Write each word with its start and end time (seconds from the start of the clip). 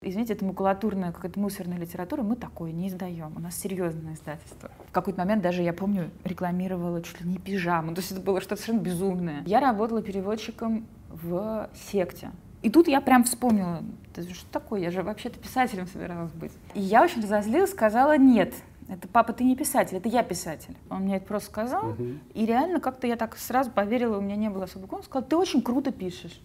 Извините, 0.00 0.34
это 0.34 0.44
макулатурная, 0.44 1.10
какая-то 1.10 1.40
мусорная 1.40 1.76
литература, 1.76 2.22
мы 2.22 2.36
такое 2.36 2.70
не 2.70 2.86
издаем. 2.86 3.32
У 3.34 3.40
нас 3.40 3.56
серьезное 3.56 4.14
издательство. 4.14 4.70
В 4.88 4.92
какой-то 4.92 5.18
момент 5.18 5.42
даже, 5.42 5.62
я 5.62 5.72
помню, 5.72 6.10
рекламировала 6.22 7.02
чуть 7.02 7.20
ли 7.20 7.28
не 7.28 7.38
пижаму. 7.38 7.94
То 7.94 8.00
есть 8.00 8.12
это 8.12 8.20
было 8.20 8.40
что-то 8.40 8.62
совершенно 8.62 8.80
безумное. 8.80 9.42
Я 9.44 9.58
работала 9.58 10.00
переводчиком 10.00 10.86
в 11.10 11.68
секте. 11.90 12.30
И 12.62 12.70
тут 12.70 12.86
я 12.86 13.00
прям 13.00 13.24
вспомнила, 13.24 13.82
что 14.14 14.50
такое, 14.52 14.82
я 14.82 14.92
же 14.92 15.02
вообще-то 15.02 15.40
писателем 15.40 15.88
собиралась 15.88 16.32
быть. 16.32 16.52
И 16.74 16.80
я 16.80 17.02
очень 17.02 17.20
разозлилась, 17.20 17.72
сказала, 17.72 18.16
нет, 18.16 18.54
это 18.88 19.08
папа, 19.08 19.32
ты 19.32 19.42
не 19.42 19.56
писатель, 19.56 19.96
это 19.96 20.08
я 20.08 20.22
писатель. 20.22 20.76
Он 20.90 21.02
мне 21.02 21.16
это 21.16 21.26
просто 21.26 21.50
сказал, 21.50 21.90
угу. 21.90 22.06
и 22.34 22.46
реально 22.46 22.78
как-то 22.78 23.08
я 23.08 23.16
так 23.16 23.36
сразу 23.36 23.72
поверила, 23.72 24.18
у 24.18 24.20
меня 24.20 24.36
не 24.36 24.48
было 24.48 24.64
особого 24.64 24.96
Он 24.96 25.02
сказал, 25.02 25.28
ты 25.28 25.36
очень 25.36 25.60
круто 25.60 25.90
пишешь. 25.90 26.40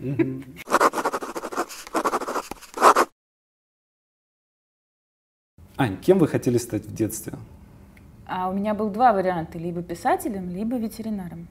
Угу. 0.00 0.42
Ань, 5.80 5.96
кем 5.96 6.18
вы 6.18 6.28
хотели 6.28 6.58
стать 6.58 6.84
в 6.84 6.94
детстве? 6.94 7.32
А 8.26 8.50
у 8.50 8.52
меня 8.52 8.74
был 8.74 8.90
два 8.90 9.14
варианта, 9.14 9.56
либо 9.56 9.80
писателем, 9.80 10.50
либо 10.50 10.76
ветеринаром. 10.76 11.48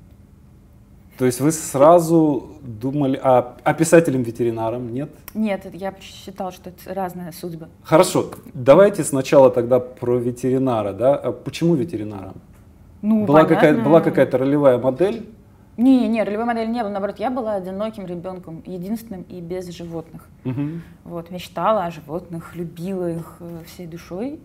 То 1.18 1.26
есть 1.26 1.42
вы 1.42 1.52
сразу 1.52 2.52
думали 2.62 3.18
о, 3.18 3.58
о 3.64 3.74
писателем-ветеринаром, 3.74 4.94
нет? 4.94 5.10
Нет, 5.34 5.66
я 5.74 5.96
считала, 6.00 6.52
что 6.52 6.70
это 6.70 6.94
разная 6.94 7.32
судьба. 7.32 7.70
Хорошо, 7.82 8.30
давайте 8.54 9.04
сначала 9.04 9.50
тогда 9.50 9.80
про 9.80 10.18
ветеринара, 10.20 10.94
да? 10.94 11.16
А 11.16 11.32
почему 11.32 11.74
ветеринаром? 11.74 12.36
Ну, 13.02 13.26
была 13.26 13.46
какая-то 13.46 13.82
была 13.82 14.00
какая-то 14.00 14.38
ролевая 14.38 14.78
модель? 14.78 15.26
Не, 15.80 16.10
не, 16.10 16.22
ролевой 16.24 16.44
модели 16.44 16.68
не 16.68 16.84
было. 16.84 16.90
Наоборот, 16.90 17.20
я 17.20 17.30
была 17.30 17.54
одиноким 17.54 18.06
ребенком, 18.06 18.62
единственным 18.66 19.22
и 19.22 19.40
без 19.40 19.70
животных. 19.70 20.28
Угу. 20.44 20.62
Вот, 21.06 21.32
мечтала 21.32 21.86
о 21.86 21.92
животных, 21.92 22.54
любила 22.58 23.10
их 23.10 23.38
э, 23.40 23.60
всей 23.66 23.88
душой. 23.88 24.42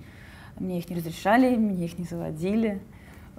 Мне 0.60 0.79
их 0.79 0.88
не 0.88 0.95
разрешали, 0.95 1.57
мне 1.57 1.87
их 1.87 1.99
не 1.99 2.05
заводили. 2.05 2.80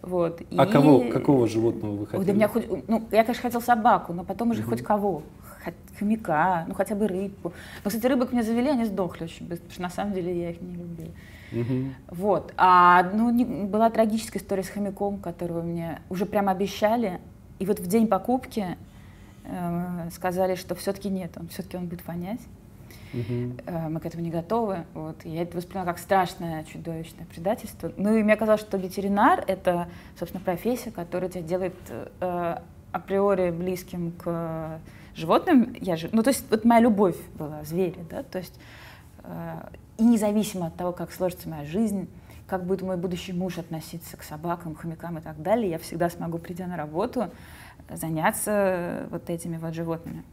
Вот. 0.02 0.42
А 0.58 0.66
и... 0.66 0.70
кого, 0.70 1.10
какого 1.10 1.48
животного 1.48 1.96
вы 1.96 2.06
хотели? 2.06 2.20
Ой, 2.20 2.26
да 2.26 2.34
меня 2.34 2.48
хоть, 2.50 2.68
ну, 2.90 3.02
я, 3.12 3.24
конечно, 3.24 3.44
хотела 3.44 3.62
собаку, 3.62 4.12
но 4.12 4.26
потом 4.26 4.52
уже 4.52 4.62
угу. 4.62 4.72
хоть 4.72 4.82
кого. 4.82 5.24
Хомяка, 5.98 6.66
ну 6.68 6.74
хотя 6.74 6.96
бы 6.96 7.08
рыбку. 7.08 7.54
Но, 7.86 7.90
кстати, 7.90 8.06
рыбок 8.08 8.34
мне 8.34 8.44
завели, 8.44 8.72
они 8.72 8.84
сдохли 8.84 9.24
очень 9.24 9.48
быстро, 9.48 9.64
потому 9.68 9.72
что 9.72 9.82
на 9.84 9.90
самом 9.90 10.14
деле 10.14 10.38
я 10.38 10.50
их 10.52 10.62
не 10.62 10.76
любила. 10.76 11.12
Угу. 11.54 12.16
Вот. 12.18 12.54
А 12.58 13.04
ну, 13.14 13.30
не, 13.30 13.46
была 13.46 13.90
трагическая 13.90 14.42
история 14.42 14.64
с 14.64 14.70
хомяком, 14.70 15.18
которого 15.18 15.62
мне 15.62 16.02
уже 16.10 16.26
прямо 16.26 16.52
обещали, 16.52 17.22
и 17.60 17.66
вот 17.66 17.80
в 17.80 17.88
день 17.88 18.08
покупки 18.08 18.78
э, 19.44 20.10
сказали, 20.12 20.56
что 20.56 20.76
все-таки 20.76 21.10
нет, 21.10 21.32
он 21.38 21.48
все-таки 21.48 21.78
он 21.78 21.88
будет 21.88 22.06
вонять. 22.06 22.42
Э, 23.66 23.90
мы 23.90 24.00
к 24.00 24.06
этому 24.06 24.24
не 24.24 24.30
готовы. 24.30 24.86
Вот. 24.94 25.24
Я 25.24 25.44
это 25.44 25.58
восприняла 25.58 25.86
как 25.86 26.00
страшное, 26.00 26.64
чудовищное 26.66 27.26
предательство. 27.26 27.92
Ну 27.98 28.16
и 28.16 28.24
мне 28.24 28.36
казалось, 28.36 28.62
что 28.62 28.78
ветеринар— 28.78 29.44
это, 29.48 29.88
собственно, 30.20 30.44
профессия, 30.44 30.92
которая 30.92 31.30
тебя 31.30 31.42
делает 31.42 31.76
э, 32.20 32.58
априори 32.92 33.52
близким 33.52 34.12
к 34.12 34.80
животным. 35.16 35.76
Я 35.80 35.96
же, 35.96 36.10
ну 36.12 36.24
то 36.24 36.30
есть 36.30 36.46
вот 36.50 36.66
моя 36.66 36.82
любовь 36.82 37.18
была, 37.38 37.64
звери, 37.64 38.00
да, 38.10 38.24
то 38.24 38.38
есть 38.38 38.60
э, 39.24 39.70
и 39.98 40.04
независимо 40.04 40.68
от 40.68 40.76
того, 40.76 40.92
как 40.92 41.12
сложится 41.14 41.48
моя 41.48 41.66
жизнь, 41.66 42.10
как 42.48 42.66
будет 42.66 42.82
мой 42.82 42.98
будущий 42.98 43.34
муж 43.34 43.58
относиться 43.58 44.18
к 44.18 44.24
собакам, 44.24 44.76
хомякам 44.76 45.18
и 45.18 45.22
так 45.22 45.42
далее, 45.42 45.72
я 45.72 45.80
всегда 45.80 46.10
смогу, 46.10 46.38
придя 46.38 46.68
на 46.68 46.78
работу, 46.78 47.30
заняться 47.90 49.08
вот 49.10 49.30
этими 49.30 49.58
вот 49.58 49.74
животными. 49.74 50.24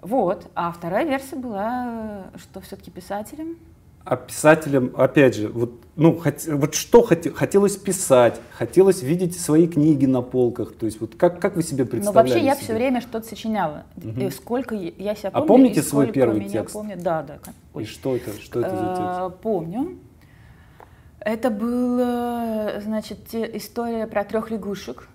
Вот. 0.00 0.50
А 0.54 0.70
вторая 0.72 1.04
версия 1.04 1.36
была, 1.36 2.24
что 2.36 2.60
все-таки 2.60 2.90
писателем. 2.90 3.56
А 4.04 4.14
писателем, 4.14 4.94
опять 4.96 5.34
же, 5.34 5.48
вот, 5.48 5.80
ну, 5.96 6.16
хот, 6.16 6.44
вот 6.46 6.76
что 6.76 7.02
хот, 7.02 7.26
хотелось 7.34 7.76
писать, 7.76 8.40
хотелось 8.52 9.02
видеть 9.02 9.38
свои 9.38 9.66
книги 9.66 10.06
на 10.06 10.22
полках, 10.22 10.76
то 10.76 10.86
есть 10.86 11.00
вот 11.00 11.16
как, 11.16 11.40
как 11.40 11.56
вы 11.56 11.64
себе 11.64 11.84
представляли? 11.84 12.28
Ну, 12.28 12.34
вообще 12.34 12.46
я 12.46 12.54
себе? 12.54 12.64
все 12.64 12.74
время 12.74 13.00
что-то 13.00 13.26
сочиняла. 13.26 13.82
Угу. 13.96 14.20
И 14.20 14.30
сколько 14.30 14.76
я 14.76 15.16
себя 15.16 15.32
помню. 15.32 15.44
А 15.44 15.48
помните 15.48 15.82
свой 15.82 16.12
первый 16.12 16.48
текст? 16.48 16.74
Помню. 16.74 16.96
Да, 16.96 17.24
да. 17.24 17.38
Ой. 17.74 17.82
И 17.82 17.86
что 17.86 18.14
это, 18.14 18.30
что 18.40 18.60
это 18.60 18.76
за 18.76 18.84
э, 18.84 19.26
текст? 19.26 19.42
Помню. 19.42 19.98
Это 21.26 21.50
была, 21.50 22.78
значит, 22.80 23.34
история 23.34 24.06
про 24.06 24.22
трех 24.22 24.52
лягушек. 24.52 25.08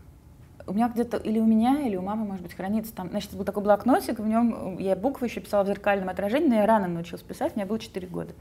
У 0.68 0.74
меня 0.74 0.90
где-то, 0.90 1.16
или 1.16 1.40
у 1.40 1.46
меня, 1.46 1.88
или 1.88 1.96
у 1.96 2.02
мамы, 2.02 2.26
может 2.26 2.44
быть, 2.44 2.54
хранится 2.54 2.94
там, 2.94 3.10
значит, 3.12 3.34
был 3.34 3.46
такой 3.46 3.64
блокнотик, 3.64 4.20
в 4.20 4.28
нем 4.28 4.78
я 4.78 4.98
буквы 4.98 5.28
еще 5.28 5.40
писала 5.40 5.64
в 5.64 5.68
зеркальном 5.68 6.10
отражении, 6.10 6.50
но 6.50 6.56
я 6.56 6.66
рано 6.66 6.90
научилась 6.90 7.22
писать, 7.22 7.56
мне 7.56 7.64
было 7.64 7.80
4 7.80 8.06
года. 8.08 8.34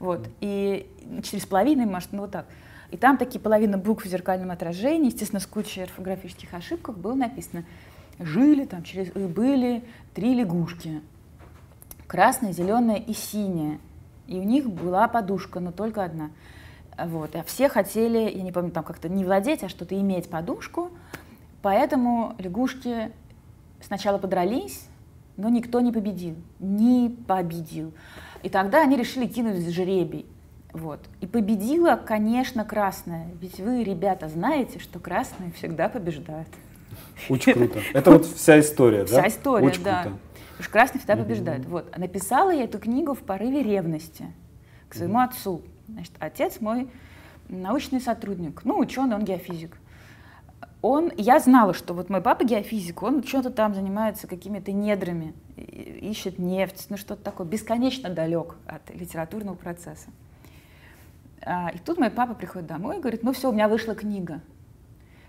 Вот, 0.00 0.26
и 0.40 0.90
через 1.22 1.46
половину, 1.46 1.86
может, 1.86 2.10
ну 2.10 2.22
вот 2.22 2.32
так. 2.32 2.46
И 2.90 2.96
там 2.96 3.16
такие 3.16 3.38
половина 3.38 3.78
букв 3.78 4.04
в 4.04 4.08
зеркальном 4.08 4.50
отражении, 4.50 5.06
естественно, 5.06 5.38
с 5.38 5.46
кучей 5.46 5.82
орфографических 5.82 6.52
ошибок 6.52 6.98
было 6.98 7.14
написано 7.14 7.64
«Жили 8.18 8.64
там, 8.64 8.82
через 8.82 9.12
были 9.12 9.84
три 10.12 10.34
лягушки, 10.34 11.00
красная, 12.08 12.52
зеленая 12.52 12.96
и 12.96 13.14
синяя, 13.14 13.78
и 14.26 14.40
у 14.40 14.42
них 14.42 14.68
была 14.68 15.06
подушка, 15.06 15.60
но 15.60 15.70
только 15.70 16.02
одна». 16.02 16.30
Вот. 16.98 17.34
А 17.36 17.42
все 17.44 17.68
хотели, 17.68 18.18
я 18.18 18.42
не 18.42 18.52
помню, 18.52 18.70
там 18.70 18.84
как-то 18.84 19.08
не 19.08 19.24
владеть, 19.24 19.62
а 19.64 19.68
что-то 19.68 19.98
иметь 19.98 20.28
подушку. 20.28 20.90
Поэтому 21.62 22.34
лягушки 22.38 23.12
сначала 23.80 24.18
подрались, 24.18 24.86
но 25.36 25.48
никто 25.48 25.80
не 25.80 25.92
победил. 25.92 26.36
Не 26.58 27.08
победил. 27.26 27.92
И 28.42 28.48
тогда 28.48 28.82
они 28.82 28.96
решили 28.96 29.26
кинуть 29.26 29.68
жребий. 29.70 30.26
Вот. 30.72 31.00
И 31.20 31.26
победила, 31.26 31.96
конечно, 31.96 32.64
красная. 32.64 33.28
Ведь 33.40 33.60
вы, 33.60 33.84
ребята, 33.84 34.28
знаете, 34.28 34.78
что 34.78 34.98
красные 34.98 35.52
всегда 35.52 35.88
побеждают. 35.88 36.48
Очень 37.28 37.54
круто. 37.54 37.80
Это 37.92 38.10
вот 38.10 38.26
вся 38.26 38.58
история, 38.58 39.04
да? 39.04 39.20
Вся 39.20 39.28
история, 39.28 39.66
Очень 39.66 39.84
да. 39.84 40.02
Круто. 40.02 40.18
Потому 40.50 40.62
что 40.62 40.72
красный 40.72 40.98
всегда 40.98 41.16
побеждает. 41.16 41.66
Вот. 41.66 41.96
Написала 41.96 42.50
я 42.50 42.64
эту 42.64 42.78
книгу 42.78 43.14
в 43.14 43.20
порыве 43.20 43.62
ревности 43.62 44.26
к 44.88 44.94
своему 44.94 45.20
отцу. 45.20 45.62
Значит, 45.92 46.12
отец 46.18 46.60
мой 46.60 46.88
научный 47.48 48.00
сотрудник, 48.00 48.64
ну, 48.64 48.78
ученый, 48.78 49.16
он 49.16 49.24
геофизик. 49.24 49.76
Он, 50.80 51.12
я 51.16 51.38
знала, 51.38 51.74
что 51.74 51.94
вот 51.94 52.10
мой 52.10 52.20
папа 52.20 52.44
геофизик, 52.44 53.02
он 53.02 53.22
что-то 53.22 53.50
там 53.50 53.74
занимается 53.74 54.26
какими-то 54.26 54.72
недрами, 54.72 55.32
ищет 55.56 56.38
нефть, 56.38 56.86
ну 56.88 56.96
что-то 56.96 57.22
такое, 57.22 57.46
бесконечно 57.46 58.10
далек 58.10 58.56
от 58.66 58.92
литературного 58.92 59.54
процесса. 59.54 60.10
А, 61.44 61.70
и 61.70 61.78
тут 61.78 61.98
мой 61.98 62.10
папа 62.10 62.34
приходит 62.34 62.66
домой 62.66 62.98
и 62.98 63.00
говорит, 63.00 63.22
ну 63.22 63.32
все, 63.32 63.50
у 63.50 63.52
меня 63.52 63.68
вышла 63.68 63.94
книга. 63.94 64.40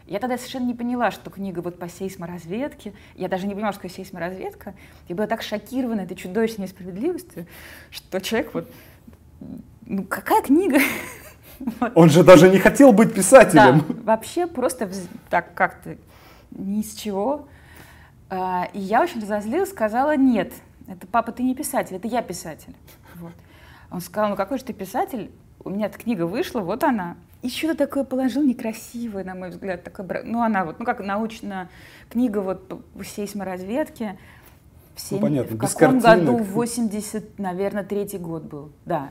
Я 0.05 0.19
тогда 0.19 0.37
совершенно 0.37 0.65
не 0.65 0.73
поняла, 0.73 1.11
что 1.11 1.29
книга 1.29 1.59
вот 1.61 1.79
по 1.79 1.87
сейсморазведке. 1.87 2.93
Я 3.15 3.29
даже 3.29 3.47
не 3.47 3.53
понимала, 3.53 3.73
что 3.73 3.83
такое 3.83 3.95
сейсморазведка. 3.95 4.73
Я 5.07 5.15
была 5.15 5.27
так 5.27 5.41
шокирована 5.41 6.01
этой 6.01 6.15
чудовищной 6.15 6.65
несправедливостью, 6.65 7.45
что 7.89 8.19
человек 8.19 8.53
вот... 8.53 8.69
Ну, 9.85 10.03
какая 10.03 10.41
книга? 10.41 10.79
Он 11.95 12.09
же 12.09 12.23
даже 12.23 12.49
не 12.49 12.59
хотел 12.59 12.93
быть 12.93 13.13
писателем. 13.13 13.83
Да, 13.87 13.95
вообще 14.03 14.47
просто 14.47 14.89
так 15.29 15.53
как-то 15.53 15.97
ни 16.51 16.81
с 16.81 16.93
чего. 16.95 17.47
А, 18.29 18.69
и 18.73 18.79
я 18.79 19.01
очень 19.01 19.21
разозлилась, 19.21 19.69
сказала, 19.69 20.15
нет, 20.17 20.53
это 20.87 21.05
папа, 21.07 21.31
ты 21.31 21.43
не 21.43 21.55
писатель, 21.55 21.95
это 21.95 22.07
я 22.07 22.21
писатель. 22.21 22.75
Вот. 23.15 23.33
Он 23.91 24.01
сказал, 24.01 24.31
ну 24.31 24.35
какой 24.35 24.57
же 24.57 24.63
ты 24.63 24.73
писатель? 24.73 25.31
У 25.63 25.69
меня 25.69 25.85
эта 25.85 25.97
книга 25.97 26.25
вышла, 26.25 26.61
вот 26.61 26.83
она. 26.83 27.15
И 27.41 27.49
что-то 27.49 27.85
такое 27.85 28.03
положил 28.03 28.41
некрасивое, 28.41 29.23
на 29.23 29.35
мой 29.35 29.49
взгляд. 29.49 29.83
Такое, 29.83 30.23
ну 30.23 30.41
она 30.41 30.65
вот, 30.65 30.79
ну 30.79 30.85
как 30.85 30.99
научная 30.99 31.69
книга 32.09 32.39
вот 32.39 32.67
по 32.67 33.03
сейсморазведке. 33.03 34.17
В, 34.95 35.01
7, 35.01 35.17
ну, 35.17 35.21
понятно, 35.21 35.57
в 35.57 35.59
каком 35.59 35.99
году? 35.99 36.37
В 36.37 36.51
80, 36.53 37.39
наверное, 37.39 37.83
третий 37.83 38.17
год 38.17 38.43
был, 38.43 38.71
да. 38.85 39.09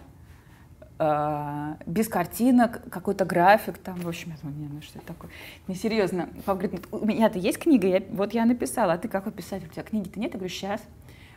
А, 0.98 1.78
без 1.86 2.08
картинок, 2.08 2.82
какой-то 2.90 3.24
график 3.24 3.78
там, 3.78 3.98
в 4.00 4.08
общем, 4.08 4.30
я 4.30 4.36
думаю, 4.42 4.58
не, 4.58 4.68
ну 4.68 4.82
что 4.82 4.98
это 4.98 5.08
такое, 5.08 5.30
несерьезно. 5.66 6.28
Папа 6.44 6.60
говорит, 6.60 6.86
у 6.90 7.04
меня-то 7.04 7.38
есть 7.38 7.58
книга, 7.58 7.88
я, 7.88 8.02
вот 8.10 8.34
я 8.34 8.44
написала, 8.44 8.92
а 8.92 8.98
ты 8.98 9.08
какой 9.08 9.32
писатель, 9.32 9.66
у 9.66 9.72
тебя 9.72 9.82
книги-то 9.82 10.20
нет? 10.20 10.32
Я 10.32 10.38
говорю, 10.38 10.52
сейчас. 10.52 10.80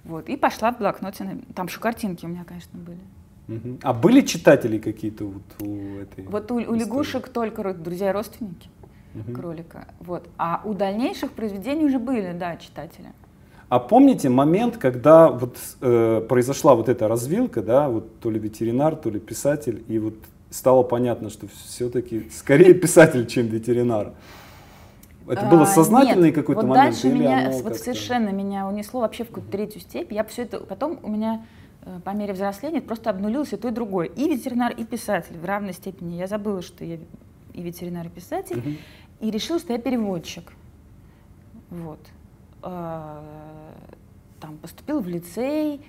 Вот, 0.03 0.29
и 0.29 0.37
пошла 0.37 0.71
в 0.71 0.77
блокноте, 0.77 1.39
там 1.55 1.65
еще 1.65 1.79
картинки 1.79 2.25
у 2.25 2.29
меня, 2.29 2.43
конечно, 2.43 2.77
были. 2.77 2.99
Угу. 3.47 3.79
А 3.81 3.93
были 3.93 4.21
читатели 4.21 4.77
какие-то 4.77 5.25
вот 5.25 5.61
у 5.61 5.97
этой? 5.97 6.25
Вот 6.25 6.51
у, 6.51 6.55
у 6.55 6.73
лягушек 6.73 7.29
только 7.29 7.73
друзья 7.73 8.09
и 8.09 8.13
родственники 8.13 8.69
угу. 9.15 9.33
кролика, 9.33 9.87
вот. 9.99 10.29
А 10.37 10.61
у 10.63 10.73
дальнейших 10.73 11.31
произведений 11.31 11.85
уже 11.85 11.99
были, 11.99 12.33
да, 12.33 12.57
читатели. 12.57 13.13
А 13.67 13.79
помните 13.79 14.29
момент, 14.29 14.77
когда 14.77 15.29
вот 15.29 15.57
э, 15.81 16.25
произошла 16.29 16.75
вот 16.75 16.87
эта 16.87 17.07
развилка, 17.07 17.61
да, 17.61 17.89
вот 17.89 18.19
то 18.19 18.29
ли 18.29 18.39
ветеринар, 18.39 18.95
то 18.95 19.09
ли 19.09 19.19
писатель, 19.19 19.83
и 19.87 19.97
вот 19.97 20.15
стало 20.51 20.83
понятно, 20.83 21.29
что 21.29 21.47
все-таки 21.47 22.29
скорее 22.29 22.73
писатель, 22.75 23.25
чем 23.25 23.47
ветеринар. 23.47 24.13
Это 25.27 25.45
было 25.47 25.63
а, 25.63 25.65
сознательный 25.65 26.31
какой-то 26.31 26.61
вот 26.61 26.69
момент? 26.69 26.93
Дальше 26.93 27.07
или 27.07 27.17
меня, 27.17 27.51
вот 27.63 27.77
совершенно 27.77 28.29
меня 28.29 28.67
унесло 28.67 29.01
вообще 29.01 29.23
в 29.23 29.29
какую-то 29.29 29.51
третью 29.51 29.81
степь. 29.81 30.11
Я 30.11 30.23
все 30.23 30.43
это, 30.43 30.59
потом 30.59 30.99
у 31.01 31.09
меня 31.09 31.43
э, 31.81 31.99
по 32.03 32.11
мере 32.11 32.33
взросления 32.33 32.79
просто 32.79 33.09
обнулилось 33.09 33.51
и 33.51 33.57
то, 33.57 33.69
и 33.69 33.71
другое. 33.71 34.05
И 34.05 34.29
ветеринар, 34.29 34.71
и 34.73 34.83
писатель 34.83 35.35
в 35.39 35.43
равной 35.45 35.73
степени. 35.73 36.15
Я 36.15 36.27
забыла, 36.27 36.61
что 36.61 36.85
я 36.85 36.99
и 37.53 37.61
ветеринар, 37.61 38.05
и 38.05 38.09
писатель, 38.09 38.59
угу. 38.59 38.69
и 39.21 39.31
решила, 39.31 39.57
что 39.57 39.73
я 39.73 39.79
переводчик. 39.79 40.51
Вот. 41.71 41.99
А, 42.67 43.21
там 44.39 44.57
поступил 44.57 44.99
в 44.99 45.07
лицей, 45.07 45.81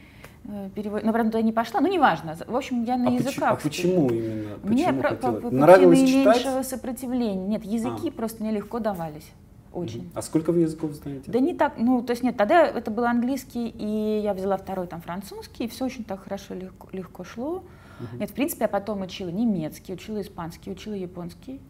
э, 0.45 0.71
перевод... 0.75 1.03
но, 1.05 1.13
правда, 1.13 1.33
туда 1.33 1.43
не 1.43 1.53
пошла, 1.53 1.81
ну, 1.81 1.89
неважно. 1.89 2.37
В 2.47 2.55
общем, 2.55 2.85
я 2.85 2.99
на 2.99 3.09
а 3.09 3.13
языках. 3.13 3.61
Почему, 3.63 4.07
а 4.07 4.09
почему 4.09 4.11
именно? 4.11 4.59
Мне 4.63 4.87
почему 4.93 5.01
про- 5.01 5.15
по, 5.15 5.33
по 5.41 5.51
Нравилось 5.51 6.01
наименьшего 6.01 6.35
читать? 6.35 6.67
сопротивления. 6.67 7.47
Нет, 7.47 7.65
языки 7.65 8.11
а. 8.11 8.13
просто 8.13 8.43
мне 8.43 8.53
легко 8.53 8.79
давались. 8.79 9.31
Очень. 9.73 10.11
А 10.15 10.21
сколько 10.21 10.53
вы 10.53 10.61
языков 10.61 10.93
знаете? 10.93 11.31
Да 11.31 11.39
не 11.39 11.55
так, 11.55 11.75
ну, 11.79 12.03
то 12.03 12.11
есть 12.11 12.23
нет, 12.23 12.37
тогда 12.37 12.67
это 12.67 12.91
был 12.91 13.05
английский, 13.05 13.69
и 13.69 14.21
я 14.23 14.35
взяла 14.35 14.59
второй 14.59 14.87
там 14.87 15.01
французский, 15.01 15.65
и 15.65 15.69
все 15.69 15.87
очень 15.87 16.05
так 16.05 16.25
хорошо, 16.25 16.55
легко, 16.55 16.89
легко 16.93 17.25
шло. 17.25 17.65
Угу. 18.01 18.21
Нет, 18.21 18.31
в 18.31 18.35
принципе, 18.35 18.65
я 18.65 18.69
потом 18.69 19.01
учила 19.01 19.31
немецкий, 19.31 19.95
учила 19.95 20.21
испанский, 20.21 20.71
учила 20.71 20.95
японский. 20.95 21.61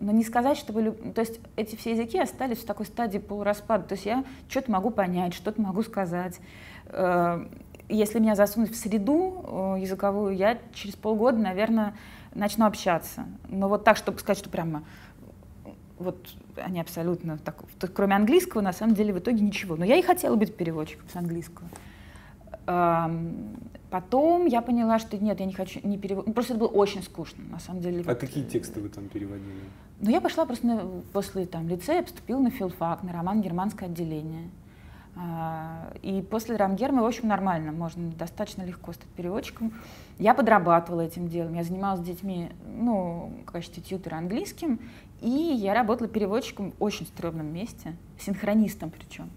Но 0.00 0.12
не 0.12 0.24
сказать, 0.24 0.56
чтобы... 0.56 0.92
То 1.14 1.20
есть 1.20 1.40
эти 1.56 1.76
все 1.76 1.92
языки 1.92 2.18
остались 2.18 2.58
в 2.58 2.64
такой 2.64 2.86
стадии 2.86 3.18
полураспада. 3.18 3.84
То 3.84 3.94
есть 3.94 4.06
я 4.06 4.24
что-то 4.48 4.70
могу 4.70 4.90
понять, 4.90 5.34
что-то 5.34 5.60
могу 5.60 5.82
сказать. 5.82 6.40
Э, 6.86 7.46
если 7.88 8.18
меня 8.18 8.34
засунуть 8.34 8.70
в 8.70 8.76
среду 8.76 9.44
э, 9.76 9.80
языковую, 9.80 10.36
я 10.36 10.58
через 10.74 10.94
полгода, 10.94 11.38
наверное, 11.38 11.94
начну 12.34 12.66
общаться. 12.66 13.26
Но 13.48 13.68
вот 13.68 13.84
так, 13.84 13.96
чтобы 13.96 14.18
сказать, 14.18 14.38
что 14.38 14.50
прямо 14.50 14.84
вот 15.98 16.16
они 16.56 16.80
абсолютно 16.80 17.38
так, 17.38 17.64
кроме 17.92 18.14
английского, 18.14 18.60
на 18.60 18.72
самом 18.72 18.94
деле 18.94 19.12
в 19.12 19.18
итоге 19.18 19.40
ничего. 19.40 19.76
Но 19.76 19.84
я 19.84 19.96
и 19.96 20.02
хотела 20.02 20.36
быть 20.36 20.56
переводчиком 20.56 21.08
с 21.12 21.16
английского. 21.16 21.68
Потом 23.90 24.46
я 24.46 24.60
поняла, 24.60 24.98
что 24.98 25.16
нет, 25.16 25.40
я 25.40 25.46
не 25.46 25.54
хочу 25.54 25.80
не 25.82 25.96
перевод. 25.96 26.26
Ну, 26.26 26.34
просто 26.34 26.52
это 26.52 26.60
было 26.60 26.68
очень 26.68 27.02
скучно, 27.02 27.42
на 27.50 27.58
самом 27.58 27.80
деле. 27.80 28.04
А 28.06 28.14
какие 28.14 28.44
тексты 28.44 28.80
вы 28.80 28.90
там 28.90 29.08
переводили? 29.08 29.64
Ну, 30.00 30.10
я 30.10 30.20
пошла 30.20 30.44
просто 30.44 30.66
на, 30.66 31.02
после 31.12 31.46
там, 31.46 31.68
лицея, 31.68 32.02
поступила 32.02 32.38
на 32.38 32.50
филфак, 32.50 33.02
на 33.02 33.12
роман 33.12 33.40
«Германское 33.42 33.88
отделение». 33.88 34.48
А, 35.16 35.92
и 36.02 36.22
после 36.22 36.54
рамгерма, 36.54 37.02
в 37.02 37.06
общем, 37.06 37.26
нормально, 37.26 37.72
можно 37.72 38.12
достаточно 38.12 38.62
легко 38.62 38.92
стать 38.92 39.08
переводчиком. 39.08 39.72
Я 40.18 40.32
подрабатывала 40.34 41.00
этим 41.00 41.26
делом, 41.26 41.54
я 41.54 41.64
занималась 41.64 42.00
с 42.00 42.04
детьми, 42.04 42.50
ну, 42.76 43.32
в 43.42 43.50
качестве 43.50 43.82
тьютера 43.82 44.16
английским, 44.16 44.78
и 45.20 45.28
я 45.28 45.74
работала 45.74 46.08
переводчиком 46.08 46.70
в 46.70 46.82
очень 46.82 47.06
стрёмном 47.06 47.52
месте, 47.52 47.96
синхронистом 48.20 48.90
причем. 48.90 49.28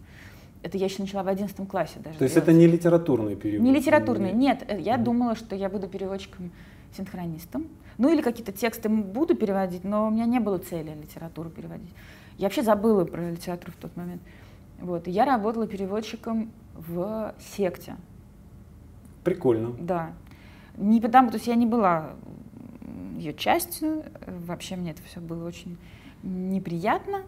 Это 0.61 0.77
я 0.77 0.85
еще 0.85 1.01
начала 1.01 1.23
в 1.23 1.27
11 1.27 1.67
классе 1.67 1.99
даже. 2.03 2.19
То 2.19 2.23
есть 2.25 2.35
делать. 2.35 2.49
это 2.49 2.55
не 2.55 2.67
литературный 2.67 3.35
перевод? 3.35 3.65
Не 3.65 3.73
литературный, 3.73 4.31
нет. 4.31 4.63
Э, 4.67 4.79
я 4.79 4.97
mm 4.97 5.03
думала, 5.03 5.35
что 5.35 5.55
я 5.55 5.69
буду 5.69 5.87
переводчиком-синхронистом. 5.87 7.65
Ну 8.01 8.12
или 8.12 8.24
какие-то 8.24 8.51
тексты 8.51 8.89
буду 8.89 9.36
переводить, 9.36 9.83
но 9.83 10.07
у 10.07 10.09
меня 10.09 10.25
не 10.25 10.39
было 10.39 10.57
цели 10.57 10.92
литературу 11.00 11.51
переводить. 11.51 11.94
Я 12.39 12.48
вообще 12.48 12.63
забыла 12.63 13.06
про 13.06 13.30
литературу 13.30 13.74
в 13.74 13.75
тот 13.75 13.95
момент. 13.95 14.24
Вот. 14.80 15.07
И 15.07 15.12
я 15.12 15.24
работала 15.24 15.68
переводчиком 15.68 16.51
в 16.74 17.36
секте. 17.56 17.98
Прикольно. 19.24 19.75
Да. 19.80 20.13
Не 20.77 21.00
потому, 21.00 21.30
то 21.30 21.36
есть 21.36 21.45
я 21.45 21.53
не 21.53 21.68
была 21.68 22.13
ее 23.18 23.36
частью, 23.36 24.03
вообще 24.25 24.77
мне 24.77 24.94
это 24.94 25.03
все 25.03 25.19
было 25.19 25.48
очень 25.48 25.77
неприятно, 26.24 27.21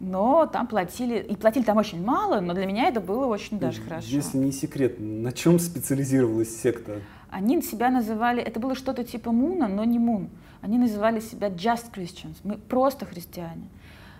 но 0.00 0.46
там 0.46 0.66
платили, 0.66 1.18
и 1.18 1.36
платили 1.36 1.62
там 1.62 1.76
очень 1.76 2.04
мало, 2.04 2.40
но 2.40 2.52
для 2.52 2.66
меня 2.66 2.88
это 2.88 3.00
было 3.00 3.26
очень 3.26 3.60
даже 3.60 3.80
хорошо. 3.80 4.08
Если 4.08 4.38
не 4.38 4.50
секрет, 4.50 4.96
на 4.98 5.30
чем 5.30 5.60
специализировалась 5.60 6.60
секта? 6.60 7.00
Они 7.30 7.60
себя 7.62 7.90
называли, 7.90 8.42
это 8.42 8.60
было 8.60 8.74
что-то 8.74 9.04
типа 9.04 9.32
Муна, 9.32 9.68
но 9.68 9.84
не 9.84 9.98
Мун. 9.98 10.28
Они 10.60 10.78
называли 10.78 11.20
себя 11.20 11.48
Just 11.48 11.92
Christians, 11.92 12.36
мы 12.44 12.56
просто 12.56 13.06
христиане. 13.06 13.68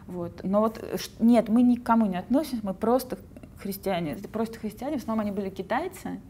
Вот. 0.07 0.41
Но 0.45 0.61
вот 0.61 0.83
нет, 1.19 1.49
мы 1.49 1.63
никому 1.63 2.07
не 2.07 2.17
относимся, 2.17 2.65
мы 2.65 2.75
просто 2.75 3.19
христиане. 3.59 4.17
Просто 4.33 4.59
христиане, 4.59 4.99
в 4.99 5.03
основном 5.03 5.27
они 5.27 5.35
были 5.35 5.51
китайцы. 5.51 6.21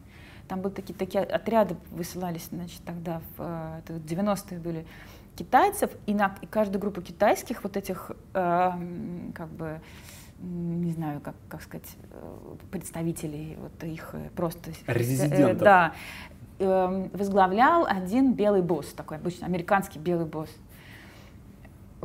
Там 0.48 0.60
были 0.60 0.72
такие, 0.72 0.94
такие 0.94 1.24
отряды 1.24 1.76
высылались, 1.90 2.48
значит, 2.50 2.80
тогда, 2.84 3.20
в 3.36 3.40
90-е 3.88 4.58
э, 4.58 4.60
были 4.60 4.86
китайцев, 5.34 5.90
и 6.06 6.14
на 6.14 6.36
и 6.40 6.46
каждую 6.46 6.80
группу 6.80 7.02
китайских 7.02 7.64
вот 7.64 7.76
этих, 7.76 8.12
э, 8.32 8.70
как 9.34 9.48
бы, 9.48 9.80
не 10.38 10.92
знаю, 10.92 11.20
как, 11.20 11.34
как 11.48 11.62
сказать, 11.62 11.96
э, 12.12 12.56
представителей, 12.70 13.58
вот 13.60 13.82
их 13.82 14.10
э, 14.12 14.30
просто... 14.36 14.70
Резидентов. 14.86 15.62
Э, 15.62 15.64
да, 15.64 15.94
э, 16.30 16.35
возглавлял 16.58 17.86
один 17.86 18.32
белый 18.32 18.62
босс, 18.62 18.86
такой 18.92 19.18
обычный 19.18 19.46
американский 19.46 19.98
белый 19.98 20.26
босс. 20.26 20.50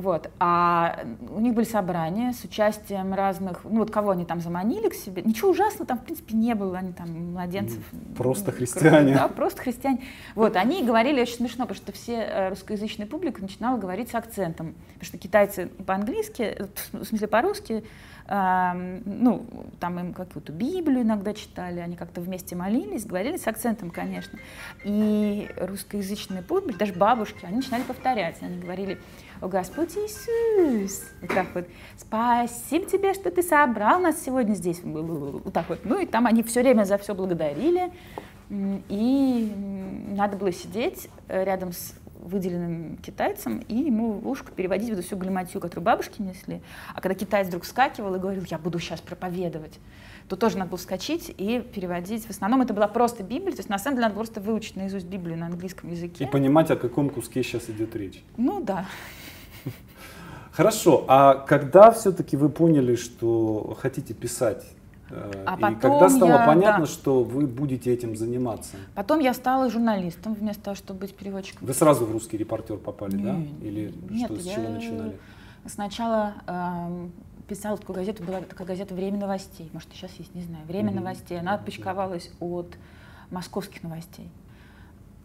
Вот. 0.02 0.32
А 0.40 1.06
у 1.30 1.40
них 1.42 1.54
были 1.54 1.66
собрания 1.66 2.34
с 2.34 2.44
участием 2.44 3.14
разных, 3.14 3.64
ну 3.66 3.80
вот 3.80 3.92
кого 3.92 4.12
они 4.12 4.26
там 4.26 4.40
заманили 4.40 4.90
к 4.90 4.94
себе. 4.94 5.22
Ничего 5.22 5.52
ужасного 5.52 5.86
там, 5.86 6.00
в 6.00 6.04
принципе, 6.04 6.36
не 6.36 6.56
было, 6.56 6.78
они 6.78 6.94
там 6.94 7.34
младенцев. 7.34 7.84
Просто 8.18 8.52
христиане. 8.52 9.14
Да, 9.14 9.28
просто 9.28 9.62
христиане. 9.62 10.02
Вот, 10.34 10.56
они 10.56 10.84
говорили 10.84 11.22
очень 11.22 11.36
смешно, 11.36 11.66
потому 11.66 11.76
что 11.76 11.92
все 11.92 12.16
э, 12.16 12.50
русскоязычная 12.50 13.06
публика 13.06 13.42
начинала 13.42 13.78
говорить 13.78 14.10
с 14.10 14.16
акцентом. 14.16 14.76
Потому 14.94 15.06
что 15.06 15.18
китайцы 15.18 15.68
по-английски, 15.86 16.42
э, 16.42 16.66
в 16.94 17.04
смысле 17.04 17.28
по-русски, 17.28 17.84
ну, 18.28 19.46
там 19.80 20.00
им 20.00 20.14
какую-то 20.14 20.52
Библию 20.52 21.02
иногда 21.02 21.34
читали, 21.34 21.80
они 21.80 21.96
как-то 21.96 22.22
вместе 22.22 22.56
молились, 22.56 23.06
говорили 23.06 23.38
с 23.38 23.48
акцентом, 23.48 23.90
конечно. 23.90 24.40
И 24.84 25.50
русскоязычная 25.58 26.42
публика, 26.42 26.80
даже 26.80 26.94
бабушки, 26.94 27.46
они 27.46 27.58
начинали 27.58 27.84
повторять. 27.84 28.38
Они 28.42 28.60
говорили, 28.60 29.00
о 29.42 29.48
Господь 29.48 29.90
Иисус. 29.98 31.04
Вот 31.20 31.30
так 31.34 31.48
вот. 31.54 31.68
Спасибо 31.98 32.86
тебе, 32.86 33.14
что 33.14 33.32
ты 33.32 33.42
собрал 33.42 34.00
нас 34.00 34.24
сегодня 34.24 34.54
здесь. 34.54 34.82
Вот 34.84 35.52
так 35.52 35.68
вот. 35.68 35.80
Ну 35.84 36.00
и 36.00 36.06
там 36.06 36.28
они 36.28 36.44
все 36.44 36.62
время 36.62 36.84
за 36.84 36.98
все 37.00 37.16
благодарили. 37.16 37.92
И 38.50 39.52
надо 40.10 40.36
было 40.38 40.52
сидеть 40.52 41.10
э, 41.30 41.46
рядом 41.46 41.72
с 41.72 41.96
выделенным 42.22 42.98
китайцем 42.98 43.60
и 43.68 43.76
ему 43.76 44.14
в 44.14 44.28
ушко 44.28 44.52
переводить 44.52 44.90
вот 44.90 45.00
эту 45.00 45.08
всю 45.08 45.18
галиматью, 45.18 45.60
которую 45.62 45.84
бабушки 45.86 46.22
несли. 46.22 46.62
А 46.94 47.02
когда 47.02 47.16
китаец 47.16 47.48
вдруг 47.48 47.64
вскакивал 47.64 48.16
и 48.16 48.20
говорил, 48.20 48.44
я 48.50 48.58
буду 48.58 48.80
сейчас 48.80 49.02
проповедовать, 49.02 49.80
то 50.28 50.36
тоже 50.36 50.58
надо 50.58 50.72
было 50.72 50.78
вскочить 50.78 51.34
и 51.38 51.60
переводить. 51.60 52.26
В 52.26 52.30
основном 52.30 52.62
это 52.62 52.74
была 52.74 52.88
просто 52.88 53.24
Библия, 53.24 53.52
то 53.52 53.60
есть 53.60 53.70
на 53.70 53.80
самом 53.80 53.98
деле 53.98 54.08
надо 54.08 54.16
просто 54.16 54.40
выучить 54.40 54.76
наизусть 54.76 55.08
Библию 55.08 55.38
на 55.38 55.48
английском 55.48 55.90
языке. 55.92 56.24
И 56.24 56.28
понимать, 56.28 56.72
о 56.72 56.76
каком 56.76 57.10
куске 57.10 57.44
сейчас 57.44 57.70
идет 57.70 57.96
речь. 57.96 58.24
Ну 58.38 58.62
да. 58.62 58.86
Хорошо, 60.52 61.06
а 61.08 61.36
когда 61.36 61.92
все-таки 61.92 62.36
вы 62.36 62.50
поняли, 62.50 62.96
что 62.96 63.76
хотите 63.80 64.14
писать? 64.14 64.66
А 65.46 65.72
и 65.72 65.76
когда 65.76 66.10
стало 66.10 66.30
я, 66.30 66.46
понятно, 66.46 66.86
да. 66.86 66.92
что 66.92 67.24
вы 67.24 67.48
будете 67.48 67.94
этим 67.94 68.16
заниматься? 68.16 68.78
Потом 68.96 69.20
я 69.20 69.34
стала 69.34 69.70
журналистом 69.70 70.34
вместо 70.34 70.64
того, 70.64 70.76
чтобы 70.76 71.02
быть 71.02 71.16
переводчиком. 71.16 71.68
Вы 71.68 71.74
сразу 71.74 72.06
в 72.06 72.12
русский 72.12 72.38
репортер 72.38 72.78
попали, 72.78 73.16
не, 73.16 73.24
да? 73.24 73.36
Или 73.66 73.94
нет, 74.10 74.32
что, 74.32 74.40
с 74.40 74.46
чего 74.46 74.70
начинали? 74.70 75.18
Сначала 75.66 76.34
э, 76.48 77.08
писала 77.48 77.78
такую 77.78 77.98
газету, 77.98 78.24
была 78.24 78.42
такая 78.42 78.68
газета 78.68 78.96
«Время 78.96 79.18
новостей». 79.20 79.70
Может, 79.74 79.90
сейчас 79.94 80.12
есть, 80.14 80.34
не 80.34 80.42
знаю. 80.42 80.66
«Время 80.66 80.92
mm-hmm. 80.92 80.96
новостей». 80.96 81.40
Она 81.40 81.54
отпочковалась 81.56 82.32
от 82.40 82.76
московских 83.30 83.84
новостей. 83.84 84.30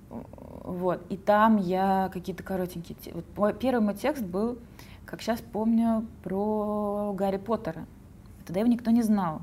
Вот. 0.08 1.00
И 1.08 1.16
там 1.16 1.56
я 1.56 2.10
какие-то 2.12 2.42
коротенькие... 2.42 2.96
Вот 3.14 3.24
мой, 3.36 3.54
первый 3.54 3.80
мой 3.80 3.94
текст 3.94 4.22
был, 4.22 4.58
как 5.04 5.22
сейчас 5.22 5.40
помню, 5.40 6.06
про 6.22 7.12
Гарри 7.16 7.38
Поттера. 7.38 7.86
Тогда 8.44 8.60
его 8.60 8.70
никто 8.70 8.90
не 8.90 9.02
знал. 9.02 9.42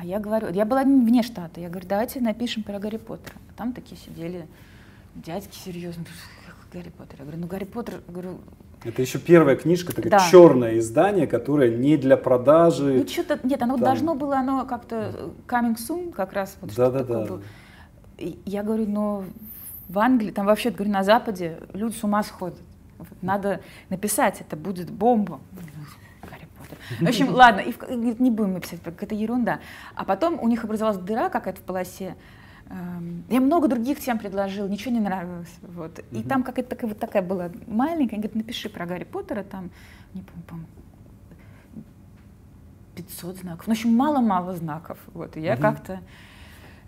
А 0.00 0.04
я 0.04 0.20
говорю, 0.20 0.48
я 0.52 0.64
была 0.64 0.84
вне 0.84 1.24
штата, 1.24 1.60
я 1.60 1.68
говорю, 1.68 1.88
давайте 1.88 2.20
напишем 2.20 2.62
про 2.62 2.78
Гарри 2.78 2.98
Поттера. 2.98 3.34
А 3.50 3.58
там 3.58 3.72
такие 3.72 3.96
сидели 4.00 4.46
дядьки 5.16 5.56
серьезно, 5.56 6.04
Гарри 6.72 6.92
Поттер. 6.96 7.16
Я 7.18 7.24
говорю, 7.24 7.40
ну 7.40 7.46
Гарри 7.48 7.64
Поттер, 7.64 8.00
говорю... 8.06 8.38
Это 8.84 9.02
еще 9.02 9.18
первая 9.18 9.56
книжка, 9.56 9.92
такое 9.92 10.12
да. 10.12 10.20
черное 10.30 10.78
издание, 10.78 11.26
которое 11.26 11.76
не 11.76 11.96
для 11.96 12.16
продажи. 12.16 13.02
Ну 13.02 13.08
что-то, 13.08 13.40
нет, 13.42 13.60
оно 13.60 13.74
там... 13.74 13.82
должно 13.82 14.14
было, 14.14 14.36
оно 14.36 14.66
как-то 14.66 15.32
coming 15.48 15.74
soon 15.74 16.12
как 16.12 16.32
раз. 16.32 16.56
Вот 16.60 16.72
да, 16.76 16.92
да, 16.92 17.02
да. 17.02 17.24
Было. 17.24 17.42
Я 18.44 18.62
говорю, 18.62 18.86
но 18.86 19.24
в 19.88 19.98
Англии, 19.98 20.30
там 20.30 20.46
вообще, 20.46 20.70
говорю, 20.70 20.92
на 20.92 21.02
Западе 21.02 21.58
люди 21.72 21.96
с 21.96 22.04
ума 22.04 22.22
сходят. 22.22 22.58
Надо 23.20 23.62
написать, 23.88 24.42
это 24.42 24.54
будет 24.54 24.92
бомба. 24.92 25.40
В 27.00 27.06
общем, 27.06 27.30
ладно, 27.30 27.60
и 27.60 27.72
говорит, 27.72 28.20
не 28.20 28.30
будем 28.30 28.54
мы 28.54 28.60
писать, 28.60 28.80
это 28.84 29.14
ерунда. 29.14 29.60
А 29.94 30.04
потом 30.04 30.40
у 30.40 30.48
них 30.48 30.64
образовалась 30.64 30.98
дыра 30.98 31.28
какая-то 31.28 31.60
в 31.60 31.64
полосе. 31.64 32.16
Эм, 32.70 33.24
я 33.30 33.40
много 33.40 33.68
других 33.68 34.00
тем 34.00 34.18
предложил, 34.18 34.68
ничего 34.68 34.92
не 34.92 35.00
нравилось. 35.00 35.52
Вот. 35.62 36.00
И 36.10 36.22
там 36.22 36.42
какая-то 36.42 36.70
такая, 36.70 36.88
вот 36.90 36.98
такая 36.98 37.22
была 37.22 37.50
маленькая, 37.66 38.16
говорит, 38.16 38.34
напиши 38.34 38.68
про 38.68 38.84
Гарри 38.86 39.04
Поттера, 39.04 39.42
там, 39.42 39.70
не 40.12 40.22
помню, 40.22 40.44
по 40.46 40.56
500 42.96 43.36
знаков. 43.38 43.66
Ну, 43.66 43.74
в 43.74 43.76
общем, 43.76 43.94
мало-мало 43.94 44.54
знаков. 44.54 44.98
Вот. 45.14 45.36
И 45.36 45.40
я 45.40 45.56
как-то 45.56 46.00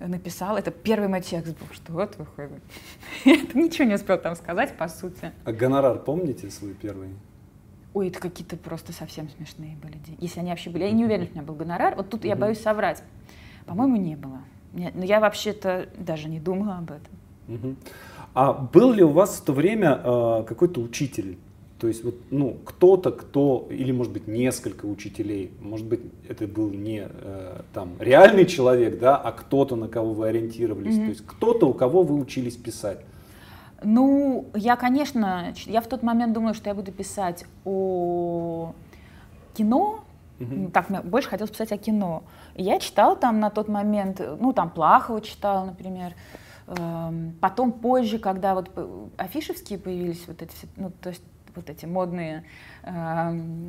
написала. 0.01 0.59
Это 0.59 0.71
первый 0.71 1.09
мой 1.09 1.21
текст 1.21 1.59
был, 1.59 1.67
что 1.73 1.93
вот 1.93 2.17
выходит. 2.17 2.63
Я 3.25 3.37
ничего 3.55 3.87
не 3.87 3.95
успел 3.95 4.19
там 4.19 4.35
сказать, 4.35 4.77
по 4.77 4.89
сути. 4.89 5.33
А 5.45 5.53
гонорар 5.53 5.99
помните 5.99 6.51
свой 6.51 6.75
первый? 6.75 7.11
Ой, 7.93 8.09
это 8.09 8.21
какие-то 8.21 8.57
просто 8.57 8.93
совсем 8.93 9.29
смешные 9.29 9.77
были 9.83 9.95
деньги. 9.95 10.23
Если 10.23 10.41
они 10.41 10.51
вообще 10.51 10.71
были. 10.71 10.85
Я 10.85 10.93
не 10.93 11.05
уверена, 11.05 11.25
что 11.25 11.33
у 11.33 11.37
меня 11.39 11.47
был 11.47 11.55
гонорар. 11.55 11.97
Вот 11.97 12.09
тут 12.09 12.25
я 12.25 12.37
боюсь 12.37 12.61
соврать. 12.61 13.03
По-моему, 13.67 13.97
не 13.97 14.17
было. 14.17 14.41
Но 14.73 15.05
я 15.05 15.19
вообще-то 15.19 15.89
даже 15.99 16.29
не 16.29 16.39
думала 16.39 16.79
об 16.79 16.93
этом. 16.93 17.77
А 18.33 18.53
был 18.53 18.93
ли 18.93 19.03
у 19.03 19.09
вас 19.09 19.39
в 19.39 19.45
то 19.45 19.53
время 19.53 20.01
э, 20.05 20.45
какой-то 20.47 20.81
учитель? 20.81 21.37
То 21.81 21.89
есть 21.89 22.05
вот, 22.05 22.15
ну, 22.31 22.59
кто-то, 22.65 23.11
кто, 23.11 23.67
или 23.71 23.91
может 23.91 24.13
быть 24.13 24.29
несколько 24.29 24.85
учителей, 24.85 25.51
может 25.61 25.87
быть 25.87 26.01
это 26.29 26.47
был 26.47 26.71
не 26.71 27.09
э, 27.09 27.63
там 27.73 27.95
реальный 27.99 28.45
человек, 28.45 29.01
да, 29.01 29.17
а 29.17 29.33
кто-то, 29.33 29.77
на 29.77 29.89
кого 29.89 30.13
вы 30.13 30.29
ориентировались, 30.29 30.95
mm-hmm. 30.95 31.05
то 31.05 31.09
есть 31.09 31.27
кто-то, 31.27 31.67
у 31.67 31.73
кого 31.73 32.03
вы 32.03 32.21
учились 32.21 32.55
писать. 32.55 33.01
Ну, 33.83 34.47
я, 34.55 34.77
конечно, 34.77 35.55
я 35.67 35.81
в 35.81 35.87
тот 35.87 36.03
момент 36.03 36.33
думала, 36.33 36.55
что 36.55 36.69
я 36.69 36.75
буду 36.75 36.93
писать 36.93 37.45
о 37.65 38.75
кино, 39.55 40.05
Uh-huh. 40.41 40.71
Так, 40.71 40.89
мне 40.89 41.03
больше 41.03 41.29
хотелось 41.29 41.51
писать 41.51 41.71
о 41.71 41.77
кино. 41.77 42.23
И 42.55 42.63
я 42.63 42.81
читала 42.81 43.15
там 43.15 43.41
на 43.41 43.51
тот 43.51 43.69
момент, 43.69 44.23
ну, 44.41 44.55
там 44.55 44.71
Плахова 44.71 45.21
читала, 45.21 45.67
например. 45.67 46.15
Эм, 46.67 47.37
потом 47.41 47.73
позже, 47.73 48.19
когда 48.19 48.55
вот 48.55 48.71
афишевские 49.19 49.79
появились, 49.79 50.25
вот 50.27 50.41
эти, 50.41 50.55
ну, 50.77 50.91
то 50.91 51.11
есть 51.11 51.23
вот 51.55 51.69
эти 51.69 51.85
модные 51.85 52.45
э, 52.85 52.91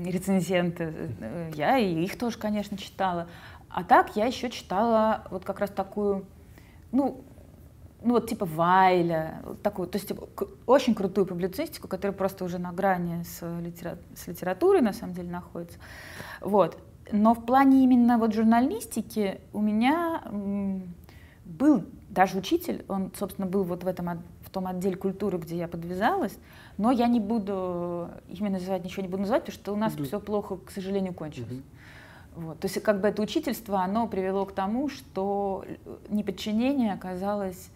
рецензенты, 0.06 0.94
э, 1.20 1.51
я 1.56 1.77
и 1.77 2.03
их 2.03 2.18
тоже, 2.18 2.38
конечно, 2.38 2.77
читала. 2.77 3.27
А 3.70 3.84
так 3.84 4.15
я 4.15 4.25
еще 4.25 4.50
читала 4.50 5.24
вот 5.32 5.44
как 5.44 5.60
раз 5.60 5.72
такую, 5.72 6.25
ну, 6.91 7.22
ну 8.03 8.13
вот 8.13 8.27
типа 8.27 8.46
Вайля, 8.46 9.41
такую, 9.62 9.88
то 9.88 9.98
есть 9.98 10.08
типа, 10.08 10.27
очень 10.65 10.96
крутую 10.96 11.25
публицистику, 11.25 11.88
которая 11.88 12.17
просто 12.17 12.43
уже 12.43 12.58
на 12.58 12.72
грани 12.72 13.24
с, 13.24 13.60
литера, 13.60 13.98
с 14.15 14.27
литературой 14.27 14.81
на 14.81 14.93
самом 14.93 15.13
деле 15.13 15.29
находится. 15.29 15.77
Вот. 16.41 16.77
Но 17.12 17.34
в 17.34 17.46
плане 17.46 17.84
именно 17.84 18.17
вот 18.17 18.34
журналистики 18.34 19.39
у 19.53 19.62
меня 19.62 20.24
был 21.46 21.84
даже 22.10 22.38
учитель, 22.38 22.86
он, 22.88 23.12
собственно, 23.17 23.48
был 23.48 23.63
вот 23.63 23.84
в 23.84 23.88
этом 23.88 24.22
в 24.43 24.50
том 24.50 24.67
отделе 24.67 24.96
культуры, 24.96 25.38
где 25.38 25.58
я 25.58 25.67
подвязалась, 25.67 26.38
но 26.77 26.91
я 26.91 27.08
не 27.08 27.20
буду 27.20 28.10
именно 28.27 28.58
называть, 28.58 28.84
ничего 28.84 29.03
не 29.03 29.08
буду 29.08 29.22
называть, 29.22 29.46
потому 29.46 29.62
что 29.62 29.74
у 29.74 29.75
нас 29.75 29.93
mm 29.93 30.05
все 30.05 30.20
плохо, 30.20 30.58
к 30.58 30.72
сожалению, 30.72 31.13
кончилось. 31.13 31.50
mm 31.51 31.62
Вот. 32.36 32.60
То 32.60 32.67
есть 32.67 32.81
как 32.81 33.00
бы 33.00 33.08
это 33.08 33.22
учительство, 33.22 33.81
оно 33.81 34.08
привело 34.08 34.46
к 34.46 34.53
тому, 34.53 34.89
что 34.89 35.65
неподчинение 36.10 36.93
оказалось 36.93 37.70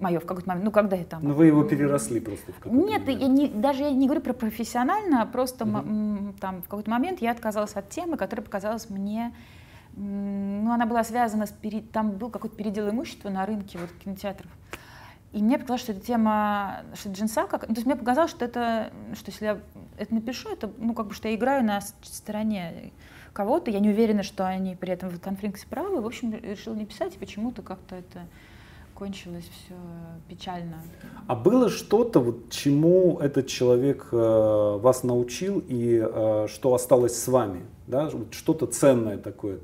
мое 0.00 0.20
в 0.20 0.26
какой-то 0.26 0.48
момент, 0.48 0.64
ну 0.64 0.70
когда 0.70 0.96
я 0.96 1.04
там... 1.04 1.20
Ну 1.22 1.34
вы 1.34 1.46
его 1.46 1.62
переросли 1.64 2.20
просто 2.20 2.52
в 2.52 2.58
какой-то 2.58 2.86
Нет, 2.86 3.00
момент. 3.02 3.22
Я 3.22 3.28
не, 3.28 3.48
даже 3.48 3.82
я 3.82 3.90
не 3.90 4.06
говорю 4.06 4.22
про 4.22 4.32
профессионально, 4.32 5.22
а 5.22 5.26
просто 5.26 5.64
угу. 5.64 6.34
там 6.40 6.62
в 6.62 6.68
какой-то 6.68 6.90
момент 6.90 7.20
я 7.20 7.32
отказалась 7.32 7.74
от 7.74 7.88
темы, 7.90 8.16
которая 8.16 8.44
показалась 8.44 8.88
мне, 8.90 9.34
ну 9.96 10.72
она 10.72 10.86
была 10.86 11.04
связана 11.04 11.46
с, 11.46 11.50
пере, 11.50 11.80
там 11.80 12.12
был 12.12 12.30
какой-то 12.30 12.56
передел 12.56 12.88
имущества 12.88 13.28
на 13.30 13.44
рынке 13.46 13.78
вот 13.78 13.90
кинотеатров. 14.02 14.50
И 15.32 15.42
мне 15.42 15.58
показалось, 15.58 15.82
что 15.82 15.92
эта 15.92 16.00
тема, 16.00 16.82
что 16.94 17.08
это 17.08 17.18
джинсака, 17.18 17.58
ну, 17.62 17.74
то 17.74 17.78
есть 17.78 17.86
мне 17.86 17.94
показалось, 17.94 18.32
что 18.32 18.44
это, 18.44 18.90
что 19.14 19.30
если 19.30 19.44
я 19.44 19.58
это 19.96 20.12
напишу, 20.12 20.52
это, 20.52 20.70
ну, 20.78 20.92
как 20.92 21.06
бы, 21.06 21.14
что 21.14 21.28
я 21.28 21.36
играю 21.36 21.64
на 21.64 21.80
стороне 22.02 22.92
кого-то, 23.32 23.70
я 23.70 23.78
не 23.78 23.90
уверена, 23.90 24.24
что 24.24 24.44
они 24.44 24.74
при 24.74 24.92
этом 24.92 25.08
в 25.08 25.20
конфликте 25.20 25.68
правы, 25.68 26.00
в 26.00 26.06
общем, 26.06 26.34
решила 26.34 26.74
не 26.74 26.84
писать, 26.84 27.14
и 27.14 27.18
почему-то 27.18 27.62
как-то 27.62 27.94
это 27.94 28.26
кончилось 29.00 29.50
все 29.50 29.74
печально. 30.28 30.76
А 31.26 31.34
было 31.34 31.70
что-то, 31.70 32.20
вот, 32.20 32.50
чему 32.50 33.18
этот 33.18 33.46
человек 33.46 34.08
э, 34.12 34.78
вас 34.82 35.04
научил 35.04 35.64
и 35.68 36.04
э, 36.04 36.46
что 36.48 36.74
осталось 36.74 37.16
с 37.16 37.26
вами? 37.28 37.62
Да? 37.86 38.10
Вот 38.12 38.34
что-то 38.34 38.66
ценное 38.66 39.16
такое, 39.16 39.58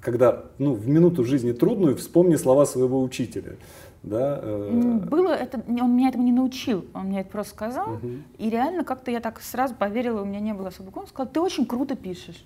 когда 0.00 0.46
ну, 0.58 0.74
в 0.74 0.88
минуту 0.88 1.24
жизни 1.24 1.52
трудную 1.52 1.96
вспомни 1.96 2.34
слова 2.34 2.66
своего 2.66 3.00
учителя. 3.00 3.56
Да, 4.02 4.40
э... 4.42 4.98
Было 5.08 5.32
это, 5.32 5.62
он 5.68 5.96
меня 5.96 6.08
этому 6.08 6.24
не 6.24 6.32
научил, 6.32 6.84
он 6.94 7.06
мне 7.06 7.20
это 7.20 7.30
просто 7.30 7.54
сказал, 7.54 7.94
угу. 7.94 8.08
и 8.38 8.50
реально 8.50 8.84
как-то 8.84 9.10
я 9.10 9.20
так 9.20 9.40
сразу 9.40 9.74
поверила, 9.74 10.20
у 10.22 10.24
меня 10.26 10.40
не 10.40 10.52
было 10.52 10.68
особо 10.68 10.98
он 10.98 11.06
сказал, 11.06 11.32
ты 11.32 11.40
очень 11.40 11.64
круто 11.64 11.94
пишешь. 11.94 12.44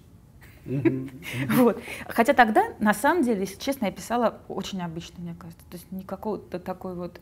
Вот. 0.65 1.81
Хотя 2.09 2.35
тогда, 2.35 2.65
на 2.79 2.95
самом 2.95 3.23
деле, 3.23 3.41
если 3.41 3.59
честно, 3.59 3.87
я 3.87 3.93
писала 3.93 4.41
очень 4.49 4.81
обычно, 4.83 5.23
мне 5.23 5.35
кажется. 5.38 5.65
То 5.71 5.77
есть 5.77 5.91
никакого-то 5.91 6.59
такой 6.59 6.95
вот... 6.95 7.21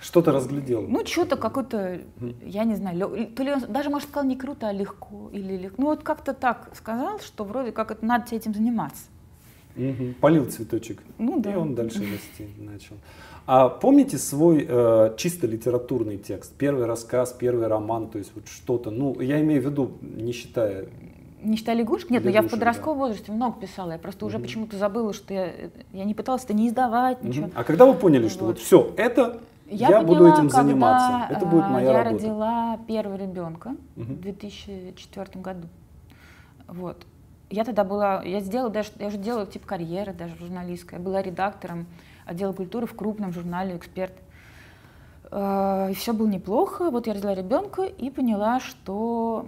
Что-то 0.00 0.32
разглядел? 0.32 0.82
Ну, 0.88 1.04
что-то 1.04 1.36
какое-то, 1.36 2.00
я 2.42 2.64
не 2.64 2.74
знаю, 2.74 3.28
то 3.36 3.42
ли 3.42 3.52
он 3.52 3.60
даже, 3.68 3.90
может, 3.90 4.08
сказал 4.08 4.26
не 4.26 4.36
круто, 4.36 4.68
а 4.68 4.72
легко. 4.72 5.28
Или 5.32 5.56
легко. 5.56 5.82
Ну, 5.82 5.88
вот 5.88 6.02
как-то 6.02 6.32
так 6.32 6.70
сказал, 6.74 7.20
что 7.20 7.44
вроде 7.44 7.72
как 7.72 7.90
это 7.90 8.04
надо 8.04 8.34
этим 8.34 8.54
заниматься. 8.54 9.04
Угу. 9.76 10.14
Полил 10.20 10.50
цветочек. 10.50 11.02
Ну 11.18 11.40
да. 11.40 11.52
И 11.52 11.56
он 11.56 11.74
дальше 11.74 12.00
расти 12.00 12.48
начал. 12.58 12.96
А 13.46 13.68
помните 13.68 14.18
свой 14.18 14.66
э, 14.68 15.14
чисто 15.16 15.46
литературный 15.46 16.18
текст? 16.18 16.54
Первый 16.56 16.86
рассказ, 16.86 17.32
первый 17.32 17.66
роман, 17.66 18.08
то 18.08 18.18
есть 18.18 18.32
вот 18.34 18.48
что-то, 18.48 18.90
ну, 18.90 19.20
я 19.20 19.40
имею 19.40 19.62
в 19.62 19.64
виду, 19.64 19.92
не 20.02 20.32
считая 20.32 20.86
не 21.42 21.56
считая 21.56 21.76
лягушек? 21.76 22.10
Нет, 22.10 22.24
но 22.24 22.30
я 22.30 22.42
в 22.42 22.48
подростковом 22.48 22.98
да. 22.98 23.04
возрасте 23.06 23.32
много 23.32 23.60
писала. 23.60 23.92
Я 23.92 23.98
просто 23.98 24.24
угу. 24.24 24.30
уже 24.30 24.38
почему-то 24.38 24.76
забыла, 24.76 25.12
что 25.12 25.32
я, 25.34 25.52
я 25.92 26.04
не 26.04 26.14
пыталась 26.14 26.44
это 26.44 26.54
не 26.54 26.68
издавать, 26.68 27.22
ничего. 27.22 27.50
А 27.54 27.64
когда 27.64 27.86
вы 27.86 27.94
поняли, 27.94 28.28
что 28.28 28.46
вот, 28.46 28.58
все, 28.58 28.92
это 28.96 29.40
я, 29.66 29.88
я 29.88 30.00
поняла, 30.00 30.18
буду 30.18 30.32
этим 30.32 30.50
заниматься, 30.50 31.34
это 31.34 31.46
будет 31.46 31.68
моя 31.68 31.92
я 31.92 32.04
работа? 32.04 32.24
Я 32.24 32.30
родила 32.30 32.78
первого 32.86 33.16
ребенка 33.16 33.68
угу. 33.96 34.04
в 34.04 34.20
2004 34.20 35.28
году. 35.34 35.68
Вот. 36.66 37.06
Я 37.50 37.64
тогда 37.64 37.82
была, 37.82 38.22
я 38.22 38.40
сделала 38.40 38.70
даже, 38.70 38.90
я 38.98 39.08
уже 39.08 39.18
делала 39.18 39.46
тип 39.46 39.66
карьеры 39.66 40.12
даже 40.12 40.36
журналистской. 40.36 40.98
Я 40.98 41.04
была 41.04 41.20
редактором 41.20 41.86
отдела 42.24 42.52
культуры 42.52 42.86
в 42.86 42.94
крупном 42.94 43.32
журнале 43.32 43.76
«Эксперт». 43.76 44.12
Э, 45.30 45.88
и 45.90 45.94
все 45.94 46.12
было 46.12 46.28
неплохо. 46.28 46.90
Вот 46.90 47.06
я 47.06 47.14
родила 47.14 47.34
ребенка 47.34 47.82
и 47.82 48.10
поняла, 48.10 48.60
что 48.60 49.44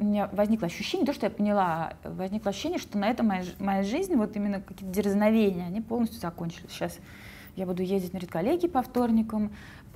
у 0.00 0.04
меня 0.04 0.28
возникло 0.32 0.66
ощущение, 0.66 1.06
то, 1.06 1.12
что 1.12 1.26
я 1.26 1.30
поняла, 1.30 1.92
возникло 2.02 2.50
ощущение, 2.50 2.78
что 2.78 2.96
на 2.98 3.08
этом 3.08 3.26
моя, 3.26 3.44
моя 3.58 3.82
жизнь, 3.82 4.14
вот 4.14 4.34
именно 4.34 4.60
какие-то 4.60 4.92
дерзновения, 4.92 5.66
они 5.66 5.80
полностью 5.80 6.20
закончились. 6.20 6.70
Сейчас 6.70 6.98
я 7.54 7.66
буду 7.66 7.82
ездить 7.82 8.14
на 8.14 8.18
редколлегии 8.18 8.66
по 8.66 8.82
вторникам, 8.82 9.52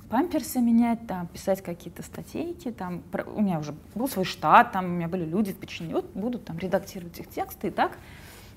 памперсы 0.09 0.59
менять, 0.59 1.07
там, 1.07 1.25
писать 1.27 1.63
какие-то 1.63 2.03
статейки, 2.03 2.71
там, 2.71 3.01
про, 3.11 3.23
у 3.23 3.41
меня 3.41 3.59
уже 3.59 3.73
был 3.95 4.07
свой 4.07 4.25
штат, 4.25 4.71
там, 4.71 4.85
у 4.85 4.89
меня 4.89 5.07
были 5.07 5.25
люди 5.25 5.51
в 5.51 5.57
подчинении, 5.57 5.95
вот 5.95 6.05
будут 6.13 6.45
там 6.45 6.59
редактировать 6.59 7.19
их 7.19 7.27
тексты 7.27 7.69
и 7.69 7.71
так 7.71 7.97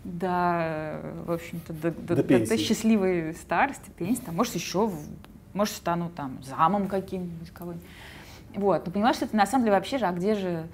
до, 0.04 1.00
в 1.26 1.32
общем-то, 1.32 1.72
до, 1.72 1.90
до, 1.90 2.16
до, 2.16 2.22
до, 2.22 2.46
до 2.46 2.58
счастливой 2.58 3.34
старости, 3.34 3.90
пенсии, 3.96 4.20
там, 4.20 4.36
может, 4.36 4.54
еще, 4.54 4.90
может, 5.54 5.74
стану 5.74 6.10
там 6.14 6.38
замом 6.44 6.88
каким-нибудь 6.88 7.50
кого-нибудь. 7.50 7.86
Вот, 8.54 8.86
но 8.86 8.92
поняла, 8.92 9.14
что 9.14 9.24
это 9.24 9.36
на 9.36 9.46
самом 9.46 9.64
деле 9.64 9.76
вообще 9.76 9.98
же, 9.98 10.06
а 10.06 10.12
где 10.12 10.34
же 10.34 10.66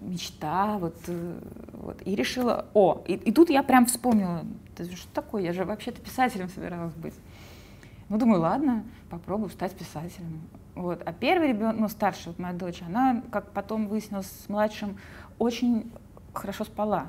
мечта, 0.00 0.78
вот, 0.78 0.96
э, 1.06 1.38
вот, 1.72 2.02
и 2.04 2.14
решила, 2.14 2.66
о, 2.74 3.02
и, 3.06 3.14
и 3.14 3.32
тут 3.32 3.50
я 3.50 3.62
прям 3.62 3.86
вспомнила, 3.86 4.44
что 4.76 5.08
такое, 5.12 5.42
я 5.42 5.52
же 5.52 5.64
вообще-то 5.64 6.00
писателем 6.00 6.48
собиралась 6.48 6.94
быть. 6.94 7.14
Ну, 8.08 8.18
думаю, 8.18 8.40
ладно, 8.40 8.84
попробую 9.10 9.50
стать 9.50 9.72
писателем. 9.72 10.42
Вот. 10.74 11.02
А 11.04 11.12
первый 11.12 11.48
ребенок, 11.48 11.76
ну, 11.78 11.88
старшая, 11.88 12.28
вот 12.28 12.38
моя 12.38 12.54
дочь, 12.54 12.82
она, 12.86 13.22
как 13.30 13.50
потом 13.52 13.88
выяснилось, 13.88 14.26
с 14.26 14.48
младшим 14.48 14.98
очень 15.38 15.90
хорошо 16.32 16.64
спала. 16.64 17.06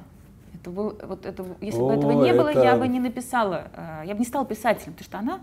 Это 0.53 0.71
был, 0.71 0.97
вот 1.03 1.25
это, 1.25 1.45
если 1.61 1.81
О, 1.81 1.87
бы 1.87 1.93
этого 1.93 2.11
не 2.23 2.29
это... 2.29 2.39
было, 2.39 2.63
я 2.63 2.75
бы 2.77 2.87
не 2.87 2.99
написала, 2.99 3.67
э, 3.73 4.03
я 4.05 4.13
бы 4.13 4.19
не 4.19 4.25
стала 4.25 4.45
писателем, 4.45 4.93
потому 4.93 5.05
что 5.05 5.19
она 5.19 5.41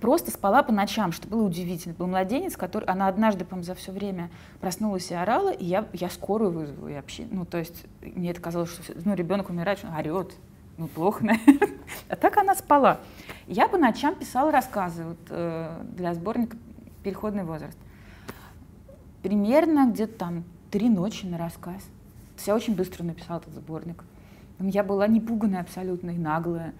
просто 0.00 0.30
спала 0.30 0.62
по 0.62 0.72
ночам, 0.72 1.12
что 1.12 1.28
было 1.28 1.42
удивительно. 1.44 1.94
Был 1.94 2.06
младенец, 2.06 2.56
который, 2.56 2.84
она 2.84 3.08
однажды, 3.08 3.44
по 3.44 3.60
за 3.62 3.74
все 3.74 3.92
время 3.92 4.30
проснулась 4.60 5.10
и 5.10 5.14
орала, 5.14 5.50
и 5.50 5.64
я, 5.64 5.86
я 5.92 6.08
скорую 6.08 6.50
вызову. 6.50 6.88
И 6.88 6.94
вообще, 6.94 7.26
ну, 7.30 7.44
то 7.44 7.58
есть 7.58 7.84
мне 8.00 8.30
это 8.30 8.40
казалось, 8.40 8.70
что 8.70 8.82
ну, 9.04 9.14
ребенок 9.14 9.50
умирает, 9.50 9.80
он 9.84 9.94
орет. 9.94 10.32
Ну, 10.78 10.88
плохо, 10.88 11.24
наверное. 11.24 11.78
А 12.08 12.16
так 12.16 12.38
она 12.38 12.54
спала. 12.54 13.00
Я 13.46 13.68
по 13.68 13.76
ночам 13.76 14.14
писала 14.14 14.50
рассказы 14.50 15.04
вот, 15.04 15.18
э, 15.28 15.82
для 15.96 16.14
сборника 16.14 16.56
«Переходный 17.04 17.44
возраст». 17.44 17.76
Примерно 19.22 19.90
где-то 19.90 20.18
там 20.18 20.44
три 20.70 20.88
ночи 20.88 21.26
на 21.26 21.36
рассказ. 21.36 21.82
То 22.36 22.42
я 22.46 22.54
очень 22.54 22.74
быстро 22.74 23.04
написала 23.04 23.40
этот 23.40 23.54
сборник. 23.54 24.04
Я 24.60 24.82
была 24.82 25.06
непуганная 25.06 25.60
абсолютно 25.60 26.10
и 26.10 26.18
наглая. 26.18 26.72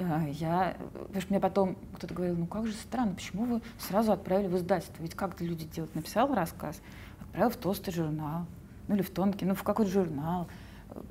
А, 0.00 0.26
я, 0.28 0.76
потому 0.92 1.20
что 1.20 1.30
мне 1.30 1.40
потом 1.40 1.76
кто-то 1.94 2.14
говорил, 2.14 2.36
ну 2.36 2.46
как 2.46 2.66
же 2.66 2.72
странно, 2.72 3.14
почему 3.14 3.44
вы 3.44 3.60
сразу 3.78 4.12
отправили 4.12 4.48
в 4.48 4.56
издательство? 4.56 5.02
Ведь 5.02 5.14
как-то 5.14 5.44
люди 5.44 5.66
делают, 5.66 5.94
написал 5.94 6.32
рассказ, 6.34 6.80
отправил 7.20 7.50
в 7.50 7.56
толстый 7.56 7.92
журнал, 7.92 8.46
ну 8.88 8.94
или 8.94 9.02
в 9.02 9.10
тонкий, 9.10 9.44
ну 9.44 9.54
в 9.54 9.62
какой-то 9.62 9.90
журнал, 9.90 10.48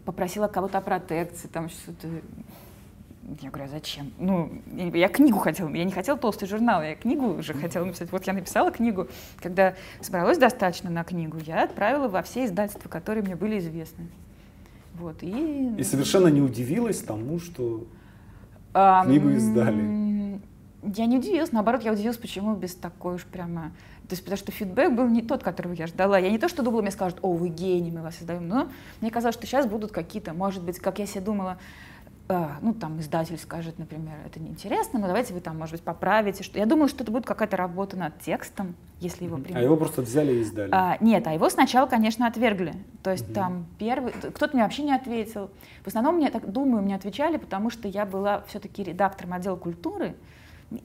попросила 0.05 0.47
кого-то 0.47 0.79
о 0.79 0.81
протекции, 0.81 1.47
там 1.47 1.69
что-то. 1.69 2.07
Я 3.41 3.51
говорю, 3.51 3.65
а 3.65 3.67
зачем? 3.67 4.11
Ну, 4.17 4.51
я 4.73 5.07
книгу 5.07 5.37
хотела, 5.37 5.69
я 5.69 5.83
не 5.83 5.91
хотела 5.91 6.17
толстый 6.17 6.47
журнал, 6.47 6.81
я 6.81 6.95
книгу 6.95 7.27
уже 7.27 7.53
хотела 7.53 7.85
написать. 7.85 8.11
Вот 8.11 8.25
я 8.25 8.33
написала 8.33 8.71
книгу, 8.71 9.07
когда 9.37 9.75
собралось 10.01 10.39
достаточно 10.39 10.89
на 10.89 11.03
книгу, 11.03 11.37
я 11.45 11.65
отправила 11.65 12.07
во 12.07 12.23
все 12.23 12.45
издательства, 12.45 12.89
которые 12.89 13.23
мне 13.23 13.35
были 13.35 13.59
известны. 13.59 14.07
Вот, 14.95 15.21
и... 15.21 15.75
и 15.77 15.83
совершенно 15.83 16.27
не 16.27 16.41
удивилась 16.41 17.01
тому, 17.01 17.39
что 17.39 17.85
книгу 18.73 19.29
издали. 19.29 20.41
Я 20.95 21.05
не 21.05 21.17
удивилась, 21.17 21.51
наоборот, 21.51 21.83
я 21.83 21.91
удивилась, 21.91 22.17
почему 22.17 22.55
без 22.55 22.75
такой 22.75 23.15
уж 23.15 23.25
прямо... 23.25 23.71
То 24.07 24.13
есть, 24.13 24.23
потому 24.23 24.37
что 24.37 24.51
фидбэк 24.51 24.93
был 24.95 25.07
не 25.07 25.21
тот, 25.21 25.43
которого 25.43 25.73
я 25.73 25.85
ждала. 25.85 26.17
Я 26.17 26.31
не 26.31 26.39
то, 26.39 26.49
что 26.49 26.63
думала, 26.63 26.81
мне 26.81 26.89
скажут, 26.91 27.19
о, 27.21 27.33
вы 27.33 27.49
гений, 27.49 27.91
мы 27.91 28.01
вас 28.01 28.21
издаем, 28.21 28.47
но 28.47 28.69
мне 29.01 29.11
казалось, 29.11 29.35
что 29.35 29.45
сейчас 29.45 29.67
будут 29.67 29.91
какие-то, 29.91 30.33
может 30.33 30.63
быть, 30.63 30.79
как 30.79 30.97
я 30.97 31.05
себе 31.05 31.21
думала, 31.21 31.57
ну, 32.61 32.75
там, 32.75 32.99
издатель 32.99 33.39
скажет, 33.39 33.79
например, 33.79 34.13
это 34.23 34.39
неинтересно, 34.39 34.99
но 34.99 35.07
давайте 35.07 35.33
вы 35.33 35.39
там, 35.39 35.57
может 35.57 35.73
быть, 35.73 35.81
поправите. 35.81 36.43
Что... 36.43 36.59
Я 36.59 36.67
думала, 36.67 36.87
что 36.87 37.03
это 37.03 37.11
будет 37.11 37.25
какая-то 37.25 37.57
работа 37.57 37.97
над 37.97 38.19
текстом, 38.19 38.75
если 38.99 39.25
его 39.25 39.37
примут. 39.37 39.57
А 39.57 39.61
его 39.63 39.75
просто 39.75 40.03
взяли 40.03 40.33
и 40.33 40.41
издали? 40.41 40.69
А, 40.71 40.97
нет, 40.99 41.25
а 41.25 41.33
его 41.33 41.49
сначала, 41.49 41.87
конечно, 41.87 42.27
отвергли. 42.27 42.73
То 43.01 43.11
есть 43.11 43.25
угу. 43.25 43.33
там 43.33 43.65
первый... 43.79 44.11
Кто-то 44.11 44.49
мне 44.53 44.61
вообще 44.61 44.83
не 44.83 44.93
ответил. 44.93 45.49
В 45.83 45.87
основном, 45.87 46.17
мне 46.17 46.29
так 46.29 46.51
думаю, 46.51 46.83
мне 46.83 46.95
отвечали, 46.95 47.37
потому 47.37 47.71
что 47.71 47.87
я 47.87 48.05
была 48.05 48.41
все-таки 48.47 48.83
редактором 48.83 49.33
отдела 49.33 49.55
культуры, 49.55 50.15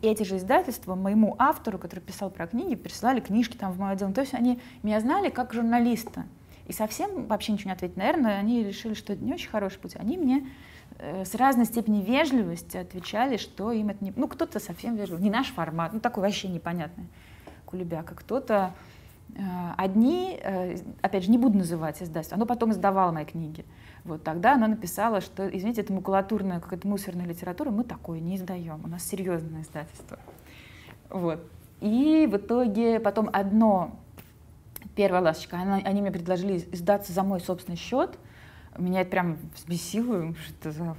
эти 0.00 0.22
же 0.22 0.38
издательства 0.38 0.94
моему 0.94 1.36
автору, 1.38 1.78
который 1.78 2.00
писал 2.00 2.30
про 2.30 2.46
книги, 2.46 2.74
присылали 2.74 3.20
книжки 3.20 3.56
там 3.56 3.72
в 3.72 3.78
мой 3.78 3.92
отдел. 3.92 4.10
То 4.12 4.22
есть 4.22 4.32
они 4.32 4.60
меня 4.82 4.98
знали 5.00 5.28
как 5.28 5.52
журналиста. 5.52 6.24
И 6.66 6.72
совсем 6.72 7.26
вообще 7.26 7.52
ничего 7.52 7.68
не 7.68 7.74
ответить. 7.74 7.98
Наверное, 7.98 8.38
они 8.38 8.64
решили, 8.64 8.94
что 8.94 9.12
это 9.12 9.22
не 9.22 9.34
очень 9.34 9.50
хороший 9.50 9.78
путь. 9.78 9.96
Они 9.96 10.16
мне 10.16 10.48
с 11.24 11.34
разной 11.34 11.66
степенью 11.66 12.04
вежливости 12.04 12.76
отвечали, 12.76 13.36
что 13.36 13.72
им 13.72 13.90
это 13.90 14.04
не... 14.04 14.12
Ну, 14.16 14.28
кто-то 14.28 14.60
совсем 14.60 14.96
вежливый, 14.96 15.22
не 15.22 15.30
наш 15.30 15.48
формат, 15.48 15.92
ну, 15.92 16.00
такой 16.00 16.22
вообще 16.22 16.48
непонятный 16.48 17.06
кулебяка. 17.66 18.14
Кто-то... 18.14 18.74
Э, 19.36 19.72
одни, 19.76 20.38
э, 20.40 20.76
опять 21.02 21.24
же, 21.24 21.30
не 21.30 21.38
буду 21.38 21.58
называть 21.58 22.02
издательство, 22.02 22.36
оно 22.36 22.46
потом 22.46 22.70
издавало 22.70 23.10
мои 23.10 23.24
книги. 23.24 23.64
Вот 24.04 24.22
тогда 24.22 24.54
она 24.54 24.68
написала, 24.68 25.20
что, 25.20 25.48
извините, 25.48 25.80
это 25.80 25.92
макулатурная, 25.92 26.60
какая-то 26.60 26.86
мусорная 26.86 27.26
литература, 27.26 27.70
мы 27.70 27.84
такое 27.84 28.20
не 28.20 28.36
издаем, 28.36 28.80
у 28.84 28.88
нас 28.88 29.02
серьезное 29.02 29.62
издательство. 29.62 30.18
Вот. 31.08 31.40
И 31.80 32.28
в 32.30 32.36
итоге 32.36 33.00
потом 33.00 33.28
одно, 33.32 33.96
первая 34.94 35.22
ласточка, 35.22 35.58
она, 35.58 35.76
они 35.76 36.00
мне 36.00 36.12
предложили 36.12 36.58
издаться 36.72 37.12
за 37.12 37.22
мой 37.22 37.40
собственный 37.40 37.76
счет, 37.76 38.18
меня 38.82 39.02
это 39.02 39.10
прям 39.10 39.38
взбесило, 39.54 40.34
что 40.34 40.72
за 40.72 40.96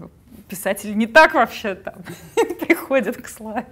писатель 0.48 0.96
не 0.98 1.08
так 1.08 1.34
вообще 1.34 1.76
там 1.76 1.96
приходит 2.62 3.18
к 3.18 3.28
славе. 3.28 3.66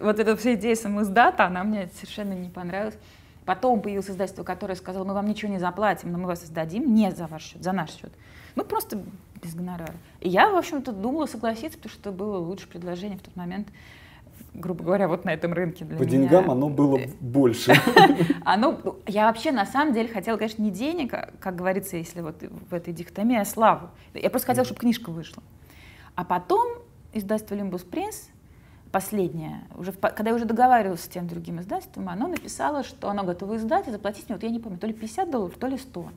вот 0.00 0.18
эта 0.18 0.36
вся 0.36 0.54
идея 0.54 0.74
самоиздата, 0.74 1.46
она 1.46 1.64
мне 1.64 1.88
совершенно 1.94 2.32
не 2.32 2.48
понравилась. 2.48 2.96
Потом 3.44 3.82
появилось 3.82 4.08
издательство, 4.08 4.42
которое 4.42 4.74
сказало, 4.74 5.04
мы 5.04 5.12
вам 5.12 5.28
ничего 5.28 5.52
не 5.52 5.58
заплатим, 5.58 6.12
но 6.12 6.18
мы 6.18 6.26
вас 6.26 6.44
издадим 6.44 6.94
не 6.94 7.10
за 7.10 7.26
ваш 7.26 7.42
счет, 7.42 7.62
за 7.62 7.72
наш 7.72 7.90
счет. 7.90 8.12
Ну, 8.54 8.64
просто 8.64 9.02
без 9.42 9.54
гонорара. 9.54 9.94
И 10.20 10.28
я, 10.28 10.50
в 10.50 10.56
общем-то, 10.56 10.92
думала 10.92 11.26
согласиться, 11.26 11.76
потому 11.76 11.92
что 11.92 12.12
было 12.12 12.38
лучшее 12.38 12.68
предложение 12.68 13.18
в 13.18 13.22
тот 13.22 13.36
момент, 13.36 13.68
грубо 14.54 14.84
говоря, 14.84 15.08
вот 15.08 15.24
на 15.24 15.32
этом 15.32 15.52
рынке 15.52 15.84
для 15.84 15.96
По 15.96 16.02
меня. 16.02 16.10
деньгам 16.10 16.50
оно 16.50 16.68
было 16.68 17.00
больше. 17.20 17.74
Оно, 18.44 18.80
я 19.06 19.26
вообще 19.26 19.52
на 19.52 19.66
самом 19.66 19.92
деле 19.94 20.08
хотела, 20.08 20.36
конечно, 20.36 20.62
не 20.62 20.70
денег, 20.70 21.12
а, 21.14 21.30
как 21.40 21.56
говорится, 21.56 21.96
если 21.96 22.20
вот 22.20 22.42
в 22.42 22.72
этой 22.72 22.92
дихотомии, 22.92 23.36
а 23.36 23.44
славу. 23.44 23.90
Я 24.14 24.30
просто 24.30 24.46
хотела, 24.46 24.64
чтобы 24.64 24.80
книжка 24.80 25.10
вышла. 25.10 25.42
А 26.14 26.24
потом 26.24 26.78
издательство 27.12 27.54
«Лимбус 27.54 27.82
Пресс» 27.82 28.30
последнее, 28.92 29.62
уже 29.76 29.90
в, 29.90 29.98
когда 29.98 30.30
я 30.30 30.36
уже 30.36 30.44
договаривалась 30.44 31.02
с 31.02 31.08
тем 31.08 31.26
другим 31.26 31.60
издательством, 31.60 32.08
оно 32.08 32.28
написало, 32.28 32.84
что 32.84 33.10
оно 33.10 33.24
готово 33.24 33.56
издать 33.56 33.88
и 33.88 33.90
заплатить 33.90 34.28
мне, 34.28 34.36
вот 34.36 34.44
я 34.44 34.50
не 34.50 34.60
помню, 34.60 34.78
то 34.78 34.86
ли 34.86 34.92
50 34.92 35.30
долларов, 35.30 35.56
то 35.58 35.66
ли 35.66 35.76
100 35.76 36.10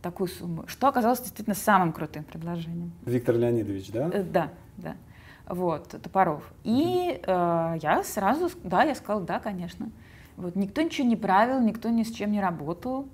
такую 0.00 0.28
сумму, 0.28 0.64
что 0.66 0.86
оказалось 0.86 1.20
действительно 1.20 1.54
самым 1.54 1.92
крутым 1.92 2.24
предложением. 2.24 2.92
Виктор 3.06 3.36
Леонидович, 3.36 3.90
да? 3.90 4.10
Э, 4.12 4.22
да, 4.22 4.50
да. 4.76 4.96
Вот, 5.46 5.88
Топоров. 5.88 6.42
И 6.62 7.20
э, 7.22 7.78
я 7.82 8.02
сразу, 8.04 8.50
да, 8.62 8.82
я 8.82 8.94
сказала, 8.94 9.22
да, 9.24 9.40
конечно. 9.40 9.90
Вот, 10.36 10.56
никто 10.56 10.82
ничего 10.82 11.06
не 11.06 11.16
правил, 11.16 11.60
никто 11.60 11.90
ни 11.90 12.02
с 12.02 12.10
чем 12.10 12.32
не 12.32 12.40
работал. 12.40 13.08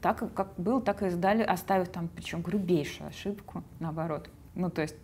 Так, 0.00 0.32
как 0.34 0.52
был, 0.56 0.80
так 0.80 1.02
и 1.02 1.06
издали, 1.06 1.42
оставив 1.42 1.88
там, 1.88 2.08
причем 2.14 2.42
грубейшую 2.42 3.08
ошибку, 3.08 3.64
наоборот. 3.80 4.28
Ну, 4.54 4.70
то 4.70 4.82
есть... 4.82 4.96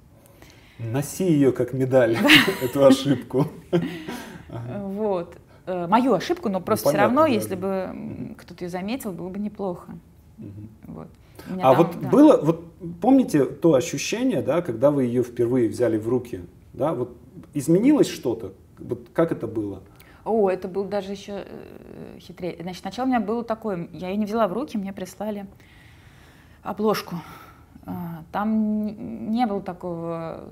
Носи 0.79 1.25
ее 1.25 1.53
как 1.53 1.73
медаль, 1.73 2.17
эту 2.63 2.85
ошибку. 2.85 3.47
Вот. 4.51 5.37
Э, 5.67 5.87
мою 5.87 6.15
ошибку, 6.15 6.49
но 6.49 6.61
просто 6.61 6.89
все 6.89 6.99
равно, 6.99 7.25
если 7.25 7.55
бы 7.55 8.35
кто-то 8.37 8.65
ее 8.65 8.69
заметил, 8.69 9.13
было 9.13 9.29
бы 9.29 9.39
неплохо. 9.39 9.93
Вот. 10.89 11.07
А 11.49 11.75
там, 11.75 11.77
вот 11.77 12.01
да. 12.01 12.09
было, 12.09 12.41
вот 12.43 12.65
помните 13.01 13.45
то 13.45 13.75
ощущение, 13.75 14.43
да, 14.43 14.63
когда 14.63 14.91
вы 14.91 15.05
ее 15.05 15.23
впервые 15.23 15.69
взяли 15.69 15.99
в 15.99 16.09
руки, 16.09 16.43
да, 16.73 16.95
вот 16.95 17.17
изменилось 17.55 18.09
что-то, 18.09 18.53
вот 18.79 19.09
как 19.13 19.33
это 19.33 19.47
было? 19.47 19.83
О, 20.25 20.51
это 20.51 20.69
был 20.69 20.85
даже 20.85 21.13
еще 21.13 21.45
э, 21.47 22.19
хитрее. 22.19 22.57
Значит, 22.61 22.83
сначала 22.83 23.07
у 23.07 23.09
меня 23.09 23.21
было 23.21 23.43
такое, 23.43 23.89
я 23.93 24.11
ее 24.11 24.17
не 24.17 24.27
взяла 24.27 24.49
в 24.49 24.53
руки, 24.53 24.77
мне 24.77 24.93
прислали 24.93 25.47
обложку. 26.63 27.17
А, 27.87 28.23
там 28.31 29.31
не 29.33 29.47
было 29.47 29.63
такого 29.63 30.45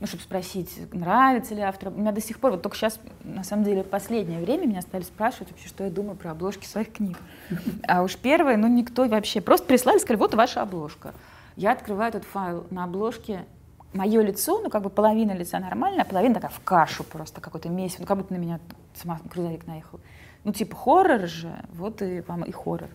ну, 0.00 0.06
чтобы 0.06 0.22
спросить, 0.22 0.92
нравится 0.92 1.54
ли 1.54 1.62
автор. 1.62 1.88
У 1.88 1.98
меня 1.98 2.12
до 2.12 2.20
сих 2.20 2.38
пор, 2.38 2.52
вот 2.52 2.62
только 2.62 2.76
сейчас, 2.76 2.98
на 3.22 3.44
самом 3.44 3.64
деле, 3.64 3.84
последнее 3.84 4.40
время 4.40 4.66
меня 4.66 4.82
стали 4.82 5.02
спрашивать 5.02 5.50
вообще, 5.50 5.68
что 5.68 5.84
я 5.84 5.90
думаю 5.90 6.16
про 6.16 6.32
обложки 6.32 6.66
своих 6.66 6.92
книг. 6.92 7.18
А 7.86 8.02
уж 8.02 8.16
первое, 8.16 8.56
ну, 8.56 8.66
никто 8.66 9.06
вообще. 9.06 9.40
Просто 9.40 9.66
прислали, 9.66 9.98
сказали, 9.98 10.18
вот 10.18 10.34
ваша 10.34 10.62
обложка. 10.62 11.14
Я 11.56 11.72
открываю 11.72 12.08
этот 12.08 12.24
файл 12.24 12.66
на 12.70 12.84
обложке, 12.84 13.44
мое 13.92 14.20
лицо, 14.22 14.60
ну, 14.60 14.68
как 14.68 14.82
бы 14.82 14.90
половина 14.90 15.32
лица 15.32 15.60
нормальная, 15.60 16.02
а 16.02 16.04
половина 16.04 16.34
такая 16.34 16.50
в 16.50 16.60
кашу 16.60 17.04
просто, 17.04 17.40
какой-то 17.40 17.68
месяц, 17.68 17.98
ну, 18.00 18.06
как 18.06 18.18
будто 18.18 18.34
на 18.34 18.38
меня 18.38 18.58
сама 18.94 19.20
грузовик 19.24 19.66
наехал. 19.66 20.00
Ну, 20.42 20.52
типа, 20.52 20.76
хоррор 20.76 21.26
же, 21.28 21.54
вот 21.72 22.02
и 22.02 22.20
вам 22.22 22.42
и 22.42 22.52
хоррор. 22.52 22.90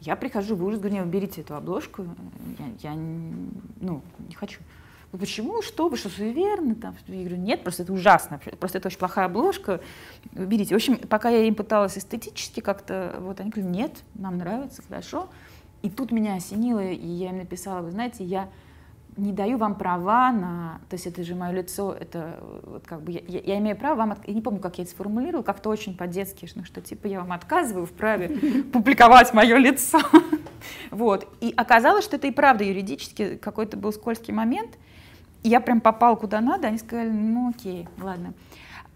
Я 0.00 0.14
прихожу 0.14 0.54
в 0.54 0.64
ужас, 0.64 0.78
говорю, 0.78 1.02
уберите 1.02 1.40
эту 1.40 1.56
обложку, 1.56 2.04
я, 2.58 2.90
я 2.90 2.94
ну, 2.94 4.02
не 4.28 4.34
хочу. 4.34 4.60
«Ну 5.12 5.18
почему, 5.18 5.62
что 5.62 5.88
вы, 5.88 5.96
что 5.96 6.08
суеверны? 6.08 6.74
Там? 6.74 6.94
Я 7.06 7.20
говорю, 7.20 7.36
нет, 7.36 7.62
просто 7.62 7.84
это 7.84 7.92
ужасно, 7.92 8.40
просто 8.58 8.78
это 8.78 8.88
очень 8.88 8.98
плохая 8.98 9.26
обложка, 9.26 9.80
берите. 10.32 10.74
В 10.74 10.76
общем, 10.76 10.98
пока 10.98 11.30
я 11.30 11.44
им 11.44 11.54
пыталась 11.54 11.96
эстетически 11.96 12.60
как-то, 12.60 13.16
вот 13.20 13.40
они 13.40 13.50
говорят, 13.50 13.70
нет, 13.70 13.92
нам 14.14 14.38
нравится, 14.38 14.82
хорошо. 14.86 15.28
И 15.82 15.90
тут 15.90 16.10
меня 16.10 16.34
осенило, 16.34 16.80
и 16.80 17.06
я 17.06 17.30
им 17.30 17.38
написала, 17.38 17.80
вы 17.80 17.92
знаете, 17.92 18.24
я 18.24 18.48
не 19.16 19.32
даю 19.32 19.56
вам 19.56 19.76
права 19.76 20.30
на, 20.30 20.80
то 20.90 20.94
есть 20.94 21.06
это 21.06 21.22
же 21.22 21.34
мое 21.34 21.52
лицо, 21.52 21.96
это 21.98 22.38
вот 22.62 22.86
как 22.86 23.02
бы 23.02 23.12
я, 23.12 23.20
я, 23.26 23.40
я 23.40 23.58
имею 23.58 23.76
право 23.76 23.96
вам, 23.96 24.12
от, 24.12 24.28
я 24.28 24.34
не 24.34 24.42
помню, 24.42 24.60
как 24.60 24.78
я 24.78 24.84
это 24.84 24.90
сформулировала, 24.90 25.42
как-то 25.42 25.70
очень 25.70 25.96
по-детски, 25.96 26.46
что, 26.46 26.64
что 26.64 26.80
типа 26.80 27.06
я 27.06 27.20
вам 27.20 27.32
отказываю 27.32 27.86
в 27.86 27.92
праве 27.92 28.28
публиковать 28.72 29.32
мое 29.32 29.56
лицо. 29.56 30.00
Вот. 30.90 31.28
И 31.40 31.54
оказалось, 31.56 32.04
что 32.04 32.16
это 32.16 32.26
и 32.26 32.32
правда 32.32 32.64
юридически 32.64 33.36
какой-то 33.36 33.76
был 33.76 33.92
скользкий 33.92 34.32
момент, 34.34 34.78
я 35.48 35.60
прям 35.60 35.80
попал 35.80 36.16
куда 36.16 36.40
надо, 36.40 36.68
они 36.68 36.78
сказали, 36.78 37.10
ну 37.10 37.50
окей, 37.50 37.88
ладно. 38.00 38.34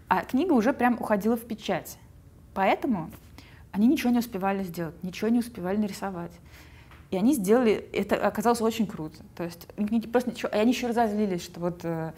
А 0.07 0.23
книга 0.23 0.53
уже 0.53 0.73
прям 0.73 0.95
уходила 0.99 1.37
в 1.37 1.41
печать. 1.41 1.97
Поэтому 2.53 3.09
они 3.71 3.87
ничего 3.87 4.11
не 4.11 4.19
успевали 4.19 4.63
сделать, 4.63 5.01
ничего 5.03 5.29
не 5.29 5.39
успевали 5.39 5.77
нарисовать. 5.77 6.31
И 7.09 7.17
они 7.17 7.33
сделали, 7.33 7.73
это 7.93 8.15
оказалось 8.25 8.61
очень 8.61 8.87
круто. 8.87 9.17
То 9.35 9.43
есть 9.43 9.67
они 9.77 10.01
просто 10.01 10.31
ничего, 10.31 10.49
и 10.49 10.57
они 10.57 10.71
еще 10.71 10.87
разозлились, 10.87 11.43
что 11.43 11.59
вот 11.59 11.81
э, 11.83 12.13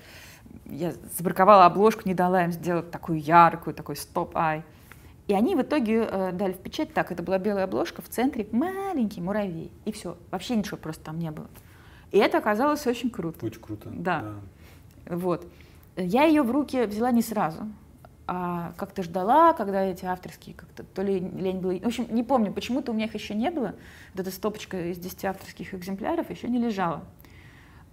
я 0.66 0.94
забраковала 1.18 1.66
обложку, 1.66 2.04
не 2.06 2.14
дала 2.14 2.44
им 2.44 2.52
сделать 2.52 2.92
такую 2.92 3.20
яркую, 3.20 3.74
такой 3.74 3.96
стоп-ай. 3.96 4.64
И 5.28 5.34
они 5.34 5.56
в 5.56 5.62
итоге 5.62 6.08
э, 6.10 6.32
дали 6.34 6.54
в 6.54 6.60
печать 6.60 6.94
так, 6.94 7.12
это 7.12 7.24
была 7.24 7.40
белая 7.40 7.64
обложка, 7.64 8.02
в 8.02 8.10
центре 8.10 8.48
маленький 8.52 9.22
муравей. 9.22 9.72
И 9.86 9.92
все, 9.92 10.18
вообще 10.32 10.56
ничего 10.56 10.78
просто 10.78 11.06
там 11.06 11.18
не 11.18 11.32
было. 11.32 11.48
И 12.14 12.18
это 12.20 12.38
оказалось 12.38 12.86
очень 12.86 13.10
круто. 13.10 13.44
Очень 13.44 13.60
круто. 13.60 13.90
Да. 13.92 14.36
да. 15.06 15.16
Вот. 15.16 15.48
Я 15.98 16.26
ее 16.26 16.44
в 16.44 16.52
руки 16.52 16.86
взяла 16.86 17.10
не 17.12 17.24
сразу, 17.24 17.68
а 18.28 18.74
как-то 18.78 19.02
ждала, 19.02 19.54
когда 19.54 19.84
эти 19.84 20.06
авторские, 20.06 20.56
как-то 20.56 20.84
то 20.84 21.02
ли 21.02 21.20
лень 21.20 21.60
было. 21.60 21.74
В 21.80 21.88
общем, 21.88 22.06
не 22.12 22.22
помню, 22.22 22.54
почему-то 22.54 22.92
у 22.92 22.96
меня 22.96 23.06
их 23.06 23.16
еще 23.16 23.34
не 23.34 23.50
было. 23.50 23.74
Вот 24.14 24.22
эта 24.22 24.30
стопочка 24.30 24.92
из 24.92 25.00
10 25.00 25.26
авторских 25.26 25.74
экземпляров 25.74 26.30
еще 26.30 26.48
не 26.48 26.60
лежала. 26.60 27.04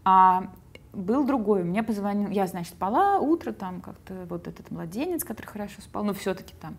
А 0.05 0.51
был 0.93 1.25
другой. 1.25 1.65
Мне 1.65 1.83
позвонил, 1.83 2.29
я, 2.29 2.47
значит, 2.47 2.75
спала 2.75 3.21
утро, 3.21 3.53
там 3.53 3.81
как-то 3.81 4.27
вот 4.29 4.47
этот 4.47 4.71
младенец, 4.71 5.25
который 5.25 5.47
хорошо 5.47 5.81
спал, 5.81 6.05
но 6.05 6.13
все-таки 6.13 6.53
там, 6.61 6.77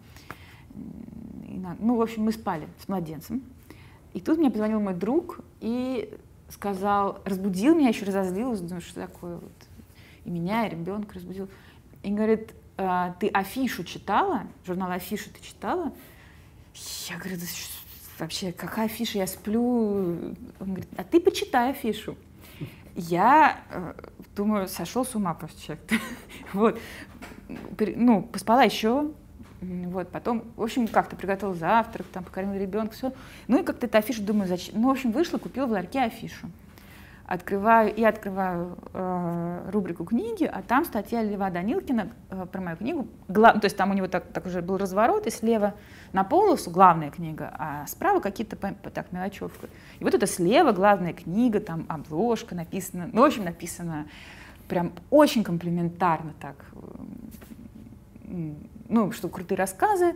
ну, 1.80 1.96
в 1.96 2.02
общем, 2.04 2.22
мы 2.22 2.34
спали 2.34 2.68
с 2.78 2.88
младенцем. 2.88 3.42
И 4.14 4.22
тут 4.22 4.38
мне 4.38 4.52
позвонил 4.52 4.80
мой 4.80 4.94
друг 4.94 5.40
и 5.60 6.14
сказал, 6.52 7.22
разбудил 7.26 7.76
меня, 7.76 7.90
еще 7.90 8.06
разозлилась, 8.06 8.60
думаю, 8.60 8.82
что 8.82 9.02
такое 9.02 9.36
вот. 9.36 9.52
и 10.26 10.30
меня, 10.30 10.68
и 10.68 10.70
ребенка 10.70 11.16
разбудил. 11.16 11.50
И 12.04 12.12
говорит, 12.12 12.54
«А, 12.78 13.16
ты 13.20 13.28
афишу 13.28 13.84
читала? 13.84 14.44
Журнал 14.66 14.92
афишу 14.92 15.30
ты 15.30 15.42
читала? 15.42 15.94
Я 17.10 17.18
говорю, 17.18 17.38
да 17.38 17.46
вообще, 18.20 18.52
какая 18.52 18.86
афиша, 18.86 19.18
я 19.18 19.28
сплю. 19.28 19.62
Он 19.62 20.36
говорит, 20.60 20.90
а 20.96 21.04
ты 21.04 21.20
почитай 21.20 21.72
афишу. 21.72 22.16
Я 22.96 23.62
э, 23.70 23.94
думаю, 24.36 24.68
сошел 24.68 25.06
с 25.06 25.16
ума 25.16 25.34
просто 25.34 25.62
человек. 25.62 25.90
вот. 26.54 26.80
Ну, 27.96 28.22
поспала 28.22 28.64
еще, 28.64 29.12
вот, 29.62 30.10
потом, 30.10 30.44
в 30.56 30.64
общем, 30.64 30.88
как-то 30.88 31.16
приготовил 31.16 31.54
завтрак, 31.54 32.08
там, 32.08 32.24
покормил 32.24 32.60
ребенка, 32.60 32.94
все. 32.94 33.14
Ну 33.48 33.60
и 33.60 33.64
как-то 33.64 33.86
эту 33.86 33.98
афишу 33.98 34.24
думаю, 34.24 34.48
зачем? 34.48 34.82
Ну, 34.82 34.88
в 34.88 34.92
общем, 34.92 35.12
вышла, 35.12 35.38
купила 35.38 35.68
в 35.68 35.72
ларьке 35.72 36.02
афишу 36.02 36.48
открываю 37.32 37.96
и 37.96 38.04
открываю 38.04 38.78
э, 38.94 39.70
рубрику 39.72 40.04
книги, 40.04 40.44
а 40.44 40.62
там 40.62 40.84
статья 40.84 41.24
Льва 41.24 41.50
Данилкина 41.50 42.10
э, 42.30 42.46
про 42.52 42.60
мою 42.60 42.76
книгу. 42.76 43.08
Гла... 43.30 43.54
То 43.54 43.66
есть 43.66 43.78
там 43.78 43.92
у 43.92 43.94
него 43.94 44.10
так, 44.10 44.26
так 44.34 44.46
уже 44.46 44.62
был 44.62 44.78
разворот, 44.78 45.28
и 45.28 45.30
слева 45.30 45.74
на 46.12 46.26
полосу 46.26 46.72
главная 46.72 47.10
книга, 47.10 47.54
а 47.58 47.88
справа 47.88 48.20
какие-то 48.20 48.58
так 48.58 49.14
мелочевка. 49.14 49.68
И 50.00 50.04
вот 50.04 50.14
это 50.14 50.28
слева 50.28 50.74
главная 50.74 51.14
книга, 51.14 51.62
там 51.62 51.86
обложка 51.88 52.54
написана, 52.54 53.10
ну, 53.14 53.22
в 53.22 53.26
общем, 53.26 53.46
написано 53.46 54.08
прям 54.68 54.92
очень 55.10 55.46
комплиментарно 55.46 56.34
так, 56.42 56.66
ну, 58.92 59.12
что 59.12 59.30
крутые 59.30 59.58
рассказы, 59.58 60.16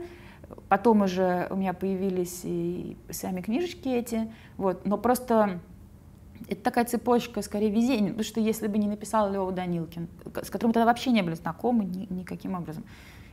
Потом 0.70 1.02
уже 1.02 1.48
у 1.50 1.56
меня 1.56 1.74
появились 1.74 2.42
и 2.44 2.98
сами 3.10 3.42
книжечки 3.42 3.88
эти, 3.88 4.32
вот, 4.58 4.86
но 4.86 4.98
просто 4.98 5.60
это 6.48 6.62
такая 6.62 6.86
цепочка, 6.86 7.42
скорее, 7.42 7.72
везения. 7.72 8.10
Потому 8.10 8.24
что 8.24 8.40
если 8.40 8.68
бы 8.68 8.78
не 8.78 8.88
написал 8.88 9.32
Лева 9.32 9.52
Данилкин, 9.52 10.08
с 10.44 10.50
которым 10.50 10.74
тогда 10.74 10.86
вообще 10.86 11.12
не 11.12 11.22
были 11.22 11.36
знакомы 11.36 11.86
ни, 11.86 12.12
никаким 12.12 12.56
образом, 12.56 12.84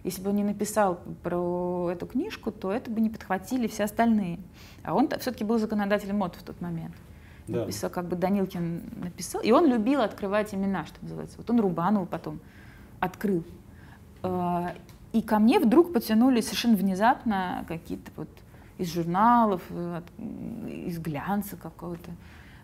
если 0.04 0.22
бы 0.22 0.30
он 0.30 0.36
не 0.36 0.44
написал 0.44 1.00
про 1.22 1.90
эту 1.92 2.06
книжку, 2.06 2.50
то 2.50 2.72
это 2.72 2.90
бы 2.90 3.00
не 3.00 3.10
подхватили 3.10 3.66
все 3.66 3.84
остальные. 3.84 4.38
А 4.82 4.94
он 4.94 5.08
все-таки 5.20 5.44
был 5.44 5.58
законодателем 5.58 6.18
мод 6.18 6.34
в 6.34 6.42
тот 6.42 6.60
момент. 6.60 6.94
Да. 7.46 7.60
Написал, 7.60 7.90
как 7.90 8.06
бы 8.06 8.16
Данилкин 8.16 8.82
написал. 8.96 9.42
И 9.42 9.52
он 9.52 9.66
любил 9.66 10.00
открывать 10.00 10.54
имена, 10.54 10.86
что 10.86 10.96
называется. 11.02 11.36
Вот 11.38 11.50
он 11.50 11.60
Рубанова 11.60 12.06
потом 12.06 12.40
открыл. 13.00 13.44
И 15.12 15.22
ко 15.22 15.38
мне 15.38 15.58
вдруг 15.58 15.92
потянулись 15.92 16.46
совершенно 16.46 16.76
внезапно 16.76 17.64
какие-то 17.68 18.10
вот 18.16 18.28
из 18.78 18.92
журналов, 18.92 19.62
э, 19.70 20.02
из 20.86 20.98
глянца 20.98 21.56
какого-то 21.56 22.10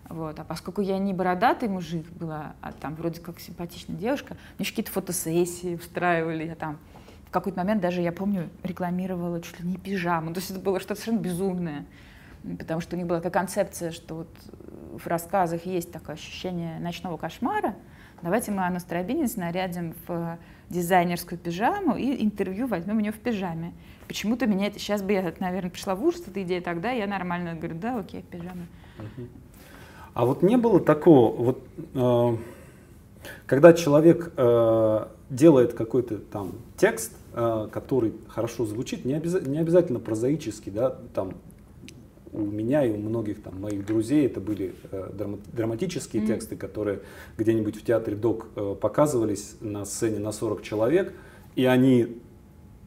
вот. 0.09 0.39
А 0.39 0.43
поскольку 0.43 0.81
я 0.81 0.97
не 0.97 1.13
бородатый 1.13 1.69
мужик 1.69 2.09
была, 2.09 2.53
а 2.61 2.71
там 2.71 2.95
вроде 2.95 3.21
как 3.21 3.39
симпатичная 3.39 3.95
девушка, 3.95 4.33
мне 4.33 4.63
еще 4.63 4.71
какие-то 4.71 4.91
фотосессии 4.91 5.75
устраивали, 5.75 6.45
я 6.45 6.55
там 6.55 6.79
в 7.27 7.31
какой-то 7.31 7.59
момент 7.59 7.79
даже, 7.79 8.01
я 8.01 8.11
помню, 8.11 8.49
рекламировала 8.63 9.39
чуть 9.39 9.59
ли 9.59 9.69
не 9.69 9.77
пижаму. 9.77 10.33
То 10.33 10.39
есть 10.39 10.49
это 10.49 10.59
было 10.59 10.79
что-то 10.79 10.99
совершенно 10.99 11.21
безумное. 11.21 11.85
Потому 12.57 12.81
что 12.81 12.95
у 12.95 12.97
них 12.97 13.05
была 13.05 13.19
такая 13.19 13.43
концепция, 13.43 13.91
что 13.91 14.15
вот 14.15 14.29
в 14.97 15.05
рассказах 15.05 15.67
есть 15.67 15.91
такое 15.91 16.15
ощущение 16.15 16.79
ночного 16.79 17.17
кошмара. 17.17 17.75
Давайте 18.21 18.51
мы 18.51 18.65
Анну 18.65 18.79
Старобинец 18.79 19.37
нарядим 19.37 19.93
в 20.07 20.37
дизайнерскую 20.69 21.39
пижаму 21.39 21.95
и 21.95 22.23
интервью 22.23 22.67
возьмем 22.67 22.97
у 22.97 22.99
нее 22.99 23.11
в 23.11 23.19
пижаме. 23.19 23.73
Почему-то 24.07 24.45
меня 24.45 24.67
это 24.67 24.77
сейчас 24.77 25.01
бы 25.01 25.13
я, 25.13 25.33
наверное, 25.39 25.69
пришла 25.69 25.95
в 25.95 26.03
ужас 26.03 26.23
эта 26.27 26.43
идея 26.43 26.61
тогда, 26.61 26.91
я 26.91 27.07
нормально 27.07 27.55
говорю, 27.55 27.75
да, 27.75 27.99
окей, 27.99 28.23
пижама. 28.23 28.65
А 30.13 30.25
вот 30.25 30.41
не 30.43 30.57
было 30.57 30.79
такого, 30.79 31.35
вот, 31.35 31.63
э, 31.93 32.37
когда 33.45 33.73
человек 33.73 34.33
э, 34.35 35.05
делает 35.29 35.73
какой-то 35.73 36.17
там 36.17 36.53
текст, 36.75 37.13
э, 37.33 37.69
который 37.71 38.13
хорошо 38.27 38.65
звучит, 38.65 39.05
не, 39.05 39.13
обяз, 39.13 39.41
не 39.45 39.59
обязательно 39.59 39.99
прозаический, 39.99 40.71
да, 40.71 40.95
там 41.13 41.33
у 42.33 42.41
меня 42.41 42.85
и 42.85 42.91
у 42.91 42.97
многих 42.97 43.41
там 43.41 43.59
моих 43.61 43.85
друзей 43.85 44.25
это 44.25 44.39
были 44.39 44.75
э, 44.91 45.09
драма, 45.13 45.39
драматические 45.53 46.23
mm-hmm. 46.23 46.27
тексты, 46.27 46.55
которые 46.55 47.01
где-нибудь 47.37 47.75
в 47.75 47.83
театре 47.83 48.15
ДОК 48.15 48.47
э, 48.55 48.75
показывались 48.79 49.55
на 49.61 49.85
сцене 49.85 50.19
на 50.19 50.31
40 50.31 50.61
человек, 50.61 51.13
и 51.55 51.65
они 51.65 52.17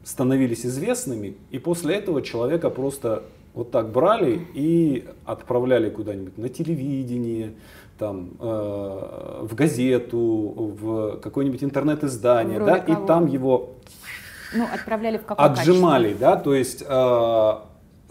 становились 0.03 0.65
известными, 0.65 1.35
и 1.51 1.59
после 1.59 1.95
этого 1.95 2.21
человека 2.21 2.69
просто 2.69 3.23
вот 3.53 3.71
так 3.71 3.91
брали 3.91 4.41
и 4.53 5.07
отправляли 5.25 5.89
куда-нибудь 5.89 6.37
на 6.37 6.49
телевидение, 6.49 7.53
там, 7.97 8.31
э, 8.39 9.39
в 9.43 9.53
газету, 9.53 10.77
в 10.81 11.19
какое-нибудь 11.21 11.63
интернет-издание, 11.63 12.59
да, 12.59 12.79
кого? 12.79 13.03
и 13.03 13.07
там 13.07 13.27
его 13.27 13.75
ну, 14.53 14.65
отправляли 14.71 15.17
в 15.17 15.31
отжимали, 15.31 16.13
качестве? 16.13 16.27
да, 16.27 16.35
то 16.35 16.53
есть 16.53 16.83
э, 16.87 17.53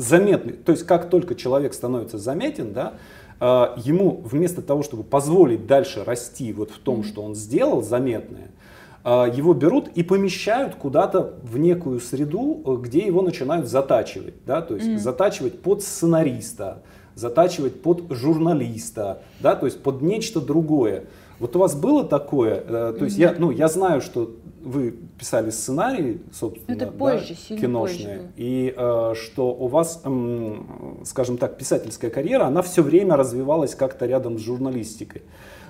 заметный, 0.03 0.53
то 0.53 0.73
есть 0.73 0.85
как 0.85 1.09
только 1.09 1.35
человек 1.35 1.75
становится 1.75 2.19
заметен, 2.19 2.73
да, 2.73 2.95
э, 3.41 3.45
ему 3.85 4.21
вместо 4.25 4.63
того, 4.63 4.83
чтобы 4.83 5.03
позволить 5.05 5.67
дальше 5.67 6.05
расти 6.05 6.53
вот 6.53 6.71
в 6.71 6.79
том, 6.79 7.05
что 7.05 7.23
он 7.23 7.35
сделал 7.35 7.83
заметное, 7.83 8.51
а, 9.05 9.27
его 9.27 9.53
берут 9.53 9.89
и 9.95 10.03
помещают 10.03 10.77
куда-то 10.77 11.35
в 11.43 11.59
некую 11.59 12.01
среду, 12.01 12.63
э, 12.65 12.77
где 12.83 13.01
его 13.01 13.23
начинают 13.23 13.69
затачивать, 13.69 14.35
да, 14.47 14.63
то 14.63 14.77
есть 14.77 14.87
mm. 14.87 14.99
затачивать 14.99 15.61
под 15.61 15.83
сценариста, 15.83 16.83
затачивать 17.17 17.83
под 17.83 18.05
журналиста, 18.11 19.23
да, 19.41 19.57
то 19.57 19.67
есть 19.67 19.83
под 19.83 20.03
нечто 20.03 20.41
другое. 20.41 21.05
Вот 21.43 21.57
у 21.57 21.59
вас 21.59 21.75
было 21.75 22.05
такое, 22.05 22.63
э, 22.65 22.95
то 22.97 23.05
есть 23.05 23.19
mm-hmm. 23.19 23.35
я, 23.35 23.35
ну, 23.37 23.51
я 23.51 23.67
знаю, 23.67 24.01
что 24.01 24.37
вы 24.63 24.93
писали 25.19 25.51
сценарии, 25.51 26.21
собственно, 26.33 26.77
Это 26.77 26.87
позже, 26.87 27.35
да, 27.51 27.57
киношные, 27.57 28.19
позже. 28.19 28.33
и 28.37 28.73
э, 28.77 29.15
что 29.21 29.49
у 29.53 29.67
вас, 29.67 30.03
э, 30.05 30.55
скажем 31.05 31.39
так, 31.39 31.59
писательская 31.59 32.13
карьера, 32.13 32.45
она 32.45 32.63
все 32.63 32.81
время 32.81 33.17
развивалась 33.17 33.75
как-то 33.75 34.07
рядом 34.07 34.39
с 34.39 34.43
журналистикой. 34.43 35.23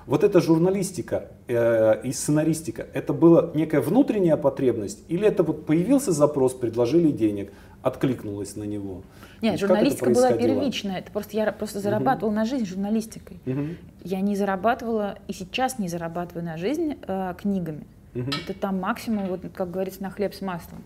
Вот 0.04 0.24
эта 0.24 0.42
журналистика 0.42 1.30
э, 1.48 2.02
и 2.04 2.12
сценаристика, 2.12 2.86
это 2.92 3.14
была 3.14 3.50
некая 3.54 3.80
внутренняя 3.80 4.36
потребность 4.36 5.02
или 5.08 5.26
это 5.26 5.42
вот 5.42 5.64
появился 5.64 6.12
запрос, 6.12 6.52
предложили 6.52 7.10
денег, 7.10 7.50
откликнулась 7.80 8.56
на 8.56 8.64
него? 8.64 9.04
Нет, 9.42 9.58
журналистика 9.58 10.10
была 10.10 10.32
первичная. 10.32 10.98
Это 11.00 11.10
просто 11.10 11.36
я 11.36 11.50
просто 11.52 11.80
зарабатывала 11.80 12.30
угу. 12.30 12.36
на 12.36 12.44
жизнь 12.44 12.64
журналистикой. 12.64 13.40
Угу. 13.44 13.66
Я 14.04 14.20
не 14.20 14.36
зарабатывала 14.36 15.18
и 15.28 15.32
сейчас 15.32 15.78
не 15.78 15.88
зарабатываю 15.88 16.44
на 16.44 16.56
жизнь 16.56 16.96
э, 17.06 17.34
книгами. 17.38 17.84
Угу. 18.14 18.30
Это 18.44 18.58
там 18.58 18.80
максимум, 18.80 19.26
вот 19.26 19.40
как 19.54 19.70
говорится, 19.70 20.02
на 20.02 20.10
хлеб 20.10 20.34
с 20.34 20.40
маслом. 20.40 20.82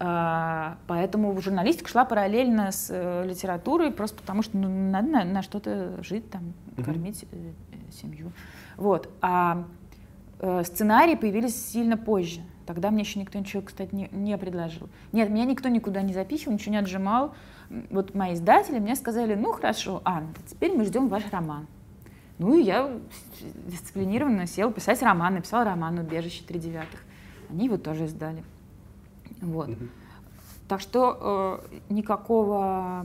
А, 0.00 0.78
поэтому 0.86 1.40
журналистика 1.40 1.88
шла 1.88 2.04
параллельно 2.04 2.72
с 2.72 2.88
э, 2.90 3.24
литературой, 3.26 3.92
просто 3.92 4.16
потому 4.16 4.42
что 4.42 4.56
ну, 4.56 4.68
надо 4.90 5.08
на, 5.08 5.24
на 5.24 5.42
что-то 5.42 6.02
жить, 6.02 6.28
там, 6.30 6.52
кормить 6.84 7.24
э, 7.30 7.36
семью. 7.92 8.32
Вот. 8.76 9.08
А 9.20 9.64
э, 10.40 10.62
сценарии 10.64 11.14
появились 11.14 11.70
сильно 11.70 11.96
позже. 11.96 12.40
Тогда 12.66 12.90
мне 12.90 13.02
еще 13.02 13.20
никто 13.20 13.38
ничего, 13.38 13.62
кстати, 13.62 13.94
не, 13.94 14.08
не 14.10 14.36
предложил. 14.38 14.88
Нет, 15.12 15.30
меня 15.30 15.44
никто 15.44 15.68
никуда 15.68 16.02
не 16.02 16.14
записывал, 16.14 16.54
ничего 16.54 16.72
не 16.72 16.78
отжимал. 16.78 17.34
Вот 17.90 18.14
мои 18.14 18.34
издатели 18.34 18.78
мне 18.78 18.96
сказали, 18.96 19.34
ну 19.34 19.52
хорошо, 19.52 20.00
Анна, 20.04 20.32
теперь 20.46 20.76
мы 20.76 20.84
ждем 20.84 21.08
ваш 21.08 21.24
роман. 21.30 21.66
Ну 22.38 22.56
и 22.56 22.62
я 22.62 22.90
дисциплинированно 23.66 24.46
сел 24.46 24.72
писать 24.72 25.02
роман, 25.02 25.34
написал 25.34 25.64
роман 25.64 25.98
«Убежище 25.98 26.42
три 26.44 26.58
девятых». 26.58 27.00
Они 27.48 27.66
его 27.66 27.78
тоже 27.78 28.06
издали. 28.06 28.42
Вот. 29.40 29.68
Mm-hmm. 29.68 29.88
Так 30.68 30.80
что 30.80 31.60
э, 31.60 31.92
никакого... 31.92 33.04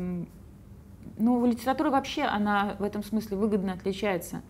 Ну, 1.18 1.46
литература 1.46 1.90
вообще, 1.90 2.24
она 2.24 2.76
в 2.80 2.84
этом 2.84 3.04
смысле 3.04 3.38
выгодно 3.38 3.74
отличается 3.74 4.42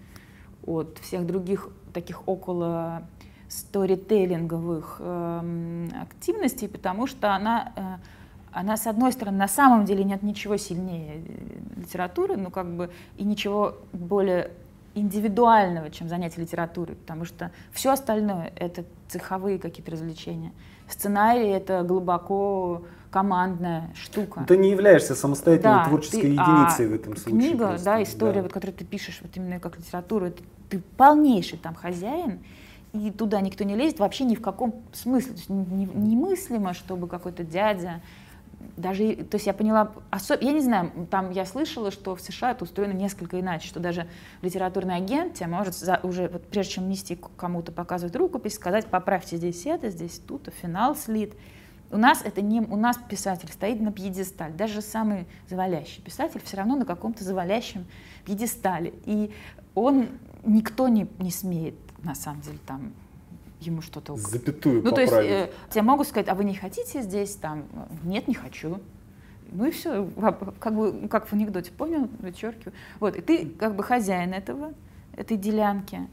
от 0.65 0.99
всех 0.99 1.25
других 1.25 1.69
таких 1.93 2.27
около 2.27 3.03
сторителлинговых 3.47 4.97
э, 4.99 5.87
активностей, 6.01 6.69
потому 6.69 7.07
что 7.07 7.33
она, 7.33 7.73
э, 7.75 7.95
она, 8.51 8.77
с 8.77 8.87
одной 8.87 9.11
стороны, 9.11 9.37
на 9.37 9.47
самом 9.47 9.85
деле 9.85 10.03
нет 10.03 10.23
ничего 10.23 10.57
сильнее 10.57 11.23
э, 11.25 11.79
литературы, 11.79 12.37
ну 12.37 12.49
как 12.49 12.67
бы 12.67 12.89
и 13.17 13.23
ничего 13.23 13.75
более 13.93 14.51
индивидуального, 14.95 15.89
чем 15.89 16.09
занятие 16.09 16.41
литературой, 16.41 16.95
потому 16.95 17.25
что 17.25 17.51
все 17.71 17.91
остальное— 17.91 18.51
это 18.55 18.83
цеховые 19.07 19.59
какие-то 19.59 19.91
развлечения. 19.91 20.51
Сценарий— 20.87 21.47
это 21.49 21.83
глубоко 21.83 22.83
командная 23.11 23.91
штука. 23.95 24.45
Ты 24.47 24.57
не 24.57 24.71
являешься 24.71 25.15
самостоятельной 25.15 25.77
да, 25.77 25.85
творческой 25.85 26.21
ты, 26.21 26.27
единицей 26.27 26.85
а 26.85 26.89
в 26.89 26.93
этом 26.93 27.17
случае. 27.17 27.39
Книга, 27.39 27.67
просто, 27.69 27.85
да, 27.85 28.03
история, 28.03 28.33
да. 28.35 28.41
Вот, 28.43 28.53
которую 28.53 28.75
ты 28.75 28.85
пишешь, 28.85 29.19
вот 29.21 29.31
именно 29.35 29.59
как 29.59 29.77
литературу, 29.77 30.27
это 30.27 30.41
ты 30.69 30.81
полнейший 30.97 31.57
там 31.57 31.75
хозяин, 31.75 32.39
и 32.93 33.11
туда 33.11 33.41
никто 33.41 33.63
не 33.63 33.75
лезет 33.75 33.99
вообще 33.99 34.23
ни 34.25 34.35
в 34.35 34.41
каком 34.41 34.81
смысле. 34.93 35.33
То 35.33 35.37
есть 35.37 35.49
немыслимо, 35.49 36.73
чтобы 36.73 37.07
какой-то 37.07 37.43
дядя 37.43 38.01
даже, 38.79 39.15
то 39.15 39.35
есть 39.35 39.45
я 39.45 39.53
поняла, 39.53 39.91
особ... 40.09 40.41
я 40.41 40.51
не 40.51 40.61
знаю, 40.61 40.91
там 41.11 41.31
я 41.31 41.45
слышала, 41.45 41.91
что 41.91 42.15
в 42.15 42.21
США 42.21 42.51
это 42.51 42.63
устроено 42.63 42.93
несколько 42.93 43.39
иначе, 43.39 43.67
что 43.67 43.79
даже 43.79 44.07
литературный 44.41 44.95
агент 44.95 45.35
тебя 45.35 45.47
может 45.47 45.75
за, 45.75 45.99
уже, 46.03 46.29
вот 46.29 46.47
прежде 46.47 46.73
чем 46.73 46.89
нести 46.89 47.19
кому-то 47.37 47.71
показывать 47.71 48.15
рукопись, 48.15 48.55
сказать, 48.55 48.87
поправьте 48.87 49.37
здесь 49.37 49.65
это, 49.65 49.89
здесь 49.89 50.19
тут, 50.19 50.49
финал 50.61 50.95
слит. 50.95 51.33
У 51.91 51.97
нас 51.97 52.21
это 52.23 52.41
не, 52.41 52.61
у 52.61 52.75
нас 52.75 52.97
писатель 52.97 53.49
стоит 53.51 53.81
на 53.81 53.91
пьедестале, 53.91 54.53
даже 54.53 54.81
самый 54.81 55.27
завалящий 55.49 56.01
писатель 56.01 56.41
все 56.43 56.57
равно 56.57 56.75
на 56.75 56.85
каком-то 56.85 57.23
завалящем 57.23 57.85
пьедестале, 58.25 58.93
и 59.05 59.33
он 59.75 60.07
никто 60.43 60.87
не, 60.87 61.07
не 61.19 61.31
смеет 61.31 61.75
на 62.03 62.15
самом 62.15 62.41
деле 62.41 62.59
там 62.65 62.93
ему 63.59 63.81
что-то... 63.81 64.15
Запятую 64.15 64.83
Ну, 64.83 64.91
поправить. 64.91 65.09
то 65.09 65.17
есть 65.19 65.31
э, 65.31 65.69
тебе 65.69 65.81
могут 65.81 66.07
сказать, 66.07 66.27
а 66.29 66.35
вы 66.35 66.43
не 66.43 66.55
хотите 66.55 67.01
здесь 67.01 67.35
там? 67.35 67.65
Нет, 68.03 68.27
не 68.27 68.33
хочу. 68.33 68.79
Ну 69.51 69.65
и 69.65 69.71
все, 69.71 70.07
как 70.59 70.75
бы 70.75 71.07
как 71.07 71.27
в 71.27 71.33
анекдоте, 71.33 71.71
понял, 71.71 72.07
вычеркиваю. 72.19 72.73
Вот, 72.99 73.15
и 73.15 73.21
ты 73.21 73.47
как 73.47 73.75
бы 73.75 73.83
хозяин 73.83 74.33
этого, 74.33 74.73
этой 75.15 75.37
делянки. 75.37 76.07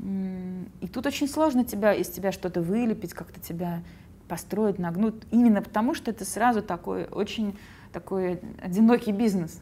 И 0.00 0.88
тут 0.92 1.06
очень 1.06 1.28
сложно 1.28 1.64
тебя, 1.64 1.94
из 1.94 2.08
тебя 2.08 2.32
что-то 2.32 2.62
вылепить, 2.62 3.12
как-то 3.12 3.38
тебя 3.40 3.82
построить, 4.28 4.78
нагнуть, 4.78 5.14
именно 5.30 5.60
потому 5.60 5.94
что 5.94 6.10
это 6.10 6.24
сразу 6.24 6.62
такой 6.62 7.04
очень 7.06 7.58
такой 7.92 8.40
одинокий 8.62 9.12
бизнес. 9.12 9.60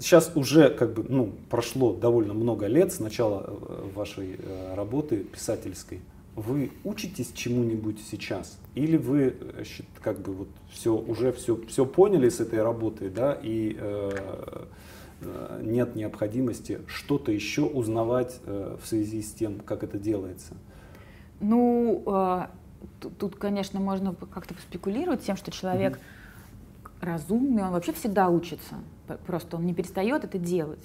Сейчас 0.00 0.32
уже 0.34 0.70
как 0.70 0.94
бы, 0.94 1.04
ну, 1.08 1.32
прошло 1.50 1.94
довольно 1.94 2.34
много 2.34 2.66
лет 2.66 2.92
с 2.92 3.00
начала 3.00 3.44
э, 3.46 3.90
вашей 3.94 4.36
э, 4.38 4.74
работы 4.74 5.18
писательской. 5.18 6.00
Вы 6.34 6.70
учитесь 6.84 7.32
чему-нибудь 7.32 7.98
сейчас? 8.10 8.58
Или 8.74 8.96
вы 8.96 9.34
э, 9.40 9.64
как 10.02 10.20
бы 10.20 10.32
вот 10.32 10.48
все 10.70 10.94
уже 10.94 11.32
все, 11.32 11.56
все 11.68 11.86
поняли 11.86 12.28
с 12.28 12.40
этой 12.40 12.62
работой, 12.62 13.08
да, 13.08 13.38
и 13.42 13.76
э, 13.78 14.66
нет 15.62 15.96
необходимости 15.96 16.80
что-то 16.86 17.32
еще 17.32 17.62
узнавать 17.62 18.38
э, 18.44 18.76
в 18.82 18.86
связи 18.86 19.22
с 19.22 19.32
тем, 19.32 19.60
как 19.60 19.82
это 19.82 19.98
делается? 19.98 20.54
Ну, 21.40 22.02
э, 22.06 22.46
тут, 23.00 23.18
тут, 23.18 23.36
конечно, 23.36 23.80
можно 23.80 24.14
как-то 24.14 24.54
спекулировать 24.54 25.22
тем, 25.22 25.36
что 25.36 25.50
человек 25.50 25.98
mm-hmm. 25.98 27.06
разумный, 27.06 27.64
он 27.64 27.72
вообще 27.72 27.92
всегда 27.92 28.28
учится. 28.28 28.76
Просто 29.26 29.56
он 29.56 29.66
не 29.66 29.74
перестает 29.74 30.24
это 30.24 30.38
делать. 30.38 30.84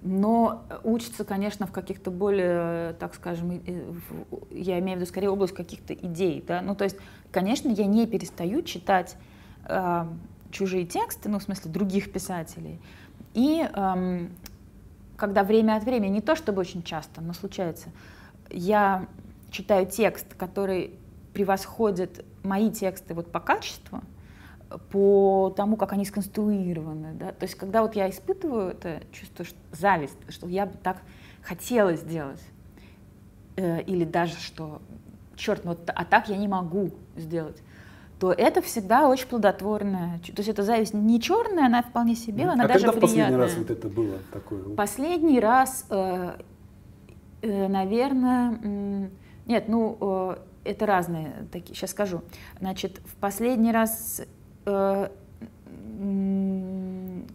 Но 0.00 0.64
учится, 0.84 1.24
конечно, 1.24 1.66
в 1.66 1.72
каких-то 1.72 2.10
более, 2.10 2.92
так 2.94 3.14
скажем, 3.14 3.60
я 4.50 4.78
имею 4.78 4.96
в 4.96 5.00
виду 5.00 5.08
скорее 5.08 5.30
область 5.30 5.54
каких-то 5.54 5.92
идей. 5.92 6.44
Да? 6.46 6.60
Ну, 6.62 6.74
то 6.76 6.84
есть, 6.84 6.96
конечно, 7.32 7.68
я 7.68 7.86
не 7.86 8.06
перестаю 8.06 8.62
читать 8.62 9.16
э, 9.64 10.04
чужие 10.52 10.86
тексты, 10.86 11.28
ну, 11.28 11.40
в 11.40 11.42
смысле, 11.42 11.72
других 11.72 12.12
писателей. 12.12 12.80
И 13.34 13.68
э, 13.68 14.26
когда 15.16 15.42
время 15.42 15.76
от 15.76 15.84
времени, 15.84 16.12
не 16.12 16.20
то 16.20 16.36
чтобы 16.36 16.60
очень 16.60 16.84
часто, 16.84 17.20
но 17.20 17.32
случается, 17.32 17.88
я 18.50 19.06
читаю 19.50 19.86
текст, 19.86 20.34
который 20.34 20.94
превосходит 21.34 22.24
мои 22.44 22.70
тексты 22.70 23.14
вот 23.14 23.32
по 23.32 23.40
качеству, 23.40 24.00
по 24.90 25.52
тому, 25.56 25.76
как 25.76 25.92
они 25.92 26.04
сконструированы. 26.04 27.14
Да? 27.14 27.32
То 27.32 27.44
есть, 27.44 27.54
когда 27.54 27.82
вот 27.82 27.96
я 27.96 28.08
испытываю 28.10 28.70
это 28.70 29.02
чувство 29.12 29.44
что, 29.44 29.56
зависть, 29.72 30.18
что 30.28 30.46
я 30.46 30.66
бы 30.66 30.76
так 30.82 30.98
хотела 31.42 31.94
сделать, 31.94 32.42
э, 33.56 33.82
или 33.82 34.04
даже 34.04 34.36
что, 34.36 34.82
черт, 35.36 35.64
ну, 35.64 35.76
а 35.86 36.04
так 36.04 36.28
я 36.28 36.36
не 36.36 36.48
могу 36.48 36.90
сделать, 37.16 37.62
то 38.18 38.32
это 38.32 38.60
всегда 38.60 39.08
очень 39.08 39.28
плодотворное. 39.28 40.18
То 40.18 40.32
есть 40.38 40.48
эта 40.48 40.62
зависть 40.62 40.92
не 40.92 41.20
черная, 41.20 41.66
она 41.66 41.82
вполне 41.82 42.14
себе, 42.16 42.44
она 42.44 42.64
а 42.64 42.68
даже 42.68 42.86
когда 42.86 43.00
приятная. 43.00 43.26
последний 43.26 43.36
раз 43.36 43.56
вот 43.56 43.70
это 43.70 43.88
было 43.88 44.18
такое? 44.32 44.74
Последний 44.74 45.40
раз, 45.40 45.86
э, 45.88 46.32
э, 47.42 47.68
наверное, 47.68 48.58
э, 48.62 49.08
нет, 49.46 49.68
ну, 49.68 49.96
э, 50.00 50.36
это 50.64 50.84
разные 50.84 51.46
такие, 51.52 51.74
сейчас 51.74 51.92
скажу. 51.92 52.22
Значит, 52.58 53.00
в 53.06 53.16
последний 53.16 53.72
раз 53.72 54.22
э, 54.68 55.08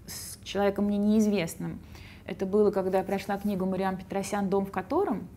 с 0.08 0.38
человеком 0.44 0.86
мне 0.86 0.98
неизвестным. 0.98 1.80
Это 2.26 2.46
было, 2.46 2.72
когда 2.72 3.00
я 3.00 3.04
прошла 3.04 3.38
книгу 3.38 3.66
Мариам 3.66 3.98
Петросян 3.98 4.50
«Дом 4.50 4.66
в 4.66 4.72
котором». 4.72 5.28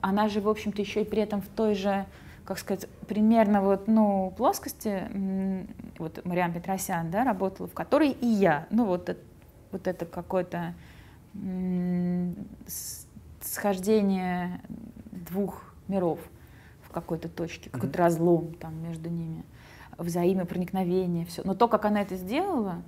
Она 0.00 0.28
же, 0.28 0.40
в 0.40 0.48
общем-то, 0.48 0.82
еще 0.82 1.02
и 1.02 1.04
при 1.04 1.22
этом 1.22 1.40
в 1.40 1.48
той 1.48 1.74
же, 1.74 2.06
как 2.44 2.58
сказать, 2.58 2.88
примерно 3.06 3.62
вот, 3.62 3.86
ну, 3.86 4.32
плоскости, 4.36 5.08
вот 5.98 6.24
Мариам 6.24 6.52
Петросян, 6.52 7.10
да, 7.10 7.24
работала, 7.24 7.68
в 7.68 7.72
которой 7.72 8.10
и 8.10 8.26
я. 8.26 8.66
Ну, 8.70 8.84
вот, 8.84 9.08
это, 9.08 9.20
вот 9.70 9.86
это 9.86 10.04
какое-то 10.04 10.74
схождение 13.40 14.60
двух 15.10 15.74
миров 15.88 16.18
в 16.82 16.90
какой-то 16.90 17.28
точке, 17.28 17.70
какой-то 17.70 17.98
разлом 17.98 18.54
там 18.54 18.82
между 18.82 19.08
ними 19.08 19.44
взаимопроникновение, 19.98 21.26
все. 21.26 21.42
Но 21.44 21.54
то, 21.54 21.68
как 21.68 21.84
она 21.84 22.02
это 22.02 22.16
сделала, 22.16 22.82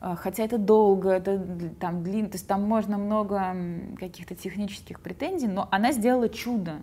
а, 0.00 0.14
хотя 0.14 0.44
это 0.44 0.58
долго, 0.58 1.10
это 1.10 1.38
там 1.80 2.02
длинно, 2.04 2.28
то 2.28 2.36
есть 2.36 2.46
там 2.46 2.62
можно 2.62 2.98
много 2.98 3.56
каких-то 3.98 4.34
технических 4.34 5.00
претензий, 5.00 5.48
но 5.48 5.68
она 5.70 5.92
сделала 5.92 6.28
чудо. 6.28 6.76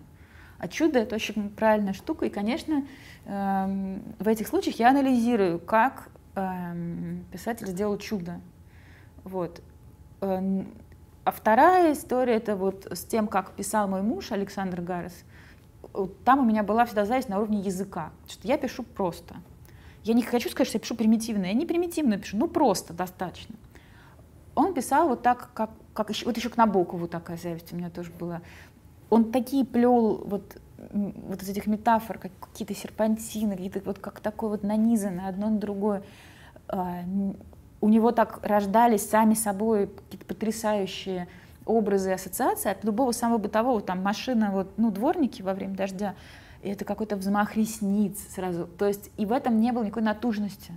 А 0.58 0.68
чудо 0.68 0.98
это 0.98 1.16
очень 1.16 1.50
правильная 1.50 1.92
штука, 1.92 2.26
и, 2.26 2.30
конечно, 2.30 2.86
эм, 3.26 4.02
в 4.18 4.26
этих 4.26 4.48
случаях 4.48 4.78
я 4.78 4.90
анализирую, 4.90 5.58
как 5.58 6.08
эм, 6.34 7.24
писатель 7.30 7.66
сделал 7.66 7.98
чудо. 7.98 8.40
Вот. 9.24 9.60
Эм, 10.22 10.68
а 11.24 11.30
вторая 11.30 11.92
история 11.92 12.34
это 12.34 12.56
вот 12.56 12.86
с 12.90 13.04
тем, 13.04 13.26
как 13.26 13.52
писал 13.52 13.88
мой 13.88 14.02
муж 14.02 14.32
Александр 14.32 14.80
Гаррес. 14.80 15.24
Там 16.24 16.40
у 16.40 16.44
меня 16.44 16.62
была 16.62 16.84
всегда 16.84 17.04
зависть 17.04 17.28
на 17.28 17.38
уровне 17.38 17.60
языка, 17.60 18.10
что 18.28 18.46
я 18.46 18.56
пишу 18.56 18.82
просто. 18.82 19.36
Я 20.06 20.14
не 20.14 20.22
хочу 20.22 20.48
сказать, 20.48 20.68
что 20.68 20.76
я 20.76 20.80
пишу 20.80 20.94
примитивно. 20.94 21.46
Я 21.46 21.52
не 21.52 21.66
примитивно 21.66 22.16
пишу, 22.16 22.36
ну 22.36 22.46
просто 22.46 22.92
достаточно. 22.92 23.56
Он 24.54 24.72
писал 24.72 25.08
вот 25.08 25.22
так, 25.22 25.50
как, 25.52 25.70
как 25.94 26.10
еще, 26.10 26.26
вот 26.26 26.36
еще 26.36 26.48
к 26.48 26.56
Набокову 26.56 27.08
такая 27.08 27.36
зависть 27.36 27.72
у 27.72 27.76
меня 27.76 27.90
тоже 27.90 28.12
была. 28.12 28.40
Он 29.10 29.32
такие 29.32 29.64
плел 29.64 30.22
вот, 30.24 30.58
вот 30.92 31.42
из 31.42 31.48
этих 31.48 31.66
метафор, 31.66 32.18
как 32.18 32.30
какие-то 32.38 32.72
серпантины, 32.72 33.56
какие-то 33.56 33.80
вот 33.80 33.98
как 33.98 34.20
такое 34.20 34.50
вот 34.50 34.62
нанизанное 34.62 35.28
одно 35.28 35.50
на 35.50 35.58
другое. 35.58 36.04
А, 36.68 37.02
у 37.80 37.88
него 37.88 38.12
так 38.12 38.38
рождались 38.46 39.08
сами 39.08 39.34
собой 39.34 39.88
какие-то 39.88 40.24
потрясающие 40.24 41.26
образы 41.64 42.10
и 42.10 42.12
ассоциации 42.12 42.70
от 42.70 42.84
любого 42.84 43.10
самого 43.10 43.38
бытового, 43.38 43.80
там 43.80 44.02
машина, 44.02 44.52
вот, 44.52 44.68
ну, 44.76 44.92
дворники 44.92 45.42
во 45.42 45.52
время 45.52 45.74
дождя, 45.74 46.14
это 46.70 46.84
какой-то 46.84 47.16
взмах 47.16 47.56
ресниц 47.56 48.18
сразу. 48.34 48.66
То 48.66 48.86
есть 48.86 49.10
и 49.16 49.26
в 49.26 49.32
этом 49.32 49.60
не 49.60 49.72
было 49.72 49.84
никакой 49.84 50.02
натужности. 50.02 50.72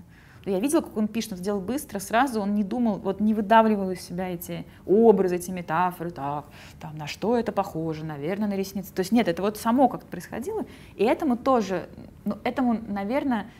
Я 0.45 0.59
видела, 0.59 0.81
как 0.81 0.95
он 0.95 1.07
пишет, 1.07 1.33
он 1.33 1.37
сделал 1.39 1.59
быстро, 1.59 1.99
сразу 1.99 2.39
он 2.39 2.55
не 2.55 2.63
думал, 2.63 2.97
вот 2.97 3.19
не 3.19 3.33
выдавливал 3.33 3.91
из 3.91 4.01
себя 4.01 4.29
эти 4.29 4.65
образы, 4.85 5.35
эти 5.35 5.51
метафоры, 5.51 6.11
так, 6.11 6.45
там, 6.79 6.97
на 6.97 7.07
что 7.07 7.37
это 7.37 7.51
похоже, 7.51 8.05
наверное, 8.05 8.47
на 8.47 8.55
ресницы. 8.55 8.93
То 8.93 9.01
есть 9.01 9.11
нет, 9.11 9.27
это 9.27 9.41
вот 9.41 9.57
само 9.57 9.89
как-то 9.89 10.07
происходило, 10.07 10.65
и 10.95 11.03
этому 11.03 11.35
тоже, 11.35 11.89
ну, 12.23 12.37
этому, 12.43 12.79
наверное, 12.87 13.51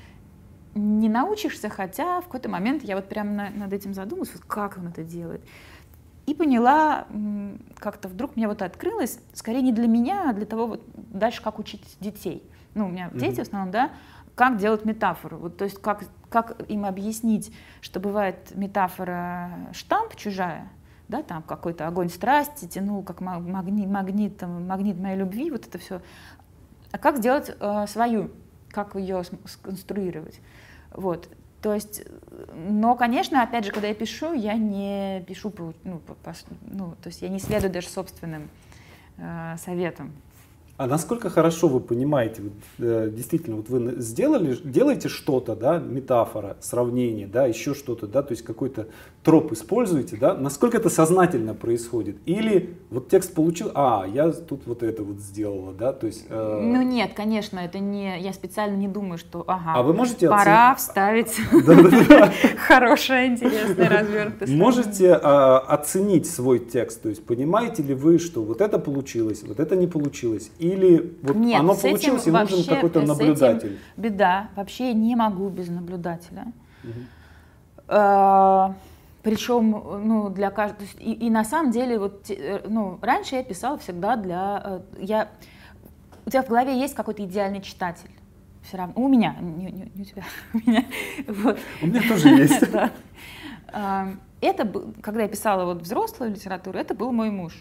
не 0.73 1.09
научишься, 1.09 1.69
хотя 1.69 2.21
в 2.21 2.25
какой-то 2.25 2.47
момент 2.47 2.83
я 2.83 2.95
вот 2.95 3.09
прям 3.09 3.35
на, 3.35 3.49
над 3.49 3.73
этим 3.73 3.93
задумалась, 3.93 4.31
вот 4.33 4.43
как 4.43 4.77
он 4.77 4.87
это 4.87 5.03
делает. 5.03 5.41
И 6.29 6.35
поняла, 6.35 7.07
как-то 7.79 8.07
вдруг 8.07 8.35
мне 8.35 8.47
вот 8.47 8.61
открылось, 8.61 9.19
скорее 9.33 9.63
не 9.63 9.71
для 9.71 9.87
меня, 9.87 10.29
а 10.29 10.33
для 10.33 10.45
того, 10.45 10.67
вот 10.67 10.83
дальше 10.95 11.41
как 11.41 11.57
учить 11.57 11.81
детей. 11.99 12.47
Ну, 12.75 12.85
у 12.85 12.89
меня 12.89 13.07
mm-hmm. 13.07 13.19
дети 13.19 13.35
в 13.37 13.41
основном, 13.41 13.71
да, 13.71 13.89
как 14.35 14.57
делать 14.57 14.85
метафору. 14.85 15.37
Вот, 15.37 15.57
то 15.57 15.63
есть 15.63 15.81
как, 15.81 16.03
как 16.29 16.61
им 16.69 16.85
объяснить, 16.85 17.51
что 17.81 17.99
бывает 17.99 18.55
метафора 18.55 19.69
штамп 19.71 20.15
чужая, 20.17 20.69
да, 21.07 21.23
там 21.23 21.41
какой-то 21.41 21.87
огонь 21.87 22.09
страсти 22.09 22.67
тянул, 22.67 23.01
как 23.01 23.21
магнит, 23.21 23.89
магнит, 23.89 24.37
там, 24.37 24.67
магнит 24.67 24.99
моей 24.99 25.17
любви, 25.17 25.49
вот 25.49 25.65
это 25.65 25.79
все. 25.79 25.99
А 26.91 26.99
как 26.99 27.17
сделать 27.17 27.49
э, 27.59 27.87
свою, 27.87 28.29
как 28.69 28.93
ее 28.93 29.23
сконструировать. 29.45 30.41
Вот. 30.91 31.27
То 31.61 31.73
есть, 31.73 32.03
но, 32.55 32.95
конечно, 32.95 33.43
опять 33.43 33.65
же, 33.65 33.71
когда 33.71 33.89
я 33.89 33.93
пишу, 33.93 34.33
я 34.33 34.53
не 34.53 35.23
пишу, 35.27 35.53
ну, 35.83 35.99
по, 35.99 36.33
ну, 36.61 36.95
то 37.01 37.07
есть 37.09 37.21
я 37.21 37.29
не 37.29 37.39
следую 37.39 37.71
даже 37.71 37.87
собственным 37.87 38.49
э, 39.17 39.55
советам. 39.57 40.13
А 40.77 40.87
насколько 40.87 41.29
хорошо 41.29 41.67
вы 41.67 41.81
понимаете, 41.81 42.41
э, 42.77 43.11
действительно, 43.13 43.57
вот 43.57 43.67
вы 43.67 43.99
сделали, 43.99 44.57
делаете 44.63 45.09
что-то, 45.09 45.53
да, 45.57 45.77
метафора, 45.77 46.55
сравнение, 46.61 47.27
да, 47.27 47.45
еще 47.45 47.73
что-то, 47.73 48.07
да, 48.07 48.23
то 48.23 48.31
есть 48.31 48.45
какой-то 48.45 48.87
троп 49.23 49.51
используете, 49.51 50.15
да, 50.15 50.33
насколько 50.33 50.77
это 50.77 50.89
сознательно 50.89 51.53
происходит? 51.53 52.17
Или 52.25 52.77
вот 52.89 53.09
текст 53.09 53.33
получил, 53.33 53.71
а, 53.75 54.05
я 54.07 54.31
тут 54.31 54.65
вот 54.65 54.81
это 54.81 55.03
вот 55.03 55.19
сделала, 55.19 55.73
да, 55.73 55.91
то 55.91 56.07
есть... 56.07 56.25
Э... 56.29 56.59
Ну 56.61 56.81
нет, 56.81 57.11
конечно, 57.15 57.59
это 57.59 57.79
не, 57.79 58.19
я 58.21 58.31
специально 58.33 58.75
не 58.75 58.87
думаю, 58.87 59.17
что, 59.17 59.43
ага, 59.47 59.73
а 59.75 59.83
вы 59.83 59.93
можете 59.93 60.29
пора 60.29 60.73
вставить 60.75 61.35
хорошее, 62.67 63.27
интересное, 63.27 63.89
развернутое. 63.99 64.49
Можете 64.49 65.13
а, 65.21 65.59
оценить 65.59 66.29
свой 66.29 66.59
текст, 66.59 67.01
то 67.01 67.09
есть 67.09 67.25
понимаете 67.25 67.83
ли 67.83 67.93
вы, 67.93 68.19
что 68.19 68.41
вот 68.41 68.61
это 68.61 68.79
получилось, 68.79 69.43
вот 69.45 69.59
это 69.59 69.75
не 69.75 69.87
получилось, 69.87 70.49
или 70.59 71.17
вот 71.21 71.35
оно 71.35 71.75
получилось 71.75 72.25
и 72.25 72.31
нужен 72.31 72.63
какой-то 72.63 73.01
наблюдатель? 73.01 73.79
беда. 73.97 74.49
Вообще 74.55 74.87
я 74.87 74.93
не 74.93 75.15
могу 75.15 75.49
без 75.49 75.67
наблюдателя. 75.67 76.51
Причем, 79.21 79.71
ну, 79.71 80.29
для 80.29 80.49
каждого... 80.49 80.87
И, 80.97 81.13
и 81.13 81.29
на 81.29 81.43
самом 81.43 81.71
деле, 81.71 81.99
вот, 81.99 82.29
э, 82.29 82.61
ну, 82.67 82.97
раньше 83.01 83.35
я 83.35 83.43
писала 83.43 83.77
всегда 83.77 84.15
для... 84.15 84.61
Э, 84.63 84.81
я, 84.99 85.29
у 86.25 86.29
тебя 86.29 86.41
в 86.41 86.47
голове 86.47 86.79
есть 86.79 86.95
какой-то 86.95 87.25
идеальный 87.25 87.61
читатель. 87.61 88.09
Все 88.63 88.77
равно. 88.77 88.93
У 88.95 89.07
меня, 89.07 89.35
не, 89.41 89.65
не, 89.65 89.91
не 89.93 90.01
у 90.01 90.05
тебя, 90.05 90.23
у 90.53 90.57
меня. 90.57 90.85
Вот. 91.27 91.59
У 91.81 91.87
меня 91.87 92.01
тоже 92.07 92.29
есть. 92.29 92.63
А, 93.71 94.07
это, 94.41 94.67
когда 94.99 95.21
я 95.21 95.27
писала 95.27 95.63
вот 95.63 95.83
взрослую 95.83 96.31
литературу, 96.31 96.79
это 96.79 96.95
был 96.95 97.11
мой 97.11 97.29
муж. 97.29 97.53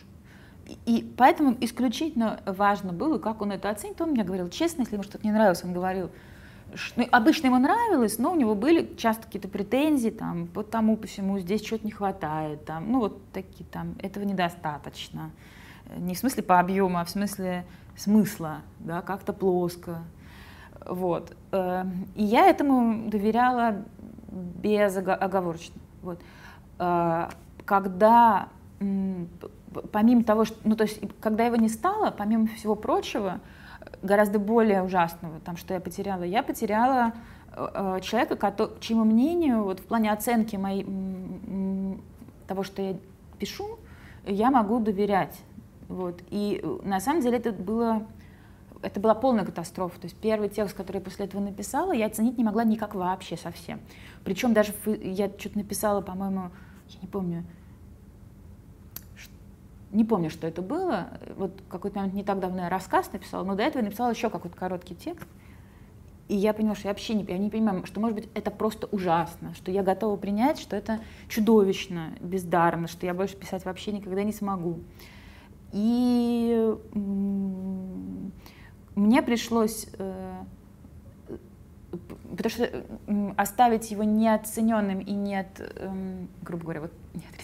И 0.87 1.07
поэтому 1.19 1.55
исключительно 1.61 2.41
важно 2.47 2.95
было, 2.95 3.19
как 3.19 3.43
он 3.43 3.53
это 3.53 3.69
оценит. 3.69 4.01
Он 4.01 4.13
мне 4.13 4.25
говорил 4.25 4.49
честно, 4.49 4.83
если 4.83 4.95
ему 4.95 5.03
что-то 5.03 5.27
не 5.27 5.33
нравилось, 5.33 5.63
он 5.65 5.75
говорил, 5.75 6.11
ну, 6.97 7.07
обычно 7.11 7.47
ему 7.47 7.59
нравилось, 7.59 8.19
но 8.19 8.33
у 8.33 8.37
него 8.37 8.55
были 8.55 8.95
часто 8.97 9.25
какие-то 9.25 9.49
претензии, 9.49 10.11
там, 10.11 10.47
по 10.47 10.63
тому, 10.63 10.97
почему 10.97 11.39
здесь 11.39 11.65
что-то 11.65 11.85
не 11.85 11.93
хватает, 11.93 12.65
там, 12.65 12.91
ну, 12.91 13.01
вот 13.01 13.21
такие, 13.33 13.65
там, 13.65 13.95
этого 14.01 14.25
недостаточно. 14.25 15.31
Не 15.97 16.15
в 16.15 16.19
смысле 16.19 16.43
по 16.43 16.61
объему, 16.61 16.99
а 16.99 17.05
в 17.05 17.11
смысле 17.11 17.65
смысла, 17.97 18.59
да, 18.79 19.01
как-то 19.03 19.33
плоско. 19.33 20.03
Вот. 20.87 21.37
Эм, 21.53 22.07
и 22.15 22.23
я 22.23 22.47
этому 22.47 23.09
доверяла 23.09 23.85
безоговорочно. 24.31 25.81
Вот. 26.03 26.21
Э, 26.79 27.29
когда 27.65 28.49
помимо 29.93 30.25
того, 30.25 30.45
что, 30.45 30.57
ну 30.65 30.77
то 30.77 30.85
есть, 30.85 31.01
когда 31.21 31.45
его 31.45 31.57
не 31.57 31.69
стало, 31.69 32.11
помимо 32.11 32.47
всего 32.49 32.75
прочего, 32.75 33.41
гораздо 34.03 34.39
более 34.39 34.83
ужасного, 34.83 35.41
там, 35.41 35.57
что 35.57 35.75
я 35.75 35.81
потеряла, 35.81 36.23
я 36.23 36.43
потеряла 36.43 37.13
э, 37.53 37.69
э 37.75 38.01
человека, 38.03 38.37
который, 38.37 38.79
чьему 38.81 39.05
мнению, 39.05 39.65
вот 39.65 39.81
в 39.81 39.85
плане 39.85 40.13
оценки 40.13 40.57
моей, 40.57 40.87
того, 42.47 42.63
что 42.63 42.83
я 42.83 42.97
пишу, 43.39 43.79
я 44.27 44.51
могу 44.51 44.81
доверять. 44.81 45.39
Вот. 45.89 46.21
И 46.31 46.61
э, 46.63 46.79
на 46.83 47.01
самом 47.01 47.23
деле 47.23 47.39
это 47.39 47.53
было 47.53 48.07
это 48.83 49.01
была 49.01 49.15
полная 49.15 49.45
катастрофа. 49.45 50.01
То 50.01 50.07
есть 50.07 50.17
первый 50.17 50.49
текст, 50.49 50.77
который 50.77 50.99
я 50.99 51.03
после 51.03 51.27
этого 51.27 51.41
написала, 51.41 51.93
я 51.93 52.07
оценить 52.07 52.39
не 52.39 52.45
могла 52.45 52.65
никак 52.65 52.95
вообще 52.95 53.37
совсем. 53.37 53.81
Причем 54.25 54.53
даже 54.55 54.73
я 55.03 55.29
что-то 55.37 55.59
написала, 55.59 56.01
по-моему, 56.01 56.51
я 56.89 57.01
не 57.03 57.09
помню, 57.09 57.45
не 59.91 60.05
помню, 60.05 60.31
что 60.31 60.47
это 60.47 60.63
было. 60.63 61.09
Вот 61.37 61.63
какой-то 61.69 61.99
момент 61.99 62.15
не 62.15 62.25
так 62.25 62.41
давно 62.41 62.63
я 62.63 62.69
рассказ 62.69 63.13
написала, 63.13 63.45
но 63.45 63.55
до 63.55 63.63
этого 63.63 63.83
я 63.83 63.87
написала 63.87 64.11
еще 64.11 64.31
какой-то 64.31 64.57
короткий 64.57 64.95
текст. 64.95 65.29
И 66.29 66.37
я 66.37 66.53
поняла, 66.53 66.75
что 66.75 66.89
я 66.89 66.93
вообще 66.93 67.15
не, 67.15 67.25
я 67.25 67.39
не 67.39 67.49
понимаю, 67.49 67.87
что, 67.87 68.01
может 68.01 68.15
быть, 68.15 68.29
это 68.35 68.51
просто 68.51 68.87
ужасно, 68.93 69.55
что 69.55 69.71
я 69.71 69.83
готова 69.83 70.17
принять, 70.17 70.59
что 70.59 70.77
это 70.77 71.01
чудовищно, 71.29 72.13
бездарно, 72.21 72.87
что 72.87 73.07
я 73.07 73.15
больше 73.15 73.35
писать 73.35 73.65
вообще 73.65 73.93
никогда 73.93 74.23
не 74.25 74.33
смогу. 74.33 74.81
И 75.73 76.75
мне 78.95 79.23
пришлось 79.23 79.87
э, 79.99 80.35
потому 81.91 82.51
что 82.51 82.85
оставить 83.37 83.91
его 83.91 84.05
неоцененным 84.05 85.01
и 85.01 85.13
нет, 85.13 85.47
эм, 85.77 86.29
грубо 86.43 86.65
говоря, 86.65 86.81
вот 86.83 86.93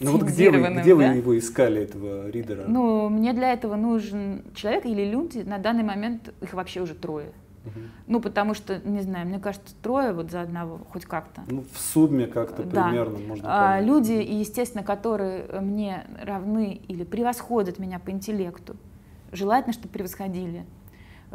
ну 0.01 0.13
вот 0.13 0.23
где 0.23 0.51
вы, 0.51 0.59
где 0.59 0.91
да? 0.91 0.95
вы 0.95 1.05
его 1.05 1.39
искали, 1.39 1.83
этого 1.83 2.29
ридера? 2.29 2.65
Ну, 2.69 3.09
мне 3.09 3.33
для 3.33 3.53
этого 3.53 3.77
нужен 3.77 4.43
человек 4.55 4.87
или 4.87 5.05
люди, 5.05 5.39
на 5.39 5.59
данный 5.59 5.83
момент 5.83 6.33
их 6.41 6.53
вообще 6.53 6.81
уже 6.81 6.95
трое. 6.95 7.33
Угу. 7.65 7.81
Ну, 8.09 8.21
потому 8.21 8.55
что, 8.55 8.79
не 8.79 9.01
знаю, 9.01 9.27
мне 9.27 9.39
кажется, 9.39 9.75
трое 9.83 10.13
вот 10.13 10.31
за 10.31 10.43
одного, 10.43 10.81
хоть 10.91 11.07
как-то. 11.07 11.43
Ну, 11.49 11.65
в 11.73 11.79
сумме 11.79 12.27
как-то 12.27 12.63
да. 12.63 12.89
примерно 12.89 13.19
можно 13.19 13.77
а, 13.77 13.81
Люди, 13.81 14.13
естественно, 14.13 14.85
которые 14.85 15.61
мне 15.61 16.05
равны 16.23 16.81
или 16.89 17.05
превосходят 17.05 17.79
меня 17.79 17.99
по 17.99 18.11
интеллекту, 18.11 18.77
желательно, 19.33 19.73
чтобы 19.73 19.89
превосходили. 19.89 20.65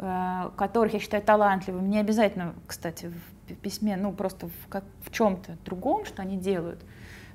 Э, 0.02 0.48
которых 0.56 0.94
я 0.94 0.98
считаю 0.98 1.22
талантливыми, 1.22 1.86
не 1.86 1.98
обязательно, 1.98 2.54
кстати, 2.66 3.12
в 3.48 3.54
письме, 3.56 3.98
ну 3.98 4.12
просто 4.12 4.46
в, 4.46 4.68
как, 4.70 4.82
в 5.02 5.12
чем-то 5.12 5.58
другом, 5.66 6.06
что 6.06 6.22
они 6.22 6.38
делают, 6.38 6.80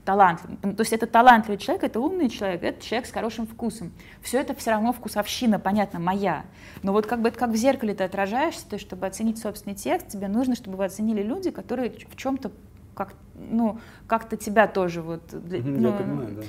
талантливым. 0.04 0.76
То 0.76 0.82
есть 0.82 0.92
это 0.92 1.06
талантливый 1.06 1.60
человек, 1.60 1.84
это 1.84 2.00
умный 2.00 2.28
человек, 2.28 2.64
это 2.64 2.84
человек 2.84 3.08
с 3.08 3.12
хорошим 3.12 3.46
вкусом. 3.46 3.92
Все 4.24 4.40
это 4.40 4.56
все 4.56 4.72
равно 4.72 4.94
вкусовщина, 4.94 5.60
понятно, 5.60 6.00
моя. 6.00 6.44
Но 6.82 6.92
вот 6.92 7.06
как 7.06 7.22
бы 7.22 7.30
это 7.30 7.38
как 7.38 7.52
в 7.52 7.56
зеркале 7.56 7.94
ты 7.94 8.04
отражаешься, 8.04 8.68
то 8.68 8.78
есть 8.78 8.86
чтобы 8.88 9.06
оценить 9.06 9.38
собственный 9.38 9.76
текст, 9.76 10.08
тебе 10.08 10.28
нужно, 10.28 10.56
чтобы 10.56 10.78
вы 10.78 10.86
оценили 10.86 11.22
люди, 11.22 11.52
которые 11.52 11.92
в 11.92 12.16
чем-то 12.16 12.52
как, 12.96 13.14
ну, 13.36 13.78
как-то 14.08 14.38
тебя 14.38 14.66
тоже 14.68 15.04
вот... 15.04 15.22
Для, 15.30 15.62
ну, 15.62 15.90
Я 15.90 15.94
понимаю, 15.94 16.30
да. 16.32 16.44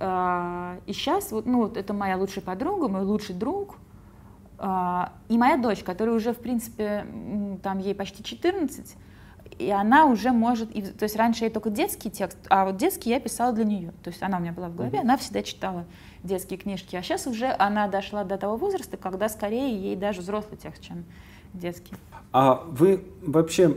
А, 0.00 0.78
и 0.86 0.94
сейчас 0.94 1.30
вот, 1.30 1.44
ну, 1.44 1.58
вот 1.58 1.76
это 1.76 1.92
моя 1.92 2.16
лучшая 2.16 2.42
подруга, 2.42 2.88
мой 2.88 3.02
лучший 3.02 3.34
друг, 3.34 3.76
и 4.60 5.38
моя 5.38 5.56
дочь, 5.56 5.84
которая 5.84 6.16
уже, 6.16 6.32
в 6.32 6.38
принципе, 6.38 7.06
там 7.62 7.78
ей 7.78 7.94
почти 7.94 8.24
14, 8.24 8.96
и 9.58 9.70
она 9.70 10.06
уже 10.06 10.30
может, 10.30 10.74
и, 10.74 10.82
то 10.82 11.04
есть 11.04 11.16
раньше 11.16 11.44
я 11.44 11.50
только 11.50 11.70
детский 11.70 12.10
текст, 12.10 12.38
а 12.48 12.64
вот 12.64 12.76
детский 12.76 13.10
я 13.10 13.20
писала 13.20 13.52
для 13.52 13.64
нее. 13.64 13.92
То 14.02 14.10
есть 14.10 14.22
она 14.22 14.38
у 14.38 14.40
меня 14.40 14.52
была 14.52 14.68
в 14.68 14.76
голове, 14.76 14.98
mm-hmm. 14.98 15.02
она 15.02 15.16
всегда 15.16 15.42
читала 15.42 15.84
детские 16.22 16.58
книжки. 16.58 16.96
А 16.96 17.02
сейчас 17.02 17.26
уже 17.26 17.54
она 17.58 17.88
дошла 17.88 18.24
до 18.24 18.36
того 18.36 18.56
возраста, 18.56 18.96
когда 18.96 19.28
скорее 19.28 19.74
ей 19.74 19.96
даже 19.96 20.20
взрослый 20.20 20.58
текст, 20.58 20.82
чем 20.82 21.04
детский. 21.54 21.94
А 22.32 22.62
вы 22.66 23.04
вообще, 23.22 23.74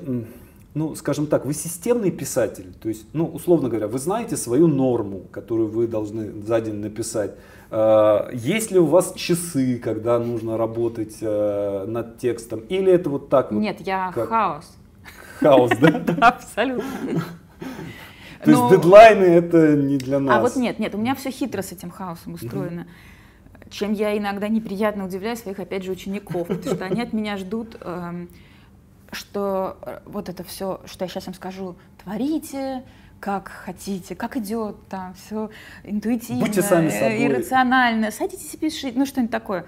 ну, 0.74 0.96
скажем 0.96 1.28
так, 1.28 1.46
вы 1.46 1.54
системный 1.54 2.12
писатель? 2.12 2.74
То 2.82 2.90
есть, 2.90 3.06
ну, 3.14 3.26
условно 3.26 3.68
говоря, 3.70 3.88
вы 3.88 4.00
знаете 4.00 4.38
свою 4.38 4.68
норму, 4.68 5.22
которую 5.32 5.70
вы 5.70 5.88
должны 5.88 6.42
за 6.42 6.62
день 6.62 6.76
написать. 6.76 7.36
Э, 7.72 8.30
есть 8.34 8.72
ли 8.72 8.80
у 8.80 8.86
вас 8.86 9.14
часы, 9.16 9.78
когда 9.80 10.18
нужно 10.20 10.58
работать 10.58 11.18
э, 11.22 11.86
над 11.88 12.20
текстом? 12.20 12.62
Или 12.70 12.92
это 12.92 13.10
вот 13.10 13.30
так? 13.30 13.52
Нет, 13.52 13.78
вот, 13.80 13.88
я 13.88 14.12
как... 14.14 14.30
хаос. 14.30 14.78
Хаос, 15.40 15.72
да? 15.80 16.00
Да, 16.00 16.14
абсолютно. 16.30 17.22
То 18.44 18.52
есть 18.52 18.70
дедлайны 18.70 19.24
это 19.24 19.76
не 19.76 19.98
для 19.98 20.20
нас. 20.20 20.38
А 20.38 20.42
вот 20.42 20.56
нет, 20.56 20.80
нет, 20.80 20.96
у 20.96 20.98
меня 20.98 21.16
все 21.16 21.32
хитро 21.32 21.62
с 21.62 21.72
этим 21.72 21.92
хаосом 21.92 22.34
устроено. 22.34 22.88
Чем 23.70 23.94
я 23.94 24.18
иногда 24.18 24.48
неприятно 24.48 25.06
удивляю 25.06 25.38
своих, 25.38 25.60
опять 25.60 25.84
же, 25.84 25.92
учеников, 25.92 26.48
потому 26.48 26.76
что 26.76 26.86
они 26.86 27.02
от 27.02 27.14
меня 27.14 27.38
ждут, 27.38 27.78
эм, 27.80 28.30
что 29.12 29.78
э, 29.82 30.00
вот 30.06 30.30
это 30.30 30.44
все, 30.44 30.82
что 30.86 31.06
я 31.06 31.10
сейчас 31.10 31.28
им 31.28 31.34
скажу, 31.34 31.76
творите, 32.04 32.84
как 33.20 33.50
хотите, 33.50 34.16
как 34.16 34.36
идет, 34.36 34.76
там 34.90 35.14
все 35.14 35.52
интуитивно, 35.84 36.42
Будьте 36.46 36.62
сами 36.62 36.88
э, 36.88 36.92
собой. 36.92 37.26
иррационально, 37.26 38.12
садитесь 38.12 38.54
и 38.54 38.58
пишите, 38.58 38.98
ну 38.98 39.06
что-нибудь 39.06 39.32
такое. 39.32 39.66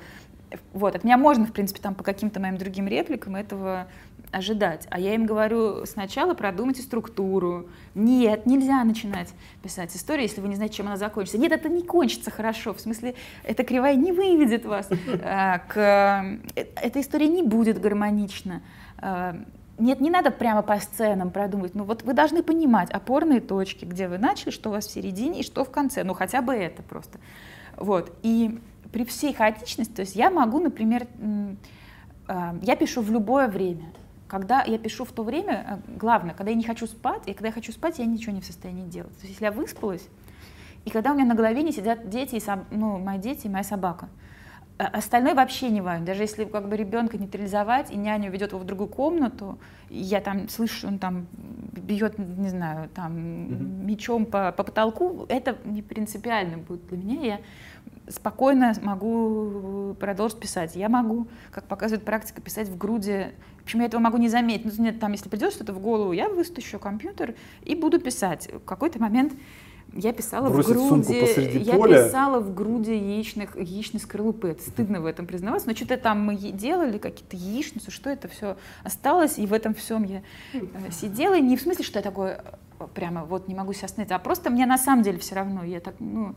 Вот, 0.74 0.96
от 0.96 1.04
меня 1.04 1.18
можно, 1.18 1.46
в 1.46 1.52
принципе, 1.52 1.82
там 1.82 1.96
по 1.96 2.04
каким-то 2.04 2.40
моим 2.40 2.58
другим 2.58 2.88
репликам 2.88 3.36
этого 3.36 3.88
ожидать. 4.32 4.88
А 4.90 5.00
я 5.00 5.14
им 5.14 5.26
говорю, 5.26 5.86
сначала 5.86 6.34
продумайте 6.34 6.82
структуру. 6.82 7.68
Нет, 7.94 8.46
нельзя 8.46 8.84
начинать 8.84 9.30
писать 9.62 9.96
историю, 9.96 10.24
если 10.24 10.42
вы 10.42 10.50
не 10.50 10.56
знаете, 10.56 10.76
чем 10.76 10.88
она 10.88 10.98
закончится. 10.98 11.38
Нет, 11.38 11.52
это 11.52 11.70
не 11.70 11.84
кончится 11.84 12.32
хорошо. 12.32 12.74
В 12.74 12.80
смысле, 12.80 13.16
эта 13.44 13.64
кривая 13.64 13.96
не 13.96 14.12
выведет 14.12 14.66
вас. 14.66 14.90
Э, 14.90 15.60
к... 15.68 15.78
Э, 15.78 16.40
эта 16.56 17.02
история 17.02 17.28
не 17.28 17.44
будет 17.44 17.80
гармонична 17.80 18.62
нет, 19.78 20.02
не 20.02 20.10
надо 20.10 20.32
прямо 20.32 20.62
по 20.62 20.80
сценам 20.80 21.32
продумывать. 21.32 21.74
Ну 21.76 21.84
вот 21.84 22.04
вы 22.04 22.14
должны 22.14 22.44
понимать 22.44 22.92
опорные 22.92 23.42
точки, 23.42 23.86
где 23.86 24.08
вы 24.08 24.18
начали, 24.18 24.52
что 24.52 24.70
у 24.70 24.74
вас 24.74 24.88
в 24.88 24.92
середине 24.92 25.40
и 25.40 25.44
что 25.44 25.66
в 25.66 25.72
конце. 25.72 26.04
Ну 26.04 26.14
хотя 26.14 26.42
бы 26.42 26.54
это 26.54 26.84
просто. 26.84 27.20
Вот. 27.78 28.16
И 28.22 28.60
при 28.94 29.04
всей 29.04 29.34
хаотичности, 29.34 29.94
то 29.94 30.02
есть 30.02 30.16
я 30.16 30.30
могу, 30.30 30.60
например, 30.60 31.08
а, 32.28 32.56
я 32.62 32.76
пишу 32.76 33.02
в 33.02 33.12
любое 33.12 33.48
время. 33.48 33.92
Когда 34.28 34.64
я 34.64 34.78
пишу 34.78 35.04
в 35.04 35.12
то 35.12 35.24
время, 35.24 35.66
э, 35.68 35.98
главное, 35.98 36.34
когда 36.34 36.52
я 36.52 36.56
не 36.58 36.64
хочу 36.64 36.88
спать, 36.88 37.24
и 37.26 37.34
когда 37.34 37.48
я 37.48 37.54
хочу 37.54 37.72
спать, 37.72 38.00
я 38.00 38.06
ничего 38.06 38.32
не 38.34 38.42
в 38.42 38.46
состоянии 38.46 38.88
делать. 38.88 39.14
То 39.18 39.24
есть 39.24 39.34
если 39.34 39.46
я 39.46 39.52
выспалась, 39.52 40.08
и 40.86 40.90
когда 40.90 41.12
у 41.12 41.16
меня 41.16 41.26
на 41.26 41.36
голове 41.36 41.64
не 41.64 41.72
сидят 41.72 42.10
дети, 42.10 42.36
и 42.36 42.40
соб... 42.40 42.62
ну, 42.72 43.00
мои 43.00 43.18
дети 43.18 43.48
и 43.48 43.50
моя 43.50 43.64
собака, 43.64 44.10
А 44.78 44.86
остальное 44.88 45.34
вообще 45.34 45.70
не 45.70 45.82
важно. 45.82 46.06
Даже 46.06 46.24
если 46.24 46.46
как 46.46 46.68
бы 46.68 46.78
ребенка 46.78 47.18
нейтрализовать, 47.18 47.92
и 47.92 47.96
няня 47.96 48.30
ведет 48.30 48.52
его 48.52 48.60
в 48.60 48.66
другую 48.66 48.90
комнату, 48.90 49.58
и 49.90 50.00
я 50.00 50.20
там 50.20 50.50
слышу, 50.50 50.88
он 50.88 51.00
там 51.00 51.28
бьет, 51.32 52.18
не 52.18 52.50
знаю, 52.50 52.90
там 52.90 53.14
mm-hmm. 53.18 53.86
мечом 53.86 54.26
по, 54.26 54.52
по 54.52 54.64
потолку, 54.64 55.26
это 55.30 55.58
не 55.66 55.82
принципиально 55.82 56.58
будет 56.58 56.88
для 56.88 56.98
меня. 56.98 57.22
Я 57.22 57.40
спокойно 58.10 58.74
могу 58.82 59.96
продолжить 60.00 60.40
писать. 60.40 60.76
Я 60.76 60.90
могу, 60.90 61.28
как 61.52 61.68
показывает 61.68 62.06
практика, 62.06 62.42
писать 62.42 62.68
в 62.68 62.78
груди. 62.78 63.28
Причем 63.64 63.80
я 63.80 63.86
этого 63.86 64.02
могу 64.02 64.18
не 64.18 64.30
заметить. 64.30 64.78
Ну, 64.78 64.84
нет, 64.84 65.00
там, 65.00 65.12
если 65.14 65.30
придет 65.30 65.54
что-то 65.54 65.74
в 65.74 65.80
голову, 65.80 66.12
я 66.12 66.30
выстащу 66.30 66.80
компьютер 66.80 67.36
и 67.64 67.76
буду 67.76 68.00
писать. 68.00 68.50
В 68.52 68.66
какой-то 68.66 69.00
момент 69.00 69.34
я 69.96 70.12
писала 70.12 70.50
Бросить 70.50 70.72
в 70.72 70.74
груди, 70.74 71.60
я 71.60 71.76
поля. 71.76 72.06
писала 72.06 72.40
в 72.40 72.54
груди 72.54 72.96
яичных, 72.96 73.56
яичной 73.56 74.00
скорлупы. 74.00 74.50
Это 74.50 74.64
стыдно 74.64 75.02
в 75.02 75.06
этом 75.06 75.28
признаваться, 75.28 75.68
но 75.68 75.76
что-то 75.76 75.98
там 75.98 76.22
мы 76.22 76.36
делали, 76.36 76.98
какие-то 76.98 77.36
яичницы, 77.36 77.92
что 77.92 78.10
это 78.10 78.28
все 78.28 78.58
осталось, 78.84 79.38
и 79.38 79.46
в 79.46 79.54
этом 79.54 79.74
всем 79.76 80.04
я 80.04 80.24
э, 80.54 80.60
сидела. 80.92 81.36
И 81.36 81.42
не 81.42 81.58
в 81.58 81.62
смысле, 81.62 81.86
что 81.86 82.00
я 82.00 82.04
такое 82.04 82.44
э, 82.80 82.88
прямо 82.94 83.24
вот 83.24 83.48
не 83.48 83.56
могу 83.56 83.74
себя 83.74 83.86
остановить, 83.86 84.12
а 84.12 84.20
просто 84.20 84.50
мне 84.50 84.66
на 84.66 84.78
самом 84.78 85.04
деле 85.04 85.20
все 85.20 85.36
равно. 85.36 85.64
Я 85.64 85.80
так, 85.80 85.96
ну, 86.00 86.36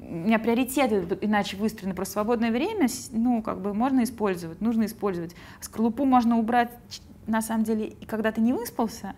меня 0.00 0.38
приоритеты 0.38 1.18
иначе 1.20 1.56
выстроены, 1.56 1.94
просто 1.94 2.14
свободное 2.14 2.50
время, 2.50 2.88
ну, 3.12 3.42
как 3.42 3.60
бы 3.60 3.74
можно 3.74 4.02
использовать, 4.02 4.60
нужно 4.60 4.86
использовать. 4.86 5.36
Скорлупу 5.60 6.04
можно 6.04 6.38
убрать, 6.38 6.70
на 7.26 7.42
самом 7.42 7.64
деле, 7.64 7.94
когда 8.06 8.32
ты 8.32 8.40
не 8.40 8.52
выспался, 8.52 9.14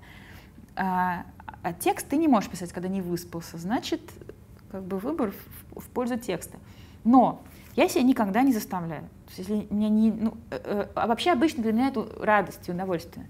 а, 0.74 1.24
а 1.62 1.72
текст 1.72 2.08
ты 2.08 2.16
не 2.16 2.28
можешь 2.28 2.50
писать, 2.50 2.72
когда 2.72 2.88
не 2.88 3.00
выспался. 3.00 3.58
Значит, 3.58 4.00
как 4.70 4.82
бы 4.82 4.98
выбор 4.98 5.32
в, 5.70 5.80
в 5.80 5.88
пользу 5.88 6.18
текста. 6.18 6.58
Но 7.04 7.42
я 7.76 7.88
себя 7.88 8.02
никогда 8.02 8.42
не 8.42 8.52
заставляю. 8.52 9.02
То 9.26 9.32
есть, 9.38 9.50
если 9.50 9.66
меня 9.70 9.88
не, 9.88 10.10
ну, 10.10 10.34
э, 10.50 10.60
э, 10.62 10.86
а 10.94 11.06
вообще 11.06 11.30
обычно 11.30 11.62
для 11.62 11.72
меня 11.72 11.88
это 11.88 12.06
радость 12.20 12.68
и 12.68 12.72
удовольствие 12.72 13.26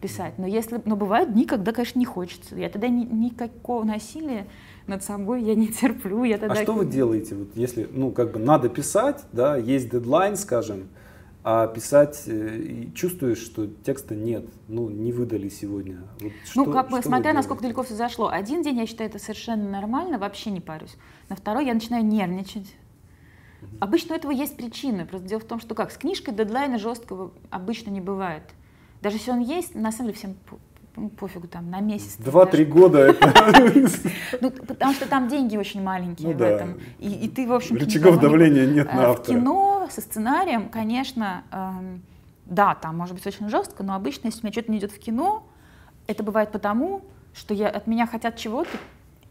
писать. 0.00 0.34
Но 0.38 0.46
если, 0.46 0.80
но 0.84 0.96
бывают 0.96 1.32
дни, 1.32 1.44
когда, 1.44 1.72
конечно, 1.72 1.98
не 1.98 2.04
хочется. 2.04 2.56
Я 2.56 2.68
тогда 2.68 2.88
ни, 2.88 3.04
никакого 3.04 3.84
насилия 3.84 4.46
над 4.92 5.02
собой 5.02 5.42
я 5.42 5.54
не 5.54 5.68
терплю. 5.68 6.24
Я 6.24 6.38
тогда... 6.38 6.54
А 6.54 6.62
что 6.62 6.74
вы 6.74 6.86
делаете, 6.86 7.34
вот 7.34 7.48
если, 7.54 7.88
ну, 7.90 8.10
как 8.10 8.32
бы 8.32 8.38
надо 8.38 8.68
писать, 8.68 9.24
да, 9.32 9.56
есть 9.56 9.90
дедлайн, 9.90 10.36
скажем, 10.36 10.88
а 11.44 11.66
писать 11.66 12.22
э, 12.26 12.86
чувствуешь, 12.94 13.38
что 13.38 13.66
текста 13.66 14.14
нет, 14.14 14.44
ну, 14.68 14.88
не 14.88 15.12
выдали 15.12 15.48
сегодня. 15.48 15.98
Вот 16.20 16.32
ну, 16.54 16.64
что, 16.64 16.72
как 16.72 16.90
бы, 16.90 17.02
смотря 17.02 17.32
насколько 17.32 17.62
далеко 17.62 17.82
все 17.82 17.94
зашло. 17.94 18.28
Один 18.28 18.62
день 18.62 18.78
я 18.78 18.86
считаю 18.86 19.10
это 19.10 19.18
совершенно 19.18 19.68
нормально, 19.68 20.18
вообще 20.18 20.50
не 20.50 20.60
парюсь. 20.60 20.96
На 21.28 21.34
второй 21.34 21.66
я 21.66 21.74
начинаю 21.74 22.04
нервничать. 22.04 22.76
Обычно 23.80 24.14
у 24.14 24.18
этого 24.18 24.30
есть 24.30 24.56
причины. 24.56 25.04
Просто 25.04 25.28
дело 25.28 25.40
в 25.40 25.44
том, 25.44 25.60
что 25.60 25.74
как, 25.74 25.90
с 25.90 25.96
книжкой 25.96 26.34
дедлайна 26.34 26.78
жесткого 26.78 27.32
обычно 27.50 27.90
не 27.90 28.00
бывает. 28.00 28.42
Даже 29.00 29.16
если 29.16 29.32
он 29.32 29.40
есть, 29.40 29.74
на 29.74 29.90
самом 29.90 30.10
деле 30.10 30.18
всем 30.18 30.36
ну, 30.96 31.08
пофигу, 31.08 31.48
там, 31.48 31.70
на 31.70 31.80
месяц. 31.80 32.16
Два-три 32.18 32.64
года 32.64 32.98
это... 33.08 33.32
Ну, 34.40 34.50
потому 34.50 34.92
что 34.92 35.08
там 35.08 35.28
деньги 35.28 35.56
очень 35.56 35.82
маленькие 35.82 36.28
ну, 36.28 36.38
в 36.38 36.42
этом. 36.42 36.80
И, 36.98 37.28
ты, 37.28 37.46
в 37.46 37.52
общем... 37.52 37.76
Рычагов 37.76 38.20
давления 38.20 38.66
нет 38.66 38.92
на 38.92 39.00
э, 39.00 39.04
автора. 39.06 39.36
В 39.36 39.40
кино 39.40 39.88
со 39.90 40.00
сценарием, 40.00 40.68
конечно, 40.68 41.44
эм, 41.50 42.02
да, 42.46 42.74
там 42.74 42.96
может 42.96 43.14
быть 43.14 43.26
очень 43.26 43.48
жестко, 43.48 43.82
но 43.82 43.94
обычно, 43.94 44.28
если 44.28 44.40
у 44.40 44.44
меня 44.44 44.52
что-то 44.52 44.72
не 44.72 44.78
идет 44.78 44.92
в 44.92 44.98
кино, 44.98 45.46
это 46.06 46.22
бывает 46.22 46.52
потому, 46.52 47.02
что 47.34 47.54
я, 47.54 47.68
от 47.68 47.86
меня 47.86 48.06
хотят 48.06 48.36
чего-то, 48.36 48.70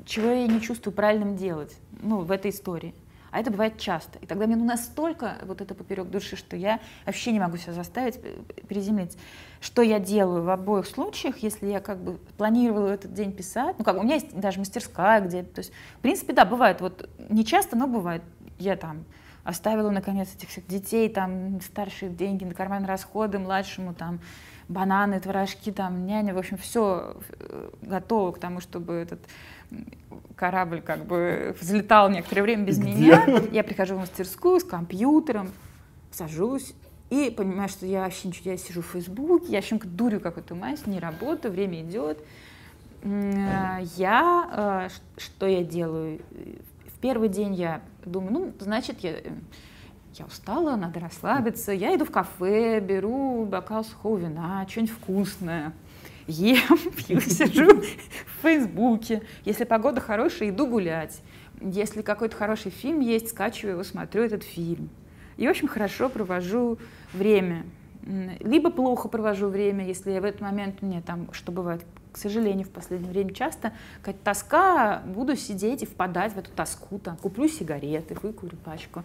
чего 0.05 0.31
я 0.31 0.47
не 0.47 0.61
чувствую 0.61 0.93
правильным 0.93 1.35
делать, 1.35 1.77
ну, 2.01 2.21
в 2.21 2.31
этой 2.31 2.51
истории. 2.51 2.95
А 3.31 3.39
это 3.39 3.49
бывает 3.49 3.77
часто. 3.77 4.19
И 4.19 4.25
тогда 4.25 4.45
мне 4.45 4.57
ну, 4.57 4.65
настолько 4.65 5.37
вот 5.43 5.61
это 5.61 5.73
поперек 5.73 6.07
души, 6.09 6.35
что 6.35 6.57
я 6.57 6.79
вообще 7.05 7.31
не 7.31 7.39
могу 7.39 7.57
себя 7.57 7.73
заставить 7.73 8.19
приземлиться. 8.67 9.17
Что 9.61 9.81
я 9.81 9.99
делаю 9.99 10.43
в 10.43 10.49
обоих 10.49 10.85
случаях, 10.85 11.37
если 11.37 11.67
я 11.67 11.79
как 11.79 12.03
бы 12.03 12.17
планировала 12.37 12.89
этот 12.89 13.13
день 13.13 13.31
писать, 13.31 13.75
ну 13.79 13.85
как 13.85 13.97
у 13.97 14.03
меня 14.03 14.15
есть 14.15 14.37
даже 14.37 14.59
мастерская 14.59 15.21
где 15.21 15.43
то 15.43 15.59
есть 15.59 15.71
в 15.97 16.01
принципе 16.01 16.33
да, 16.33 16.45
бывает, 16.45 16.81
вот 16.81 17.09
не 17.29 17.45
часто, 17.45 17.77
но 17.77 17.87
бывает, 17.87 18.21
я 18.59 18.75
там 18.75 19.05
оставила 19.43 19.89
наконец 19.89 20.33
этих 20.35 20.49
всех 20.49 20.67
детей, 20.67 21.09
там 21.09 21.61
старшие 21.61 22.11
деньги 22.11 22.43
на 22.43 22.53
карманные 22.53 22.87
расходы, 22.87 23.39
младшему 23.39 23.93
там 23.93 24.19
бананы, 24.71 25.19
творожки, 25.19 25.71
там 25.71 26.05
няня, 26.05 26.33
в 26.33 26.37
общем, 26.37 26.57
все 26.57 27.15
э, 27.39 27.69
готово 27.81 28.31
к 28.31 28.39
тому, 28.39 28.59
чтобы 28.61 28.93
этот 28.93 29.19
корабль 30.35 30.81
как 30.81 31.05
бы 31.05 31.55
взлетал 31.59 32.09
некоторое 32.09 32.41
время 32.41 32.63
без 32.63 32.79
Где? 32.79 32.89
меня. 32.89 33.43
Я 33.51 33.63
прихожу 33.63 33.95
в 33.95 33.99
мастерскую 33.99 34.59
с 34.59 34.63
компьютером, 34.63 35.51
сажусь 36.11 36.73
и 37.09 37.29
понимаю, 37.29 37.69
что 37.69 37.85
я 37.85 38.01
вообще 38.01 38.29
ничего, 38.29 38.51
я 38.51 38.57
сижу 38.57 38.81
в 38.81 38.87
Фейсбуке, 38.87 39.47
я 39.49 39.57
вообще 39.57 39.77
дурю 39.83 40.19
какой-то 40.19 40.55
мазь, 40.55 40.85
не 40.87 40.99
работаю, 40.99 41.51
время 41.51 41.81
идет. 41.81 42.17
Я, 43.03 44.89
э, 44.89 44.89
что 45.17 45.47
я 45.47 45.63
делаю? 45.63 46.21
В 46.95 46.99
первый 46.99 47.29
день 47.29 47.55
я 47.55 47.81
думаю, 48.05 48.31
ну, 48.31 48.53
значит, 48.59 48.99
я, 48.99 49.15
я 50.15 50.25
устала, 50.25 50.75
надо 50.75 50.99
расслабиться. 50.99 51.71
Я 51.71 51.95
иду 51.95 52.05
в 52.05 52.11
кафе, 52.11 52.79
беру 52.79 53.45
бокал 53.45 53.83
сухого 53.83 54.17
вина, 54.17 54.65
что-нибудь 54.69 54.93
вкусное 54.93 55.73
ем, 56.27 56.77
пью, 57.07 57.19
сижу 57.19 57.81
в 57.81 58.41
Фейсбуке. 58.41 59.21
Если 59.45 59.63
погода 59.63 60.01
хорошая, 60.01 60.49
иду 60.49 60.67
гулять. 60.67 61.21
Если 61.61 62.01
какой-то 62.01 62.35
хороший 62.35 62.71
фильм 62.71 62.99
есть, 63.01 63.29
скачиваю 63.29 63.73
его, 63.73 63.83
смотрю 63.83 64.23
этот 64.23 64.43
фильм. 64.43 64.89
И, 65.37 65.47
в 65.47 65.49
общем, 65.49 65.67
хорошо 65.67 66.09
провожу 66.09 66.77
время. 67.13 67.63
Либо 68.39 68.71
плохо 68.71 69.07
провожу 69.07 69.47
время, 69.47 69.85
если 69.85 70.17
в 70.17 70.25
этот 70.25 70.41
момент, 70.41 70.81
мне 70.81 71.01
там, 71.01 71.31
что 71.33 71.51
бывает, 71.51 71.85
к 72.11 72.17
сожалению, 72.17 72.65
в 72.65 72.71
последнее 72.71 73.11
время 73.11 73.31
часто, 73.31 73.73
какая-то 74.01 74.23
тоска, 74.23 75.03
буду 75.05 75.35
сидеть 75.35 75.83
и 75.83 75.85
впадать 75.85 76.33
в 76.33 76.39
эту 76.39 76.49
тоску, 76.51 76.97
там, 76.97 77.15
куплю 77.15 77.47
сигареты, 77.47 78.17
выкурю 78.21 78.57
пачку. 78.57 79.03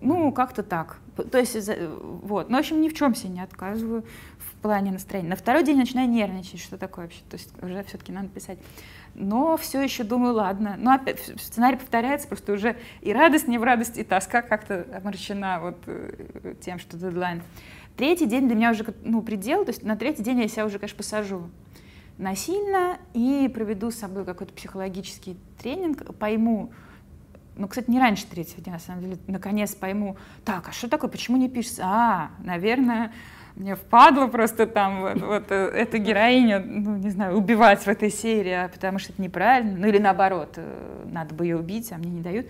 Ну, 0.00 0.32
как-то 0.32 0.62
так. 0.62 0.98
То 1.30 1.38
есть, 1.38 1.56
вот. 2.00 2.48
Ну, 2.48 2.56
в 2.56 2.60
общем, 2.60 2.80
ни 2.80 2.88
в 2.88 2.94
чем 2.94 3.14
себе 3.14 3.30
не 3.30 3.40
отказываю 3.40 4.04
в 4.38 4.62
плане 4.62 4.92
настроения. 4.92 5.30
На 5.30 5.36
второй 5.36 5.64
день 5.64 5.76
начинаю 5.76 6.08
нервничать, 6.08 6.60
что 6.60 6.76
такое 6.76 7.06
вообще. 7.06 7.20
То 7.28 7.36
есть 7.36 7.52
уже 7.62 7.82
все-таки 7.84 8.12
надо 8.12 8.28
писать. 8.28 8.58
Но 9.14 9.56
все 9.56 9.82
еще 9.82 10.04
думаю, 10.04 10.34
ладно. 10.34 10.76
Ну, 10.78 10.92
опять 10.92 11.20
сценарий 11.40 11.76
повторяется, 11.76 12.28
просто 12.28 12.52
уже 12.52 12.76
и 13.00 13.12
радость 13.12 13.48
не 13.48 13.58
в 13.58 13.62
радость, 13.64 13.98
и 13.98 14.04
тоска 14.04 14.42
как-то 14.42 14.86
омрачена 15.02 15.60
вот 15.60 15.76
э, 15.86 16.54
тем, 16.60 16.78
что 16.78 16.96
дедлайн. 16.96 17.42
Третий 17.96 18.26
день 18.26 18.46
для 18.46 18.54
меня 18.54 18.70
уже 18.70 18.84
ну, 19.02 19.22
предел, 19.22 19.64
то 19.64 19.70
есть 19.70 19.82
на 19.82 19.96
третий 19.96 20.22
день 20.22 20.40
я 20.40 20.48
себя 20.48 20.66
уже, 20.66 20.78
конечно, 20.78 20.96
посажу 20.96 21.50
насильно 22.16 22.98
и 23.14 23.50
проведу 23.52 23.90
с 23.90 23.96
собой 23.96 24.24
какой-то 24.24 24.52
психологический 24.52 25.36
тренинг, 25.60 26.14
пойму, 26.16 26.72
ну, 27.58 27.66
кстати, 27.66 27.90
не 27.90 27.98
раньше 27.98 28.26
третьего 28.26 28.62
дня, 28.62 28.74
на 28.74 28.78
самом 28.78 29.02
деле, 29.02 29.18
наконец 29.26 29.74
пойму, 29.74 30.16
так, 30.44 30.68
а 30.68 30.72
что 30.72 30.88
такое, 30.88 31.10
почему 31.10 31.36
не 31.36 31.48
пишется? 31.48 31.82
А, 31.84 32.30
наверное, 32.38 33.12
мне 33.56 33.74
впадло 33.74 34.28
просто 34.28 34.66
там 34.66 35.00
вот, 35.00 35.20
вот 35.20 35.50
э, 35.50 35.54
эту 35.54 35.98
героиню, 35.98 36.62
ну, 36.64 36.96
не 36.96 37.10
знаю, 37.10 37.36
убивать 37.36 37.82
в 37.82 37.88
этой 37.88 38.10
серии, 38.10 38.52
а 38.52 38.68
потому 38.68 39.00
что 39.00 39.12
это 39.12 39.20
неправильно, 39.20 39.76
ну, 39.76 39.88
или 39.88 39.98
наоборот, 39.98 40.54
э, 40.56 41.06
надо 41.10 41.34
бы 41.34 41.44
ее 41.44 41.58
убить, 41.58 41.90
а 41.90 41.98
мне 41.98 42.10
не 42.10 42.20
дают. 42.20 42.46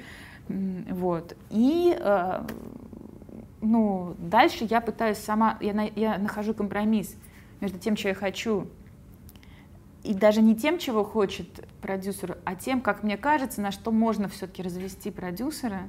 Вот. 0.49 1.35
И, 1.51 1.97
э, 1.99 2.43
ну, 3.63 4.15
дальше 4.19 4.67
я 4.69 4.83
пытаюсь 4.83 5.19
сама, 5.19 5.57
я, 5.61 5.89
я 5.97 6.19
нахожу 6.19 6.53
компромисс 6.53 7.17
между 7.61 7.79
тем, 7.79 7.97
что 7.97 8.09
я 8.09 8.15
хочу, 8.15 8.67
и 10.09 10.15
даже 10.15 10.41
не 10.41 10.57
тем, 10.57 10.79
чего 10.79 11.05
хочет 11.05 11.69
продюсер, 11.83 12.39
а 12.47 12.55
тем, 12.55 12.81
как 12.81 13.03
мне 13.03 13.19
кажется, 13.19 13.61
на 13.61 13.71
что 13.71 13.93
можно 13.93 14.27
все-таки 14.29 14.63
развести 14.63 15.11
продюсера, 15.11 15.83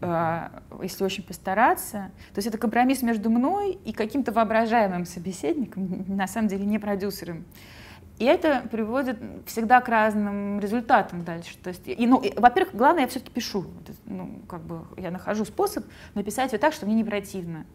э, 0.00 0.48
если 0.82 1.04
очень 1.04 1.22
постараться. 1.22 2.10
То 2.34 2.38
есть 2.38 2.48
это 2.48 2.58
компромисс 2.58 3.02
между 3.02 3.30
мной 3.30 3.78
и 3.84 3.92
каким-то 3.92 4.32
воображаемым 4.32 5.06
собеседником, 5.06 6.04
на 6.08 6.26
самом 6.26 6.48
деле 6.48 6.66
не 6.66 6.80
продюсером. 6.80 7.44
И 8.18 8.24
это 8.24 8.66
приводит 8.72 9.18
всегда 9.46 9.80
к 9.80 9.88
разным 9.88 10.58
результатам 10.58 11.22
дальше. 11.22 11.56
То 11.62 11.68
есть, 11.68 11.86
и, 11.86 12.06
ну, 12.08 12.20
во-первых, 12.36 12.74
главное, 12.74 13.02
я 13.02 13.08
все-таки 13.08 13.30
пишу. 13.30 13.66
Ну, 14.04 14.40
как 14.48 14.62
бы 14.62 14.80
я 14.96 15.12
нахожу 15.12 15.44
способ 15.44 15.84
написать 16.14 16.52
ее 16.52 16.58
так, 16.58 16.72
что 16.72 16.86
мне 16.86 16.96
не 16.96 17.04
противно. 17.04 17.66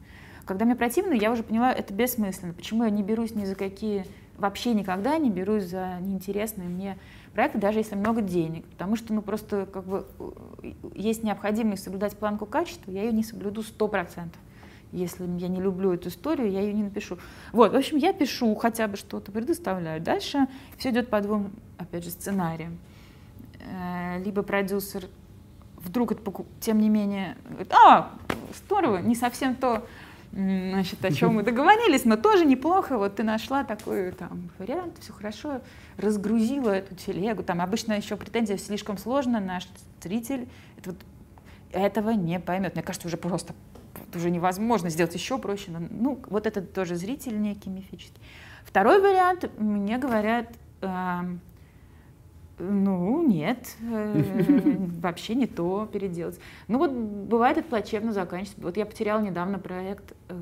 Когда 0.46 0.66
мне 0.66 0.76
противно, 0.76 1.14
я 1.14 1.32
уже 1.32 1.44
поняла, 1.44 1.72
это 1.72 1.94
бессмысленно. 1.94 2.54
Почему 2.54 2.84
я 2.84 2.90
не 2.90 3.04
берусь 3.04 3.36
ни 3.36 3.46
за 3.46 3.56
какие 3.56 4.06
вообще 4.38 4.74
никогда 4.74 5.18
не 5.18 5.30
берусь 5.30 5.66
за 5.66 5.98
неинтересные 6.02 6.68
мне 6.68 6.98
проекты, 7.34 7.60
даже 7.60 7.80
если 7.80 7.96
много 7.96 8.22
денег, 8.22 8.66
потому 8.66 8.96
что 8.96 9.14
ну 9.14 9.22
просто 9.22 9.68
как 9.72 9.86
бы 9.86 10.06
э, 10.64 10.72
есть 10.96 11.24
необходимость 11.24 11.84
соблюдать 11.84 12.18
планку 12.18 12.46
качества, 12.46 12.92
я 12.92 13.04
ее 13.04 13.12
не 13.14 13.24
соблюду 13.24 13.64
сто 13.64 13.88
процентов. 13.88 14.42
Если 14.92 15.24
я 15.40 15.48
не 15.48 15.62
люблю 15.62 15.94
эту 15.94 16.10
историю, 16.10 16.52
я 16.52 16.60
ее 16.60 16.74
не 16.74 16.84
напишу. 16.84 17.18
Вот, 17.54 17.72
в 17.72 17.76
общем, 17.76 17.96
я 17.96 18.12
пишу, 18.12 18.54
хотя 18.56 18.90
бы 18.90 18.98
что-то 18.98 19.32
предоставляю. 19.32 20.02
Дальше 20.02 20.48
все 20.78 20.90
идет 20.90 21.10
по 21.10 21.22
двум, 21.22 21.52
опять 21.78 22.04
же, 22.04 22.10
сценариям. 22.10 22.78
Э, 23.60 24.22
либо 24.22 24.42
продюсер 24.42 25.06
вдруг 25.78 26.12
это, 26.12 26.32
тем 26.60 26.80
не 26.80 26.90
менее, 26.90 27.38
говорит, 27.48 27.74
а, 27.74 28.12
здорово, 28.66 28.98
не 28.98 29.16
совсем 29.16 29.56
то, 29.56 29.86
значит, 30.32 31.04
о 31.04 31.12
чем 31.12 31.36
мы 31.36 31.44
договорились, 31.44 32.06
но 32.06 32.16
тоже 32.16 32.46
неплохо. 32.46 32.98
Вот 32.98 33.16
ты 33.16 33.24
нашла 33.24 33.64
такой 33.64 34.12
там 34.12 34.50
вариант, 34.58 34.98
все 35.00 35.14
хорошо, 35.14 35.62
разгрузила 35.98 36.70
эту 36.70 36.96
телегу. 36.96 37.44
Там 37.44 37.62
обычно 37.62 37.94
еще 37.94 38.16
претензия 38.16 38.58
слишком 38.58 38.98
сложно, 38.98 39.40
наш 39.40 39.68
зритель 40.02 40.48
это 40.78 40.92
вот, 40.92 41.00
этого 41.72 42.12
не 42.12 42.40
поймет. 42.40 42.76
Мне 42.76 42.84
кажется, 42.84 43.08
уже 43.08 43.18
просто 43.18 43.54
уже 44.16 44.30
невозможно 44.30 44.90
сделать 44.90 45.14
еще 45.14 45.38
проще. 45.38 45.72
Но, 45.72 45.80
ну, 45.90 46.22
вот 46.28 46.48
это 46.48 46.62
тоже 46.62 46.96
зритель 46.96 47.40
некий 47.40 47.70
мифический. 47.70 48.22
Второй 48.64 49.02
вариант, 49.02 49.50
мне 49.58 49.98
говорят, 49.98 50.48
э, 50.82 51.20
ну, 52.70 53.26
нет, 53.28 53.76
э, 53.82 54.76
вообще 55.02 55.36
не 55.36 55.48
то 55.48 55.88
переделать. 55.92 56.40
Ну 56.68 56.78
вот 56.78 56.92
бывает 56.92 57.58
это 57.58 57.68
плачевно 57.68 58.14
заканчивается. 58.14 58.62
Вот 58.62 58.78
я 58.78 58.86
потеряла 58.86 59.22
недавно 59.22 59.60
проект, 59.60 60.14
э, 60.30 60.42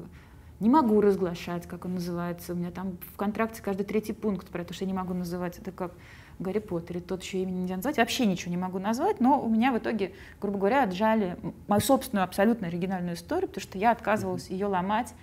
не 0.59 0.69
могу 0.69 0.99
разглашать, 0.99 1.67
как 1.67 1.85
он 1.85 1.95
называется. 1.95 2.53
У 2.53 2.55
меня 2.55 2.71
там 2.71 2.97
в 3.13 3.15
контракте 3.15 3.61
каждый 3.61 3.83
третий 3.83 4.13
пункт 4.13 4.47
про 4.49 4.63
то, 4.65 4.73
что 4.73 4.83
я 4.83 4.91
не 4.91 4.97
могу 4.97 5.13
называть. 5.13 5.57
Это 5.57 5.71
как 5.71 5.93
Гарри 6.39 6.59
Поттере, 6.59 6.99
тот 6.99 7.23
еще 7.23 7.41
имени 7.41 7.61
нельзя 7.61 7.77
назвать. 7.77 7.97
Вообще 7.97 8.25
ничего 8.25 8.51
не 8.51 8.57
могу 8.57 8.79
назвать, 8.79 9.19
но 9.19 9.41
у 9.41 9.49
меня 9.49 9.71
в 9.71 9.77
итоге, 9.77 10.13
грубо 10.41 10.57
говоря, 10.57 10.83
отжали 10.83 11.37
мою 11.67 11.81
собственную 11.81 12.23
абсолютно 12.23 12.67
оригинальную 12.67 13.15
историю, 13.15 13.47
потому 13.47 13.61
что 13.61 13.77
я 13.77 13.91
отказывалась 13.91 14.49
ее 14.49 14.65
ломать, 14.65 15.13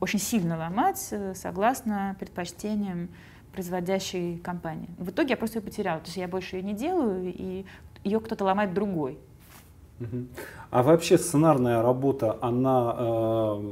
очень 0.00 0.18
сильно 0.18 0.56
ломать, 0.56 1.08
э, 1.10 1.34
согласно 1.34 2.16
предпочтениям 2.18 3.10
производящей 3.58 4.38
компании. 4.38 4.88
В 4.98 5.10
итоге 5.10 5.30
я 5.30 5.36
просто 5.36 5.58
ее 5.58 5.62
потеряла. 5.64 5.98
То 5.98 6.06
есть 6.06 6.16
я 6.16 6.28
больше 6.28 6.56
ее 6.56 6.62
не 6.62 6.74
делаю, 6.74 7.34
и 7.36 7.64
ее 8.04 8.20
кто-то 8.20 8.44
ломает 8.44 8.72
другой. 8.72 9.18
А 10.70 10.82
вообще 10.84 11.18
сценарная 11.18 11.82
работа, 11.82 12.38
она... 12.40 12.94
Э, 12.96 13.62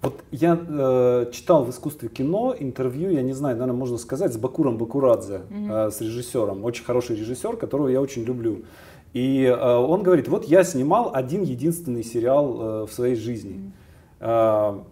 вот 0.00 0.24
я 0.30 0.58
э, 0.58 1.30
читал 1.32 1.64
в 1.64 1.70
искусстве 1.70 2.08
кино 2.08 2.56
интервью, 2.58 3.10
я 3.10 3.20
не 3.20 3.34
знаю, 3.34 3.56
наверное, 3.56 3.78
можно 3.78 3.98
сказать, 3.98 4.32
с 4.32 4.38
Бакуром 4.38 4.78
Бакурадзе, 4.78 5.42
mm-hmm. 5.50 5.88
э, 5.88 5.90
с 5.90 6.00
режиссером. 6.00 6.64
Очень 6.64 6.84
хороший 6.84 7.16
режиссер, 7.16 7.58
которого 7.58 7.88
я 7.88 8.00
очень 8.00 8.24
люблю. 8.24 8.62
И 9.12 9.44
э, 9.44 9.76
он 9.76 10.02
говорит, 10.02 10.28
вот 10.28 10.46
я 10.46 10.64
снимал 10.64 11.10
один 11.12 11.42
единственный 11.42 12.04
сериал 12.04 12.44
э, 12.46 12.86
в 12.86 12.92
своей 12.92 13.16
жизни. 13.16 13.70
Mm-hmm 14.20 14.84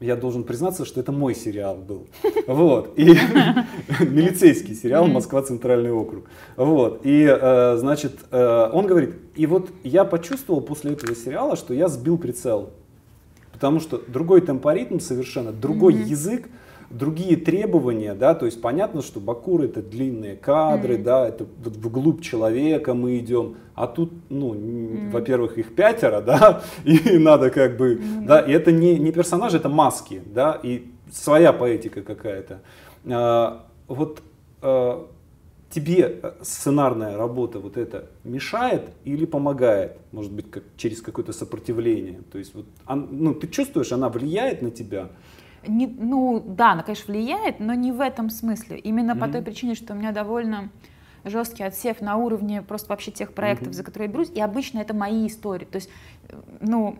я 0.00 0.16
должен 0.16 0.44
признаться, 0.44 0.86
что 0.86 1.00
это 1.00 1.12
мой 1.12 1.34
сериал 1.34 1.76
был. 1.76 2.06
Вот. 2.46 2.98
И 2.98 3.04
милицейский 4.00 4.74
сериал 4.74 5.06
«Москва. 5.06 5.42
Центральный 5.42 5.92
округ». 5.92 6.24
Вот. 6.56 7.02
И, 7.04 7.24
э, 7.24 7.76
значит, 7.78 8.18
э, 8.30 8.70
он 8.72 8.86
говорит, 8.86 9.16
и 9.36 9.46
вот 9.46 9.70
я 9.84 10.04
почувствовал 10.04 10.62
после 10.62 10.92
этого 10.92 11.14
сериала, 11.14 11.54
что 11.54 11.74
я 11.74 11.88
сбил 11.88 12.18
прицел. 12.18 12.70
Потому 13.52 13.78
что 13.78 14.02
другой 14.08 14.40
темпоритм 14.40 15.00
совершенно, 15.00 15.52
другой 15.52 15.94
язык, 15.94 16.48
другие 16.90 17.36
требования, 17.36 18.14
да, 18.14 18.34
то 18.34 18.46
есть 18.46 18.60
понятно, 18.60 19.00
что 19.00 19.20
Бакур 19.20 19.62
это 19.62 19.80
длинные 19.80 20.36
кадры, 20.36 20.96
mm-hmm. 20.96 21.02
да, 21.02 21.28
это 21.28 21.46
вот 21.64 21.76
вглубь 21.76 22.20
человека 22.20 22.94
мы 22.94 23.18
идем, 23.18 23.56
а 23.74 23.86
тут, 23.86 24.12
ну, 24.28 24.54
mm-hmm. 24.54 25.10
во-первых, 25.10 25.56
их 25.56 25.74
пятеро, 25.74 26.20
да, 26.20 26.62
и 26.84 27.16
надо 27.16 27.50
как 27.50 27.76
бы, 27.76 27.94
mm-hmm. 27.94 28.26
да, 28.26 28.40
и 28.40 28.52
это 28.52 28.72
не, 28.72 28.98
не 28.98 29.12
персонажи, 29.12 29.58
это 29.58 29.68
маски, 29.68 30.20
да, 30.26 30.58
и 30.62 30.90
своя 31.12 31.52
поэтика 31.52 32.02
какая-то. 32.02 32.60
А, 33.06 33.66
вот 33.86 34.22
а, 34.60 35.08
тебе 35.70 36.20
сценарная 36.42 37.16
работа 37.16 37.60
вот 37.60 37.76
это 37.76 38.10
мешает 38.24 38.90
или 39.04 39.24
помогает, 39.24 39.96
может 40.10 40.32
быть, 40.32 40.50
как, 40.50 40.64
через 40.76 41.00
какое-то 41.00 41.32
сопротивление? 41.32 42.20
То 42.32 42.38
есть 42.38 42.54
вот, 42.54 42.66
ну, 42.88 43.32
ты 43.34 43.46
чувствуешь, 43.46 43.92
она 43.92 44.08
влияет 44.08 44.60
на 44.60 44.70
тебя? 44.72 45.08
Не, 45.66 45.86
ну 45.86 46.42
да, 46.44 46.72
она, 46.72 46.82
конечно, 46.82 47.12
влияет, 47.12 47.60
но 47.60 47.74
не 47.74 47.92
в 47.92 48.00
этом 48.00 48.30
смысле. 48.30 48.78
Именно 48.78 49.12
mm-hmm. 49.12 49.18
по 49.18 49.28
той 49.28 49.42
причине, 49.42 49.74
что 49.74 49.92
у 49.92 49.96
меня 49.96 50.12
довольно 50.12 50.70
жесткий 51.24 51.62
отсев 51.62 52.00
на 52.00 52.16
уровне 52.16 52.62
просто 52.62 52.88
вообще 52.88 53.10
тех 53.10 53.32
проектов, 53.32 53.68
mm-hmm. 53.68 53.72
за 53.72 53.84
которые 53.84 54.08
я 54.08 54.12
берусь. 54.12 54.30
И 54.30 54.40
обычно 54.40 54.78
это 54.78 54.94
мои 54.94 55.26
истории. 55.26 55.66
То 55.66 55.76
есть, 55.76 55.90
ну, 56.60 56.98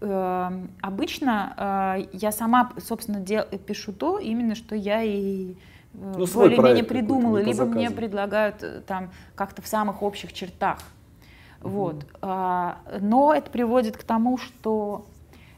э, 0.00 0.50
обычно 0.80 1.96
э, 1.98 2.06
я 2.12 2.32
сама, 2.32 2.72
собственно, 2.78 3.20
дел, 3.20 3.44
пишу 3.66 3.92
то, 3.92 4.18
именно 4.18 4.54
что 4.54 4.76
я 4.76 5.02
и 5.02 5.52
э, 5.52 5.54
ну, 5.94 6.26
более-менее 6.26 6.84
придумала, 6.84 7.38
либо 7.38 7.64
мне 7.64 7.90
предлагают 7.90 8.62
э, 8.62 8.82
там 8.86 9.10
как-то 9.34 9.62
в 9.62 9.66
самых 9.66 10.02
общих 10.02 10.32
чертах. 10.32 10.78
Mm-hmm. 10.78 11.68
Вот. 11.68 12.06
А, 12.22 12.78
но 13.00 13.34
это 13.34 13.50
приводит 13.50 13.96
к 13.96 14.04
тому, 14.04 14.38
что 14.38 15.06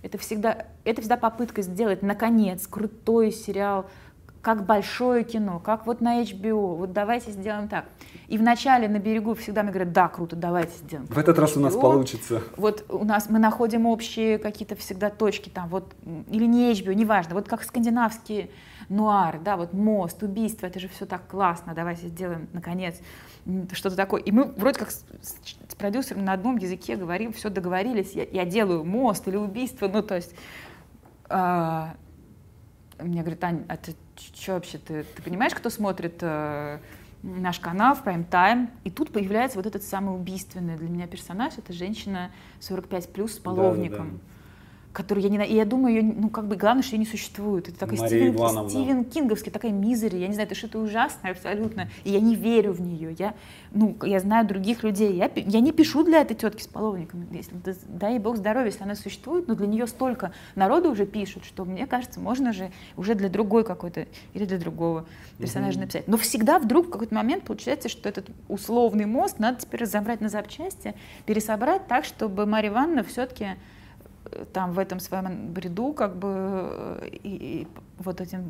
это 0.02 0.18
всегда, 0.18 0.66
это 0.84 1.00
всегда 1.00 1.16
попытка 1.16 1.62
сделать, 1.62 2.02
наконец, 2.02 2.66
крутой 2.66 3.32
сериал, 3.32 3.86
как 4.40 4.64
большое 4.64 5.24
кино, 5.24 5.58
как 5.58 5.86
вот 5.86 6.00
на 6.00 6.22
HBO, 6.22 6.76
вот 6.76 6.92
давайте 6.92 7.32
сделаем 7.32 7.68
так. 7.68 7.86
И 8.28 8.38
вначале 8.38 8.88
на 8.88 8.98
берегу 8.98 9.34
всегда 9.34 9.62
мне 9.62 9.72
говорят, 9.72 9.92
да, 9.92 10.08
круто, 10.08 10.36
давайте 10.36 10.76
сделаем. 10.78 11.06
В 11.08 11.18
этот 11.18 11.38
раз 11.38 11.52
HBO. 11.52 11.58
у 11.58 11.62
нас 11.62 11.74
получится. 11.74 12.42
Вот 12.56 12.84
у 12.88 13.04
нас 13.04 13.28
мы 13.28 13.38
находим 13.38 13.86
общие 13.86 14.38
какие-то 14.38 14.76
всегда 14.76 15.10
точки 15.10 15.48
там, 15.48 15.68
вот, 15.68 15.92
или 16.30 16.46
не 16.46 16.72
HBO, 16.72 16.94
неважно, 16.94 17.34
вот 17.34 17.48
как 17.48 17.64
скандинавские 17.64 18.50
нуары, 18.88 19.40
да, 19.40 19.56
вот 19.56 19.72
мост, 19.72 20.22
убийство, 20.22 20.66
это 20.66 20.78
же 20.78 20.88
все 20.88 21.04
так 21.04 21.26
классно, 21.26 21.74
давайте 21.74 22.08
сделаем, 22.08 22.48
наконец, 22.52 22.96
что-то 23.72 23.96
такое. 23.96 24.20
И 24.22 24.30
мы 24.30 24.44
вроде 24.44 24.78
как 24.78 24.90
продюсером 25.78 26.24
на 26.24 26.32
одном 26.34 26.56
языке 26.58 26.96
говорим, 26.96 27.32
все 27.32 27.48
договорились, 27.48 28.12
я, 28.12 28.24
я 28.24 28.44
делаю 28.44 28.84
мост 28.84 29.26
или 29.28 29.36
убийство, 29.36 29.88
ну 29.88 30.02
то 30.02 30.16
есть 30.16 30.34
а, 31.30 31.94
мне 32.98 33.20
говорят, 33.20 33.44
Ань, 33.44 33.64
а 33.68 33.76
ты 33.76 33.94
что 34.34 34.54
вообще, 34.54 34.78
ты, 34.78 35.04
ты 35.04 35.22
понимаешь, 35.22 35.54
кто 35.54 35.70
смотрит 35.70 36.18
а, 36.20 36.80
наш 37.22 37.60
канал 37.60 37.94
в 37.94 38.04
Prime 38.04 38.28
Time? 38.28 38.68
И 38.84 38.90
тут 38.90 39.12
появляется 39.12 39.56
вот 39.56 39.66
этот 39.66 39.82
самый 39.82 40.14
убийственный 40.14 40.76
для 40.76 40.88
меня 40.88 41.06
персонаж, 41.06 41.56
это 41.56 41.72
женщина 41.72 42.30
45 42.60 43.12
плюс 43.12 43.34
с 43.34 43.38
половником. 43.38 44.06
Да, 44.06 44.12
да, 44.12 44.18
да 44.18 44.27
которую 44.98 45.22
я 45.22 45.30
не... 45.30 45.46
И 45.46 45.54
я 45.54 45.64
думаю, 45.64 45.94
ее, 45.94 46.02
ну, 46.02 46.28
как 46.28 46.48
бы, 46.48 46.56
главное, 46.56 46.82
что 46.82 46.96
ее 46.96 46.98
не 46.98 47.06
существует. 47.06 47.68
Это 47.68 47.78
такой 47.78 47.98
Стивен, 47.98 48.34
Ивановна. 48.34 48.68
Стивен 48.68 49.04
Кинговский, 49.04 49.52
такая 49.52 49.70
мизери. 49.70 50.16
Я 50.16 50.26
не 50.26 50.34
знаю, 50.34 50.48
это 50.48 50.56
что-то 50.56 50.80
ужасное 50.80 51.30
абсолютно. 51.30 51.88
И 52.02 52.10
я 52.10 52.18
не 52.18 52.34
верю 52.34 52.72
в 52.72 52.80
нее. 52.80 53.14
Я, 53.16 53.34
ну, 53.70 53.96
я 54.02 54.18
знаю 54.18 54.44
других 54.44 54.82
людей. 54.82 55.14
Я, 55.14 55.30
я 55.36 55.60
не 55.60 55.70
пишу 55.70 56.02
для 56.02 56.22
этой 56.22 56.34
тетки 56.34 56.62
с 56.62 56.66
половником. 56.66 57.28
Если, 57.30 57.54
дай 57.86 58.18
бог 58.18 58.38
здоровья, 58.38 58.66
если 58.66 58.82
она 58.82 58.96
существует, 58.96 59.46
но 59.46 59.54
для 59.54 59.68
нее 59.68 59.86
столько 59.86 60.32
народу 60.56 60.90
уже 60.90 61.06
пишут, 61.06 61.44
что 61.44 61.64
мне 61.64 61.86
кажется, 61.86 62.18
можно 62.18 62.52
же 62.52 62.72
уже 62.96 63.14
для 63.14 63.28
другой 63.28 63.62
какой-то 63.62 64.08
или 64.34 64.46
для 64.46 64.58
другого 64.58 65.06
персонажа 65.38 65.78
mm-hmm. 65.78 65.80
написать. 65.82 66.08
Но 66.08 66.16
всегда 66.16 66.58
вдруг 66.58 66.88
в 66.88 66.90
какой-то 66.90 67.14
момент 67.14 67.44
получается, 67.44 67.88
что 67.88 68.08
этот 68.08 68.30
условный 68.48 69.06
мост 69.06 69.38
надо 69.38 69.60
теперь 69.60 69.82
разобрать 69.82 70.20
на 70.20 70.28
запчасти, 70.28 70.96
пересобрать 71.24 71.86
так, 71.86 72.04
чтобы 72.04 72.46
Мария 72.46 72.72
Ивановна 72.72 73.04
все-таки 73.04 73.50
там 74.52 74.72
в 74.72 74.78
этом 74.78 75.00
своем 75.00 75.52
бреду 75.52 75.92
как 75.92 76.16
бы 76.16 76.28
э, 76.30 77.08
и, 77.22 77.62
и 77.62 77.68
вот 77.98 78.20
этим 78.20 78.48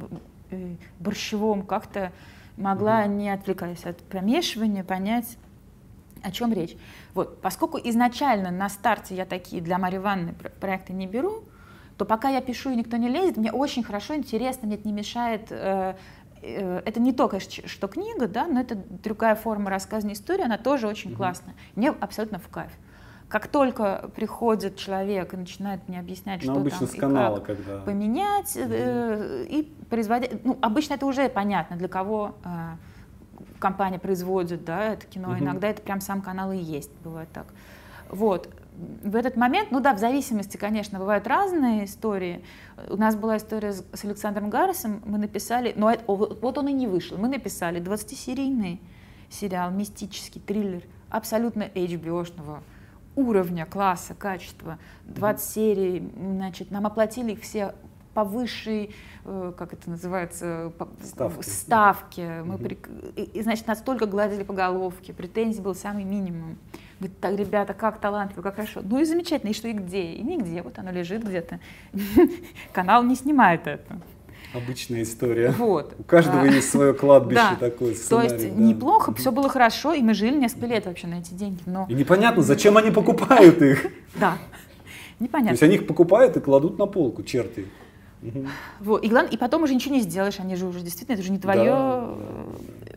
э, 0.50 0.74
борщевом 0.98 1.62
как-то 1.62 2.12
могла, 2.56 3.04
mm-hmm. 3.04 3.16
не 3.16 3.30
отвлекаясь 3.30 3.84
от 3.84 3.98
помешивания, 3.98 4.84
понять, 4.84 5.38
о 6.22 6.30
чем 6.30 6.52
речь. 6.52 6.76
Вот, 7.14 7.40
поскольку 7.40 7.78
изначально 7.78 8.50
на 8.50 8.68
старте 8.68 9.14
я 9.14 9.24
такие 9.24 9.62
для 9.62 9.78
Марии 9.78 9.98
Ивановны 9.98 10.34
проекты 10.60 10.92
не 10.92 11.06
беру, 11.06 11.44
то 11.96 12.04
пока 12.04 12.28
я 12.28 12.40
пишу 12.40 12.70
и 12.70 12.76
никто 12.76 12.96
не 12.96 13.08
лезет, 13.08 13.36
мне 13.36 13.52
очень 13.52 13.82
хорошо, 13.82 14.14
интересно, 14.14 14.66
мне 14.66 14.76
это 14.76 14.86
не 14.86 14.94
мешает 14.94 15.46
э, 15.50 15.94
это 16.40 17.00
не 17.00 17.12
то, 17.12 17.28
конечно, 17.28 17.66
что 17.66 17.88
книга, 17.88 18.28
да, 18.28 18.46
но 18.46 18.60
это 18.60 18.76
другая 18.76 19.34
форма 19.34 19.70
рассказанной 19.70 20.14
истории, 20.14 20.44
она 20.44 20.58
тоже 20.58 20.86
очень 20.86 21.10
mm-hmm. 21.10 21.16
классная. 21.16 21.54
Мне 21.74 21.90
абсолютно 21.90 22.38
в 22.38 22.48
кайф. 22.48 22.70
Как 23.28 23.46
только 23.48 24.10
приходит 24.16 24.76
человек 24.76 25.34
и 25.34 25.36
начинает 25.36 25.86
мне 25.86 26.00
объяснять, 26.00 26.42
ну, 26.44 26.66
что 26.66 26.78
там 26.78 26.88
и 26.88 26.98
канала, 26.98 27.40
как 27.40 27.58
когда... 27.58 27.78
поменять, 27.80 28.56
угу. 28.56 28.66
э, 28.70 29.44
и 29.50 29.62
производить, 29.90 30.44
ну, 30.44 30.56
обычно 30.62 30.94
это 30.94 31.04
уже 31.04 31.28
понятно, 31.28 31.76
для 31.76 31.88
кого 31.88 32.36
э, 32.42 32.48
компания 33.58 33.98
производит, 33.98 34.64
да, 34.64 34.94
это 34.94 35.06
кино. 35.06 35.32
Угу. 35.32 35.40
Иногда 35.40 35.68
это 35.68 35.82
прям 35.82 36.00
сам 36.00 36.22
канал 36.22 36.52
и 36.52 36.56
есть, 36.56 36.90
бывает 37.04 37.28
так. 37.32 37.46
Вот. 38.08 38.48
В 39.02 39.14
этот 39.14 39.36
момент, 39.36 39.72
ну 39.72 39.80
да, 39.80 39.92
в 39.92 39.98
зависимости, 39.98 40.56
конечно, 40.56 40.98
бывают 40.98 41.26
разные 41.26 41.84
истории. 41.84 42.44
У 42.88 42.96
нас 42.96 43.14
была 43.14 43.36
история 43.36 43.72
с, 43.72 43.84
с 43.92 44.04
Александром 44.04 44.48
Гаррисом, 44.48 45.02
мы 45.04 45.18
написали, 45.18 45.74
но 45.76 45.90
это, 45.90 46.02
вот 46.06 46.56
он 46.56 46.68
и 46.68 46.72
не 46.72 46.86
вышел, 46.86 47.18
мы 47.18 47.28
написали 47.28 47.78
20-серийный 47.82 48.80
сериал, 49.28 49.70
мистический 49.70 50.40
триллер, 50.40 50.82
абсолютно 51.10 51.64
HBO-шного 51.64 52.60
уровня, 53.18 53.66
класса, 53.66 54.14
качества, 54.14 54.78
20 55.04 55.40
mm-hmm. 55.40 55.52
серий, 55.52 56.12
значит, 56.16 56.70
нам 56.70 56.86
оплатили 56.86 57.32
их 57.32 57.42
все 57.42 57.74
по 58.14 58.24
высшей, 58.24 58.94
э, 59.24 59.52
как 59.56 59.72
это 59.72 59.90
называется, 59.90 60.72
по, 60.78 60.88
ставки. 61.02 61.48
ставке. 61.48 62.42
Мы, 62.44 62.54
mm-hmm. 62.54 63.14
и, 63.16 63.22
и, 63.22 63.42
значит, 63.42 63.66
нас 63.66 63.80
только 63.80 64.06
гладили 64.06 64.44
по 64.44 64.52
головке, 64.52 65.12
претензий 65.12 65.60
был 65.60 65.74
самый 65.74 66.04
минимум. 66.04 66.58
Говорит, 66.98 67.20
так, 67.20 67.36
ребята, 67.36 67.74
как 67.74 68.00
талантливо, 68.00 68.42
как 68.42 68.56
хорошо. 68.56 68.80
Ну 68.82 68.98
и 68.98 69.04
замечательно, 69.04 69.50
и 69.50 69.54
что, 69.54 69.68
и 69.68 69.72
где? 69.72 70.14
И 70.14 70.22
нигде, 70.22 70.62
вот 70.62 70.78
оно 70.78 70.90
лежит 70.90 71.24
где-то. 71.24 71.60
Канал 72.72 73.04
не 73.04 73.14
снимает 73.14 73.66
это. 73.66 74.00
Обычная 74.55 75.03
история. 75.03 75.51
Вот. 75.51 75.94
У 75.99 76.03
каждого 76.03 76.42
а, 76.42 76.46
есть 76.46 76.70
свое 76.70 76.94
кладбище 76.94 77.42
да. 77.51 77.57
такое. 77.57 77.94
Сценарий, 77.94 78.28
То 78.28 78.34
есть 78.34 78.57
да. 78.57 78.62
неплохо, 78.62 79.14
все 79.14 79.30
было 79.30 79.49
хорошо, 79.49 79.92
и 79.92 80.01
мы 80.01 80.14
жили 80.14 80.36
несколько 80.36 80.66
лет 80.66 80.86
вообще 80.86 81.07
на 81.07 81.20
эти 81.20 81.34
деньги. 81.34 81.61
Но... 81.66 81.86
И 81.88 81.94
непонятно, 81.94 82.42
зачем 82.42 82.76
они 82.76 82.90
покупают 82.90 83.61
их. 83.62 83.86
Да, 84.18 84.38
непонятно. 85.20 85.51
То 85.51 85.53
есть 85.53 85.62
они 85.62 85.74
их 85.76 85.86
покупают 85.86 86.36
и 86.36 86.40
кладут 86.40 86.78
на 86.78 86.86
полку, 86.86 87.22
черти. 87.22 87.66
Угу. 88.22 88.46
Вот. 88.80 89.05
И, 89.05 89.09
главное, 89.09 89.30
и 89.30 89.36
потом 89.36 89.62
уже 89.62 89.74
ничего 89.74 89.94
не 89.94 90.01
сделаешь, 90.01 90.40
они 90.40 90.57
же 90.57 90.66
уже 90.66 90.80
действительно, 90.80 91.14
это 91.14 91.22
же 91.22 91.30
не 91.30 91.38
твое. 91.38 91.70
Да. 91.70 92.14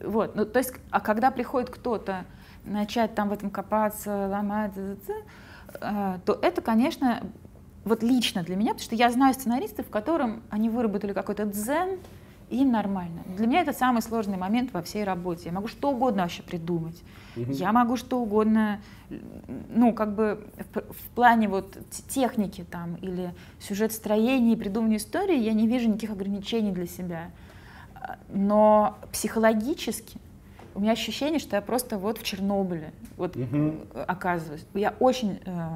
Вот. 0.06 0.36
Ну, 0.36 0.46
то 0.46 0.58
есть, 0.58 0.74
а 0.90 1.00
когда 1.00 1.32
приходит 1.32 1.70
кто-то 1.70 2.26
начать 2.66 3.14
там 3.14 3.30
в 3.30 3.34
этом 3.34 3.50
копаться, 3.50 4.28
ломать, 4.28 4.72
э, 4.78 6.18
то 6.26 6.40
это, 6.42 6.62
конечно, 6.62 7.22
вот 7.84 8.04
лично 8.04 8.44
для 8.44 8.56
меня, 8.56 8.72
потому 8.72 8.84
что 8.84 8.96
я 8.96 9.12
знаю 9.12 9.34
сценаристов, 9.34 9.88
в 9.88 9.90
котором 9.90 10.44
они 10.50 10.70
выработали 10.70 11.14
какой-то 11.14 11.46
дзен, 11.46 11.98
и 12.50 12.62
им 12.62 12.72
нормально. 12.72 13.24
Для 13.38 13.48
меня 13.48 13.62
это 13.62 13.72
самый 13.72 14.02
сложный 14.02 14.38
момент 14.38 14.74
во 14.74 14.82
всей 14.82 15.06
работе. 15.06 15.44
Я 15.46 15.52
могу 15.54 15.68
что 15.68 15.90
угодно 15.92 16.24
вообще 16.24 16.44
придумать. 16.44 17.02
Угу. 17.38 17.54
Я 17.54 17.72
могу 17.72 17.96
что 17.96 18.20
угодно, 18.20 18.82
ну, 19.70 19.94
как 19.94 20.14
бы 20.14 20.46
в, 20.74 20.94
в 20.94 21.10
плане 21.16 21.48
вот 21.48 21.78
техники 22.10 22.66
там 22.70 22.96
или 22.96 23.34
сюжет 23.60 23.94
строения 23.94 24.54
и 24.54 24.56
придумывания 24.58 24.98
истории 24.98 25.40
я 25.40 25.54
не 25.54 25.66
вижу 25.66 25.88
никаких 25.88 26.12
ограничений 26.12 26.72
для 26.72 26.88
себя. 26.88 27.32
Но 28.28 28.98
психологически 29.14 30.20
у 30.76 30.82
меня 30.82 30.92
ощущение, 30.92 31.40
что 31.40 31.56
я 31.56 31.62
просто 31.62 31.98
вот 31.98 32.18
в 32.18 32.24
Чернобыле 32.24 32.92
вот 33.16 33.38
угу. 33.38 33.76
оказываюсь. 34.08 34.66
Я 34.74 34.94
очень 35.00 35.40
э, 35.46 35.70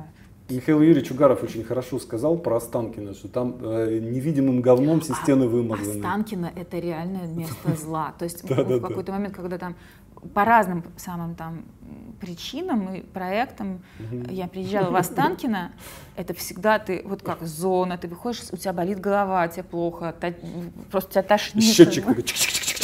Михаил 0.47 0.81
Юрьевич 0.81 1.09
Угаров 1.11 1.41
очень 1.43 1.63
хорошо 1.63 1.99
сказал 1.99 2.37
про 2.37 2.57
Останкино, 2.57 3.13
что 3.15 3.27
там 3.27 3.57
э, 3.61 3.99
невидимым 3.99 4.61
говном 4.61 5.01
все 5.01 5.15
стены 5.15 5.47
вымазаны. 5.47 5.97
Останкино— 5.97 6.51
это 6.55 6.77
реальное 6.77 7.27
место 7.27 7.75
зла. 7.81 8.13
То 8.19 8.25
есть 8.25 8.43
в 8.43 8.79
какой-то 8.79 9.11
момент, 9.11 9.35
когда 9.35 9.57
там 9.57 9.75
по 10.33 10.45
разным 10.45 10.83
самым 10.97 11.35
там 11.35 11.65
причинам 12.19 12.93
и 12.93 13.01
проектам 13.01 13.81
я 14.29 14.47
приезжала 14.47 14.91
в 14.91 14.95
Останкино, 14.95 15.71
это 16.15 16.33
всегда 16.35 16.77
ты, 16.77 17.01
вот 17.05 17.23
как 17.23 17.41
зона, 17.43 17.97
ты 17.97 18.07
выходишь, 18.07 18.43
у 18.51 18.57
тебя 18.57 18.73
болит 18.73 18.99
голова, 18.99 19.47
тебе 19.47 19.63
плохо, 19.63 20.15
просто 20.91 21.11
тебя 21.11 21.23
тошнит. 21.23 21.63
Счетчик 21.63 22.05
такой 22.05 22.23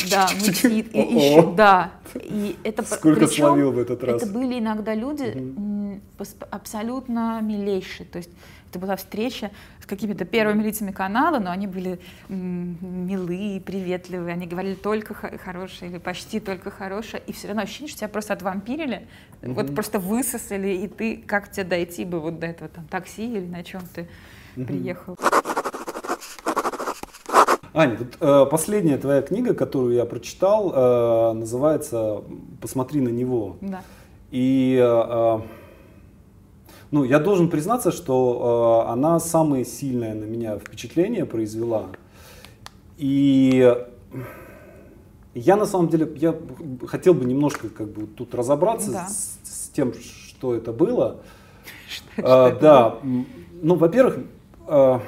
да, 0.09 0.27
мутит. 0.39 0.93
И, 0.93 0.99
еще, 0.99 1.53
да. 1.53 1.91
И 2.15 2.55
это, 2.63 2.83
Сколько 2.83 3.27
причем, 3.27 3.45
словил 3.45 3.71
в 3.71 3.77
этот 3.77 4.03
раз? 4.03 4.21
Это 4.21 4.31
были 4.31 4.59
иногда 4.59 4.93
люди 4.93 5.37
угу. 5.37 6.01
абсолютно 6.49 7.39
милейшие. 7.41 8.07
То 8.07 8.17
есть 8.17 8.31
это 8.71 8.79
была 8.79 8.95
встреча 8.95 9.51
с 9.81 9.85
какими-то 9.85 10.23
первыми 10.23 10.63
лицами 10.63 10.91
канала, 10.91 11.39
но 11.39 11.51
они 11.51 11.67
были 11.67 11.99
милые, 12.29 13.59
приветливые, 13.59 14.33
они 14.33 14.47
говорили 14.47 14.75
только 14.75 15.13
хорошее 15.13 15.91
или 15.91 15.97
почти 15.97 16.39
только 16.39 16.71
хорошее, 16.71 17.21
и 17.27 17.33
все 17.33 17.47
равно 17.47 17.63
ощущение, 17.63 17.89
что 17.89 17.99
тебя 17.99 18.07
просто 18.07 18.33
отвампирили, 18.33 19.07
угу. 19.41 19.53
вот 19.53 19.75
просто 19.75 19.99
высосали, 19.99 20.69
и 20.69 20.87
ты, 20.87 21.17
как 21.17 21.51
тебе 21.51 21.65
дойти 21.65 22.05
бы 22.05 22.21
вот 22.21 22.39
до 22.39 22.47
этого 22.47 22.69
там 22.69 22.85
такси 22.87 23.25
или 23.25 23.45
на 23.45 23.61
чем 23.63 23.81
ты 23.93 24.07
угу. 24.55 24.65
приехал. 24.65 25.17
Аня, 27.73 27.97
вот, 27.97 28.17
э, 28.19 28.45
последняя 28.49 28.97
твоя 28.97 29.21
книга, 29.21 29.53
которую 29.53 29.95
я 29.95 30.05
прочитал, 30.05 30.73
э, 30.73 31.33
называется 31.33 32.21
«Посмотри 32.59 32.99
на 32.99 33.09
него». 33.09 33.55
Да. 33.61 33.81
И 34.31 34.77
э, 34.81 34.83
э 34.83 35.39
ну, 36.91 37.05
я 37.05 37.19
должен 37.19 37.49
признаться, 37.49 37.89
что 37.93 38.85
э, 38.85 38.91
она 38.91 39.21
самое 39.21 39.63
сильное 39.63 40.13
на 40.13 40.25
меня 40.25 40.59
впечатление 40.59 41.25
произвела. 41.25 41.85
И 42.97 43.73
я 45.33 45.55
на 45.55 45.65
самом 45.65 45.87
деле, 45.87 46.11
я 46.17 46.35
хотел 46.85 47.13
бы 47.13 47.23
немножко 47.23 47.69
как 47.69 47.87
бы 47.87 48.07
тут 48.07 48.35
разобраться 48.35 48.91
да. 48.91 49.07
с, 49.07 49.39
с 49.43 49.69
тем, 49.69 49.93
что 49.93 50.53
это 50.53 50.73
было. 50.73 51.21
Что, 51.87 52.21
а, 52.23 52.49
что 52.49 52.59
да, 52.59 52.97
ну, 53.61 53.75
во-первых, 53.75 54.19
э, 54.67 54.99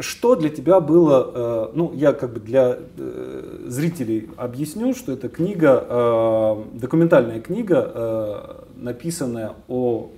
что 0.00 0.36
для 0.36 0.48
тебя 0.48 0.80
было, 0.80 1.30
э, 1.34 1.70
ну, 1.74 1.92
я 1.94 2.12
как 2.12 2.32
бы 2.32 2.40
для 2.40 2.78
э, 2.96 3.58
зрителей 3.66 4.28
объясню, 4.36 4.94
что 4.94 5.12
это 5.12 5.28
книга, 5.28 5.84
э, 5.88 6.56
документальная 6.74 7.40
книга, 7.40 8.64
написанная 8.76 9.52
о 9.68 10.10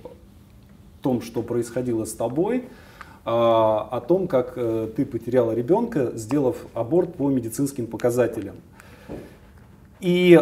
том, 1.01 1.21
что 1.21 1.41
происходило 1.41 2.05
с 2.05 2.13
тобой, 2.13 2.65
о 3.23 4.03
том, 4.07 4.27
как 4.27 4.55
ты 4.55 5.05
потеряла 5.05 5.51
ребенка, 5.51 6.11
сделав 6.15 6.57
аборт 6.73 7.15
по 7.15 7.29
медицинским 7.29 7.87
показателям. 7.87 8.55
И 9.99 10.33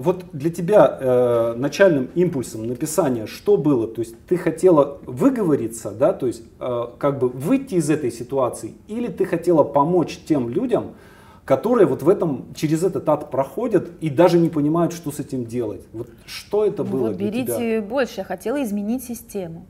вот 0.00 0.24
для 0.32 0.50
тебя 0.50 0.98
э, 0.98 1.54
начальным 1.56 2.08
импульсом 2.14 2.66
написания 2.66 3.26
что 3.26 3.56
было? 3.56 3.86
То 3.86 4.00
есть 4.00 4.14
ты 4.26 4.36
хотела 4.36 4.98
выговориться, 5.04 5.90
да, 5.90 6.12
то 6.12 6.26
есть 6.26 6.42
э, 6.58 6.86
как 6.98 7.18
бы 7.18 7.28
выйти 7.28 7.74
из 7.74 7.90
этой 7.90 8.10
ситуации, 8.10 8.74
или 8.88 9.08
ты 9.08 9.24
хотела 9.24 9.62
помочь 9.62 10.20
тем 10.26 10.48
людям, 10.48 10.94
которые 11.44 11.86
вот 11.86 12.02
в 12.02 12.08
этом 12.08 12.46
через 12.54 12.82
этот 12.82 13.08
ад 13.08 13.30
проходят 13.30 13.90
и 14.00 14.08
даже 14.08 14.38
не 14.38 14.48
понимают, 14.48 14.92
что 14.92 15.10
с 15.10 15.20
этим 15.20 15.44
делать. 15.44 15.82
Вот 15.92 16.08
что 16.24 16.64
это 16.64 16.82
ну 16.82 16.90
было 16.90 17.08
вот 17.08 17.16
для 17.16 17.30
берите 17.30 17.56
тебя? 17.56 17.82
больше. 17.82 18.14
Я 18.18 18.24
хотела 18.24 18.62
изменить 18.62 19.04
систему. 19.04 19.66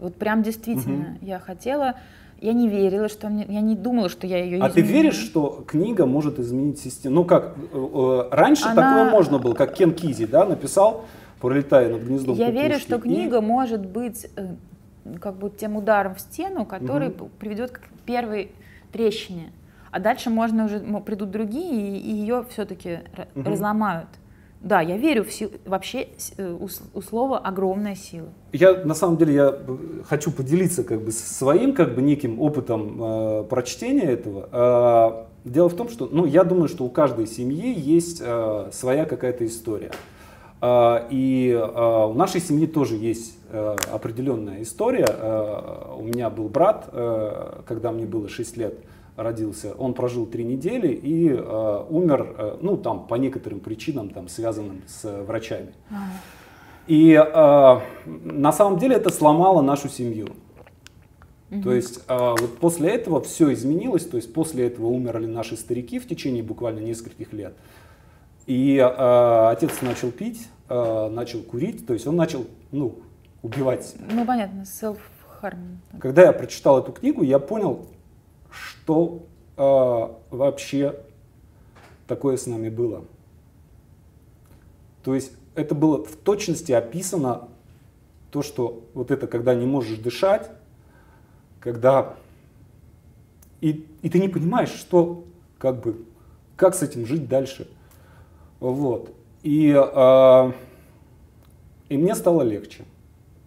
Вот 0.00 0.16
прям 0.16 0.42
действительно, 0.42 1.16
угу. 1.16 1.26
я 1.26 1.38
хотела 1.38 1.94
я 2.42 2.52
не 2.52 2.68
верила, 2.68 3.08
что 3.08 3.28
мне, 3.28 3.46
я 3.48 3.60
не 3.60 3.76
думала, 3.76 4.08
что 4.08 4.26
я 4.26 4.38
ее 4.38 4.56
изменю. 4.56 4.64
А 4.64 4.70
ты 4.70 4.80
веришь, 4.80 5.14
что 5.14 5.64
книга 5.66 6.06
может 6.06 6.40
изменить 6.40 6.80
систему? 6.80 7.14
Ну 7.14 7.24
как, 7.24 7.54
э, 7.56 7.76
э, 7.78 8.28
раньше 8.32 8.66
Она... 8.68 8.82
такое 8.82 9.10
можно 9.10 9.38
было, 9.38 9.54
как 9.54 9.74
Кен 9.74 9.94
Кизи, 9.94 10.26
да, 10.26 10.44
написал, 10.44 11.04
пролетая 11.40 11.88
над 11.92 12.02
гнездом 12.02 12.34
Я 12.34 12.46
кукушки. 12.46 12.62
верю, 12.62 12.78
что 12.80 12.98
книга 12.98 13.38
и... 13.38 13.40
может 13.40 13.86
быть 13.86 14.26
э, 14.36 14.56
как 15.20 15.36
бы 15.36 15.50
тем 15.50 15.76
ударом 15.76 16.16
в 16.16 16.20
стену, 16.20 16.66
который 16.66 17.08
угу. 17.10 17.30
приведет 17.38 17.70
к 17.70 17.80
первой 18.04 18.50
трещине. 18.92 19.52
А 19.92 20.00
дальше 20.00 20.28
можно 20.30 20.64
уже 20.64 20.80
придут 21.00 21.30
другие 21.30 21.98
и, 21.98 22.12
ее 22.12 22.44
все-таки 22.50 23.00
угу. 23.36 23.50
разломают. 23.50 24.08
Да, 24.62 24.80
я 24.80 24.96
верю 24.96 25.24
в 25.24 25.32
силу, 25.32 25.50
вообще 25.64 26.08
э, 26.36 26.52
у, 26.52 26.68
у 26.94 27.02
слова 27.02 27.38
огромная 27.38 27.96
сила. 27.96 28.28
Я 28.52 28.84
на 28.84 28.94
самом 28.94 29.16
деле 29.16 29.34
я 29.34 29.58
хочу 30.08 30.30
поделиться 30.30 30.84
как 30.84 31.02
бы 31.02 31.10
своим 31.10 31.74
как 31.74 31.96
бы 31.96 32.02
неким 32.02 32.40
опытом 32.40 33.02
э, 33.02 33.44
прочтения 33.50 34.04
этого. 34.04 35.26
Э, 35.44 35.48
дело 35.48 35.68
в 35.68 35.74
том, 35.74 35.88
что 35.88 36.08
ну 36.10 36.26
я 36.26 36.44
думаю, 36.44 36.68
что 36.68 36.84
у 36.84 36.90
каждой 36.90 37.26
семьи 37.26 37.74
есть 37.76 38.22
э, 38.24 38.68
своя 38.72 39.04
какая-то 39.04 39.44
история. 39.46 39.90
Э, 40.60 41.08
и 41.10 41.50
э, 41.50 42.06
у 42.06 42.14
нашей 42.14 42.40
семьи 42.40 42.68
тоже 42.68 42.94
есть 42.94 43.36
э, 43.50 43.76
определенная 43.92 44.62
история. 44.62 45.08
Э, 45.08 45.96
у 45.98 46.04
меня 46.04 46.30
был 46.30 46.48
брат, 46.48 46.88
когда 47.66 47.90
мне 47.90 48.06
было 48.06 48.28
6 48.28 48.56
лет 48.56 48.78
родился, 49.22 49.74
он 49.74 49.94
прожил 49.94 50.26
три 50.26 50.44
недели 50.44 50.88
и 50.88 51.30
э, 51.30 51.84
умер, 51.90 52.34
э, 52.36 52.58
ну 52.60 52.76
там 52.76 53.06
по 53.06 53.14
некоторым 53.16 53.60
причинам, 53.60 54.10
там 54.10 54.28
связанным 54.28 54.82
с 54.86 55.04
э, 55.04 55.22
врачами. 55.22 55.72
И 56.86 57.12
э, 57.12 57.80
на 58.06 58.52
самом 58.52 58.78
деле 58.78 58.96
это 58.96 59.10
сломало 59.10 59.62
нашу 59.62 59.88
семью. 59.88 60.28
Угу. 61.50 61.62
То 61.62 61.72
есть 61.74 62.00
э, 62.08 62.16
вот 62.16 62.58
после 62.58 62.90
этого 62.90 63.20
все 63.20 63.52
изменилось, 63.52 64.06
то 64.06 64.16
есть 64.16 64.32
после 64.32 64.66
этого 64.66 64.86
умерли 64.86 65.26
наши 65.26 65.56
старики 65.56 65.98
в 65.98 66.08
течение 66.08 66.42
буквально 66.42 66.80
нескольких 66.80 67.32
лет. 67.32 67.54
И 68.46 68.76
э, 68.76 69.48
отец 69.50 69.82
начал 69.82 70.10
пить, 70.10 70.48
э, 70.68 71.08
начал 71.08 71.42
курить, 71.42 71.86
то 71.86 71.92
есть 71.92 72.06
он 72.06 72.16
начал, 72.16 72.46
ну, 72.72 72.96
убивать 73.42 73.84
себя. 73.84 74.04
Ну 74.10 74.24
понятно, 74.24 74.62
self-harm. 74.62 75.76
Когда 76.00 76.22
я 76.22 76.32
прочитал 76.32 76.80
эту 76.80 76.92
книгу, 76.92 77.22
я 77.22 77.38
понял, 77.38 77.86
что 78.82 79.26
э, 79.56 80.34
вообще 80.34 80.96
такое 82.06 82.36
с 82.36 82.46
нами 82.46 82.68
было. 82.68 83.04
То 85.04 85.14
есть 85.14 85.32
это 85.54 85.74
было 85.74 86.04
в 86.04 86.16
точности 86.16 86.72
описано 86.72 87.48
то, 88.30 88.42
что 88.42 88.82
вот 88.94 89.10
это, 89.10 89.26
когда 89.26 89.54
не 89.54 89.66
можешь 89.66 89.98
дышать, 89.98 90.50
когда 91.60 92.16
и, 93.60 93.86
и 94.02 94.10
ты 94.10 94.18
не 94.18 94.28
понимаешь, 94.28 94.70
что 94.70 95.24
как 95.58 95.80
бы 95.80 96.04
как 96.56 96.74
с 96.74 96.82
этим 96.82 97.06
жить 97.06 97.28
дальше. 97.28 97.68
Вот. 98.58 99.14
И, 99.42 99.72
э, 99.72 100.52
и 101.88 101.96
мне 101.96 102.14
стало 102.14 102.42
легче. 102.42 102.84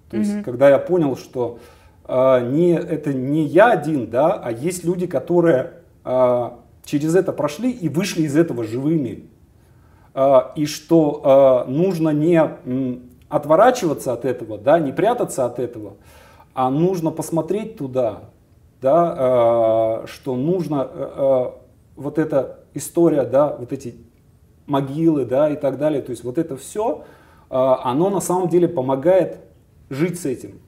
То 0.10 0.18
есть, 0.18 0.32
mm-hmm. 0.32 0.44
когда 0.44 0.70
я 0.70 0.80
понял, 0.80 1.18
что 1.18 1.60
а, 1.60 1.75
не, 2.08 2.74
это 2.74 3.14
не 3.14 3.44
я 3.46 3.72
один, 3.72 4.10
да, 4.10 4.34
а 4.34 4.52
есть 4.52 4.84
люди, 4.84 5.08
которые 5.08 5.74
а, 6.04 6.60
через 6.84 7.16
это 7.16 7.34
прошли 7.34 7.72
и 7.72 7.90
вышли 7.90 8.24
из 8.24 8.38
этого 8.38 8.64
живыми. 8.64 9.28
А, 10.14 10.54
и 10.56 10.66
что 10.68 11.66
нужно 11.68 12.10
не 12.10 12.42
отворачиваться 13.28 14.14
от 14.14 14.24
этого, 14.24 14.58
да, 14.58 14.80
не 14.80 14.92
прятаться 14.92 15.46
от 15.46 15.58
этого, 15.60 15.96
а 16.54 16.70
нужно 16.70 17.10
посмотреть 17.10 17.78
туда, 17.78 18.30
да, 18.82 20.04
что 20.06 20.36
нужно 20.36 21.56
вот 21.96 22.20
эта 22.20 22.60
история, 22.74 23.24
да, 23.24 23.56
вот 23.58 23.74
эти 23.74 23.96
могилы, 24.68 25.26
да, 25.26 25.50
и 25.50 25.56
так 25.56 25.78
далее, 25.78 26.02
то 26.02 26.12
есть 26.12 26.24
вот 26.24 26.38
это 26.38 26.56
все, 26.56 27.04
оно 27.50 28.10
на 28.10 28.22
самом 28.22 28.48
деле 28.48 28.68
помогает 28.68 29.40
жить 29.90 30.20
с 30.20 30.26
этим. 30.26 30.62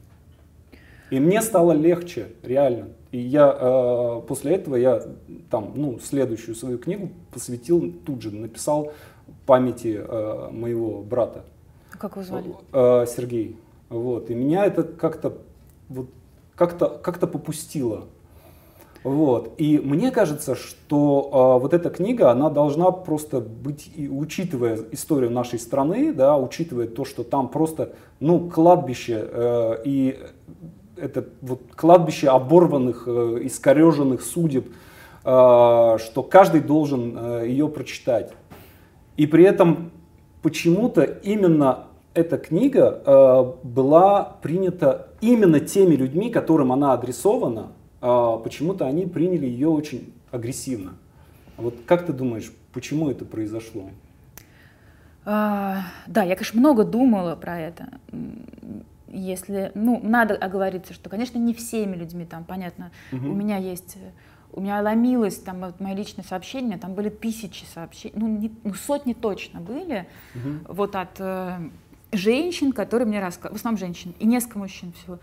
И 1.09 1.19
мне 1.19 1.41
стало 1.41 1.71
легче, 1.71 2.27
реально. 2.43 2.89
И 3.11 3.19
я 3.19 3.55
э, 3.57 4.21
после 4.27 4.55
этого 4.55 4.75
я 4.75 5.01
там, 5.49 5.71
ну, 5.75 5.99
следующую 5.99 6.55
свою 6.55 6.77
книгу 6.77 7.09
посвятил 7.31 7.93
тут 8.05 8.21
же, 8.21 8.31
написал 8.31 8.91
памяти 9.45 10.01
э, 10.05 10.49
моего 10.51 11.01
брата. 11.01 11.43
Как 11.91 12.11
его 12.13 12.23
звали? 12.23 12.53
Э, 12.73 13.05
Сергей. 13.07 13.57
Вот. 13.89 14.29
И 14.29 14.35
меня 14.35 14.65
это 14.65 14.83
как-то 14.83 15.37
вот, 15.87 16.09
как-то 16.55 16.89
как-то 16.89 17.27
попустило. 17.27 18.05
Вот. 19.03 19.53
И 19.57 19.79
мне 19.79 20.11
кажется, 20.11 20.55
что 20.55 21.57
э, 21.57 21.61
вот 21.61 21.73
эта 21.73 21.89
книга, 21.89 22.29
она 22.29 22.49
должна 22.49 22.91
просто 22.91 23.39
быть, 23.39 23.89
и, 23.95 24.09
учитывая 24.09 24.79
историю 24.91 25.31
нашей 25.31 25.59
страны, 25.59 26.11
да, 26.11 26.37
учитывая 26.37 26.87
то, 26.87 27.05
что 27.05 27.23
там 27.23 27.47
просто, 27.47 27.93
ну, 28.19 28.49
кладбище 28.49 29.29
э, 29.31 29.75
и 29.85 30.19
это 30.97 31.25
вот 31.41 31.61
кладбище 31.75 32.29
оборванных, 32.29 33.03
э, 33.07 33.39
искореженных 33.43 34.21
судеб, 34.21 34.67
э, 34.67 34.69
что 35.23 36.23
каждый 36.29 36.61
должен 36.61 37.17
э, 37.17 37.47
ее 37.47 37.67
прочитать. 37.67 38.33
И 39.15 39.25
при 39.25 39.43
этом 39.43 39.91
почему-то 40.41 41.03
именно 41.03 41.85
эта 42.13 42.37
книга 42.37 43.55
была 43.63 44.37
принята 44.41 45.09
именно 45.21 45.59
теми 45.59 45.95
людьми, 45.95 46.31
которым 46.31 46.71
она 46.71 46.93
адресована, 46.93 47.73
почему-то 47.99 48.87
они 48.87 49.05
приняли 49.05 49.45
ее 49.45 49.67
очень 49.67 50.13
агрессивно. 50.31 50.93
Вот 51.57 51.75
как 51.85 52.07
ты 52.07 52.13
думаешь, 52.13 52.51
почему 52.73 53.11
это 53.11 53.23
произошло? 53.23 53.89
А, 55.25 55.81
да, 56.07 56.23
я, 56.23 56.35
конечно, 56.35 56.59
много 56.59 56.85
думала 56.85 57.35
про 57.35 57.59
это. 57.59 57.89
Если, 59.07 59.71
ну, 59.73 59.99
надо 60.03 60.35
оговориться, 60.35 60.93
что, 60.93 61.09
конечно, 61.09 61.37
не 61.37 61.53
всеми 61.53 61.95
людьми 61.95 62.25
там, 62.25 62.43
понятно, 62.43 62.91
угу. 63.11 63.29
у 63.29 63.33
меня 63.33 63.57
есть 63.57 63.97
у 64.53 64.61
меня 64.61 64.81
ломилось 64.81 65.37
там 65.37 65.59
вот 65.59 65.79
мои 65.79 65.93
личные 65.93 66.25
сообщения, 66.25 66.77
там 66.77 66.93
были 66.93 67.09
тысячи 67.09 67.63
сообщений, 67.65 68.15
ну, 68.17 68.27
не, 68.27 68.51
ну 68.63 68.73
сотни 68.73 69.13
точно 69.13 69.59
были, 69.59 70.07
угу. 70.33 70.73
вот 70.73 70.95
от 70.95 71.19
э, 71.19 71.69
женщин, 72.11 72.71
которые 72.71 73.07
мне 73.07 73.19
рассказывали, 73.19 73.57
в 73.57 73.59
основном 73.59 73.77
женщин, 73.77 74.15
и 74.19 74.25
несколько 74.25 74.57
мужчин 74.57 74.93
всего. 74.93 75.19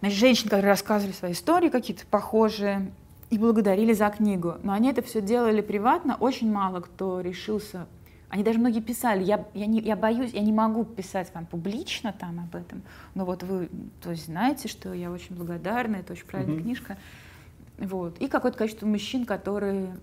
Значит, 0.00 0.18
женщин, 0.18 0.44
которые 0.44 0.68
рассказывали 0.70 1.12
свои 1.12 1.32
истории 1.32 1.70
какие-то 1.70 2.04
похожие, 2.06 2.90
и 3.30 3.38
благодарили 3.38 3.92
за 3.92 4.08
книгу. 4.08 4.56
Но 4.62 4.72
они 4.72 4.90
это 4.90 5.02
все 5.02 5.20
делали 5.20 5.60
приватно, 5.60 6.16
очень 6.18 6.50
мало 6.50 6.80
кто 6.80 7.20
решился. 7.20 7.86
Они 8.30 8.42
даже 8.42 8.58
многие 8.58 8.80
писали, 8.80 9.24
я, 9.24 9.46
я, 9.54 9.66
не, 9.66 9.80
я 9.80 9.96
боюсь, 9.96 10.32
я 10.32 10.42
не 10.42 10.52
могу 10.52 10.84
писать 10.84 11.32
вам 11.34 11.46
публично 11.46 12.12
там 12.12 12.40
об 12.40 12.54
этом, 12.54 12.82
но 13.14 13.24
вот 13.24 13.42
вы 13.42 13.70
то 14.02 14.10
есть, 14.10 14.26
знаете, 14.26 14.68
что 14.68 14.92
я 14.92 15.10
очень 15.10 15.34
благодарна, 15.34 15.96
это 15.96 16.12
очень 16.12 16.26
правильная 16.26 16.58
mm-hmm. 16.58 16.62
книжка. 16.62 16.98
Вот. 17.78 18.18
И 18.18 18.26
какое-то 18.26 18.58
количество 18.58 18.86
мужчин, 18.86 19.24
которые 19.24 19.96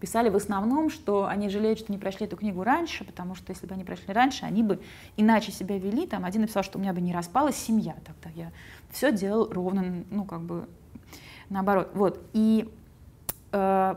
писали 0.00 0.30
в 0.30 0.36
основном, 0.36 0.88
что 0.88 1.26
они 1.26 1.50
жалеют, 1.50 1.78
что 1.78 1.92
не 1.92 1.98
прошли 1.98 2.26
эту 2.26 2.36
книгу 2.36 2.64
раньше, 2.64 3.04
потому 3.04 3.34
что 3.34 3.52
если 3.52 3.66
бы 3.66 3.74
они 3.74 3.84
прошли 3.84 4.14
раньше, 4.14 4.46
они 4.46 4.62
бы 4.62 4.80
иначе 5.18 5.52
себя 5.52 5.78
вели. 5.78 6.06
Там 6.06 6.24
один 6.24 6.40
написал, 6.40 6.62
что 6.62 6.78
у 6.78 6.80
меня 6.80 6.94
бы 6.94 7.02
не 7.02 7.12
распалась 7.12 7.56
семья 7.56 7.94
тогда. 8.06 8.30
Я 8.34 8.52
все 8.90 9.12
делал 9.12 9.52
ровно, 9.52 10.02
ну, 10.10 10.24
как 10.24 10.40
бы 10.40 10.66
наоборот. 11.50 11.90
Вот. 11.92 12.26
И 12.32 12.72
э, 13.52 13.94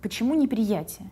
почему 0.00 0.34
неприятие? 0.34 1.10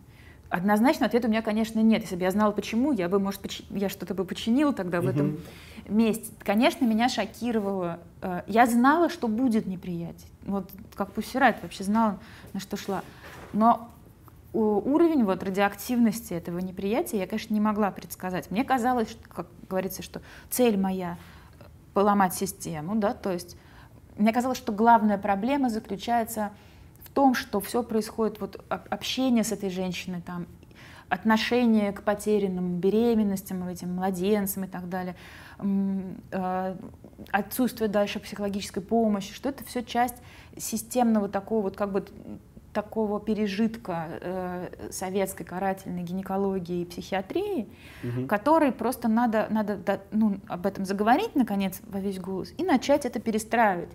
Однозначно 0.49 1.05
ответа 1.05 1.27
у 1.27 1.29
меня, 1.29 1.41
конечно, 1.41 1.79
нет. 1.79 2.01
Если 2.01 2.15
бы 2.15 2.23
я 2.23 2.31
знала, 2.31 2.51
почему, 2.51 2.91
я 2.91 3.07
бы, 3.07 3.19
может, 3.19 3.41
поч... 3.41 3.61
я 3.69 3.87
что-то 3.89 4.15
бы 4.15 4.25
починила 4.25 4.73
тогда 4.73 4.99
в 4.99 5.05
uh-huh. 5.05 5.09
этом 5.11 5.39
месте. 5.87 6.31
Конечно, 6.39 6.85
меня 6.85 7.07
шокировало. 7.07 7.99
Э, 8.21 8.41
я 8.47 8.65
знала, 8.65 9.09
что 9.09 9.27
будет 9.27 9.67
неприятие. 9.67 10.27
Вот 10.43 10.69
как 10.95 11.11
Пуссирайт 11.11 11.61
вообще 11.61 11.83
знала, 11.83 12.19
на 12.53 12.59
что 12.59 12.77
шла. 12.77 13.03
Но 13.53 13.91
уровень 14.53 15.23
вот 15.23 15.43
радиоактивности 15.43 16.33
этого 16.33 16.57
неприятия 16.59 17.17
я, 17.19 17.27
конечно, 17.27 17.53
не 17.53 17.61
могла 17.61 17.91
предсказать. 17.91 18.49
Мне 18.49 18.63
казалось, 18.63 19.11
что, 19.11 19.29
как 19.29 19.47
говорится, 19.69 20.01
что 20.01 20.21
цель 20.49 20.77
моя— 20.77 21.17
поломать 21.93 22.33
систему, 22.33 22.95
да, 22.95 23.13
то 23.13 23.31
есть 23.31 23.57
мне 24.17 24.31
казалось, 24.31 24.57
что 24.57 24.71
главная 24.71 25.17
проблема 25.17 25.69
заключается 25.69 26.51
в 26.68 26.68
том, 27.13 27.33
что 27.33 27.59
все 27.59 27.83
происходит, 27.83 28.39
вот 28.39 28.63
общение 28.69 29.43
с 29.43 29.51
этой 29.51 29.69
женщиной, 29.69 30.21
там, 30.21 30.47
отношение 31.09 31.91
к 31.91 32.03
потерянным 32.03 32.79
беременностям, 32.79 33.67
этим 33.67 33.95
младенцам 33.95 34.65
и 34.65 34.67
так 34.67 34.87
далее, 34.89 35.15
э, 35.59 36.75
отсутствие 37.31 37.89
дальше 37.89 38.19
психологической 38.19 38.83
помощи, 38.83 39.33
что 39.33 39.49
это 39.49 39.63
все 39.63 39.83
часть 39.83 40.15
системного 40.57 41.27
такого 41.27 41.63
вот 41.63 41.75
как 41.75 41.91
бы 41.91 42.05
такого 42.73 43.19
пережитка 43.19 44.07
э, 44.21 44.89
советской 44.91 45.43
карательной 45.43 46.03
гинекологии 46.03 46.83
и 46.83 46.85
психиатрии, 46.85 47.67
угу. 48.03 48.27
который 48.27 48.71
просто 48.71 49.07
надо, 49.07 49.47
надо 49.49 50.01
ну, 50.11 50.39
об 50.47 50.67
этом 50.67 50.85
заговорить, 50.85 51.35
наконец, 51.35 51.81
во 51.87 51.99
весь 51.99 52.19
голос, 52.19 52.53
и 52.57 52.63
начать 52.63 53.05
это 53.05 53.19
перестраивать 53.19 53.89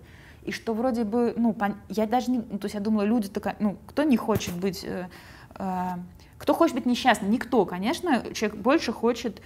и 0.45 0.51
что 0.51 0.73
вроде 0.73 1.03
бы, 1.03 1.33
ну, 1.35 1.55
я 1.89 2.05
даже 2.05 2.31
не, 2.31 2.37
ну, 2.37 2.59
то 2.59 2.65
есть 2.65 2.75
я 2.75 2.79
думала, 2.79 3.03
люди 3.03 3.27
такая, 3.29 3.55
ну, 3.59 3.77
кто 3.87 4.03
не 4.03 4.17
хочет 4.17 4.53
быть, 4.55 4.83
э, 4.83 5.07
э, 5.55 5.87
кто 6.37 6.53
хочет 6.53 6.75
быть 6.75 6.85
несчастным? 6.85 7.31
Никто, 7.31 7.65
конечно, 7.65 8.23
человек 8.33 8.57
больше 8.57 8.93
хочет 8.93 9.41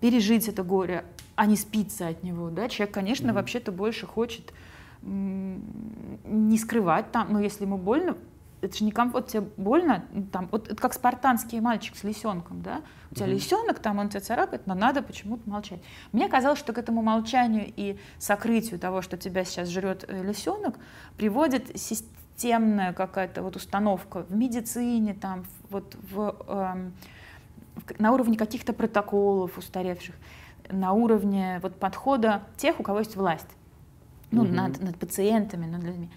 пережить 0.00 0.48
это 0.48 0.62
горе, 0.62 1.04
а 1.36 1.46
не 1.46 1.56
спиться 1.56 2.08
от 2.08 2.22
него, 2.22 2.50
да, 2.50 2.68
человек, 2.68 2.94
конечно, 2.94 3.30
mm-hmm. 3.30 3.34
вообще-то 3.34 3.72
больше 3.72 4.06
хочет 4.06 4.52
не 5.02 6.58
скрывать 6.58 7.10
там, 7.10 7.32
но 7.32 7.40
если 7.40 7.64
ему 7.64 7.76
больно, 7.76 8.16
это 8.62 8.76
же 8.78 8.84
некомфорт, 8.84 9.26
тебе 9.26 9.40
больно, 9.56 10.04
там, 10.30 10.48
вот 10.52 10.68
это 10.68 10.80
как 10.80 10.94
спартанский 10.94 11.58
мальчик 11.58 11.96
с 11.96 12.04
лисенком, 12.04 12.62
да, 12.62 12.82
у 13.10 13.14
тебя 13.16 13.26
mm-hmm. 13.26 13.34
лисенок, 13.34 13.78
там 13.80 13.98
он 13.98 14.08
тебя 14.08 14.20
царапает, 14.20 14.66
но 14.68 14.74
надо 14.74 15.02
почему-то 15.02 15.50
молчать. 15.50 15.80
Мне 16.12 16.28
казалось, 16.28 16.60
что 16.60 16.72
к 16.72 16.78
этому 16.78 17.02
молчанию 17.02 17.70
и 17.76 17.98
сокрытию 18.18 18.78
того, 18.78 19.02
что 19.02 19.16
тебя 19.16 19.44
сейчас 19.44 19.68
жрет 19.68 20.04
э, 20.06 20.22
лисенок, 20.22 20.76
приводит 21.16 21.76
системная 21.78 22.92
какая-то 22.92 23.42
вот 23.42 23.56
установка 23.56 24.22
в 24.22 24.34
медицине, 24.34 25.14
там, 25.14 25.44
вот 25.68 25.96
в, 26.00 26.36
эм, 26.46 26.94
на 27.98 28.12
уровне 28.12 28.36
каких-то 28.36 28.72
протоколов 28.72 29.58
устаревших, 29.58 30.14
на 30.70 30.92
уровне 30.92 31.58
вот 31.62 31.74
подхода 31.80 32.42
тех, 32.56 32.78
у 32.78 32.84
кого 32.84 33.00
есть 33.00 33.16
власть, 33.16 33.48
ну, 34.30 34.44
mm-hmm. 34.44 34.52
над, 34.52 34.80
над 34.80 34.98
пациентами, 34.98 35.66
над 35.66 35.82
людьми. 35.82 36.10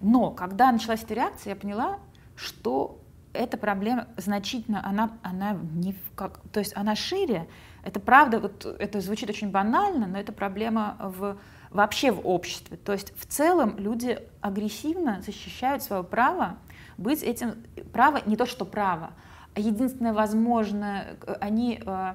Но 0.00 0.30
когда 0.30 0.72
началась 0.72 1.02
эта 1.02 1.14
реакция, 1.14 1.50
я 1.50 1.56
поняла, 1.56 1.98
что 2.36 3.00
эта 3.32 3.56
проблема 3.56 4.08
значительно, 4.16 4.86
она, 4.86 5.18
она 5.22 5.52
не 5.52 5.94
как, 6.16 6.40
то 6.52 6.60
есть 6.60 6.76
она 6.76 6.96
шире. 6.96 7.48
Это 7.82 8.00
правда, 8.00 8.40
вот 8.40 8.64
это 8.66 9.00
звучит 9.00 9.30
очень 9.30 9.50
банально, 9.50 10.06
но 10.06 10.18
это 10.18 10.32
проблема 10.32 10.96
в, 10.98 11.38
вообще 11.70 12.12
в 12.12 12.26
обществе. 12.26 12.76
То 12.76 12.92
есть 12.92 13.16
в 13.16 13.26
целом 13.26 13.76
люди 13.78 14.18
агрессивно 14.40 15.22
защищают 15.22 15.82
свое 15.82 16.02
право 16.02 16.58
быть 16.98 17.22
этим, 17.22 17.54
право 17.92 18.20
не 18.26 18.36
то 18.36 18.46
что 18.46 18.64
право, 18.64 19.12
а 19.54 19.60
единственное 19.60 20.12
возможное, 20.12 21.16
они 21.40 21.82
э, 21.84 22.14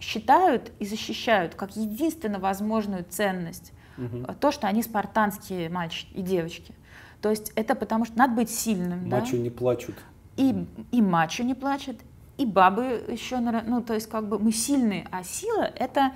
считают 0.00 0.72
и 0.78 0.86
защищают 0.86 1.54
как 1.54 1.76
единственно 1.76 2.38
возможную 2.38 3.04
ценность 3.08 3.72
угу. 3.96 4.26
то, 4.40 4.50
что 4.50 4.66
они 4.66 4.82
спартанские 4.82 5.70
мальчики 5.70 6.12
и 6.14 6.22
девочки. 6.22 6.74
То 7.20 7.30
есть 7.30 7.52
это 7.56 7.74
потому 7.74 8.04
что 8.04 8.18
надо 8.18 8.34
быть 8.34 8.50
сильным. 8.50 9.08
Мачо 9.08 9.36
да? 9.36 9.42
не 9.42 9.50
плачут. 9.50 9.96
И, 10.36 10.66
и 10.92 11.02
мачо 11.02 11.44
не 11.44 11.54
плачет, 11.54 11.96
и 12.36 12.44
бабы 12.44 13.04
еще, 13.08 13.38
ну 13.38 13.82
то 13.82 13.94
есть 13.94 14.08
как 14.08 14.28
бы 14.28 14.38
мы 14.38 14.52
сильные, 14.52 15.06
а 15.10 15.24
сила 15.24 15.62
это 15.62 16.12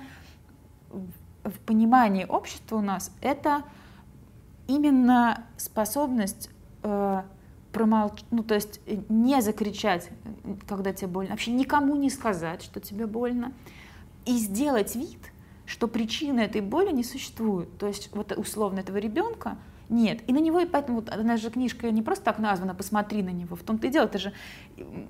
в 1.43 1.59
понимании 1.65 2.25
общества 2.25 2.77
у 2.77 2.81
нас 2.81 3.11
это 3.21 3.63
именно 4.67 5.43
способность 5.57 6.49
э, 6.83 7.23
промолчать, 7.71 8.25
ну 8.29 8.43
то 8.43 8.53
есть 8.53 8.79
не 9.09 9.41
закричать, 9.41 10.09
когда 10.67 10.93
тебе 10.93 11.07
больно, 11.07 11.31
вообще 11.31 11.51
никому 11.51 11.95
не 11.95 12.09
сказать, 12.09 12.61
что 12.61 12.79
тебе 12.79 13.07
больно, 13.07 13.53
и 14.25 14.37
сделать 14.37 14.95
вид, 14.95 15.19
что 15.65 15.87
причины 15.87 16.41
этой 16.41 16.61
боли 16.61 16.91
не 16.91 17.03
существует. 17.03 17.75
То 17.77 17.87
есть 17.87 18.09
вот 18.13 18.31
условно 18.33 18.79
этого 18.79 18.97
ребенка 18.97 19.57
Нет. 19.91 20.21
И 20.25 20.31
на 20.31 20.37
него, 20.37 20.61
и 20.61 20.65
поэтому, 20.65 21.01
вот, 21.01 21.09
она 21.09 21.35
же 21.35 21.51
книжка 21.51 21.91
не 21.91 22.01
просто 22.01 22.23
так 22.23 22.39
названа 22.39 22.73
«Посмотри 22.73 23.21
на 23.21 23.31
него». 23.31 23.57
В 23.57 23.63
том-то 23.63 23.87
и 23.87 23.89
дело, 23.89 24.05
это 24.05 24.19
же, 24.19 24.31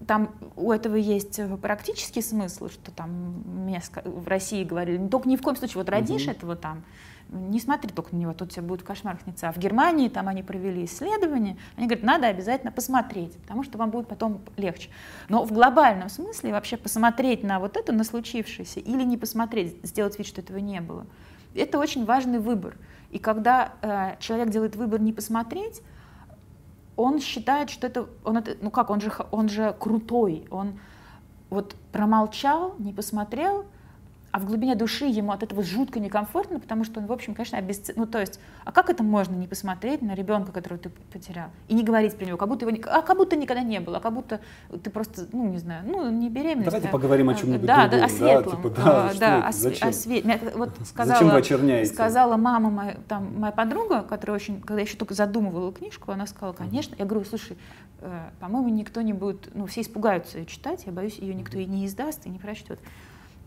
там 0.08 0.34
у 0.56 0.72
этого 0.72 0.96
есть 0.96 1.40
практический 1.62 2.24
смысл, 2.24 2.68
что 2.68 2.90
там 2.90 3.44
мне 3.64 3.80
в 4.04 4.28
России 4.28 4.64
говорили, 4.64 5.08
только 5.08 5.30
ни 5.30 5.36
в 5.36 5.44
коем 5.44 5.56
случае, 5.56 5.78
вот 5.78 5.90
родишь 5.90 6.24
угу. 6.24 6.32
этого 6.32 6.56
там, 6.56 6.84
не 7.30 7.60
смотри 7.60 7.92
только 7.92 8.16
на 8.16 8.20
него, 8.20 8.34
тут 8.34 8.54
тебе 8.54 8.64
будет 8.64 8.82
кошмар 8.82 9.20
снится. 9.24 9.50
А 9.50 9.52
в 9.52 9.60
Германии 9.60 10.10
там 10.10 10.28
они 10.28 10.42
провели 10.42 10.86
исследование, 10.86 11.58
они 11.78 11.86
говорят, 11.86 12.04
надо 12.04 12.26
обязательно 12.26 12.72
посмотреть, 12.72 13.38
потому 13.38 13.64
что 13.64 13.78
вам 13.78 13.92
будет 13.92 14.08
потом 14.08 14.42
легче. 14.58 14.90
Но 15.30 15.46
в 15.46 15.52
глобальном 15.52 16.10
смысле 16.10 16.54
вообще 16.54 16.76
посмотреть 16.76 17.44
на 17.44 17.60
вот 17.60 17.78
это, 17.78 17.94
на 17.94 18.04
случившееся, 18.04 18.80
или 18.80 19.04
не 19.04 19.18
посмотреть, 19.18 19.78
сделать 19.84 20.18
вид, 20.18 20.26
что 20.26 20.42
этого 20.42 20.58
не 20.58 20.82
было, 20.82 21.06
это 21.54 21.78
очень 21.78 22.04
важный 22.04 22.40
выбор. 22.40 22.76
И 23.12 23.20
когда 23.20 23.74
э, 23.82 24.16
человек 24.20 24.50
делает 24.50 24.76
выбор 24.76 25.02
не 25.02 25.14
посмотреть, 25.14 25.82
он 26.96 27.20
считает, 27.20 27.70
что 27.70 27.88
это, 27.88 28.08
он 28.24 28.38
это, 28.38 28.56
ну 28.62 28.72
как, 28.72 28.90
он 28.90 29.02
же, 29.02 29.12
он 29.32 29.50
же 29.50 29.76
крутой, 29.80 30.48
он 30.50 30.80
вот 31.50 31.76
промолчал, 31.92 32.76
не 32.80 32.94
посмотрел, 32.94 33.66
а 34.32 34.40
в 34.40 34.46
глубине 34.46 34.76
души 34.76 35.06
ему 35.06 35.32
от 35.32 35.44
этого 35.44 35.62
жутко 35.62 36.00
некомфортно, 36.00 36.60
потому 36.60 36.86
что 36.86 37.00
он, 37.00 37.06
в 37.06 37.12
общем, 37.12 37.34
конечно, 37.34 37.58
обесцен... 37.58 37.96
Ну, 37.98 38.06
то 38.06 38.20
есть, 38.20 38.40
а 38.64 38.72
как 38.72 38.90
это 38.90 39.04
можно 39.04 39.36
не 39.36 39.48
посмотреть 39.48 40.02
на 40.02 40.16
ребенка, 40.16 40.52
которого 40.52 40.80
ты 40.80 40.90
потерял, 41.12 41.50
и 41.68 41.74
не 41.74 41.84
говорить 41.84 42.16
про 42.16 42.26
него, 42.26 42.38
как 42.38 42.48
будто 42.48 42.66
его, 42.66 42.78
а 42.90 43.02
как 43.02 43.18
будто 43.18 43.36
никогда 43.36 43.62
не 43.62 43.80
было, 43.80 43.98
а 43.98 44.00
как 44.00 44.14
будто 44.14 44.40
ты 44.84 44.90
просто, 44.90 45.28
ну, 45.34 45.50
не 45.50 45.58
знаю, 45.58 45.84
ну, 45.86 46.10
не 46.10 46.30
беременность. 46.30 46.66
Давайте 46.66 46.88
а, 46.88 46.92
поговорим 46.92 47.30
о 47.30 47.36
чем-нибудь 47.36 47.66
да, 47.66 47.88
другом. 47.88 48.00
Да, 48.00 48.06
о 48.06 48.10
светлом. 48.10 48.62
Да, 48.62 48.70
типа, 48.70 48.70
да, 48.70 49.10
а, 49.10 49.14
да 49.20 49.48
о, 49.48 49.52
Зачем? 49.52 49.88
о 49.90 49.92
свете. 49.92 50.42
Вот 50.56 50.70
сказала, 50.86 51.20
Зачем 51.20 51.30
вы 51.34 51.38
очерняете? 51.38 51.94
Сказала 51.94 52.38
мама, 52.38 52.70
моя, 52.70 52.98
там, 53.10 53.38
моя 53.38 53.52
подруга, 53.52 54.02
которая 54.02 54.38
очень, 54.38 54.62
когда 54.62 54.76
я 54.76 54.86
еще 54.86 54.96
только 54.96 55.14
задумывала 55.14 55.74
книжку, 55.74 56.12
она 56.12 56.26
сказала, 56.26 56.54
конечно. 56.54 56.96
Я 56.98 57.06
говорю, 57.06 57.26
слушай, 57.26 57.58
э, 58.00 58.30
по-моему, 58.40 58.70
никто 58.70 59.02
не 59.02 59.14
будет, 59.14 59.50
ну, 59.54 59.66
все 59.66 59.82
испугаются 59.82 60.38
ее 60.38 60.46
читать, 60.46 60.84
я 60.86 60.94
боюсь, 60.94 61.18
ее 61.18 61.34
никто 61.34 61.58
и 61.58 61.66
не 61.66 61.86
издаст, 61.86 62.26
и 62.26 62.30
не 62.30 62.40
прочтет. 62.40 62.80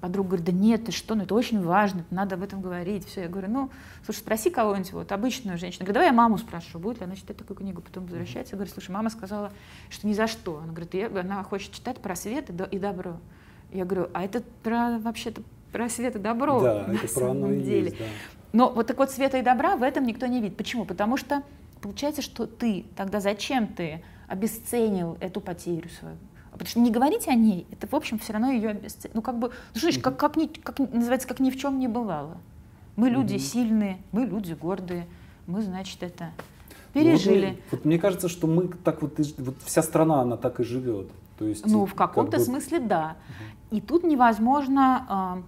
Подруга 0.05 0.36
говорит, 0.36 0.44
да 0.44 0.52
нет, 0.52 0.84
ты 0.84 0.92
что, 0.92 1.14
ну 1.14 1.22
это 1.22 1.34
очень 1.34 1.62
важно, 1.62 2.05
надо 2.11 2.34
об 2.34 2.42
этом 2.42 2.61
говорить. 2.61 3.07
Все, 3.07 3.22
я 3.22 3.28
говорю, 3.28 3.48
ну, 3.48 3.70
слушай, 4.05 4.18
спроси 4.18 4.50
кого-нибудь, 4.50 4.92
вот, 4.92 5.12
обычную 5.12 5.57
женщину. 5.57 5.80
Я 5.80 5.86
говорю, 5.86 5.94
давай 5.94 6.09
я 6.09 6.12
маму 6.12 6.36
спрошу, 6.36 6.78
будет 6.78 6.98
ли 6.98 7.07
она 7.07 7.16
читать 7.16 7.38
такую 7.38 7.57
книгу. 7.57 7.80
Потом 7.80 8.05
возвращается, 8.05 8.52
я 8.52 8.59
говорю, 8.59 8.70
слушай, 8.70 8.90
мама 8.90 9.09
сказала, 9.09 9.50
что 9.88 10.07
ни 10.07 10.12
за 10.12 10.26
что. 10.26 10.59
Она 10.59 10.72
говорит, 10.72 10.92
я, 10.92 11.07
она 11.07 11.42
хочет 11.42 11.72
читать 11.72 12.02
про 12.02 12.16
свет 12.16 12.50
и, 12.50 12.76
и 12.76 12.78
добро. 12.78 13.16
Я 13.72 13.86
говорю, 13.86 14.11
а 14.12 14.22
это 14.22 14.42
про, 14.62 14.98
вообще-то 14.98 15.40
про 15.72 15.88
свет 15.88 16.16
и 16.16 16.18
добро 16.18 16.61
да, 16.61 16.84
на 16.86 16.92
это 16.92 17.09
самом 17.09 17.40
про 17.40 17.46
оно 17.46 17.55
деле. 17.55 17.84
Есть, 17.84 17.98
да. 17.98 18.05
Но 18.52 18.68
вот 18.68 18.86
так 18.86 18.98
вот 18.98 19.11
света 19.11 19.38
и 19.38 19.42
добра 19.42 19.74
в 19.76 19.82
этом 19.82 20.05
никто 20.05 20.26
не 20.26 20.42
видит. 20.42 20.59
Почему? 20.59 20.84
Потому 20.84 21.16
что 21.16 21.42
получается, 21.80 22.20
что 22.20 22.46
ты, 22.46 22.84
тогда 22.94 23.20
зачем 23.20 23.68
ты 23.68 24.02
обесценил 24.28 25.16
эту 25.20 25.40
потерю 25.40 25.88
свою? 25.88 26.18
Потому 26.55 26.68
что 26.68 26.80
не 26.80 26.90
говорить 26.92 27.26
о 27.26 27.34
ней, 27.34 27.66
это, 27.72 27.88
в 27.88 27.94
общем, 27.94 28.18
все 28.18 28.32
равно 28.32 28.50
ее 28.50 28.70
обесценивает. 28.70 29.14
Ну, 29.14 29.22
как 29.22 29.38
бы, 29.38 29.50
ну, 29.74 29.90
что 29.90 30.00
как, 30.00 30.16
как, 30.16 30.36
ни, 30.36 30.46
как 30.46 30.78
называется, 30.78 31.26
как 31.26 31.40
ни 31.40 31.50
в 31.50 31.59
чем 31.59 31.80
не 31.80 31.88
бывало. 31.88 32.36
Мы 32.94 33.11
люди 33.11 33.34
mm-hmm. 33.34 33.38
сильные, 33.38 33.98
мы 34.12 34.24
люди 34.24 34.52
гордые, 34.52 35.07
мы, 35.48 35.62
значит, 35.62 36.02
это 36.05 36.30
пережили. 36.92 37.46
Ну, 37.46 37.52
вот, 37.52 37.59
вот 37.72 37.84
мне 37.84 37.98
кажется, 37.98 38.28
что 38.28 38.46
мы 38.46 38.68
так 38.68 39.02
вот, 39.02 39.18
вот 39.38 39.57
вся 39.64 39.82
страна, 39.82 40.20
она 40.20 40.36
так 40.36 40.61
и 40.61 40.64
живет. 40.64 41.09
То 41.38 41.46
есть, 41.46 41.66
ну, 41.66 41.86
в 41.86 41.94
каком-то 41.94 42.38
как 42.38 42.40
бы... 42.40 42.46
смысле, 42.46 42.78
да. 42.78 43.16
И 43.72 43.80
тут 43.80 44.05
невозможно 44.05 45.42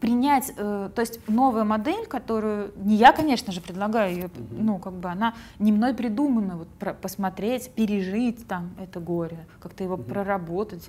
принять, 0.00 0.52
э, 0.56 0.90
то 0.94 1.00
есть 1.00 1.20
новая 1.28 1.64
модель, 1.64 2.06
которую 2.06 2.72
не 2.76 2.96
я, 2.96 3.12
конечно 3.12 3.52
же, 3.52 3.60
предлагаю 3.60 4.14
ее, 4.14 4.30
ну 4.50 4.78
как 4.78 4.92
бы 4.92 5.08
она 5.08 5.34
не 5.58 5.72
мной 5.72 5.94
придумана, 5.94 6.56
вот 6.56 6.68
про, 6.68 6.94
посмотреть, 6.94 7.70
пережить 7.72 8.46
там 8.46 8.70
это 8.80 9.00
горе, 9.00 9.46
как-то 9.60 9.84
его 9.84 9.96
mm 9.96 10.08
проработать, 10.08 10.88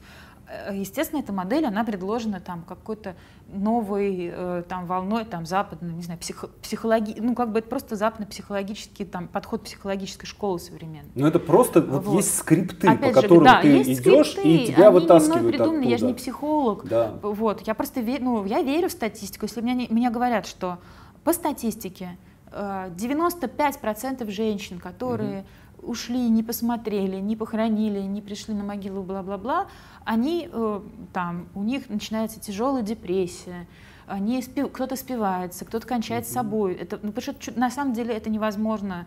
естественно, 0.74 1.20
эта 1.20 1.32
модель, 1.32 1.66
она 1.66 1.84
предложена 1.84 2.40
там 2.40 2.64
какой-то 2.64 3.16
новой 3.48 4.32
э, 4.34 4.64
там 4.68 4.86
волной, 4.86 5.26
там 5.26 5.46
западной, 5.46 5.94
не 5.94 6.02
знаю, 6.02 6.20
психо, 6.20 6.50
психологи, 6.62 7.16
ну 7.20 7.36
как 7.36 7.52
бы 7.52 7.60
это 7.60 7.68
просто 7.68 7.96
западно-психологический 7.96 9.06
там 9.06 9.28
подход 9.28 9.64
психологической 9.64 10.28
школы 10.28 10.60
современной. 10.60 11.12
Ну 11.16 11.28
это 11.28 11.40
просто 11.40 11.82
вот, 11.82 12.04
вот 12.04 12.16
есть 12.18 12.36
скрипты, 12.38 12.88
Опять 12.88 13.14
по 13.14 13.22
же, 13.22 13.28
которым 13.28 13.44
да, 13.44 13.62
ты 13.62 13.82
идешь 13.82 14.32
скрипты, 14.32 14.50
и 14.50 14.68
тебя 14.68 14.90
они 14.90 15.00
вытаскивают 15.00 15.44
не 15.44 15.50
придуманы, 15.52 15.78
оттуда. 15.78 15.90
Я 15.90 15.98
же 15.98 16.06
не 16.06 16.14
психолог. 16.14 16.88
Да. 16.88 17.14
Вот, 17.22 17.62
я 17.68 17.74
просто 17.74 18.02
верю, 18.02 18.24
ну 18.24 18.46
я 18.46 18.62
верю 18.62 18.90
в 18.90 18.92
статистику. 18.92 19.46
Если 19.46 19.62
меня, 19.62 19.88
меня 19.90 20.10
говорят, 20.10 20.46
что 20.46 20.80
по 21.24 21.34
статистике 21.34 22.18
95% 22.52 24.28
э, 24.28 24.32
женщин, 24.32 24.80
которые 24.80 25.40
угу 25.40 25.48
ушли, 25.82 26.30
не 26.30 26.44
посмотрели, 26.44 27.18
не 27.18 27.36
похоронили, 27.36 28.00
не 28.02 28.22
пришли 28.22 28.54
на 28.54 28.64
могилу, 28.64 29.04
бла-бла-бла, 29.04 29.68
они 30.06 30.50
э, 30.52 30.82
там, 31.14 31.48
у 31.56 31.64
них 31.64 31.90
начинается 31.90 32.40
тяжелая 32.40 32.84
депрессия, 32.84 33.68
они 34.08 34.42
спев, 34.42 34.72
кто-то 34.72 34.96
спивается, 34.96 35.66
кто-то 35.66 35.88
кончает 35.88 36.28
с 36.28 36.32
собой. 36.32 36.74
Это, 36.74 37.00
ну, 37.02 37.12
потому 37.12 37.36
что 37.40 37.60
на 37.60 37.70
самом 37.70 37.94
деле 37.94 38.14
это 38.16 38.30
невозможно. 38.30 39.06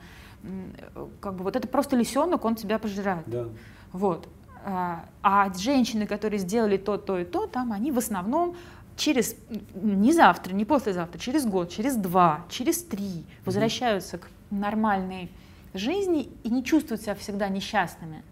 Как 1.20 1.34
бы 1.34 1.44
вот 1.44 1.56
это 1.56 1.68
просто 1.68 1.96
лисенок, 1.96 2.44
он 2.44 2.54
тебя 2.54 2.78
пожирает. 2.78 3.24
Да. 3.26 3.48
Вот. 3.92 4.28
А, 4.64 5.04
а 5.22 5.52
женщины, 5.54 6.06
которые 6.06 6.38
сделали 6.38 6.76
то, 6.76 6.96
то 6.96 7.18
и 7.18 7.24
то, 7.24 7.46
там 7.46 7.72
они 7.72 7.90
в 7.90 7.98
основном 7.98 8.54
через 8.96 9.34
не 9.74 10.12
завтра, 10.12 10.52
не 10.52 10.64
послезавтра, 10.64 11.18
через 11.18 11.46
год, 11.46 11.70
через 11.70 11.96
два, 11.96 12.44
через 12.48 12.82
три 12.82 13.24
возвращаются 13.44 14.18
к 14.18 14.28
нормальной 14.50 15.30
жизни 15.74 16.28
и 16.42 16.50
не 16.50 16.64
чувствуют 16.64 17.02
себя 17.02 17.14
всегда 17.14 17.48
несчастными. 17.48 18.22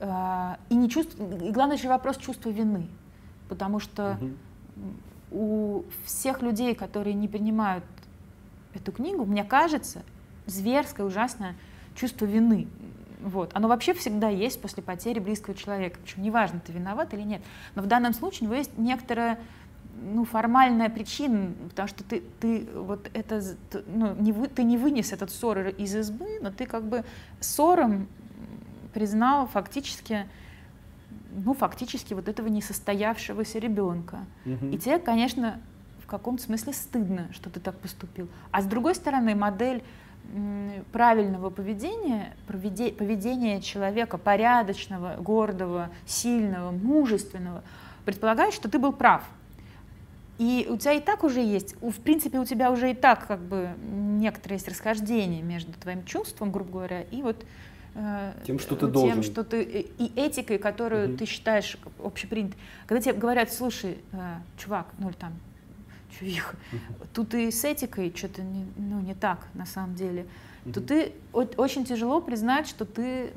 А, 0.00 0.58
и, 0.68 0.74
не 0.74 0.88
чувствуют, 0.88 1.42
и 1.42 1.50
главный 1.50 1.76
еще 1.76 1.88
вопрос 1.88 2.16
чувства 2.16 2.50
вины. 2.50 2.88
Потому 3.48 3.80
что 3.80 4.18
угу. 4.20 4.92
у 5.30 5.84
всех 6.04 6.42
людей, 6.42 6.74
которые 6.74 7.14
не 7.14 7.28
принимают 7.28 7.84
эту 8.74 8.92
книгу, 8.92 9.24
мне 9.24 9.44
кажется, 9.44 10.02
зверское, 10.46 11.06
ужасное 11.06 11.54
чувство 11.94 12.24
вины. 12.24 12.66
Вот. 13.20 13.50
Оно 13.54 13.68
вообще 13.68 13.94
всегда 13.94 14.28
есть 14.28 14.60
после 14.60 14.82
потери 14.82 15.18
близкого 15.18 15.56
человека. 15.56 15.98
Причем 16.02 16.22
неважно, 16.22 16.60
ты 16.60 16.72
виноват 16.72 17.14
или 17.14 17.22
нет. 17.22 17.42
Но 17.74 17.82
в 17.82 17.86
данном 17.86 18.12
случае 18.12 18.42
у 18.42 18.44
него 18.50 18.56
есть 18.56 18.76
некоторая 18.76 19.38
ну, 20.02 20.24
формальная 20.24 20.90
причина, 20.90 21.52
потому 21.68 21.88
что 21.88 22.04
ты, 22.04 22.22
ты 22.40 22.66
вот 22.74 23.10
это, 23.14 23.42
ну, 23.86 24.14
не 24.14 24.32
вы, 24.32 24.48
ты 24.48 24.62
не 24.62 24.76
вынес 24.76 25.12
этот 25.12 25.30
ссор 25.30 25.68
из 25.68 25.94
избы, 25.94 26.38
но 26.40 26.50
ты 26.50 26.66
как 26.66 26.84
бы 26.84 27.04
ссором 27.40 28.08
признал 28.92 29.46
фактически, 29.46 30.26
ну, 31.32 31.54
фактически 31.54 32.14
вот 32.14 32.28
этого 32.28 32.48
несостоявшегося 32.48 33.58
ребенка. 33.58 34.20
Угу. 34.46 34.66
И 34.68 34.78
тебе, 34.78 34.98
конечно, 34.98 35.60
в 36.02 36.06
каком-то 36.06 36.42
смысле 36.42 36.72
стыдно, 36.72 37.28
что 37.32 37.50
ты 37.50 37.60
так 37.60 37.76
поступил. 37.78 38.28
А 38.50 38.62
с 38.62 38.66
другой 38.66 38.94
стороны, 38.94 39.34
модель 39.34 39.82
правильного 40.92 41.50
поведения, 41.50 42.34
поведения 42.46 43.60
человека 43.60 44.16
порядочного, 44.16 45.16
гордого, 45.16 45.90
сильного, 46.06 46.70
мужественного, 46.70 47.62
предполагает, 48.04 48.54
что 48.54 48.68
ты 48.68 48.78
был 48.78 48.92
прав. 48.92 49.22
И 50.38 50.66
у 50.68 50.76
тебя 50.76 50.94
и 50.94 51.00
так 51.00 51.22
уже 51.22 51.40
есть, 51.40 51.76
в 51.80 52.00
принципе, 52.00 52.38
у 52.38 52.44
тебя 52.44 52.72
уже 52.72 52.90
и 52.90 52.94
так 52.94 53.26
как 53.26 53.40
бы 53.40 53.70
некоторое 53.88 54.56
есть 54.56 54.66
расхождение 54.66 55.42
между 55.42 55.72
твоим 55.72 56.04
чувством, 56.04 56.50
грубо 56.50 56.72
говоря, 56.72 57.02
и 57.02 57.22
вот 57.22 57.44
э, 57.94 58.32
тем, 58.44 58.58
что 58.58 58.74
ты 58.74 58.80
тем, 58.80 58.92
должен. 58.92 59.22
что 59.22 59.44
ты 59.44 59.62
и 59.62 60.12
этикой, 60.16 60.58
которую 60.58 61.10
угу. 61.10 61.18
ты 61.18 61.26
считаешь 61.26 61.78
общепринятой. 62.02 62.58
Когда 62.86 63.00
тебе 63.00 63.14
говорят, 63.14 63.52
слушай, 63.52 63.98
э, 64.10 64.34
чувак, 64.58 64.88
ну 64.98 65.08
или 65.08 65.16
там, 65.16 65.32
чувиха, 66.18 66.56
угу. 66.72 67.06
тут 67.14 67.34
и 67.34 67.52
с 67.52 67.64
этикой 67.64 68.12
что-то 68.14 68.42
не, 68.42 68.66
ну, 68.76 69.00
не 69.00 69.14
так 69.14 69.46
на 69.54 69.66
самом 69.66 69.94
деле, 69.94 70.26
угу. 70.64 70.72
то 70.72 70.80
ты 70.80 71.12
очень 71.32 71.84
тяжело 71.84 72.20
признать, 72.20 72.66
что 72.66 72.84
ты 72.84 73.32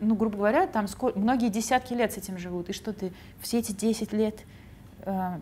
ну, 0.00 0.14
грубо 0.14 0.36
говоря, 0.38 0.66
там 0.66 0.88
сколько, 0.88 1.18
многие 1.18 1.48
десятки 1.48 1.94
лет 1.94 2.12
с 2.12 2.16
этим 2.18 2.38
живут, 2.38 2.68
и 2.68 2.72
что 2.72 2.92
ты 2.92 3.12
все 3.40 3.60
эти 3.60 3.72
10 3.72 4.12
лет 4.12 4.40
э, 5.02 5.38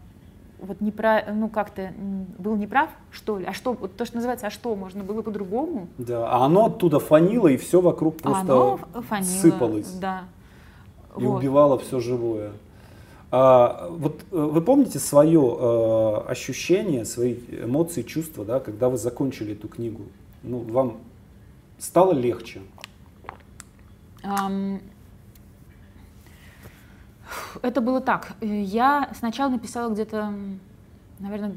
вот 0.65 0.81
не 0.81 0.91
про, 0.91 1.25
ну 1.33 1.49
как-то 1.49 1.93
был 2.39 2.57
неправ, 2.57 2.91
что 3.11 3.39
ли? 3.39 3.45
А 3.45 3.53
что, 3.53 3.73
вот 3.73 3.97
то, 3.97 4.05
что 4.05 4.17
называется, 4.17 4.47
а 4.47 4.51
что, 4.51 4.75
можно 4.75 5.05
было 5.05 5.23
по-другому? 5.23 5.89
Да, 5.99 6.29
а 6.29 6.45
оно 6.45 6.67
оттуда 6.67 6.99
фанило, 6.99 7.49
и 7.49 7.57
все 7.57 7.81
вокруг 7.81 8.19
просто 8.19 8.41
оно 8.41 8.79
фанило, 9.09 9.29
сыпалось. 9.29 9.93
Да. 9.93 10.25
И 11.17 11.23
вот. 11.23 11.39
убивало 11.39 11.79
все 11.79 12.01
живое. 12.01 12.53
А, 13.31 13.89
вот 13.91 14.21
э, 14.31 14.37
вы 14.37 14.61
помните 14.61 14.99
свое 14.99 15.41
э, 15.41 16.31
ощущение, 16.31 17.05
свои 17.05 17.35
эмоции, 17.51 18.03
чувства, 18.03 18.45
да, 18.45 18.61
когда 18.61 18.89
вы 18.89 18.97
закончили 18.97 19.53
эту 19.53 19.69
книгу? 19.69 20.03
Ну, 20.43 20.59
вам 20.59 20.99
стало 21.79 22.13
легче? 22.13 22.61
Um, 24.23 24.81
это 27.63 27.81
было 27.81 28.01
так. 28.01 28.33
Э, 28.41 28.63
я 28.63 29.11
сначала 29.17 29.51
написала 29.51 29.93
где-то, 29.93 30.33
наверное, 31.19 31.57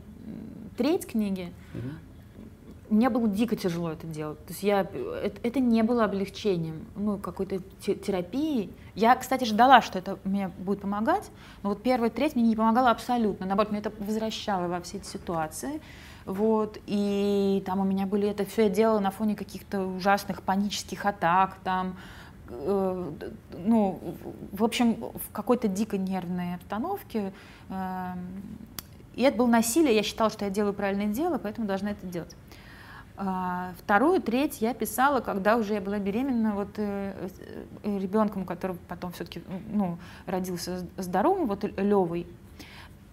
треть 0.78 1.07
книги. 1.07 1.51
Угу. 1.73 2.95
мне 2.95 3.09
было 3.09 3.28
дико 3.28 3.55
тяжело 3.55 3.91
это 3.91 4.07
делать. 4.07 4.39
То 4.45 4.51
есть 4.53 4.63
я, 4.63 4.82
это, 4.82 5.39
это 5.43 5.59
не 5.59 5.84
было 5.84 6.05
облегчением, 6.05 6.86
ну, 6.95 7.17
какой-то 7.17 7.59
терапии. 7.82 8.69
Я, 8.95 9.15
кстати, 9.15 9.43
ждала, 9.43 9.82
что 9.82 9.99
это 9.99 10.17
мне 10.23 10.49
будет 10.59 10.82
помогать, 10.82 11.30
но 11.63 11.69
вот 11.69 11.84
первая 11.84 12.09
треть 12.09 12.36
мне 12.36 12.45
не 12.45 12.55
помогала 12.55 12.91
абсолютно. 12.91 13.45
Наоборот, 13.45 13.71
мне 13.71 13.80
это 13.80 13.91
возвращало 13.99 14.67
во 14.67 14.82
все 14.82 14.97
эти 14.97 15.07
ситуации. 15.07 15.82
Вот, 16.25 16.78
и 16.88 17.63
там 17.65 17.80
у 17.80 17.86
меня 17.86 18.05
были, 18.05 18.28
это 18.28 18.43
все 18.43 18.63
я 18.63 18.69
делала 18.69 18.99
на 18.99 19.11
фоне 19.11 19.34
каких-то 19.34 19.86
ужасных 19.86 20.41
панических 20.41 21.05
атак, 21.05 21.55
там, 21.63 21.91
э, 21.91 22.16
ну, 22.50 24.00
в 24.52 24.64
общем, 24.64 24.95
в 24.95 25.32
какой-то 25.32 25.68
дико 25.68 25.98
нервной 25.98 26.56
обстановке. 26.56 27.34
Э, 27.70 28.14
и 29.16 29.24
это 29.24 29.38
было 29.38 29.48
насилие, 29.48 29.95
я 29.95 30.04
считала, 30.04 30.30
что 30.30 30.45
я 30.45 30.52
делаю 30.52 30.74
правильное 30.74 31.08
дело, 31.08 31.39
поэтому 31.39 31.68
должна 31.68 31.91
это 31.91 32.06
делать. 32.06 32.36
А, 33.20 33.74
вторую 33.80 34.22
треть 34.22 34.62
я 34.62 34.76
писала, 34.76 35.22
когда 35.22 35.58
уже 35.58 35.74
я 35.74 35.82
была 35.82 35.98
беременна 35.98 36.54
вот, 36.54 36.70
э, 36.78 37.30
э, 37.84 37.98
ребенком, 37.98 38.45
который 38.45 38.78
потом 38.88 39.12
все-таки 39.12 39.41
ну, 39.74 39.98
родился 40.28 40.86
здоровым, 40.98 41.48
вот 41.48 41.64
Левой. 41.64 42.28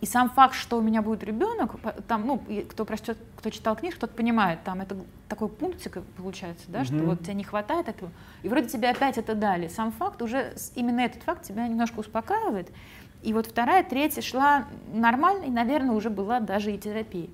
И 0.05 0.07
сам 0.07 0.29
факт, 0.29 0.55
что 0.55 0.77
у 0.77 0.83
меня 0.83 1.01
будет 1.01 1.25
ребенок, 1.25 1.77
там, 2.07 2.27
ну, 2.27 2.39
кто 2.69 2.85
прочтет, 2.85 3.17
кто 3.39 3.49
читал 3.49 3.75
книжку, 3.75 4.01
тот 4.01 4.11
понимает, 4.11 4.63
там 4.63 4.83
это 4.83 4.99
такой 5.31 5.49
пунктик 5.49 5.97
получается, 6.19 6.67
да, 6.69 6.83
mm-hmm. 6.83 6.85
что 6.85 6.97
вот 6.97 7.21
тебе 7.23 7.33
не 7.33 7.45
хватает 7.45 7.89
этого, 7.89 8.11
и 8.43 8.51
вроде 8.51 8.69
тебе 8.69 8.91
опять 8.91 9.17
это 9.17 9.35
дали. 9.35 9.69
Сам 9.69 9.93
факт 9.93 10.21
уже, 10.21 10.53
именно 10.75 11.01
этот 11.01 11.23
факт 11.23 11.45
тебя 11.45 11.67
немножко 11.67 12.01
успокаивает. 12.01 12.71
И 13.23 13.33
вот 13.33 13.47
вторая, 13.47 13.83
третья 13.83 14.21
шла 14.21 14.67
нормально, 14.93 15.45
и, 15.45 15.51
наверное, 15.51 15.95
уже 15.95 16.11
была 16.11 16.39
даже 16.39 16.75
и 16.75 16.77
терапия. 16.77 17.31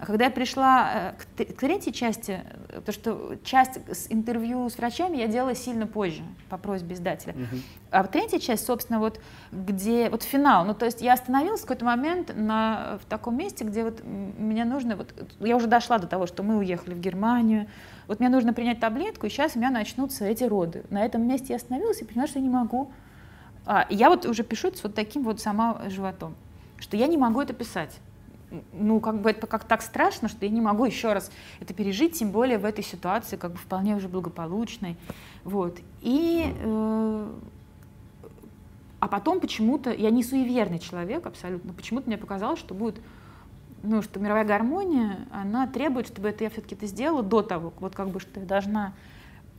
А 0.00 0.06
когда 0.06 0.24
я 0.24 0.30
пришла 0.30 1.12
э, 1.36 1.44
к 1.44 1.60
третьей 1.60 1.92
части, 1.92 2.40
э, 2.70 2.80
то 2.80 2.90
что 2.90 3.36
часть 3.44 3.76
с 3.86 4.06
интервью 4.08 4.70
с 4.70 4.78
врачами 4.78 5.18
я 5.18 5.28
делала 5.28 5.54
сильно 5.54 5.86
позже, 5.86 6.22
по 6.48 6.56
просьбе 6.56 6.94
издателя. 6.94 7.34
Uh-huh. 7.34 7.60
А 7.90 8.04
третья 8.04 8.38
часть, 8.38 8.64
собственно, 8.64 8.98
вот 8.98 9.20
где, 9.52 10.08
вот 10.08 10.22
финал, 10.22 10.64
ну 10.64 10.72
то 10.72 10.86
есть 10.86 11.02
я 11.02 11.12
остановилась 11.12 11.60
в 11.60 11.64
какой-то 11.64 11.84
момент 11.84 12.32
на, 12.34 12.98
в 13.02 13.10
таком 13.10 13.36
месте, 13.36 13.62
где 13.62 13.84
вот 13.84 14.02
мне 14.02 14.64
нужно, 14.64 14.96
вот 14.96 15.12
я 15.38 15.54
уже 15.54 15.66
дошла 15.66 15.98
до 15.98 16.06
того, 16.06 16.26
что 16.26 16.42
мы 16.42 16.56
уехали 16.56 16.94
в 16.94 17.00
Германию, 17.00 17.66
вот 18.06 18.20
мне 18.20 18.30
нужно 18.30 18.54
принять 18.54 18.80
таблетку, 18.80 19.26
и 19.26 19.28
сейчас 19.28 19.54
у 19.54 19.58
меня 19.58 19.70
начнутся 19.70 20.24
эти 20.24 20.44
роды. 20.44 20.82
На 20.88 21.04
этом 21.04 21.28
месте 21.28 21.48
я 21.50 21.56
остановилась 21.56 22.00
и 22.00 22.06
поняла, 22.06 22.26
что 22.26 22.38
я 22.38 22.42
не 22.42 22.50
могу. 22.50 22.90
А, 23.66 23.86
я 23.90 24.08
вот 24.08 24.24
уже 24.24 24.44
пишу 24.44 24.72
с 24.72 24.82
вот 24.82 24.94
таким 24.94 25.24
вот 25.24 25.42
сама 25.42 25.82
животом, 25.90 26.36
что 26.78 26.96
я 26.96 27.06
не 27.06 27.18
могу 27.18 27.42
это 27.42 27.52
писать 27.52 28.00
ну, 28.72 29.00
как 29.00 29.20
бы 29.20 29.30
это 29.30 29.46
как 29.46 29.64
так 29.64 29.82
страшно, 29.82 30.28
что 30.28 30.44
я 30.44 30.50
не 30.50 30.60
могу 30.60 30.84
еще 30.84 31.12
раз 31.12 31.30
это 31.60 31.74
пережить, 31.74 32.18
тем 32.18 32.30
более 32.30 32.58
в 32.58 32.64
этой 32.64 32.84
ситуации, 32.84 33.36
как 33.36 33.52
бы 33.52 33.58
вполне 33.58 33.96
уже 33.96 34.08
благополучной. 34.08 34.96
Вот. 35.44 35.78
И, 36.02 36.54
э, 36.58 37.32
а 38.98 39.08
потом 39.08 39.40
почему-то, 39.40 39.92
я 39.92 40.10
не 40.10 40.22
суеверный 40.22 40.78
человек 40.78 41.26
абсолютно, 41.26 41.72
почему-то 41.72 42.08
мне 42.08 42.18
показалось, 42.18 42.58
что 42.58 42.74
будет, 42.74 43.00
ну, 43.82 44.02
что 44.02 44.20
мировая 44.20 44.44
гармония, 44.44 45.18
она 45.30 45.66
требует, 45.66 46.08
чтобы 46.08 46.28
это 46.28 46.44
я 46.44 46.50
все-таки 46.50 46.74
это 46.74 46.86
сделала 46.86 47.22
до 47.22 47.42
того, 47.42 47.72
вот 47.80 47.94
как 47.94 48.08
бы, 48.08 48.20
что 48.20 48.40
я 48.40 48.46
должна 48.46 48.92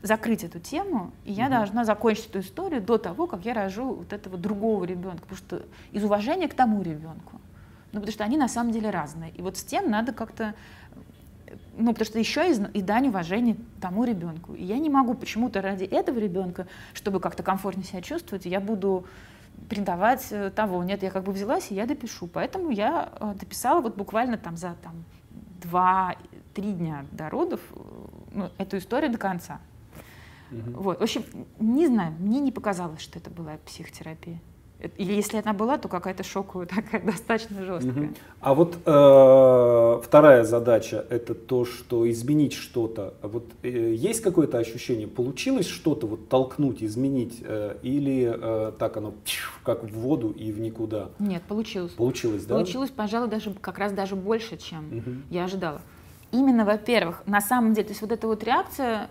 закрыть 0.04 0.44
эту 0.44 0.60
тему, 0.60 1.12
и 1.26 1.32
я 1.32 1.46
mm 1.46 1.50
должна 1.50 1.86
закончить 1.86 2.28
эту 2.28 2.40
историю 2.40 2.82
до 2.82 2.98
того, 2.98 3.28
как 3.28 3.46
я 3.46 3.54
рожу 3.54 3.94
вот 3.94 4.14
этого 4.14 4.38
другого 4.38 4.84
ребенка, 4.84 5.22
потому 5.22 5.38
что 5.38 5.62
из 5.92 6.04
уважения 6.04 6.48
к 6.48 6.54
тому 6.54 6.82
ребенку. 6.82 7.40
Ну, 7.92 8.00
потому 8.00 8.12
что 8.12 8.24
они 8.24 8.38
на 8.38 8.48
самом 8.48 8.72
деле 8.72 8.90
разные. 8.90 9.32
И 9.32 9.42
вот 9.42 9.58
с 9.58 9.64
тем 9.64 9.90
надо 9.90 10.14
как-то 10.14 10.54
ну, 11.78 11.92
потому 11.92 12.06
что 12.06 12.20
еще 12.20 12.52
и, 12.52 12.78
и 12.78 12.82
дань 12.82 13.08
уважения 13.08 13.58
тому 13.80 14.04
ребенку. 14.04 14.54
И 14.54 14.64
я 14.64 14.78
не 14.78 14.90
могу 14.90 15.14
почему-то 15.14 15.62
ради 15.62 15.84
этого 15.84 16.20
ребенка, 16.20 16.68
чтобы 16.94 17.20
как-то 17.20 17.44
комфортно 17.44 17.84
себя 17.84 18.02
чувствовать, 18.02 18.46
я 18.46 18.60
буду 18.60 19.06
предавать 19.70 20.28
э, 20.32 20.52
того. 20.52 20.84
Нет, 20.84 21.04
я 21.04 21.12
как 21.12 21.24
бы 21.24 21.32
взялась, 21.32 21.72
и 21.72 21.76
я 21.76 21.86
допишу. 21.86 22.28
Поэтому 22.28 22.72
я 22.72 23.12
э, 23.20 23.34
дописала 23.40 23.82
вот 23.82 23.96
буквально 23.96 24.38
там 24.38 24.58
за 24.58 24.76
там, 24.82 25.04
два-три 25.62 26.74
дня 26.74 27.06
до 27.12 27.30
родов 27.30 27.62
э, 27.72 27.80
ну, 28.34 28.50
эту 28.58 28.78
историю 28.78 29.12
до 29.12 29.18
конца. 29.18 29.60
Угу. 30.52 30.82
Вот. 30.82 31.00
В 31.00 31.04
общем, 31.04 31.24
не 31.60 31.88
знаю, 31.88 32.14
мне 32.20 32.40
не 32.40 32.52
показалось, 32.52 33.02
что 33.02 33.20
это 33.20 33.30
была 33.30 33.58
психотерапия. 33.66 34.40
Или 34.98 35.14
если 35.14 35.38
она 35.38 35.54
была, 35.54 35.78
то 35.78 35.88
какая-то 35.88 36.24
шоковая 36.24 36.66
такая, 36.68 37.02
достаточно 37.06 37.64
жесткая. 37.64 38.06
Угу. 38.06 38.14
А 38.42 38.54
вот 38.54 38.78
э, 38.86 40.02
вторая 40.04 40.44
задача 40.44 41.06
это 41.10 41.36
то, 41.36 41.66
что 41.66 42.10
изменить 42.10 42.54
что-то. 42.54 43.14
Вот 43.22 43.46
э, 43.64 43.94
есть 43.94 44.22
какое-то 44.22 44.58
ощущение, 44.58 45.08
получилось 45.08 45.68
что-то 45.68 46.08
вот 46.08 46.30
толкнуть, 46.30 46.84
изменить, 46.84 47.40
э, 47.42 47.78
или 47.84 48.34
э, 48.34 48.72
так 48.78 48.98
оно 48.98 49.14
как 49.64 49.84
в 49.84 49.94
воду 49.94 50.32
и 50.32 50.52
в 50.52 50.60
никуда? 50.60 51.10
Нет, 51.20 51.44
получилось. 51.44 51.92
Получилось, 51.94 52.46
да? 52.46 52.56
Получилось, 52.56 52.90
пожалуй, 52.90 53.30
даже 53.30 53.54
как 53.54 53.78
раз 53.78 53.92
даже 53.92 54.16
больше, 54.16 54.58
чем 54.58 54.98
угу. 54.98 55.12
я 55.30 55.46
ожидала. 55.46 55.82
Именно, 56.32 56.66
во-первых, 56.66 57.24
на 57.26 57.42
самом 57.42 57.74
деле, 57.74 57.88
то 57.88 57.92
есть 57.92 58.02
вот 58.02 58.12
эта 58.12 58.26
вот 58.26 58.44
реакция 58.44 59.10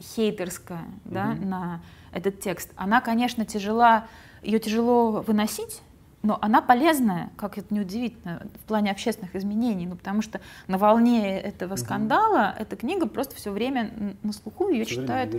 хейтерская, 0.00 0.82
угу. 1.04 1.14
да, 1.14 1.34
на 1.34 1.80
этот 2.12 2.40
текст, 2.40 2.70
она, 2.76 3.00
конечно, 3.00 3.44
тяжела 3.44 4.06
ее 4.42 4.58
тяжело 4.58 5.22
выносить, 5.22 5.82
но 6.22 6.38
она 6.42 6.60
полезная, 6.60 7.30
как 7.36 7.56
это 7.56 7.72
неудивительно, 7.72 8.42
в 8.62 8.64
плане 8.66 8.90
общественных 8.90 9.34
изменений, 9.34 9.86
ну, 9.86 9.96
потому 9.96 10.20
что 10.20 10.40
на 10.66 10.76
волне 10.76 11.40
этого 11.40 11.76
скандала 11.76 12.52
угу. 12.54 12.62
эта 12.62 12.76
книга 12.76 13.06
просто 13.06 13.36
все 13.36 13.50
время 13.50 13.90
на 14.22 14.32
слуху, 14.32 14.68
ее 14.68 14.84
все 14.84 14.96
читает 14.96 15.30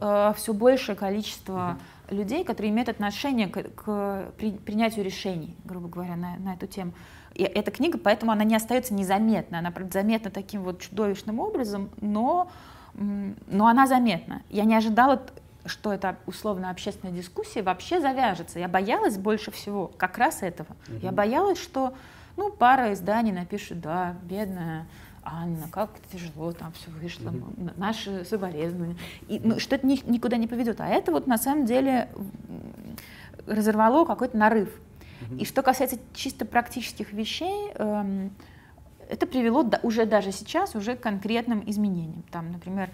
да. 0.00 0.30
э, 0.30 0.34
все 0.36 0.52
большее 0.52 0.94
количество 0.94 1.78
угу. 2.08 2.16
людей, 2.16 2.44
которые 2.44 2.70
имеют 2.70 2.90
отношение 2.90 3.48
к, 3.48 3.62
к 3.62 4.32
при, 4.36 4.52
принятию 4.52 5.04
решений, 5.04 5.56
грубо 5.64 5.88
говоря, 5.88 6.16
на, 6.16 6.36
на 6.36 6.54
эту 6.54 6.66
тему. 6.66 6.92
И 7.34 7.42
эта 7.42 7.70
книга, 7.70 7.98
поэтому 7.98 8.32
она 8.32 8.44
не 8.44 8.56
остается 8.56 8.92
незаметной, 8.94 9.58
она 9.58 9.72
заметна 9.90 10.30
таким 10.30 10.62
вот 10.62 10.80
чудовищным 10.80 11.38
образом, 11.38 11.90
но, 12.00 12.50
но 12.94 13.66
она 13.66 13.86
заметна. 13.86 14.42
Я 14.48 14.64
не 14.64 14.74
ожидала 14.74 15.22
что 15.66 15.92
эта 15.92 16.16
условно 16.26 16.70
общественная 16.70 17.14
дискуссия 17.14 17.62
вообще 17.62 18.00
завяжется. 18.00 18.58
Я 18.58 18.68
боялась 18.68 19.18
больше 19.18 19.50
всего 19.50 19.90
как 19.96 20.18
раз 20.18 20.42
этого. 20.42 20.68
Угу. 20.88 20.98
Я 21.02 21.12
боялась, 21.12 21.58
что 21.58 21.94
ну, 22.36 22.50
пара 22.50 22.92
изданий 22.92 23.32
напишет, 23.32 23.80
да, 23.80 24.16
бедная 24.22 24.86
Анна, 25.22 25.68
как 25.70 25.90
тяжело 26.12 26.52
там 26.52 26.72
все 26.72 26.90
вышло, 26.90 27.30
угу. 27.30 27.70
наши 27.76 28.24
соболезнования. 28.24 28.96
И, 29.28 29.40
ну, 29.40 29.58
что 29.58 29.76
это 29.76 29.86
ни, 29.86 30.00
никуда 30.08 30.36
не 30.36 30.46
поведет. 30.46 30.80
А 30.80 30.88
это 30.88 31.12
вот 31.12 31.26
на 31.26 31.38
самом 31.38 31.66
деле 31.66 32.08
разорвало 33.46 34.04
какой-то 34.04 34.36
нарыв. 34.36 34.70
И 35.38 35.44
что 35.44 35.62
касается 35.62 35.98
чисто 36.14 36.44
практических 36.44 37.12
вещей, 37.12 37.72
эм, 37.74 38.30
это 39.08 39.26
привело 39.26 39.68
уже 39.82 40.04
даже 40.04 40.30
сейчас 40.30 40.74
уже 40.74 40.94
к 40.96 41.00
конкретным 41.00 41.62
изменениям. 41.66 42.22
Там, 42.30 42.52
например, 42.52 42.90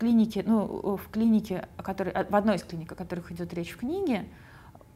клинике, 0.00 0.42
ну, 0.46 0.96
в 0.96 1.10
клинике, 1.10 1.68
о 1.76 1.82
которой, 1.82 2.12
в 2.28 2.34
одной 2.34 2.56
из 2.56 2.64
клиник, 2.64 2.90
о 2.92 2.94
которых 2.94 3.30
идет 3.30 3.52
речь 3.54 3.72
в 3.72 3.78
книге, 3.78 4.24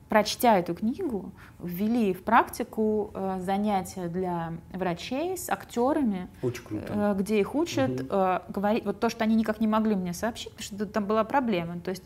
прочтя 0.09 0.59
эту 0.59 0.75
книгу, 0.75 1.33
ввели 1.63 2.13
в 2.15 2.23
практику 2.23 3.11
э, 3.15 3.39
занятия 3.41 4.09
для 4.09 4.53
врачей 4.73 5.37
с 5.37 5.49
актерами, 5.51 6.29
э, 6.43 7.15
где 7.19 7.41
их 7.41 7.55
учат 7.55 8.01
угу. 8.01 8.09
э, 8.11 8.41
говорить 8.49 8.85
вот 8.85 9.01
то, 9.01 9.09
что 9.09 9.25
они 9.25 9.35
никак 9.35 9.61
не 9.61 9.67
могли 9.67 9.95
мне 9.95 10.13
сообщить, 10.13 10.53
потому 10.53 10.65
что 10.65 10.87
там 10.87 11.05
была 11.07 11.25
проблема. 11.25 11.81
То 11.81 11.91
есть, 11.91 12.05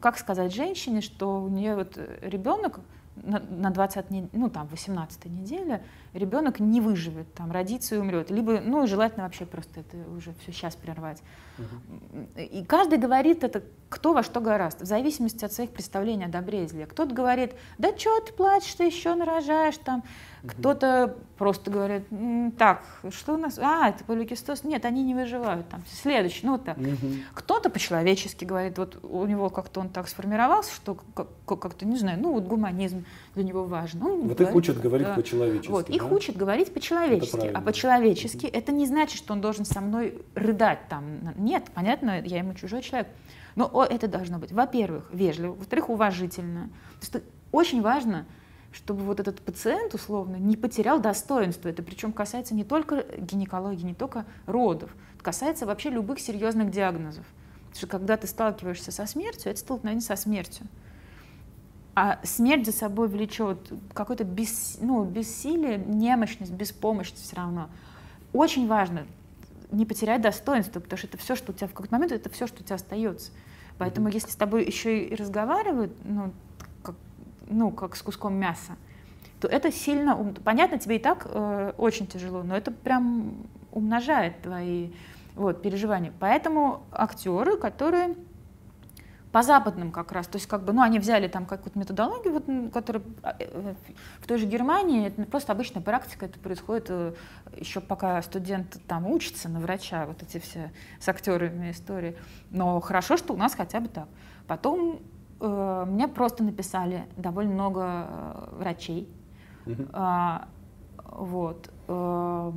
как 0.00 0.18
сказать 0.18 0.54
женщине, 0.54 1.00
что 1.00 1.42
у 1.42 1.48
нее 1.48 1.74
вот 1.74 1.98
ребенок 2.22 2.80
на, 3.16 3.40
на 3.40 3.70
20 3.70 4.06
ну 4.32 4.50
там 4.50 4.68
18 4.68 5.26
неделе 5.26 5.82
ребенок 6.16 6.60
не 6.60 6.80
выживет, 6.80 7.32
там 7.34 7.52
родится 7.52 7.94
и 7.94 7.98
умрет, 7.98 8.30
либо, 8.30 8.60
ну 8.60 8.84
и 8.84 8.86
желательно 8.86 9.24
вообще 9.24 9.46
просто 9.46 9.80
это 9.80 9.96
уже 10.16 10.34
все 10.42 10.52
сейчас 10.52 10.76
прервать. 10.76 11.22
Угу. 11.58 12.42
И 12.42 12.64
каждый 12.64 12.98
говорит 12.98 13.44
это 13.44 13.62
кто 13.88 14.12
во 14.12 14.22
что 14.22 14.40
гораст, 14.40 14.80
в 14.80 14.84
зависимости 14.84 15.44
от 15.44 15.52
своих 15.52 15.70
представлений 15.70 16.24
о 16.24 16.28
добре 16.28 16.64
и 16.64 16.66
зле. 16.66 16.86
Кто-то 16.86 17.14
говорит, 17.14 17.52
да 17.78 17.96
что 17.96 18.20
ты 18.20 18.32
плачешь, 18.32 18.74
ты 18.74 18.84
еще 18.84 19.14
нарожаешь 19.14 19.76
там, 19.78 20.02
кто-то 20.46 21.16
просто 21.38 21.70
говорит, 21.70 22.04
так, 22.58 22.82
что 23.10 23.34
у 23.34 23.36
нас, 23.36 23.58
а, 23.58 23.88
это 23.88 24.04
поликистоз, 24.04 24.64
нет, 24.64 24.84
они 24.84 25.02
не 25.02 25.14
выживают, 25.14 25.68
там, 25.68 25.82
следующий, 25.90 26.46
ну 26.46 26.52
вот 26.52 26.64
так. 26.64 26.78
Угу. 26.78 26.86
Кто-то 27.34 27.70
по-человечески 27.70 28.44
говорит, 28.44 28.78
вот 28.78 28.98
у 29.04 29.24
него 29.26 29.50
как-то 29.50 29.80
он 29.80 29.88
так 29.88 30.08
сформировался, 30.08 30.74
что 30.74 30.98
как-то, 31.46 31.86
не 31.86 31.96
знаю, 31.96 32.20
ну 32.20 32.32
вот 32.32 32.44
гуманизм 32.44 33.04
для 33.34 33.44
него 33.44 33.64
важен. 33.64 34.02
Он 34.02 34.10
вот 34.22 34.36
говорит, 34.36 34.40
их 34.40 34.54
учат 34.54 34.80
говорить 34.80 35.06
да. 35.06 35.14
по-человечески. 35.14 35.70
Вот, 35.70 35.88
да? 36.06 36.14
их 36.14 36.16
учат 36.16 36.36
говорить 36.36 36.72
по-человечески, 36.72 37.50
а 37.52 37.60
по-человечески 37.60 38.46
это 38.46 38.72
не 38.72 38.86
значит, 38.86 39.18
что 39.18 39.32
он 39.32 39.40
должен 39.40 39.64
со 39.64 39.80
мной 39.80 40.22
рыдать 40.34 40.88
там. 40.88 41.34
Нет, 41.36 41.64
понятно, 41.74 42.20
я 42.22 42.38
ему 42.38 42.54
чужой 42.54 42.82
человек. 42.82 43.08
Но 43.54 43.86
это 43.88 44.06
должно 44.06 44.38
быть, 44.38 44.52
во-первых, 44.52 45.08
вежливо, 45.12 45.54
во-вторых, 45.54 45.88
уважительно. 45.88 46.68
То 47.00 47.18
есть 47.18 47.26
очень 47.52 47.82
важно 47.82 48.26
чтобы 48.76 49.04
вот 49.04 49.20
этот 49.20 49.40
пациент, 49.40 49.94
условно, 49.94 50.36
не 50.36 50.54
потерял 50.54 51.00
достоинство. 51.00 51.68
Это 51.68 51.82
причем 51.82 52.12
касается 52.12 52.54
не 52.54 52.62
только 52.62 53.06
гинекологии, 53.16 53.84
не 53.84 53.94
только 53.94 54.26
родов. 54.44 54.90
Это 55.14 55.24
касается 55.24 55.64
вообще 55.64 55.88
любых 55.88 56.20
серьезных 56.20 56.70
диагнозов. 56.70 57.24
Потому 57.60 57.76
что 57.76 57.86
когда 57.86 58.16
ты 58.18 58.26
сталкиваешься 58.26 58.92
со 58.92 59.06
смертью, 59.06 59.50
это 59.50 59.60
столкновение 59.60 60.02
со 60.02 60.14
смертью. 60.14 60.66
А 61.96 62.20
смерть 62.24 62.66
за 62.66 62.72
собой 62.72 63.08
влечет 63.08 63.72
какое-то 63.94 64.24
бес, 64.24 64.76
ну, 64.82 65.02
бессилие, 65.02 65.78
немощность, 65.78 66.52
беспомощность 66.52 67.24
все 67.24 67.36
равно. 67.36 67.70
Очень 68.34 68.68
важно 68.68 69.06
не 69.70 69.86
потерять 69.86 70.20
достоинство, 70.20 70.78
потому 70.78 70.98
что 70.98 71.06
это 71.06 71.16
все, 71.16 71.34
что 71.34 71.52
у 71.52 71.54
тебя 71.54 71.68
в 71.68 71.72
какой-то 71.72 71.94
момент, 71.94 72.12
это 72.12 72.28
все, 72.28 72.46
что 72.46 72.60
у 72.60 72.64
тебя 72.64 72.76
остается. 72.76 73.32
Поэтому 73.78 74.08
если 74.08 74.30
с 74.30 74.36
тобой 74.36 74.66
еще 74.66 75.06
и 75.06 75.14
разговаривают, 75.14 75.90
ну, 76.04 76.32
как, 76.82 76.96
ну, 77.48 77.70
как 77.70 77.96
с 77.96 78.02
куском 78.02 78.34
мяса, 78.34 78.76
то 79.40 79.48
это 79.48 79.72
сильно, 79.72 80.34
понятно, 80.44 80.78
тебе 80.78 80.96
и 80.96 80.98
так 80.98 81.26
э, 81.30 81.72
очень 81.78 82.06
тяжело, 82.06 82.42
но 82.42 82.54
это 82.54 82.72
прям 82.72 83.46
умножает 83.72 84.42
твои 84.42 84.90
вот, 85.34 85.62
переживания. 85.62 86.12
Поэтому 86.20 86.82
актеры, 86.92 87.56
которые 87.56 88.16
по 89.36 89.42
западным 89.42 89.92
как 89.92 90.12
раз, 90.12 90.28
то 90.28 90.36
есть 90.36 90.46
как 90.46 90.64
бы, 90.64 90.72
ну, 90.72 90.80
они 90.80 90.98
взяли 90.98 91.28
там 91.28 91.44
какую-то 91.44 91.78
методологию, 91.78 92.32
вот, 92.32 92.72
которая 92.72 93.02
а, 93.22 93.36
э, 93.38 93.74
в 94.18 94.26
той 94.26 94.38
же 94.38 94.46
Германии, 94.46 95.08
это 95.08 95.24
просто 95.24 95.52
обычная 95.52 95.82
практика, 95.82 96.24
это 96.24 96.38
происходит 96.38 96.86
э, 96.88 97.12
еще 97.54 97.82
пока 97.82 98.22
студент 98.22 98.78
там 98.88 99.06
учится 99.06 99.50
на 99.50 99.60
врача, 99.60 100.06
вот 100.06 100.22
эти 100.22 100.38
все 100.38 100.72
с 101.00 101.08
актерами 101.10 101.70
истории. 101.70 102.16
Но 102.50 102.80
хорошо, 102.80 103.18
что 103.18 103.34
у 103.34 103.36
нас 103.36 103.54
хотя 103.54 103.80
бы 103.80 103.88
так. 103.88 104.08
Потом 104.46 105.00
э, 105.38 105.84
мне 105.86 106.08
просто 106.08 106.42
написали 106.42 107.04
довольно 107.18 107.52
много 107.52 107.82
э, 108.08 108.48
врачей, 108.52 109.06
mm-hmm. 109.66 109.90
а, 109.92 110.48
вот, 111.04 111.70
э, 111.88 112.52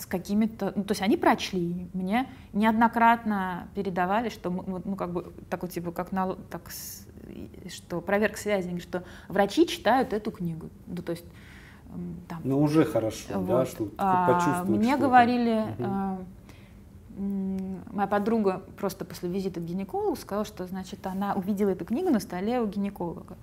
с 0.00 0.06
какими-то, 0.06 0.72
ну, 0.74 0.84
то 0.84 0.92
есть 0.92 1.02
они 1.02 1.16
прочли, 1.16 1.88
мне 1.92 2.28
неоднократно 2.52 3.68
передавали, 3.74 4.28
что, 4.28 4.50
ну, 4.50 4.96
как 4.96 5.12
бы, 5.12 5.32
такой, 5.48 5.68
типа, 5.68 5.92
как 5.92 6.12
на, 6.12 6.34
так, 6.34 6.70
что 7.68 8.00
проверка 8.00 8.38
связи, 8.38 8.78
что 8.78 9.04
врачи 9.28 9.66
читают 9.66 10.12
эту 10.12 10.30
книгу, 10.30 10.70
ну, 10.86 11.02
то 11.02 11.12
есть 11.12 11.24
там. 12.28 12.40
Ну, 12.44 12.60
уже 12.60 12.84
хорошо, 12.84 13.18
вот. 13.34 13.46
да, 13.46 13.66
что 13.66 13.88
а, 13.98 14.32
почувствовать. 14.32 14.80
Мне 14.80 14.96
говорили, 14.96 15.64
угу. 15.78 15.84
а, 15.84 16.18
моя 17.92 18.06
подруга 18.06 18.62
просто 18.76 19.04
после 19.04 19.28
визита 19.28 19.60
к 19.60 19.64
гинекологу 19.64 20.16
сказала, 20.16 20.44
что, 20.44 20.66
значит, 20.66 21.06
она 21.06 21.34
увидела 21.34 21.70
эту 21.70 21.84
книгу 21.84 22.10
на 22.10 22.20
столе 22.20 22.60
у 22.60 22.66
гинеколога, 22.66 23.36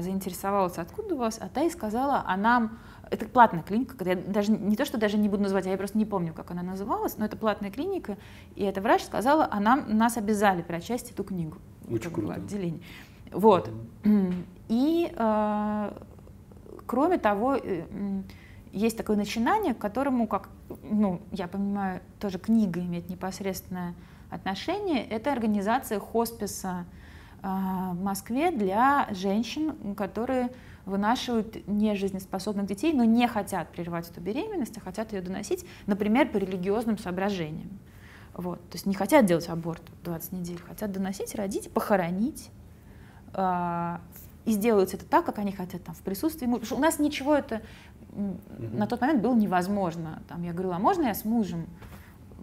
заинтересовалась, 0.00 0.78
откуда 0.78 1.14
у 1.14 1.18
вас, 1.18 1.38
а 1.40 1.48
та 1.48 1.62
и 1.62 1.70
сказала, 1.70 2.22
а 2.26 2.36
нам 2.36 2.78
это 3.10 3.26
платная 3.26 3.62
клиника, 3.62 3.96
я 4.04 4.16
даже 4.16 4.50
не 4.50 4.76
то, 4.76 4.84
что 4.84 4.98
даже 4.98 5.16
не 5.16 5.28
буду 5.28 5.42
называть, 5.42 5.66
я 5.66 5.76
просто 5.76 5.98
не 5.98 6.04
помню, 6.04 6.32
как 6.32 6.50
она 6.50 6.62
называлась, 6.62 7.18
но 7.18 7.24
это 7.24 7.36
платная 7.36 7.70
клиника, 7.70 8.16
и 8.54 8.64
эта 8.64 8.80
врач 8.80 9.04
сказала, 9.04 9.48
а 9.50 9.60
нам, 9.60 9.96
нас 9.96 10.16
обязали 10.16 10.62
прочесть 10.62 11.10
эту 11.12 11.24
книгу. 11.24 11.58
Очень 11.90 12.10
круто. 12.10 12.34
Отделение. 12.34 12.80
Вот. 13.30 13.70
Mm-hmm. 14.02 14.44
И 14.68 15.12
э, 15.14 15.92
кроме 16.86 17.18
того, 17.18 17.54
э, 17.54 17.84
есть 18.72 18.96
такое 18.96 19.16
начинание, 19.16 19.74
к 19.74 19.78
которому, 19.78 20.26
как, 20.26 20.48
ну, 20.82 21.20
я 21.30 21.46
понимаю, 21.48 22.00
тоже 22.18 22.38
книга 22.38 22.80
имеет 22.80 23.08
непосредственное 23.08 23.94
отношение, 24.30 25.06
это 25.06 25.32
организация 25.32 26.00
хосписа 26.00 26.84
в 27.42 28.02
Москве 28.02 28.50
для 28.50 29.08
женщин, 29.12 29.94
которые 29.94 30.50
вынашивают 30.86 31.66
нежизнеспособных 31.66 32.66
детей, 32.66 32.92
но 32.92 33.04
не 33.04 33.26
хотят 33.28 33.70
прерывать 33.70 34.08
эту 34.08 34.20
беременность, 34.20 34.76
а 34.78 34.80
хотят 34.80 35.12
ее 35.12 35.20
доносить, 35.20 35.66
например, 35.86 36.28
по 36.30 36.38
религиозным 36.38 36.96
соображениям. 36.96 37.78
Вот. 38.34 38.60
То 38.70 38.76
есть 38.76 38.86
не 38.86 38.94
хотят 38.94 39.26
делать 39.26 39.48
аборт 39.48 39.82
20 40.04 40.32
недель, 40.32 40.60
хотят 40.60 40.92
доносить, 40.92 41.34
родить, 41.34 41.70
похоронить. 41.72 42.50
Э, 43.32 43.98
и 44.44 44.52
сделают 44.52 44.94
это 44.94 45.04
так, 45.04 45.26
как 45.26 45.38
они 45.38 45.52
хотят, 45.52 45.82
там, 45.82 45.94
в 45.94 46.02
присутствии 46.02 46.46
мужа. 46.46 46.60
Потому 46.60 46.66
что 46.66 46.76
у 46.76 46.80
нас 46.80 46.98
ничего 47.00 47.34
это 47.34 47.62
mm-hmm. 48.12 48.76
на 48.76 48.86
тот 48.86 49.00
момент 49.00 49.22
было 49.22 49.34
невозможно. 49.34 50.22
Там, 50.28 50.42
я 50.44 50.52
говорила, 50.52 50.76
а 50.76 50.78
можно 50.78 51.04
я 51.06 51.14
с 51.14 51.24
мужем 51.24 51.66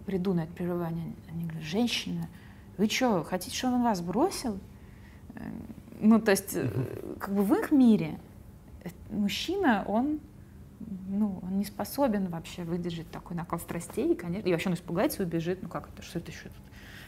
приду 0.06 0.34
на 0.34 0.42
это 0.42 0.54
прерывание? 0.54 1.14
Они 1.32 1.44
говорят, 1.44 1.64
женщина, 1.64 2.28
вы 2.78 2.90
что, 2.90 3.24
хотите, 3.24 3.56
чтобы 3.56 3.76
он 3.76 3.84
вас 3.84 4.02
бросил? 4.02 4.60
Э, 5.36 5.42
ну, 6.00 6.20
то 6.20 6.32
есть, 6.32 6.56
mm-hmm. 6.56 7.20
как 7.20 7.34
бы 7.34 7.44
в 7.44 7.54
их 7.54 7.72
мире 7.72 8.20
мужчина, 9.10 9.86
он, 9.88 10.20
ну, 11.08 11.40
он 11.42 11.58
не 11.58 11.66
способен 11.66 12.28
вообще 12.28 12.64
выдержать 12.64 13.10
такой 13.12 13.36
накал 13.36 13.60
страстей, 13.60 14.12
и, 14.12 14.16
конечно, 14.16 14.48
и 14.48 14.52
вообще 14.52 14.70
он 14.70 14.76
испугается 14.76 15.24
и 15.24 15.26
убежит. 15.26 15.60
Ну 15.62 15.70
как 15.70 15.90
это, 15.94 16.02
что 16.02 16.20
это 16.20 16.32
еще 16.32 16.44
тут 16.44 16.64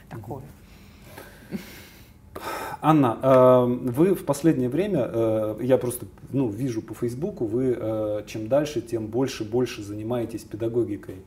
такое? 0.09 0.43
Анна, 2.82 3.17
э, 3.21 3.65
вы 3.65 4.13
в 4.13 4.26
последнее 4.26 4.69
время, 4.69 5.09
э, 5.11 5.57
я 5.61 5.78
просто 5.78 6.05
ну, 6.32 6.49
вижу 6.49 6.82
по 6.82 6.93
Фейсбуку, 6.93 7.45
вы 7.45 7.76
э, 7.78 8.23
чем 8.28 8.47
дальше, 8.47 8.82
тем 8.82 9.07
больше 9.07 9.43
и 9.43 9.47
больше 9.47 9.84
занимаетесь 9.84 10.43
педагогикой. 10.43 11.17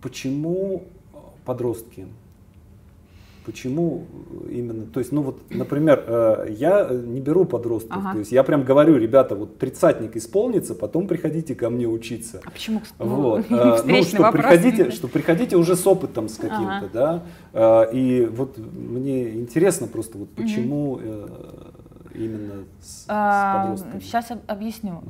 Почему 0.00 0.84
подростки? 1.44 2.06
Почему 3.44 4.06
именно? 4.48 4.86
То 4.86 5.00
есть, 5.00 5.12
ну 5.12 5.22
вот, 5.22 5.38
например, 5.50 6.02
э, 6.06 6.46
я 6.58 6.88
не 6.88 7.20
беру 7.20 7.44
подростков, 7.44 7.98
ага. 7.98 8.12
то 8.12 8.18
есть 8.20 8.32
я 8.32 8.42
прям 8.42 8.62
говорю, 8.62 8.96
ребята, 8.96 9.34
вот 9.34 9.58
тридцатник 9.58 10.16
исполнится, 10.16 10.74
потом 10.74 11.06
приходите 11.06 11.54
ко 11.54 11.68
мне 11.68 11.86
учиться. 11.86 12.40
А 12.44 12.50
почему? 12.50 12.82
Вот. 12.98 13.44
Ну, 13.54 13.76
ну 13.84 14.02
что 14.02 14.32
приходите, 14.32 14.90
что 14.90 15.08
приходите 15.08 15.56
уже 15.56 15.76
с 15.76 15.86
опытом 15.86 16.28
с 16.28 16.36
каким-то, 16.36 16.76
ага. 16.76 16.90
да. 16.92 17.22
Э, 17.52 17.92
и 17.92 18.26
вот 18.26 18.56
мне 18.58 19.34
интересно 19.34 19.86
просто, 19.86 20.18
вот 20.18 20.30
почему 20.30 20.92
угу. 20.92 21.02
Именно 22.14 22.64
с, 22.80 23.06
а, 23.08 23.64
с 23.76 23.80
подростками. 23.80 24.00
Сейчас 24.00 24.32
объясню. 24.46 25.02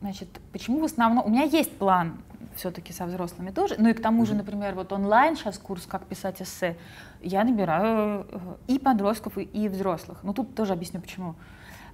Значит, 0.00 0.28
почему 0.52 0.80
в 0.80 0.84
основном... 0.84 1.26
У 1.26 1.28
меня 1.28 1.44
есть 1.44 1.76
план 1.76 2.18
все-таки 2.56 2.92
со 2.92 3.06
взрослыми 3.06 3.50
тоже. 3.50 3.76
Ну 3.78 3.88
и 3.88 3.92
к 3.92 4.02
тому 4.02 4.26
же, 4.26 4.34
например, 4.34 4.74
вот 4.74 4.92
онлайн 4.92 5.36
сейчас 5.36 5.58
курс 5.58 5.86
«Как 5.86 6.06
писать 6.06 6.42
эссе», 6.42 6.76
я 7.20 7.44
набираю 7.44 8.26
э, 8.30 8.38
и 8.66 8.78
подростков, 8.78 9.38
и 9.38 9.68
взрослых. 9.68 10.18
Но 10.22 10.32
тут 10.32 10.54
тоже 10.54 10.72
объясню, 10.72 11.00
почему. 11.00 11.34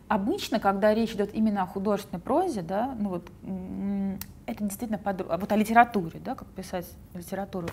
Обычно, 0.09 0.61
когда 0.61 0.92
речь 0.95 1.12
идет 1.12 1.34
именно 1.34 1.62
о 1.62 1.66
художественной 1.66 2.20
прозе, 2.20 2.62
да, 2.62 2.95
ну 2.99 3.09
вот, 3.09 3.30
это 4.47 4.64
действительно 4.64 4.99
подро... 4.99 5.26
вот 5.38 5.51
о 5.51 5.57
литературе, 5.57 6.20
да, 6.22 6.34
как 6.34 6.49
писать 6.49 6.86
литературу, 7.14 7.68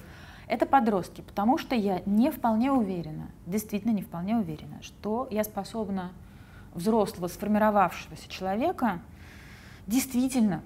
это 0.48 0.66
подростки, 0.66 1.22
потому 1.22 1.58
что 1.58 1.76
я 1.76 2.02
не 2.06 2.32
вполне 2.32 2.72
уверена, 2.72 3.28
действительно 3.46 3.92
не 3.92 4.02
вполне 4.02 4.38
уверена, 4.38 4.82
что 4.82 5.28
я 5.30 5.44
способна 5.44 6.12
взрослого, 6.74 7.28
сформировавшегося 7.28 8.30
человека 8.30 9.00
действительно 9.88 10.62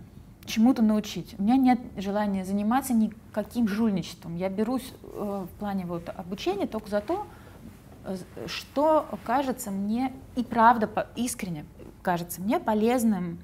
чему-то 0.46 0.82
научить. 0.82 1.36
У 1.40 1.44
меня 1.44 1.58
нет 1.58 1.80
желания 1.98 2.46
заниматься 2.46 2.94
никаким 2.94 3.68
жульничеством. 3.68 4.36
Я 4.36 4.50
берусь 4.50 4.94
э, 5.02 5.46
в 5.52 5.60
плане 5.60 5.86
вот 5.86 6.10
обучения 6.10 6.68
только 6.68 6.90
за 6.90 7.02
то, 7.02 7.26
э, 8.06 8.16
что 8.46 9.08
кажется 9.26 9.72
мне 9.72 10.14
и 10.36 10.44
правда 10.44 11.08
искренне 11.16 11.66
кажется 12.04 12.42
мне 12.42 12.60
полезным, 12.60 13.40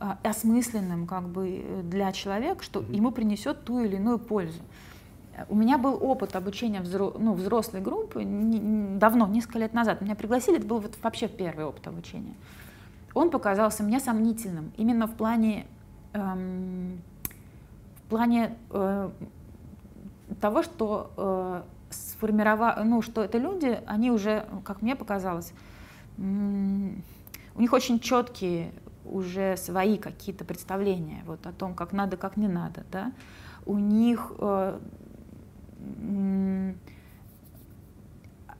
э, 0.00 0.10
осмысленным 0.22 1.06
как 1.06 1.28
бы 1.28 1.82
для 1.84 2.12
человека, 2.12 2.64
что 2.64 2.80
ему 2.88 3.10
принесет 3.10 3.64
ту 3.64 3.80
или 3.80 3.96
иную 3.96 4.18
пользу. 4.18 4.60
У 5.48 5.54
меня 5.54 5.78
был 5.78 5.98
опыт 6.00 6.36
обучения 6.36 6.80
взро, 6.80 7.14
ну, 7.18 7.34
взрослой 7.34 7.80
группы 7.80 8.24
не, 8.24 8.98
давно, 8.98 9.26
несколько 9.26 9.58
лет 9.58 9.74
назад. 9.74 10.00
Меня 10.00 10.14
пригласили, 10.14 10.58
это 10.58 10.66
был 10.66 10.78
вот 10.78 10.96
вообще 11.02 11.28
первый 11.28 11.64
опыт 11.64 11.86
обучения. 11.86 12.34
Он 13.14 13.30
показался 13.30 13.82
мне 13.82 14.00
сомнительным 14.00 14.72
именно 14.76 15.06
в 15.06 15.14
плане 15.14 15.66
эм, 16.12 17.00
в 18.08 18.10
плане 18.10 18.56
э, 18.70 19.10
того, 20.40 20.62
что 20.62 21.12
э, 21.16 21.62
сформировали, 21.90 22.84
ну, 22.84 23.02
что 23.02 23.22
это 23.22 23.36
люди, 23.36 23.80
они 23.86 24.10
уже, 24.10 24.46
как 24.64 24.80
мне 24.80 24.96
показалось, 24.96 25.52
у 26.16 27.60
них 27.60 27.72
очень 27.72 28.00
четкие 28.00 28.72
уже 29.04 29.56
свои 29.58 29.98
какие-то 29.98 30.44
представления 30.44 31.22
вот 31.26 31.46
о 31.46 31.52
том, 31.52 31.74
как 31.74 31.92
надо, 31.92 32.16
как 32.16 32.36
не 32.38 32.48
надо, 32.48 32.84
да. 32.90 33.12
У 33.66 33.76
них 33.78 34.32
э, 34.38 34.78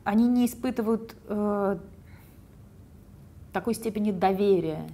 они 0.04 0.28
не 0.28 0.46
испытывают 0.46 1.14
э, 1.26 1.78
такой 3.52 3.74
степени 3.74 4.10
доверия 4.10 4.88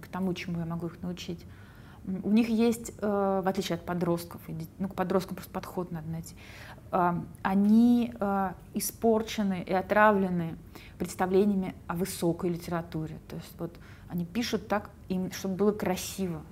к 0.00 0.08
тому, 0.08 0.32
чему 0.32 0.60
я 0.60 0.64
могу 0.64 0.86
их 0.86 1.02
научить. 1.02 1.44
У 2.22 2.30
них 2.30 2.48
есть, 2.48 2.92
э, 2.98 3.42
в 3.44 3.46
отличие 3.46 3.76
от 3.76 3.84
подростков, 3.84 4.40
ну, 4.78 4.88
к 4.88 4.94
подросткам 4.94 5.36
просто 5.36 5.52
подход 5.52 5.92
надо 5.92 6.08
найти, 6.08 6.34
э, 6.92 7.12
они 7.42 8.14
э, 8.18 8.52
испорчены 8.72 9.62
и 9.66 9.72
отравлены 9.72 10.56
представлениями 10.98 11.74
о 11.86 11.96
высокой 11.96 12.50
литературе. 12.50 13.18
То 13.28 13.36
есть 13.36 13.54
вот 13.58 13.74
они 14.08 14.24
пишут 14.24 14.68
так, 14.68 14.90
им, 15.08 15.30
чтобы 15.32 15.56
было 15.56 15.72
красиво. 15.72 16.42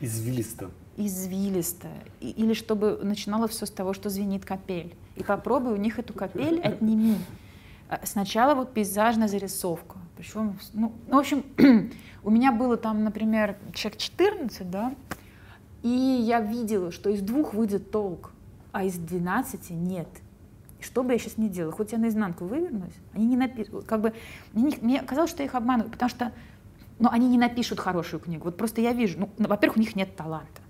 Извилисто. 0.00 0.70
Извилисто. 0.96 1.88
Или 2.20 2.54
чтобы 2.54 2.98
начинало 3.02 3.48
все 3.48 3.66
с 3.66 3.70
того, 3.70 3.92
что 3.92 4.08
звенит 4.10 4.44
капель. 4.44 4.94
И 5.16 5.22
попробуй 5.22 5.72
у 5.72 5.76
них 5.76 5.98
эту 5.98 6.12
капель 6.12 6.60
отними. 6.60 7.16
Сначала 8.02 8.54
вот 8.54 8.72
пейзажная 8.72 9.28
зарисовка. 9.28 9.98
Причем, 10.16 10.58
ну, 10.72 10.92
в 11.08 11.16
общем, 11.16 11.44
у 12.24 12.30
меня 12.30 12.50
было 12.50 12.76
там, 12.76 13.04
например, 13.04 13.56
человек 13.74 14.00
14, 14.00 14.70
да, 14.70 14.94
и 15.82 15.88
я 15.88 16.40
видела, 16.40 16.90
что 16.90 17.10
из 17.10 17.20
двух 17.20 17.54
выйдет 17.54 17.90
толк, 17.90 18.32
а 18.72 18.82
из 18.82 18.96
12 18.96 19.70
нет. 19.70 20.08
Что 20.80 21.02
бы 21.02 21.12
я 21.12 21.18
сейчас 21.18 21.38
не 21.38 21.48
делала, 21.48 21.72
хоть 21.72 21.92
я 21.92 21.98
наизнанку 21.98 22.44
вывернусь, 22.44 22.94
они 23.12 23.26
не 23.26 23.36
напишут, 23.36 23.84
как 23.86 24.00
бы, 24.00 24.12
мне, 24.52 24.76
мне 24.80 25.02
казалось, 25.02 25.30
что 25.30 25.42
я 25.42 25.46
их 25.46 25.54
обманываю, 25.54 25.92
потому 25.92 26.08
что, 26.08 26.32
ну, 26.98 27.08
они 27.10 27.28
не 27.28 27.38
напишут 27.38 27.78
хорошую 27.78 28.20
книгу, 28.20 28.44
вот 28.44 28.56
просто 28.56 28.80
я 28.80 28.92
вижу, 28.92 29.18
ну, 29.18 29.30
во-первых, 29.38 29.76
у 29.76 29.80
них 29.80 29.94
нет 29.96 30.16
таланта, 30.16 30.60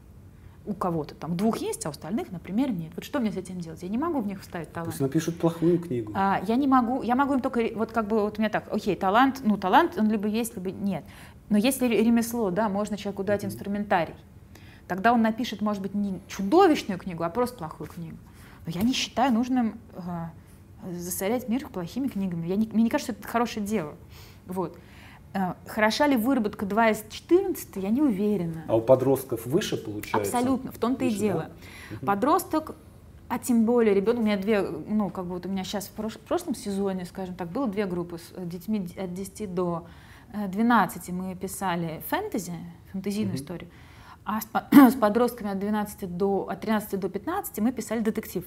у 0.67 0.75
кого-то 0.75 1.15
там 1.15 1.37
двух 1.37 1.59
есть, 1.59 1.87
а 1.87 1.89
у 1.89 1.93
остальных, 1.93 2.33
например, 2.33 2.71
нет. 2.71 2.93
Вот 2.97 3.05
что 3.05 3.21
мне 3.21 3.31
с 3.31 3.37
этим 3.37 3.61
делать? 3.61 3.83
Я 3.83 3.89
не 3.89 3.99
могу 3.99 4.21
в 4.21 4.27
них 4.27 4.41
вставить 4.41 4.73
талант. 4.73 4.91
Пусть 4.91 5.01
напишут 5.01 5.39
плохую 5.39 5.79
книгу. 5.79 6.13
А, 6.15 6.41
я 6.47 6.57
не 6.57 6.67
могу, 6.67 7.03
я 7.03 7.15
могу 7.15 7.35
им 7.35 7.41
только, 7.41 7.71
вот 7.75 7.93
как 7.93 8.09
бы 8.09 8.21
вот 8.21 8.39
у 8.39 8.41
меня 8.41 8.51
так, 8.51 8.73
окей, 8.73 8.97
талант, 8.97 9.41
ну 9.45 9.57
талант, 9.57 9.95
он 9.97 10.11
либо 10.11 10.29
есть, 10.29 10.57
либо 10.57 10.71
нет. 10.71 11.05
Но 11.49 11.57
если 11.57 11.87
ремесло, 11.87 12.51
да, 12.51 12.69
можно 12.69 12.97
человеку 12.97 13.23
дать 13.23 13.45
инструментарий, 13.45 14.15
тогда 14.89 15.13
он 15.13 15.23
напишет, 15.23 15.61
может 15.63 15.83
быть, 15.83 15.95
не 15.95 16.21
чудовищную 16.27 16.99
книгу, 16.99 17.23
а 17.23 17.31
просто 17.31 17.57
плохую 17.59 17.89
книгу. 17.89 18.17
Но 18.67 18.73
я 18.73 18.83
не 18.83 18.93
считаю 18.93 19.33
нужным 19.33 19.79
э, 19.95 20.01
засорять 20.93 21.49
мир 21.49 21.69
плохими 21.69 22.09
книгами. 22.09 22.49
Я 22.49 22.57
не, 22.57 22.67
мне 22.67 22.85
не 22.85 22.91
кажется, 22.91 23.13
что 23.13 23.21
это 23.21 23.29
хорошее 23.29 23.65
дело. 23.65 23.95
Вот. 24.47 24.77
Э, 25.37 25.55
хороша 25.67 26.07
ли 26.07 26.17
выработка 26.17 26.65
2 26.65 26.91
из 26.91 27.05
14, 27.11 27.77
я 27.77 27.91
не 27.91 28.01
уверена. 28.01 28.65
А 28.69 28.77
у 28.77 28.81
подростков 28.81 29.45
выше 29.45 29.77
получается? 29.77 30.39
Абсолютно, 30.39 30.73
в 30.73 30.79
том-то 30.79 31.05
и 31.05 31.11
дело. 31.11 31.51
Да? 31.91 32.07
Подросток, 32.07 32.75
а 33.29 33.39
тем 33.39 33.67
более 33.67 33.95
ребенок, 33.95 34.23
у 34.23 34.25
меня 34.25 34.39
две, 34.39 34.63
ну, 34.63 35.11
как 35.11 35.27
бы 35.27 35.35
вот 35.35 35.45
у 35.45 35.51
меня 35.51 35.63
сейчас 35.63 35.89
в, 35.89 35.91
прош, 35.91 36.15
в 36.15 36.21
прошлом 36.21 36.55
сезоне, 36.55 37.05
скажем 37.05 37.35
так, 37.35 37.49
было 37.49 37.69
две 37.69 37.85
группы 37.85 38.19
с 38.19 38.33
детьми 38.47 38.89
от 38.97 39.13
10 39.13 39.55
до 39.55 39.87
12 40.33 41.11
мы 41.11 41.35
писали 41.35 42.03
фэнтези, 42.09 42.53
фэнтезийную 42.93 43.35
mm-hmm. 43.35 43.39
историю, 43.39 43.71
а 44.25 44.41
с, 44.41 44.49
с 44.93 44.95
подростками 44.95 45.51
от, 45.51 45.59
12 45.59 46.17
до, 46.17 46.49
от 46.49 46.61
13 46.63 46.99
до 46.99 47.09
15 47.11 47.59
мы 47.59 47.73
писали 47.73 48.01
детектив. 48.01 48.45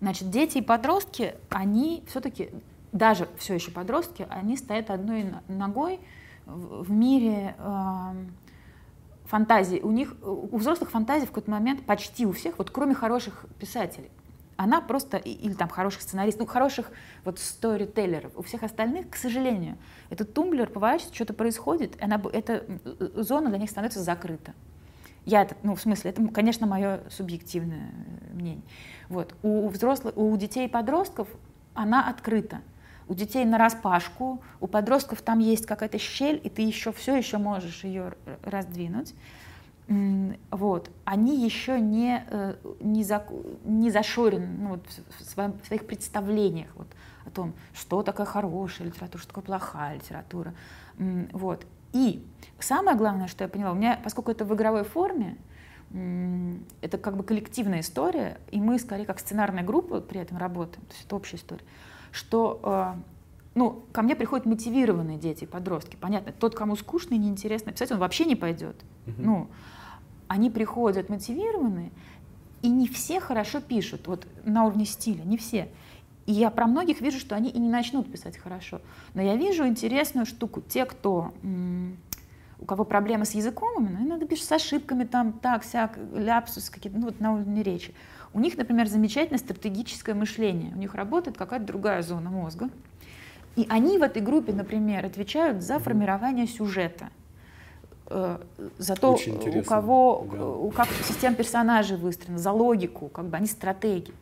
Значит, 0.00 0.30
дети 0.30 0.58
и 0.58 0.62
подростки, 0.62 1.34
они 1.50 2.02
все-таки 2.06 2.50
даже 2.94 3.28
все 3.36 3.54
еще 3.54 3.72
подростки, 3.72 4.26
они 4.30 4.56
стоят 4.56 4.88
одной 4.88 5.26
ногой 5.48 6.00
в, 6.46 6.90
мире 6.90 7.56
э, 7.58 8.14
фантазии. 9.26 9.80
У 9.80 9.90
них, 9.90 10.14
у 10.22 10.56
взрослых 10.56 10.90
фантазий 10.92 11.26
в 11.26 11.30
какой-то 11.30 11.50
момент 11.50 11.84
почти 11.84 12.24
у 12.24 12.32
всех, 12.32 12.56
вот 12.56 12.70
кроме 12.70 12.94
хороших 12.94 13.46
писателей, 13.58 14.10
она 14.56 14.80
просто, 14.80 15.16
или 15.16 15.54
там 15.54 15.68
хороших 15.68 16.02
сценаристов, 16.02 16.46
ну, 16.46 16.52
хороших 16.52 16.92
вот 17.24 17.40
сторителлеров. 17.40 18.30
У 18.36 18.42
всех 18.42 18.62
остальных, 18.62 19.10
к 19.10 19.16
сожалению, 19.16 19.76
этот 20.10 20.32
тумблер 20.32 20.70
поворачивается, 20.70 21.16
что-то 21.16 21.34
происходит, 21.34 21.96
и 21.96 22.04
она, 22.04 22.22
эта 22.32 22.64
зона 23.16 23.48
для 23.48 23.58
них 23.58 23.70
становится 23.70 24.00
закрыта. 24.04 24.54
Я 25.24 25.42
это, 25.42 25.56
ну, 25.64 25.74
в 25.74 25.80
смысле, 25.80 26.12
это, 26.12 26.24
конечно, 26.28 26.68
мое 26.68 27.00
субъективное 27.10 27.90
мнение. 28.32 28.62
Вот. 29.08 29.34
У 29.42 29.66
взрослых, 29.68 30.16
у 30.16 30.36
детей 30.36 30.66
и 30.66 30.70
подростков 30.70 31.26
она 31.74 32.08
открыта 32.08 32.60
у 33.08 33.14
детей 33.14 33.44
на 33.44 33.58
распашку, 33.58 34.42
у 34.60 34.66
подростков 34.66 35.22
там 35.22 35.38
есть 35.38 35.66
какая-то 35.66 35.98
щель, 35.98 36.40
и 36.42 36.48
ты 36.48 36.62
еще 36.62 36.92
все 36.92 37.16
еще 37.16 37.38
можешь 37.38 37.84
ее 37.84 38.14
раздвинуть. 38.42 39.14
Вот. 40.50 40.90
Они 41.04 41.44
еще 41.44 41.78
не, 41.78 42.24
э, 42.30 42.54
не, 42.80 43.04
за, 43.04 43.26
не 43.64 43.90
зашорены 43.90 44.46
ну, 44.46 44.68
вот, 44.70 44.86
в, 45.18 45.24
своем, 45.24 45.58
в 45.62 45.66
своих 45.66 45.86
представлениях 45.86 46.68
вот, 46.74 46.86
о 47.26 47.30
том, 47.30 47.52
что 47.74 48.02
такое 48.02 48.24
хорошая 48.24 48.86
литература, 48.86 49.20
что 49.20 49.28
такое 49.28 49.44
плохая 49.44 49.96
литература. 49.96 50.54
Вот. 50.96 51.66
И 51.92 52.26
самое 52.58 52.96
главное, 52.96 53.28
что 53.28 53.44
я 53.44 53.48
поняла, 53.48 53.72
у 53.72 53.74
меня, 53.74 54.00
поскольку 54.02 54.30
это 54.30 54.46
в 54.46 54.54
игровой 54.54 54.84
форме, 54.84 55.36
это 56.80 56.96
как 56.96 57.16
бы 57.16 57.22
коллективная 57.22 57.80
история, 57.80 58.38
и 58.50 58.60
мы 58.60 58.78
скорее 58.78 59.04
как 59.04 59.20
сценарная 59.20 59.62
группа 59.62 60.00
при 60.00 60.18
этом 60.18 60.38
работаем, 60.38 60.84
то 60.86 60.92
есть 60.94 61.04
это 61.04 61.14
общая 61.14 61.36
история 61.36 61.64
что 62.14 62.60
э, 62.62 62.94
ну, 63.56 63.82
ко 63.92 64.02
мне 64.02 64.14
приходят 64.14 64.46
мотивированные 64.46 65.18
дети, 65.18 65.44
подростки. 65.46 65.96
Понятно, 66.00 66.32
тот, 66.32 66.54
кому 66.54 66.76
скучно 66.76 67.14
и 67.14 67.18
неинтересно 67.18 67.72
писать, 67.72 67.90
он 67.90 67.98
вообще 67.98 68.24
не 68.24 68.36
пойдет. 68.36 68.76
Угу. 69.06 69.16
Ну, 69.18 69.48
они 70.28 70.48
приходят 70.48 71.08
мотивированные, 71.08 71.90
и 72.62 72.68
не 72.68 72.86
все 72.86 73.20
хорошо 73.20 73.60
пишут, 73.60 74.06
вот 74.06 74.26
на 74.44 74.64
уровне 74.64 74.86
стиля, 74.86 75.22
не 75.24 75.36
все. 75.36 75.68
И 76.26 76.32
я 76.32 76.50
про 76.50 76.66
многих 76.66 77.00
вижу, 77.00 77.18
что 77.18 77.34
они 77.34 77.50
и 77.50 77.58
не 77.58 77.68
начнут 77.68 78.10
писать 78.10 78.38
хорошо. 78.38 78.80
Но 79.12 79.20
я 79.20 79.36
вижу 79.36 79.66
интересную 79.66 80.24
штуку. 80.24 80.62
Те, 80.62 80.86
кто 80.86 81.34
у 82.60 82.64
кого 82.64 82.84
проблемы 82.84 83.26
с 83.26 83.32
языком, 83.32 83.84
именно, 83.84 84.00
надо 84.00 84.26
пишет 84.26 84.46
с 84.46 84.52
ошибками, 84.52 85.04
там, 85.04 85.32
так, 85.32 85.64
сяк, 85.64 85.98
ляпсус, 86.14 86.70
какие-то, 86.70 86.98
ну, 86.98 87.06
вот 87.06 87.20
на 87.20 87.34
уровне 87.34 87.62
речи. 87.62 87.92
У 88.34 88.40
них, 88.40 88.56
например, 88.58 88.88
замечательное 88.88 89.38
стратегическое 89.38 90.12
мышление. 90.12 90.72
У 90.74 90.78
них 90.78 90.94
работает 90.94 91.38
какая-то 91.38 91.64
другая 91.64 92.02
зона 92.02 92.30
мозга. 92.30 92.68
И 93.54 93.64
они 93.70 93.96
в 93.96 94.02
этой 94.02 94.20
группе, 94.20 94.52
например, 94.52 95.06
отвечают 95.06 95.62
за 95.62 95.78
формирование 95.78 96.48
сюжета 96.48 97.10
э, 98.08 98.38
за 98.78 98.96
то, 98.96 99.14
у 99.14 99.62
кого, 99.62 100.26
да. 100.32 100.46
у 100.46 100.70
как 100.70 100.88
система 101.06 101.36
персонажей 101.36 101.96
выстроена, 101.96 102.38
за 102.38 102.50
логику, 102.50 103.08
как 103.08 103.26
бы 103.26 103.36
они 103.36 103.46
стратеги. 103.46 104.12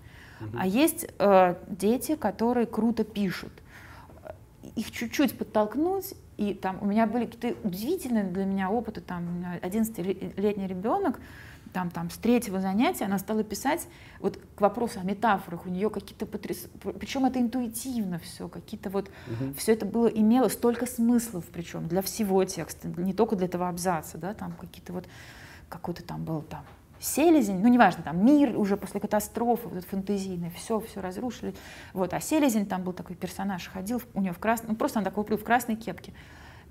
Угу. 0.42 0.58
А 0.58 0.66
есть 0.66 1.06
э, 1.18 1.54
дети, 1.68 2.14
которые 2.14 2.66
круто 2.66 3.04
пишут. 3.04 3.52
Их 4.76 4.90
чуть-чуть 4.90 5.38
подтолкнуть, 5.38 6.12
и 6.36 6.52
там 6.52 6.76
у 6.82 6.84
меня 6.84 7.06
были 7.06 7.24
какие-то 7.24 7.66
удивительные 7.66 8.24
для 8.24 8.44
меня 8.44 8.70
опыты, 8.70 9.00
там 9.00 9.44
11-летний 9.62 10.66
ребенок, 10.66 11.18
там, 11.72 11.90
там, 11.90 12.10
с 12.10 12.16
третьего 12.16 12.60
занятия 12.60 13.04
она 13.04 13.18
стала 13.18 13.42
писать 13.42 13.88
вот 14.20 14.38
к 14.54 14.60
вопросу 14.60 15.00
о 15.00 15.04
метафорах. 15.04 15.66
У 15.66 15.68
нее 15.68 15.90
какие-то 15.90 16.26
потряс... 16.26 16.66
Причем 16.98 17.24
это 17.24 17.40
интуитивно 17.40 18.18
все, 18.18 18.48
какие-то 18.48 18.90
вот... 18.90 19.10
Угу. 19.26 19.54
Все 19.54 19.72
это 19.72 19.86
было, 19.86 20.06
имело 20.06 20.48
столько 20.48 20.86
смыслов, 20.86 21.44
причем 21.52 21.88
для 21.88 22.02
всего 22.02 22.44
текста, 22.44 22.88
не 22.88 23.12
только 23.12 23.36
для 23.36 23.46
этого 23.46 23.68
абзаца, 23.68 24.18
да, 24.18 24.34
там 24.34 24.52
какие-то 24.52 24.92
вот... 24.92 25.06
Какой-то 25.68 26.02
там 26.02 26.22
был 26.24 26.42
там 26.42 26.64
селезень, 27.02 27.60
ну 27.60 27.68
неважно, 27.68 28.02
там 28.02 28.24
мир 28.24 28.56
уже 28.58 28.76
после 28.76 29.00
катастрофы, 29.00 29.68
вот 29.68 29.78
этот 29.78 29.90
фэнтезийный, 29.90 30.50
все, 30.50 30.80
все 30.80 31.00
разрушили. 31.00 31.54
Вот, 31.92 32.14
а 32.14 32.20
селезень 32.20 32.66
там 32.66 32.82
был 32.82 32.92
такой 32.92 33.16
персонаж, 33.16 33.68
ходил 33.68 34.00
у 34.14 34.20
нее 34.20 34.32
в 34.32 34.38
красной, 34.38 34.70
ну 34.70 34.76
просто 34.76 35.00
она 35.00 35.10
такой 35.10 35.24
в 35.36 35.44
красной 35.44 35.76
кепке. 35.76 36.12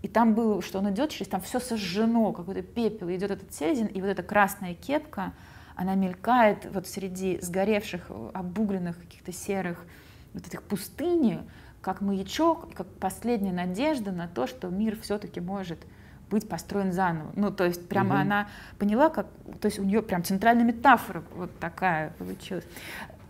И 0.02 0.08
там 0.08 0.34
было, 0.34 0.62
что 0.62 0.80
он 0.80 0.92
идет 0.92 1.12
через, 1.12 1.28
там 1.28 1.42
все 1.42 1.60
сожжено, 1.60 2.32
какой-то 2.32 2.64
пепел, 2.64 3.10
идет 3.12 3.32
этот 3.32 3.54
селезень, 3.54 3.92
и 3.94 4.02
вот 4.02 4.08
эта 4.08 4.24
красная 4.24 4.74
кепка, 4.74 5.34
она 5.76 5.96
мелькает 5.96 6.68
вот 6.74 6.88
среди 6.88 7.40
сгоревших, 7.42 8.10
обугленных 8.34 9.00
каких-то 9.00 9.32
серых 9.32 9.86
вот 10.34 10.48
этих 10.48 10.64
пустыни, 10.64 11.42
как 11.82 12.02
маячок, 12.02 12.74
как 12.74 12.88
последняя 12.88 13.54
надежда 13.54 14.12
на 14.12 14.28
то, 14.28 14.48
что 14.48 14.70
мир 14.70 14.98
все-таки 15.02 15.40
может 15.40 15.80
быть 16.30 16.48
построен 16.48 16.94
заново. 16.94 17.32
Ну, 17.36 17.52
то 17.52 17.66
есть 17.66 17.88
прямо 17.88 18.16
угу. 18.16 18.22
она 18.22 18.48
поняла, 18.80 19.10
как, 19.10 19.28
то 19.60 19.68
есть 19.68 19.80
у 19.80 19.84
нее 19.84 20.02
прям 20.02 20.24
центральная 20.24 20.64
метафора 20.64 21.24
вот 21.36 21.52
такая 21.60 22.12
получилась. 22.18 22.64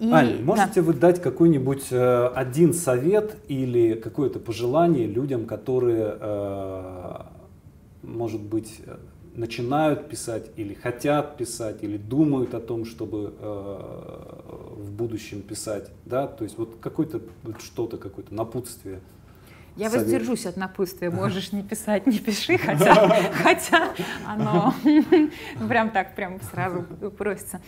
И, 0.01 0.11
Ань, 0.11 0.43
можете 0.43 0.81
да. 0.81 0.81
вы 0.81 0.93
дать 0.95 1.21
какой-нибудь 1.21 1.91
э, 1.91 2.27
один 2.33 2.73
совет 2.73 3.37
или 3.47 3.93
какое-то 3.93 4.39
пожелание 4.39 5.05
людям, 5.05 5.45
которые, 5.45 6.17
э, 6.19 7.17
может 8.01 8.41
быть, 8.41 8.81
начинают 9.35 10.09
писать 10.09 10.49
или 10.55 10.73
хотят 10.73 11.37
писать, 11.37 11.83
или 11.83 11.97
думают 11.97 12.55
о 12.55 12.59
том, 12.59 12.85
чтобы 12.85 13.35
э, 13.39 14.75
в 14.77 14.91
будущем 14.91 15.43
писать, 15.43 15.91
да, 16.05 16.25
то 16.25 16.45
есть 16.45 16.57
вот 16.57 16.77
какое-то 16.81 17.21
вот 17.43 17.61
что-то, 17.61 17.97
какое-то 17.97 18.33
напутствие. 18.33 19.01
Я 19.75 19.91
совет. 19.91 20.05
воздержусь 20.07 20.47
от 20.47 20.57
напутствия, 20.57 21.09
можешь 21.11 21.51
не 21.51 21.61
писать, 21.61 22.07
не 22.07 22.17
пиши, 22.17 22.57
хотя, 22.57 23.07
хотя 23.43 23.93
оно 24.25 24.73
прям 25.69 25.91
так, 25.91 26.15
прям 26.15 26.41
сразу 26.41 26.87
просится. 27.15 27.61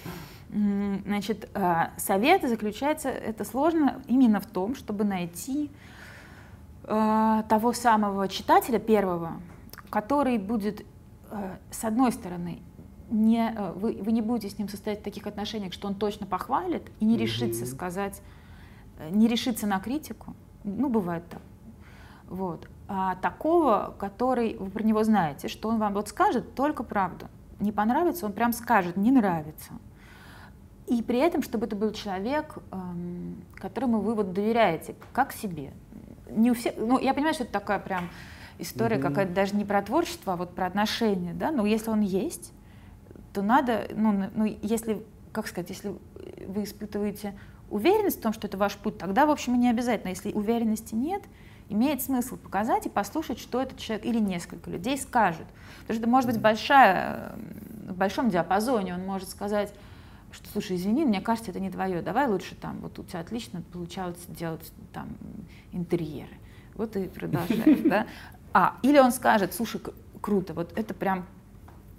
Значит, 0.54 1.50
э, 1.56 1.88
совет 1.98 2.48
заключается, 2.48 3.10
это 3.10 3.44
сложно 3.44 4.04
именно 4.08 4.40
в 4.40 4.46
том, 4.46 4.76
чтобы 4.76 5.04
найти 5.04 5.72
э, 6.84 7.44
того 7.50 7.74
самого 7.74 8.28
читателя 8.28 8.78
первого, 8.78 9.34
который 9.90 10.38
будет 10.38 10.86
э, 11.32 11.56
с 11.72 11.84
одной 11.84 12.12
стороны, 12.12 12.62
не, 13.10 13.52
вы, 13.76 13.98
вы 14.00 14.12
не 14.12 14.22
будете 14.22 14.54
с 14.54 14.60
ним 14.60 14.70
состоять 14.70 15.00
в 15.00 15.04
таких 15.04 15.26
отношениях, 15.26 15.74
что 15.74 15.88
он 15.88 15.96
точно 15.96 16.28
похвалит 16.28 16.84
и 17.00 17.06
не 17.06 17.18
решится 17.18 17.66
сказать, 17.66 18.22
не 19.10 19.28
решится 19.28 19.66
на 19.66 19.80
критику. 19.80 20.36
Ну, 20.64 20.88
бывает 20.88 21.28
так. 21.30 21.42
Вот. 22.28 22.70
А 22.88 23.16
такого, 23.16 23.96
который 23.98 24.56
вы 24.58 24.70
про 24.70 24.84
него 24.84 25.04
знаете, 25.04 25.48
что 25.48 25.70
он 25.70 25.80
вам 25.80 25.96
вот 25.96 26.10
скажет 26.10 26.54
только 26.54 26.84
правду. 26.84 27.28
Не 27.60 27.72
понравится, 27.72 28.28
он 28.28 28.34
прям 28.34 28.54
скажет, 28.54 28.98
не 28.98 29.12
нравится. 29.12 29.74
И 30.88 31.02
при 31.02 31.20
этом, 31.20 31.42
чтобы 31.44 31.66
это 31.66 31.76
был 31.76 31.92
человек, 31.92 32.56
эм, 32.72 33.44
которому 33.56 34.00
вы 34.02 34.16
вот 34.16 34.34
доверяете, 34.34 34.96
как 35.14 35.32
себе. 35.32 35.72
Не 36.30 36.52
у 36.52 36.54
всех, 36.54 36.74
ну, 36.78 37.00
я 37.00 37.14
понимаю, 37.14 37.34
что 37.34 37.44
это 37.44 37.54
такая 37.54 37.80
прям 37.80 38.10
история 38.60 38.98
mm-hmm. 38.98 39.02
какая-то 39.02 39.34
даже 39.34 39.56
не 39.56 39.66
про 39.66 39.82
творчество, 39.82 40.34
а 40.34 40.36
вот 40.36 40.56
про 40.56 40.66
отношения, 40.66 41.34
да, 41.34 41.52
но 41.52 41.66
если 41.66 41.90
он 41.90 42.02
есть, 42.02 42.52
то 43.34 43.42
надо, 43.42 43.88
ну, 43.96 44.30
ну, 44.36 44.58
если, 44.62 45.04
как 45.32 45.48
сказать, 45.48 45.70
если 45.70 45.96
вы 46.48 46.64
испытываете 46.64 47.34
уверенность 47.70 48.20
в 48.20 48.22
том, 48.22 48.34
что 48.34 48.48
это 48.48 48.58
ваш 48.58 48.76
путь, 48.76 48.98
тогда, 48.98 49.26
в 49.26 49.32
общем, 49.32 49.56
и 49.56 49.58
не 49.58 49.70
обязательно. 49.70 50.10
Если 50.10 50.32
уверенности 50.32 50.94
нет, 50.94 51.24
имеет 51.70 52.02
смысл 52.02 52.38
показать 52.38 52.86
и 52.86 52.90
послушать, 52.90 53.40
что 53.40 53.62
этот 53.62 53.80
человек 53.80 54.06
или 54.06 54.20
несколько 54.20 54.70
людей 54.70 54.98
скажут. 54.98 55.48
Потому 55.82 55.96
что 55.96 56.02
это 56.04 56.10
может 56.10 56.30
быть 56.30 56.40
большая, 56.40 57.34
в 57.88 57.96
большом 57.96 58.30
диапазоне. 58.30 58.94
Он 58.94 59.06
может 59.06 59.30
сказать, 59.30 59.74
что, 60.34 60.50
слушай, 60.50 60.76
извини, 60.76 61.06
мне 61.06 61.22
кажется, 61.22 61.52
это 61.52 61.60
не 61.60 61.70
твое, 61.70 62.02
давай 62.02 62.28
лучше 62.28 62.56
там, 62.56 62.80
вот 62.80 62.98
у 63.00 63.04
тебя 63.04 63.20
отлично 63.20 63.62
получалось 63.72 64.18
делать 64.28 64.72
там 64.92 65.10
интерьеры. 65.72 66.36
Вот 66.76 66.96
и 66.96 67.08
продолжаешь, 67.08 67.80
да. 67.86 68.08
А, 68.54 68.78
или 68.82 69.00
он 69.00 69.12
скажет, 69.12 69.54
слушай, 69.54 69.80
круто, 70.22 70.54
вот 70.54 70.78
это 70.78 70.94
прям 70.94 71.26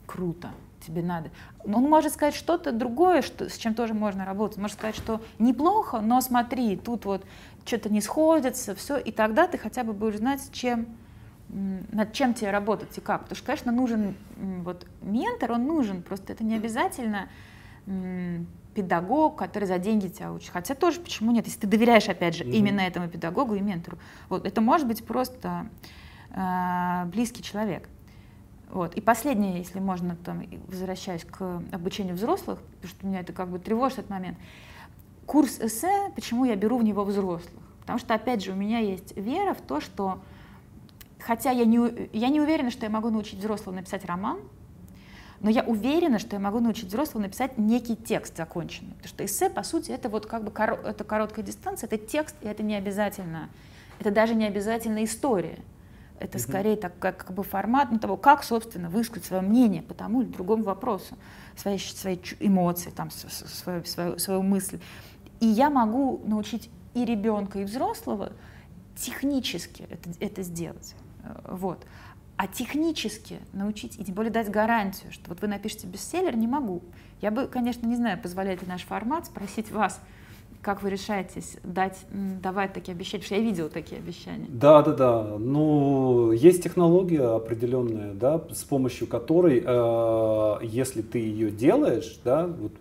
круто, 0.07 0.51
тебе 0.85 1.03
надо. 1.03 1.31
Он 1.65 1.85
может 1.85 2.13
сказать 2.13 2.35
что-то 2.35 2.73
другое, 2.73 3.23
что, 3.23 3.49
с 3.49 3.57
чем 3.57 3.75
тоже 3.75 3.95
можно 3.95 4.25
работать. 4.25 4.59
Может 4.59 4.79
сказать, 4.79 4.97
что 4.97 5.21
неплохо, 5.39 6.01
но 6.01 6.21
смотри, 6.21 6.77
тут 6.77 7.05
вот 7.05 7.25
что-то 7.65 7.89
не 7.89 8.01
сходится, 8.01 8.75
все, 8.75 8.97
и 8.97 9.13
тогда 9.13 9.47
ты 9.47 9.59
хотя 9.59 9.85
бы 9.85 9.93
будешь 9.93 10.19
знать, 10.19 10.41
чем, 10.53 10.87
над 11.49 12.13
чем 12.13 12.35
тебе 12.35 12.51
работать 12.51 12.97
и 12.99 13.01
как. 13.01 13.23
Потому 13.23 13.37
что, 13.37 13.47
конечно, 13.47 13.73
нужен 13.73 14.17
вот 14.37 14.87
ментор, 15.03 15.53
он 15.53 15.67
нужен, 15.67 16.03
просто 16.03 16.33
это 16.33 16.45
не 16.45 16.57
обязательно 16.57 17.29
педагог, 18.75 19.37
который 19.37 19.65
за 19.65 19.79
деньги 19.79 20.09
тебя 20.09 20.33
учит. 20.33 20.51
Хотя 20.51 20.75
тоже 20.75 21.01
почему 21.01 21.31
нет, 21.31 21.47
если 21.47 21.61
ты 21.61 21.67
доверяешь, 21.67 22.09
опять 22.09 22.35
же, 22.35 22.45
mm-hmm. 22.45 22.53
именно 22.53 22.81
этому 22.81 23.09
педагогу 23.09 23.55
и 23.55 23.61
ментору. 23.61 23.99
Вот, 24.29 24.45
это 24.47 24.61
может 24.61 24.87
быть 24.87 25.05
просто 25.05 25.69
э, 26.31 27.05
близкий 27.07 27.43
человек. 27.43 27.89
Вот. 28.71 28.95
И 28.95 29.01
последнее, 29.01 29.59
если 29.59 29.79
можно, 29.79 30.17
там, 30.17 30.43
возвращаясь 30.67 31.25
к 31.25 31.63
обучению 31.71 32.17
взрослых, 32.17 32.59
потому 32.61 32.89
что 32.91 33.07
меня 33.07 33.21
это 33.21 33.33
как 33.33 33.49
бы 33.49 33.59
тревожит 33.59 34.01
этот 34.01 34.11
момент. 34.11 34.37
Курс 35.27 35.61
эссе, 35.61 36.11
почему 36.15 36.45
я 36.45 36.57
беру 36.57 36.79
в 36.79 36.83
него 36.83 37.05
взрослых? 37.05 37.63
Потому 37.81 37.99
что, 37.99 38.15
опять 38.15 38.43
же, 38.43 38.53
у 38.53 38.57
меня 38.57 38.81
есть 38.81 39.17
вера 39.17 39.55
в 39.55 39.61
то, 39.61 39.81
что, 39.81 40.23
хотя 41.21 41.51
я 41.51 41.65
не, 41.65 42.09
я 42.13 42.29
не 42.29 42.41
уверена, 42.41 42.71
что 42.71 42.85
я 42.85 42.91
могу 42.91 43.11
научить 43.11 43.39
взрослого 43.39 43.77
написать 43.77 44.05
роман, 44.07 44.39
но 45.41 45.51
я 45.51 45.63
уверена, 45.63 46.19
что 46.19 46.37
я 46.37 46.41
могу 46.41 46.61
научить 46.61 46.87
взрослого 46.87 47.23
написать 47.23 47.59
некий 47.59 47.97
текст 47.97 48.37
законченный. 48.37 48.93
Потому 48.95 49.09
что 49.09 49.25
эссе, 49.25 49.51
по 49.51 49.63
сути, 49.63 49.91
это 49.91 50.09
вот 50.09 50.27
как 50.27 50.45
бы 50.45 50.51
коро- 50.51 50.87
это 50.87 51.05
короткая 51.05 51.45
дистанция, 51.45 51.87
это 51.87 51.99
текст, 51.99 52.37
и 52.41 52.47
это 52.47 52.63
не 52.63 52.75
обязательно, 52.75 53.51
это 53.99 54.11
даже 54.11 54.35
не 54.35 54.47
обязательно 54.47 55.05
история. 55.05 55.59
Это 56.21 56.39
скорее 56.39 56.77
так, 56.77 56.99
как, 56.99 57.19
как 57.19 57.35
бы 57.35 57.43
формат 57.43 57.91
ну, 57.91 57.99
того, 57.99 58.17
как, 58.17 58.45
собственно, 58.45 58.89
высказать 58.89 59.27
свое 59.27 59.43
мнение 59.43 59.83
по 59.83 59.95
тому 59.95 60.23
или 60.23 60.29
другому 60.29 60.63
вопросу, 60.63 61.17
свои, 61.57 61.77
свои 61.77 62.17
эмоции, 62.39 62.91
там, 62.91 63.11
свою, 63.11 63.85
свою, 63.85 64.19
свою 64.19 64.43
мысль. 64.43 64.79
И 65.41 65.47
я 65.47 65.71
могу 65.71 66.23
научить 66.25 66.71
и 66.95 67.05
ребенка, 67.05 67.59
и 67.59 67.65
взрослого 67.65 68.33
технически 68.97 69.87
это, 69.91 70.11
это 70.21 70.43
сделать. 70.43 70.95
Э, 71.25 71.57
вот. 71.57 71.85
А 72.37 72.47
технически 72.49 73.39
научить, 73.53 73.99
и 73.99 74.05
тем 74.05 74.15
более 74.15 74.33
дать 74.33 74.51
гарантию, 74.51 75.13
что 75.13 75.29
вот 75.29 75.41
вы 75.41 75.47
напишете 75.47 75.87
бестселлер, 75.87 76.37
не 76.37 76.49
могу. 76.49 76.83
Я 77.21 77.31
бы, 77.31 77.47
конечно, 77.47 77.87
не 77.87 77.95
знаю, 77.95 78.21
позволяет 78.21 78.63
ли 78.63 78.69
наш 78.69 78.83
формат 78.83 79.27
спросить 79.27 79.71
вас, 79.71 80.01
как 80.65 80.83
вы 80.83 80.91
решаетесь 80.91 81.59
дать, 81.63 81.99
давать 82.43 82.73
такие 82.73 82.95
обещания? 82.95 83.23
Потому 83.23 83.27
что 83.27 83.35
я 83.37 83.51
видела 83.51 83.69
такие 83.69 83.99
обещания. 83.99 84.47
Да, 84.49 84.83
да, 84.83 84.93
да. 84.93 85.37
Ну, 85.39 86.33
есть 86.33 86.63
технология 86.63 87.37
определенная, 87.37 88.15
да, 88.15 88.43
с 88.51 88.65
помощью 88.65 89.07
которой, 89.07 89.63
э, 89.65 90.59
если 90.63 91.03
ты 91.03 91.19
ее 91.19 91.51
делаешь, 91.51 92.19
да, 92.25 92.47
вот 92.47 92.73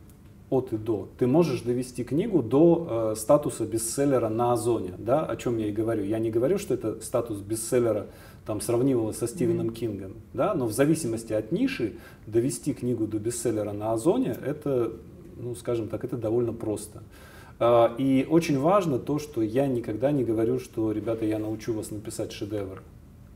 от 0.50 0.72
и 0.72 0.78
до, 0.78 1.10
ты 1.18 1.28
можешь 1.28 1.62
довести 1.62 2.04
книгу 2.04 2.42
до 2.42 3.14
э, 3.14 3.16
статуса 3.18 3.66
бестселлера 3.66 4.30
на 4.30 4.54
Озоне, 4.54 4.94
да, 4.98 5.26
о 5.26 5.36
чем 5.36 5.58
я 5.58 5.68
и 5.68 5.72
говорю. 5.72 6.04
Я 6.04 6.20
не 6.20 6.32
говорю, 6.32 6.58
что 6.58 6.74
это 6.76 7.02
статус 7.02 7.40
бестселлера 7.40 8.08
там 8.46 8.62
сравнивала 8.62 9.12
со 9.12 9.28
Стивеном 9.28 9.70
mm-hmm. 9.70 9.74
Кингом, 9.74 10.14
да, 10.34 10.54
но 10.54 10.66
в 10.66 10.72
зависимости 10.72 11.34
от 11.34 11.52
ниши 11.52 11.94
довести 12.28 12.74
книгу 12.74 13.08
до 13.08 13.20
бестселлера 13.20 13.72
на 13.72 13.94
Озоне, 13.94 14.36
это, 14.46 14.92
ну, 15.38 15.56
скажем 15.56 15.88
так, 15.88 16.04
это 16.04 16.18
довольно 16.18 16.54
просто. 16.54 17.04
А, 17.60 17.96
и 17.98 18.28
очень 18.30 18.60
важно 18.60 19.00
то, 19.00 19.20
что 19.20 19.42
я 19.42 19.68
никогда 19.68 20.12
не 20.12 20.24
говорю, 20.24 20.60
что, 20.60 20.92
ребята, 20.92 21.26
я 21.26 21.40
научу 21.40 21.74
вас 21.74 21.92
написать 21.92 22.32
шедевр. 22.32 22.82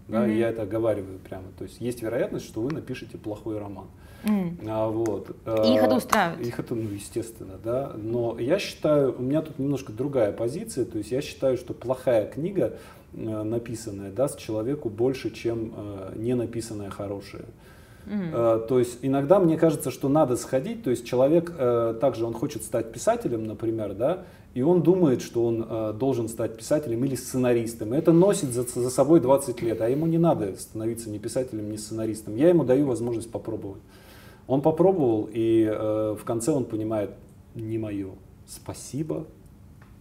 Да, 0.08 0.26
mm-hmm. 0.26 0.38
Я 0.38 0.50
это 0.50 0.64
оговариваю 0.64 1.20
прямо. 1.20 1.46
То 1.58 1.66
есть 1.66 1.82
есть 1.82 2.02
вероятность, 2.02 2.46
что 2.46 2.62
вы 2.62 2.74
напишете 2.74 3.18
плохой 3.18 3.60
роман. 3.60 3.88
Mm. 4.24 4.68
А, 4.68 4.88
вот. 4.88 5.30
И 5.46 5.76
их 5.76 5.84
это 5.84 5.96
устраивает. 5.96 6.46
Их 6.46 6.60
это, 6.60 6.76
ну, 6.76 6.90
естественно, 6.90 7.60
да. 7.64 7.94
Но 7.96 8.40
я 8.40 8.58
считаю, 8.60 9.16
у 9.18 9.22
меня 9.22 9.42
тут 9.42 9.60
немножко 9.60 9.92
другая 9.94 10.32
позиция. 10.32 10.86
То 10.86 10.98
есть 10.98 11.12
я 11.12 11.22
считаю, 11.22 11.58
что 11.58 11.74
плохая 11.74 12.26
книга, 12.26 12.78
э, 13.14 13.44
написанная, 13.44 14.12
даст 14.12 14.40
человеку 14.40 14.90
больше, 14.90 15.32
чем 15.32 15.74
э, 15.76 16.14
не 16.16 16.36
написанная 16.36 16.90
хорошая. 16.90 17.46
Mm. 18.06 18.68
То 18.68 18.80
есть 18.80 19.00
иногда 19.02 19.38
мне 19.38 19.58
кажется, 19.58 19.92
что 19.92 20.08
надо 20.08 20.38
сходить, 20.38 20.82
то 20.82 20.90
есть 20.90 21.06
человек 21.06 21.52
также 22.00 22.26
он 22.26 22.34
хочет 22.34 22.64
стать 22.64 22.94
писателем, 22.94 23.44
например, 23.46 23.96
да, 23.96 24.24
и 24.54 24.62
он 24.62 24.82
думает, 24.82 25.22
что 25.22 25.46
он 25.46 25.98
должен 25.98 26.30
стать 26.30 26.56
писателем 26.56 27.04
или 27.04 27.16
сценаристом. 27.16 27.92
Это 27.92 28.14
носит 28.14 28.54
за, 28.54 28.64
за 28.64 28.90
собой 28.90 29.20
20 29.20 29.62
лет, 29.62 29.82
а 29.82 29.90
ему 29.90 30.06
не 30.06 30.18
надо 30.18 30.56
становиться 30.58 31.10
ни 31.10 31.18
писателем, 31.18 31.70
ни 31.70 31.76
сценаристом. 31.76 32.38
Я 32.38 32.48
ему 32.48 32.64
даю 32.64 32.86
возможность 32.86 33.30
попробовать. 33.30 33.82
Он 34.48 34.62
попробовал, 34.62 35.28
и 35.30 35.66
в 35.70 36.24
конце 36.24 36.54
он 36.54 36.64
понимает, 36.64 37.10
не 37.56 37.78
мое, 37.78 38.12
спасибо, 38.48 39.26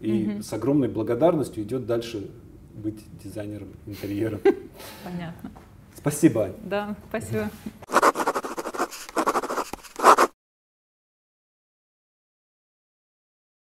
и 0.01 0.25
mm-hmm. 0.25 0.43
с 0.43 0.53
огромной 0.53 0.89
благодарностью 0.89 1.65
идет 1.65 1.87
дальше 1.87 2.29
быть 2.77 3.05
дизайнером 3.23 3.69
интерьера. 3.87 4.39
Понятно. 5.05 5.51
Спасибо. 5.97 6.55
Да, 6.63 6.95
спасибо. 7.09 7.51